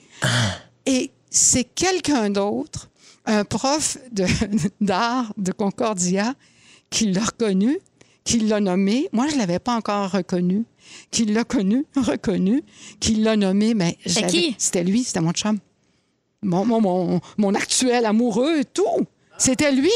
Et 0.88 1.10
c'est 1.36 1.64
quelqu'un 1.64 2.30
d'autre, 2.30 2.88
un 3.26 3.44
prof 3.44 3.98
d'art 4.80 5.32
de, 5.36 5.52
Concordia, 5.52 6.34
qui 6.90 7.12
l'a 7.12 7.24
reconnu, 7.24 7.78
qui 8.24 8.40
l'a 8.40 8.60
nommé. 8.60 9.08
Moi, 9.12 9.28
je 9.28 9.34
ne 9.34 9.40
l'avais 9.40 9.58
pas 9.58 9.74
encore 9.74 10.10
reconnu. 10.10 10.64
Qui 11.10 11.26
l'a 11.26 11.44
connu, 11.44 11.84
reconnu, 11.96 12.62
qui 13.00 13.16
l'a 13.16 13.36
nommé, 13.36 13.74
mais 13.74 13.98
qui? 14.28 14.54
c'était 14.56 14.84
lui, 14.84 15.04
c'était 15.04 15.20
mon 15.20 15.32
chum. 15.32 15.58
Mon, 16.42 16.64
mon, 16.64 16.80
mon, 16.80 17.20
mon 17.38 17.54
actuel 17.54 18.06
amoureux, 18.06 18.62
tout. 18.72 19.06
C'était 19.36 19.72
lui. 19.72 19.90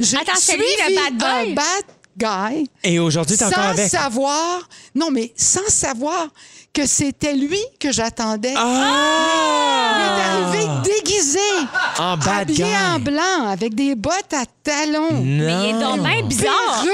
J'ai 0.00 0.16
Attends, 0.16 0.32
c'est 0.36 0.56
lui, 0.56 0.64
le 0.78 0.84
suivi 0.84 0.96
bad 0.96 1.18
boy? 1.18 1.50
un 1.50 1.54
bad 1.54 1.84
guy 2.18 2.68
Et 2.84 2.98
aujourd'hui, 2.98 3.36
t'es 3.36 3.44
encore 3.44 3.62
sans 3.62 3.70
avec. 3.70 3.90
savoir, 3.90 4.60
non, 4.94 5.10
mais 5.10 5.32
sans 5.36 5.66
savoir 5.68 6.28
que 6.74 6.86
c'était 6.86 7.34
lui 7.34 7.60
que 7.80 7.90
j'attendais. 7.92 8.54
Ah! 8.56 9.94
Il 10.00 10.04
est 10.04 10.56
arrivé 10.58 10.68
déguisé, 10.84 11.38
En 11.98 12.16
bad 12.16 12.42
habillé 12.42 12.64
guy. 12.64 12.70
en 12.94 12.98
blanc, 13.00 13.48
avec 13.48 13.74
des 13.74 13.94
bottes 13.94 14.32
à 14.32 14.44
talons. 14.62 15.22
Mais 15.24 15.70
il 15.70 15.76
est 15.76 15.80
donc 15.80 16.00
bien 16.02 16.22
bizarre. 16.24 16.84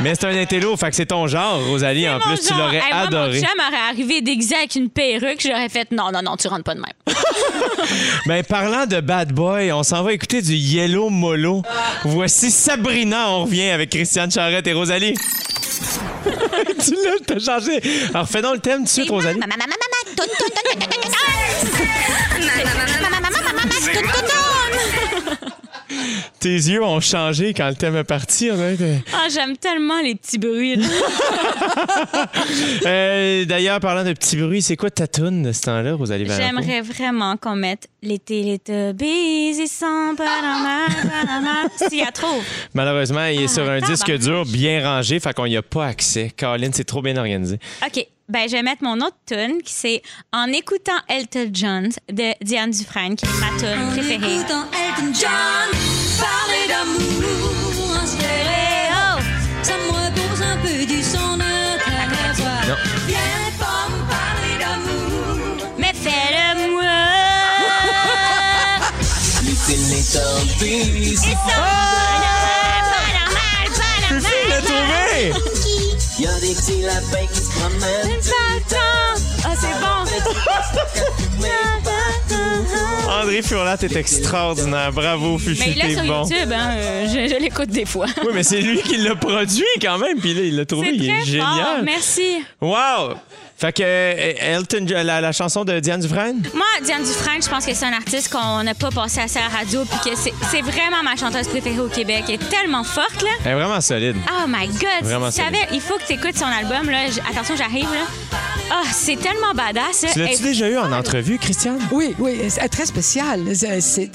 Mais 0.00 0.14
c'est 0.14 0.26
un 0.26 0.36
intello, 0.36 0.76
fait 0.76 0.90
que 0.90 0.96
c'est 0.96 1.06
ton 1.06 1.26
genre, 1.26 1.60
Rosalie. 1.66 2.08
En 2.08 2.20
plus, 2.20 2.40
tu 2.40 2.54
l'aurais 2.54 2.76
Hey, 2.78 2.92
moi, 2.92 3.02
adoré. 3.02 3.40
Mon 3.40 3.46
chum 3.46 3.58
aurait 3.68 3.88
arrivé 3.90 4.20
déguisé 4.20 4.54
avec 4.54 4.74
une 4.76 4.88
perruque, 4.90 5.40
j'aurais 5.42 5.68
fait 5.68 5.90
non, 5.90 6.10
non, 6.12 6.22
non, 6.22 6.36
tu 6.36 6.48
rentres 6.48 6.64
pas 6.64 6.74
de 6.74 6.80
même. 6.80 6.92
Ben, 8.26 8.44
parlant 8.44 8.86
de 8.86 9.00
bad 9.00 9.32
boy, 9.32 9.72
on 9.72 9.82
s'en 9.82 10.02
va 10.02 10.12
écouter 10.12 10.42
du 10.42 10.54
Yellow 10.54 11.08
Molo. 11.10 11.62
Voici 12.04 12.50
Sabrina, 12.50 13.30
on 13.30 13.44
revient 13.44 13.70
avec 13.70 13.90
Christiane 13.90 14.30
Charrette 14.30 14.66
et 14.66 14.72
Rosalie. 14.72 15.14
tu 16.24 16.90
l'as, 16.92 17.24
t'as 17.26 17.38
changé. 17.38 17.80
Alors, 18.14 18.28
fais 18.28 18.42
donc 18.42 18.54
le 18.54 18.60
thème 18.60 18.78
tout 18.78 18.84
de 18.84 18.88
suite, 18.88 19.10
Rosalie. 19.10 19.40
Tes 26.40 26.48
yeux 26.54 26.82
ont 26.82 27.00
changé 27.00 27.52
quand 27.54 27.68
le 27.68 27.74
thème 27.74 27.96
est 27.96 28.04
parti. 28.04 28.50
Ah, 28.50 29.28
j'aime 29.32 29.56
tellement 29.56 30.00
les 30.02 30.14
petits 30.14 30.38
bruits. 30.38 30.78
Euh, 32.86 33.44
D'ailleurs, 33.44 33.80
parlant 33.80 34.04
de 34.04 34.12
petits 34.12 34.36
bruits, 34.36 34.62
c'est 34.62 34.76
quoi 34.76 34.90
ta 34.90 35.06
toune 35.06 35.42
de 35.42 35.52
ce 35.52 35.62
temps-là, 35.62 35.94
Rosalie? 35.94 36.26
J'aimerais 36.26 36.80
vraiment 36.80 37.36
qu'on 37.36 37.56
mette 37.56 37.88
dans 40.24 40.62
ma- 40.62 41.24
dans 41.24 41.40
ma- 41.42 41.88
S'il 41.88 41.98
y 41.98 42.02
a 42.02 42.10
trop. 42.12 42.40
Malheureusement, 42.74 43.24
il 43.26 43.42
est 43.42 43.48
sur 43.48 43.68
un 43.68 43.80
disque 43.80 44.10
dur 44.18 44.44
bien 44.46 44.82
rangé, 44.84 45.20
fait 45.20 45.32
qu'on 45.34 45.46
n'y 45.46 45.56
a 45.56 45.62
pas 45.62 45.86
accès. 45.86 46.32
Caroline, 46.36 46.72
c'est 46.72 46.84
trop 46.84 47.02
bien 47.02 47.16
organisé. 47.16 47.58
OK. 47.86 48.06
Ben, 48.28 48.46
je 48.46 48.52
vais 48.52 48.62
mettre 48.62 48.84
mon 48.84 49.00
autre 49.00 49.16
tune 49.24 49.62
qui 49.62 49.72
c'est 49.72 50.02
En 50.34 50.48
écoutant 50.52 50.98
Elton 51.08 51.48
John 51.50 51.88
de 52.12 52.34
Diane 52.44 52.70
Dufresne, 52.70 53.16
qui 53.16 53.24
est 53.24 53.40
ma 53.40 53.48
tune 53.58 53.88
préférée. 53.92 54.34
Elton 54.34 54.66
John, 55.14 55.70
parler 56.20 56.68
d'amour 56.68 57.96
en 57.96 58.06
stéréo. 58.06 59.18
Ça 59.62 59.72
me 59.78 59.88
repose 59.88 60.42
un 60.42 60.58
peu 60.58 60.84
du 60.84 61.02
son 61.02 61.38
de 61.38 61.78
ta 61.78 62.34
voix. 62.34 62.76
Viens 63.06 63.50
pas 63.58 63.88
me 63.88 64.00
parler 64.10 64.58
d'amour. 64.60 65.64
Mais 65.78 65.94
fais-le-moi! 65.94 66.84
Ils 69.48 69.56
sont 71.16 71.32
pas 71.46 71.64
normal, 73.16 73.64
pas 73.72 73.96
normal, 74.10 74.32
Il 74.44 74.48
l'a 74.50 74.60
trouvé! 74.60 75.32
Y 76.18 76.26
a 76.26 76.34
des 76.40 76.52
petits 76.52 76.82
lapins 76.82 77.26
qui 77.32 77.40
Ah, 79.44 79.54
c'est 79.58 79.74
bon. 79.80 79.98
André 83.10 83.42
Furlat 83.42 83.76
est 83.82 83.96
extraordinaire. 83.96 84.92
Bravo, 84.92 85.38
Fufu, 85.38 85.60
Mais 85.66 85.72
il 85.76 85.80
est 85.84 85.94
sur 85.94 86.04
bon. 86.04 86.22
YouTube, 86.24 86.52
hein, 86.52 86.74
euh, 86.76 87.06
je, 87.06 87.34
je 87.34 87.40
l'écoute 87.40 87.68
des 87.70 87.84
fois. 87.84 88.06
Oui, 88.22 88.30
mais 88.34 88.42
c'est 88.42 88.60
lui 88.60 88.80
qui 88.82 88.96
l'a 88.98 89.14
produit 89.16 89.64
quand 89.80 89.98
même, 89.98 90.18
puis 90.20 90.34
là, 90.34 90.42
il 90.42 90.56
l'a 90.56 90.64
trouvé. 90.66 90.90
Il 90.94 91.08
est 91.08 91.24
génial. 91.24 91.46
fort, 91.46 91.82
merci. 91.84 92.42
Wow! 92.60 93.14
Fait 93.60 93.72
que 93.72 93.82
euh, 93.84 94.34
Elton, 94.56 94.86
la, 94.88 95.20
la 95.20 95.32
chanson 95.32 95.64
de 95.64 95.80
Diane 95.80 96.00
Dufresne? 96.00 96.42
Moi, 96.54 96.64
Diane 96.84 97.02
Dufresne, 97.02 97.42
je 97.42 97.48
pense 97.48 97.66
que 97.66 97.74
c'est 97.74 97.86
un 97.86 97.92
artiste 97.92 98.32
qu'on 98.32 98.62
n'a 98.62 98.74
pas 98.74 98.90
passé 98.90 99.18
assez 99.18 99.40
à 99.40 99.42
la 99.42 99.48
radio, 99.48 99.84
puis 99.84 100.12
que 100.12 100.16
c'est 100.16 100.60
vraiment 100.62 101.02
ma 101.02 101.16
chanteuse 101.16 101.48
préférée 101.48 101.80
au 101.80 101.88
Québec. 101.88 102.22
Elle 102.28 102.34
est 102.34 102.48
tellement 102.48 102.84
forte, 102.84 103.20
là. 103.20 103.30
Elle 103.44 103.50
est 103.50 103.54
vraiment 103.56 103.80
solide. 103.80 104.14
Oh 104.30 104.46
my 104.46 104.68
God! 104.68 105.02
Vraiment 105.02 105.30
tu 105.30 105.42
savais, 105.42 105.66
il 105.72 105.80
faut 105.80 105.96
que 105.98 106.06
tu 106.06 106.12
écoutes 106.12 106.36
son 106.36 106.44
album, 106.46 106.88
là. 106.88 106.98
Attention, 107.28 107.56
j'arrive, 107.56 107.88
là. 107.92 108.06
Ah, 108.70 108.82
c'est 108.92 109.16
tellement 109.16 109.54
badass. 109.54 110.02
là. 110.02 110.08
Tu 110.12 110.18
l'as-tu 110.18 110.42
déjà 110.42 110.68
eu 110.68 110.76
en 110.76 110.92
entrevue, 110.92 111.38
Christiane? 111.38 111.78
Oui, 111.90 112.14
oui, 112.18 112.38
c'est 112.48 112.68
très 112.68 112.86
spécial. 112.86 113.42
C'est- 113.80 114.10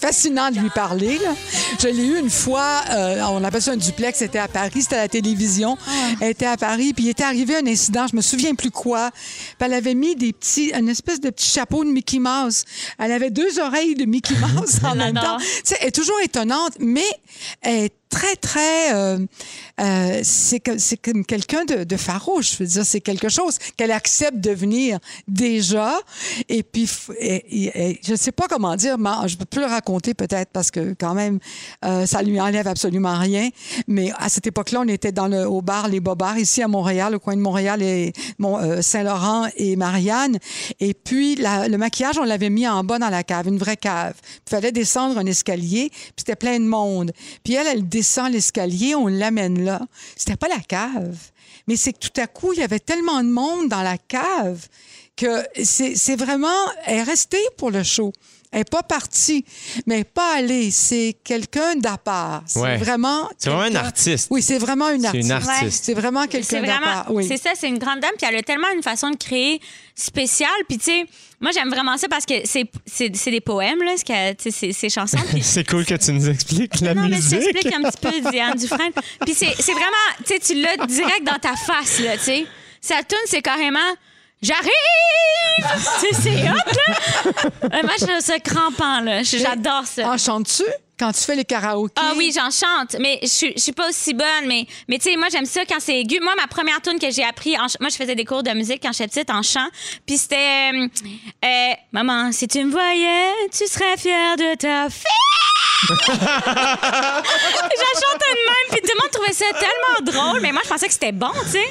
fascinant 0.00 0.50
de 0.50 0.58
lui 0.58 0.70
parler. 0.70 1.18
là. 1.18 1.34
Je 1.80 1.88
l'ai 1.88 2.04
eu 2.06 2.18
une 2.18 2.30
fois, 2.30 2.82
euh, 2.90 3.22
on 3.30 3.42
appelle 3.44 3.62
ça 3.62 3.72
un 3.72 3.76
duplex, 3.76 4.18
c'était 4.18 4.38
à 4.38 4.48
Paris, 4.48 4.82
c'était 4.82 4.96
à 4.96 5.02
la 5.02 5.08
télévision. 5.08 5.78
Elle 6.20 6.30
était 6.30 6.46
à 6.46 6.56
Paris, 6.56 6.92
puis 6.94 7.04
il 7.04 7.08
était 7.10 7.22
arrivé 7.24 7.56
un 7.56 7.66
incident, 7.66 8.06
je 8.10 8.16
me 8.16 8.20
souviens 8.22 8.54
plus 8.54 8.70
quoi. 8.70 9.10
Puis 9.12 9.66
elle 9.66 9.72
avait 9.74 9.94
mis 9.94 10.16
des 10.16 10.32
petits, 10.32 10.70
une 10.74 10.88
espèce 10.88 11.20
de 11.20 11.30
petit 11.30 11.50
chapeau 11.50 11.84
de 11.84 11.90
Mickey 11.90 12.18
Mouse. 12.18 12.64
Elle 12.98 13.12
avait 13.12 13.30
deux 13.30 13.58
oreilles 13.58 13.94
de 13.94 14.04
Mickey 14.04 14.34
Mouse 14.34 14.80
en 14.84 14.94
même 14.94 15.14
temps. 15.14 15.38
Tu 15.38 15.44
sais, 15.64 15.76
elle 15.80 15.88
est 15.88 15.92
toujours 15.92 16.20
étonnante, 16.22 16.72
mais 16.78 17.04
elle 17.62 17.84
est 17.84 17.94
très, 18.14 18.36
très... 18.36 18.94
euh, 18.94 19.18
euh, 19.80 20.20
c'est 20.22 20.60
comme 21.02 21.24
quelqu'un 21.24 21.64
de, 21.64 21.82
de 21.82 21.96
farouche. 21.96 22.52
Je 22.52 22.58
veux 22.58 22.68
dire, 22.68 22.86
c'est 22.86 23.00
quelque 23.00 23.28
chose 23.28 23.58
qu'elle 23.76 23.90
accepte 23.90 24.38
de 24.38 24.52
venir 24.52 24.98
déjà. 25.26 25.92
Et 26.48 26.62
puis, 26.62 26.88
je 26.88 28.12
ne 28.12 28.16
sais 28.16 28.30
pas 28.30 28.46
comment 28.48 28.76
dire, 28.76 28.98
mais 28.98 29.10
je 29.26 29.36
peux 29.36 29.44
plus 29.44 29.60
le 29.60 29.66
raconter 29.66 30.14
peut-être 30.14 30.50
parce 30.52 30.70
que 30.70 30.94
quand 30.98 31.14
même, 31.14 31.40
euh, 31.84 32.06
ça 32.06 32.22
lui 32.22 32.40
enlève 32.40 32.68
absolument 32.68 33.18
rien. 33.18 33.48
Mais 33.88 34.12
à 34.16 34.28
cette 34.28 34.46
époque-là, 34.46 34.82
on 34.82 34.88
était 34.88 35.12
dans 35.12 35.26
le, 35.26 35.48
au 35.48 35.60
bar 35.60 35.88
Les 35.88 36.00
Bobards, 36.00 36.38
ici 36.38 36.62
à 36.62 36.68
Montréal, 36.68 37.16
au 37.16 37.18
coin 37.18 37.34
de 37.34 37.40
Montréal 37.40 37.82
et 37.82 38.12
euh, 38.40 38.80
Saint-Laurent 38.80 39.48
et 39.56 39.74
Marianne. 39.74 40.38
Et 40.78 40.94
puis, 40.94 41.34
le 41.36 41.76
maquillage, 41.76 42.18
on 42.18 42.24
l'avait 42.24 42.50
mis 42.50 42.68
en 42.68 42.84
bas 42.84 43.00
dans 43.00 43.10
la 43.10 43.24
cave, 43.24 43.48
une 43.48 43.58
vraie 43.58 43.76
cave. 43.76 44.14
Il 44.46 44.50
fallait 44.50 44.72
descendre 44.72 45.18
un 45.18 45.26
escalier, 45.26 45.88
puis 45.90 46.12
c'était 46.18 46.36
plein 46.36 46.60
de 46.60 46.64
monde. 46.64 47.10
Puis 47.42 47.54
elle, 47.54 47.66
elle 47.66 47.88
descend 48.04 48.30
l'escalier, 48.30 48.94
on 48.94 49.06
l'amène 49.06 49.64
là. 49.64 49.80
C'était 50.14 50.36
pas 50.36 50.48
la 50.48 50.60
cave. 50.60 51.16
Mais 51.66 51.76
c'est 51.76 51.94
que 51.94 52.06
tout 52.06 52.20
à 52.20 52.26
coup, 52.26 52.52
il 52.52 52.58
y 52.58 52.62
avait 52.62 52.78
tellement 52.78 53.22
de 53.22 53.30
monde 53.30 53.70
dans 53.70 53.80
la 53.80 53.96
cave 53.96 54.68
que 55.16 55.42
c'est 55.62 55.96
c'est 55.96 56.16
vraiment... 56.16 56.54
Elle 56.84 56.98
est 56.98 57.02
restée 57.02 57.42
pour 57.56 57.70
le 57.70 57.82
show. 57.82 58.12
Elle 58.54 58.60
n'est 58.60 58.64
pas 58.66 58.84
partie, 58.84 59.44
mais 59.86 59.94
elle 59.94 60.00
n'est 60.00 60.04
pas 60.04 60.36
allée. 60.36 60.70
C'est 60.70 61.16
quelqu'un 61.24 61.74
d'à 61.74 61.98
part. 61.98 62.42
C'est 62.46 62.60
Ouais. 62.60 62.76
vraiment... 62.76 63.28
C'est 63.36 63.50
vraiment 63.50 63.62
un 63.64 63.70
quelqu'un- 63.70 63.84
artiste. 63.84 64.28
Oui, 64.30 64.42
c'est 64.42 64.58
vraiment 64.58 64.90
une 64.90 65.00
C'est 65.00 65.06
artiste. 65.08 65.24
une 65.26 65.32
artiste. 65.32 65.84
C'est 65.84 65.94
vraiment 65.94 66.22
C'est 66.22 66.28
quelqu'un 66.28 66.62
d'à 66.62 66.78
part. 66.78 67.06
Oui. 67.10 67.26
c'est 67.26 67.36
ça, 67.36 67.50
c'est 67.58 67.68
une 67.68 67.78
grande 67.78 67.98
dame, 68.00 68.12
puis 68.16 68.26
elle 68.30 68.36
a 68.36 68.42
tellement 68.42 68.68
une 68.74 68.82
façon 68.84 69.10
de 69.10 69.16
créer 69.16 69.60
spéciale. 69.96 70.48
Puis 70.68 70.78
tu 70.78 70.84
sais, 70.84 71.04
moi 71.40 71.50
j'aime 71.52 71.68
vraiment 71.68 71.96
ça 71.96 72.08
parce 72.08 72.24
que 72.26 72.34
c'est, 72.44 72.70
c'est, 72.86 73.14
c'est 73.16 73.30
des 73.32 73.40
poèmes 73.40 73.82
là, 73.82 73.96
ce 73.98 74.04
qu'elle- 74.04 74.36
tu 74.36 74.44
sais, 74.44 74.50
c'est, 74.52 74.72
c'est 74.72 74.88
chansons. 74.88 75.18
C'est 75.42 75.68
cool 75.68 75.84
que 75.84 75.94
tu 75.94 76.12
nous 76.12 76.28
expliques 76.28 76.80
la 76.80 76.94
non, 76.94 77.02
mais 77.08 77.16
musique. 77.16 77.40
t'explique 77.40 77.74
un 77.74 77.82
petit 77.90 77.98
peu 78.22 78.30
Diane 78.30 78.56
Dufresne. 78.56 78.92
Puis 79.24 79.34
c'est, 79.34 79.52
c'est 79.58 79.72
vraiment, 79.72 80.06
tu 80.24 80.34
sais, 80.34 80.38
tu 80.38 80.54
l'as 80.54 80.86
direct 80.86 81.24
dans 81.24 81.38
ta 81.38 81.56
face 81.56 81.98
là, 82.00 82.16
tu 82.16 82.24
sais. 82.24 82.46
Sa 82.80 83.02
tune, 83.02 83.18
c'est 83.26 83.42
carrément. 83.42 83.80
J'arrive! 84.44 84.70
tu 86.00 86.14
sais, 86.14 86.22
c'est 86.22 86.50
hot, 86.50 86.54
là! 86.54 86.94
Euh, 87.64 87.82
Moi, 87.82 87.92
je 87.98 88.04
trouve 88.06 88.20
ça 88.20 88.38
crampant, 88.38 89.00
là. 89.00 89.22
J'adore 89.22 89.84
ça. 89.86 90.08
En 90.10 90.18
chantes-tu 90.18 90.62
quand 90.98 91.12
tu 91.12 91.20
fais 91.22 91.34
les 91.34 91.44
karaokés? 91.44 91.92
Ah 91.96 92.12
oui, 92.16 92.32
j'en 92.34 92.50
chante, 92.50 92.96
mais 93.00 93.18
je 93.22 93.28
suis- 93.28 93.52
je 93.56 93.60
suis 93.62 93.72
pas 93.72 93.88
aussi 93.88 94.12
bonne. 94.14 94.46
Mais, 94.46 94.66
mais 94.88 94.98
tu 94.98 95.10
sais, 95.10 95.16
moi, 95.16 95.28
j'aime 95.30 95.46
ça 95.46 95.62
quand 95.68 95.78
c'est 95.80 95.98
aigu. 96.00 96.20
Moi, 96.22 96.34
ma 96.40 96.46
première 96.46 96.80
tune 96.82 96.98
que 96.98 97.10
j'ai 97.10 97.24
appris, 97.24 97.56
en 97.56 97.66
moi, 97.80 97.88
je 97.90 97.96
faisais 97.96 98.14
des 98.14 98.24
cours 98.24 98.42
de 98.42 98.50
musique 98.50 98.80
quand 98.82 98.92
j'étais 98.92 99.08
petite 99.24 99.30
en 99.30 99.42
chant. 99.42 99.66
Puis 100.06 100.18
c'était 100.18 100.70
euh, 100.74 100.86
euh, 101.44 101.72
Maman, 101.92 102.30
si 102.32 102.46
tu 102.46 102.62
me 102.64 102.70
voyais, 102.70 103.32
tu 103.50 103.66
serais 103.66 103.96
fière 103.96 104.36
de 104.36 104.54
ta 104.56 104.88
fille. 104.90 105.04
je 105.88 105.94
chantais 108.00 108.32
de 108.32 108.44
même, 108.46 108.68
puis 108.70 108.80
tout 108.80 108.92
le 108.94 109.00
monde 109.00 109.10
trouvait 109.12 109.32
ça 109.32 109.46
tellement 109.52 110.00
drôle. 110.12 110.40
Mais 110.42 110.52
moi, 110.52 110.62
je 110.64 110.68
pensais 110.68 110.86
que 110.86 110.92
c'était 110.92 111.12
bon, 111.12 111.32
tu 111.44 111.50
sais. 111.50 111.70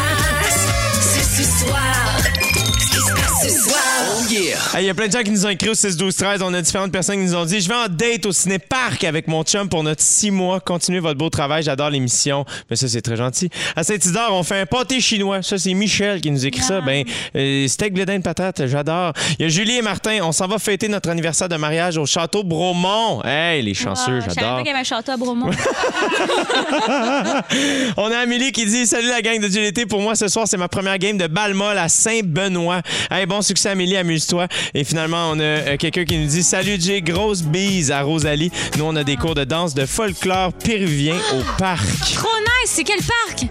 Hey, 4.33 4.55
Il 4.79 4.85
y 4.85 4.89
a 4.89 4.93
plein 4.93 5.07
de 5.07 5.11
gens 5.11 5.23
qui 5.23 5.31
nous 5.31 5.45
ont 5.45 5.49
écrit 5.49 5.69
au 5.69 5.73
6 5.73 5.97
12 5.97 6.15
13 6.15 6.41
On 6.41 6.53
a 6.53 6.61
différentes 6.61 6.91
personnes 6.91 7.17
qui 7.17 7.25
nous 7.25 7.35
ont 7.35 7.43
dit 7.45 7.59
Je 7.59 7.67
vais 7.67 7.75
en 7.75 7.87
date 7.89 8.25
au 8.25 8.31
ciné-parc 8.31 9.03
avec 9.03 9.27
mon 9.27 9.43
chum 9.43 9.67
pour 9.67 9.83
notre 9.83 10.01
six 10.01 10.31
mois. 10.31 10.59
Continuez 10.61 10.99
votre 10.99 11.17
beau 11.17 11.29
travail. 11.29 11.63
J'adore 11.63 11.89
l'émission. 11.89 12.45
Mais 12.69 12.75
ça, 12.77 12.87
c'est 12.87 13.01
très 13.01 13.17
gentil. 13.17 13.49
À 13.75 13.83
Saint-Isidore, 13.83 14.29
on 14.31 14.43
fait 14.43 14.59
un 14.61 14.65
pâté 14.65 15.01
chinois. 15.01 15.41
Ça, 15.41 15.57
c'est 15.57 15.73
Michel 15.73 16.21
qui 16.21 16.31
nous 16.31 16.45
écrit 16.45 16.61
ça. 16.61 16.79
Ben, 16.81 17.03
euh, 17.35 17.67
steak 17.67 17.93
blé 17.93 18.05
d'Inde 18.05 18.23
patate, 18.23 18.65
j'adore. 18.67 19.13
Il 19.37 19.43
y 19.43 19.45
a 19.45 19.49
Julie 19.49 19.77
et 19.77 19.81
Martin. 19.81 20.19
On 20.23 20.31
s'en 20.31 20.47
va 20.47 20.59
fêter 20.59 20.87
notre 20.87 21.09
anniversaire 21.09 21.49
de 21.49 21.57
mariage 21.57 21.97
au 21.97 22.05
château 22.05 22.43
Bromont. 22.43 23.21
Hey, 23.25 23.61
les 23.61 23.73
chanceux, 23.73 24.19
Ah, 24.21 24.25
Je 24.27 24.29
savais 24.29 24.35
pas 24.35 24.41
j'adore. 24.41 24.57
qu'il 24.59 24.67
y 24.67 24.69
avait 24.69 24.79
un 24.79 24.83
château 24.83 25.11
à 25.11 25.17
Bromont. 25.17 25.51
On 27.97 28.11
a 28.11 28.17
Amélie 28.19 28.51
qui 28.51 28.65
dit 28.65 28.85
Salut 28.87 29.09
la 29.09 29.21
gang 29.21 29.39
de 29.41 29.47
GLT. 29.47 29.85
Pour 29.87 30.01
moi, 30.01 30.15
ce 30.15 30.27
soir, 30.27 30.47
c'est 30.47 30.57
ma 30.57 30.67
première 30.69 30.97
game 30.97 31.17
de 31.17 31.27
balle-molle 31.27 31.77
à 31.77 31.89
Saint-Benoît. 31.89 32.81
Hey, 33.09 33.25
bon 33.25 33.41
succès, 33.41 33.69
Amélie. 33.69 33.97
Amuse-toi. 34.21 34.47
Et 34.73 34.83
finalement, 34.83 35.31
on 35.31 35.39
a 35.39 35.43
euh, 35.43 35.77
quelqu'un 35.77 36.05
qui 36.05 36.17
nous 36.17 36.27
dit 36.27 36.43
Salut 36.43 36.77
Jay, 36.79 37.01
grosse 37.01 37.41
bise 37.41 37.91
à 37.91 38.01
Rosalie. 38.01 38.51
Nous, 38.77 38.85
on 38.85 38.95
a 38.95 39.03
des 39.03 39.15
cours 39.17 39.35
de 39.35 39.43
danse 39.43 39.73
de 39.73 39.85
folklore 39.85 40.53
péruvien 40.53 41.15
au 41.33 41.41
parc. 41.57 41.85
Trop 42.13 42.27
nice, 42.39 42.71
c'est 42.75 42.83
quel 42.83 42.99
parc? 42.99 43.45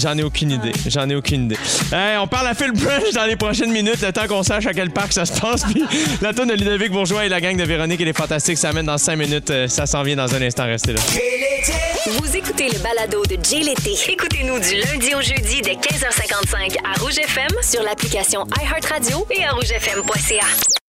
J'en 0.00 0.16
ai 0.16 0.22
aucune 0.22 0.52
idée. 0.52 0.72
J'en 0.86 1.08
ai 1.10 1.14
aucune 1.14 1.46
idée. 1.46 1.56
Hey, 1.92 2.16
on 2.18 2.26
parle 2.26 2.46
à 2.48 2.54
Phil 2.54 2.72
Brunch 2.72 3.12
dans 3.14 3.24
les 3.26 3.36
prochaines 3.36 3.72
minutes, 3.72 4.00
le 4.00 4.12
temps 4.12 4.26
qu'on 4.28 4.42
sache 4.42 4.66
à 4.66 4.72
quel 4.72 4.90
parc 4.90 5.12
ça 5.12 5.26
se 5.26 5.38
passe. 5.38 5.64
Puis 5.64 5.82
la 6.22 6.32
tonne 6.32 6.48
de 6.48 6.54
Ludovic 6.54 6.90
Bourgeois 6.92 7.26
et 7.26 7.28
la 7.28 7.40
gang 7.40 7.56
de 7.56 7.64
Véronique 7.64 8.00
et 8.00 8.04
les 8.04 8.12
Fantastiques, 8.12 8.58
ça 8.58 8.70
amène 8.70 8.86
dans 8.86 8.98
5 8.98 9.16
minutes. 9.16 9.50
Euh, 9.50 9.68
Ça 9.68 9.86
s'en 9.86 10.02
vient 10.02 10.16
dans 10.16 10.32
un 10.34 10.40
instant. 10.42 10.64
Restez 10.64 10.92
là. 10.92 11.00
Vous 12.06 12.36
écoutez 12.36 12.68
le 12.68 12.78
balado 12.80 13.22
de 13.24 13.38
Jay 13.42 13.60
l'été. 13.60 13.94
Écoutez-nous 14.08 14.58
du 14.60 14.74
lundi 14.76 15.14
au 15.14 15.22
jeudi 15.22 15.62
dès 15.62 15.72
15h55 15.72 16.76
à 16.84 17.00
Rouge 17.00 17.18
FM 17.18 17.48
sur 17.62 17.82
l'application 17.82 18.44
iHeartRadio 18.60 19.26
et 19.30 19.44
à 19.44 19.54
rougefm.ca. 19.74 20.83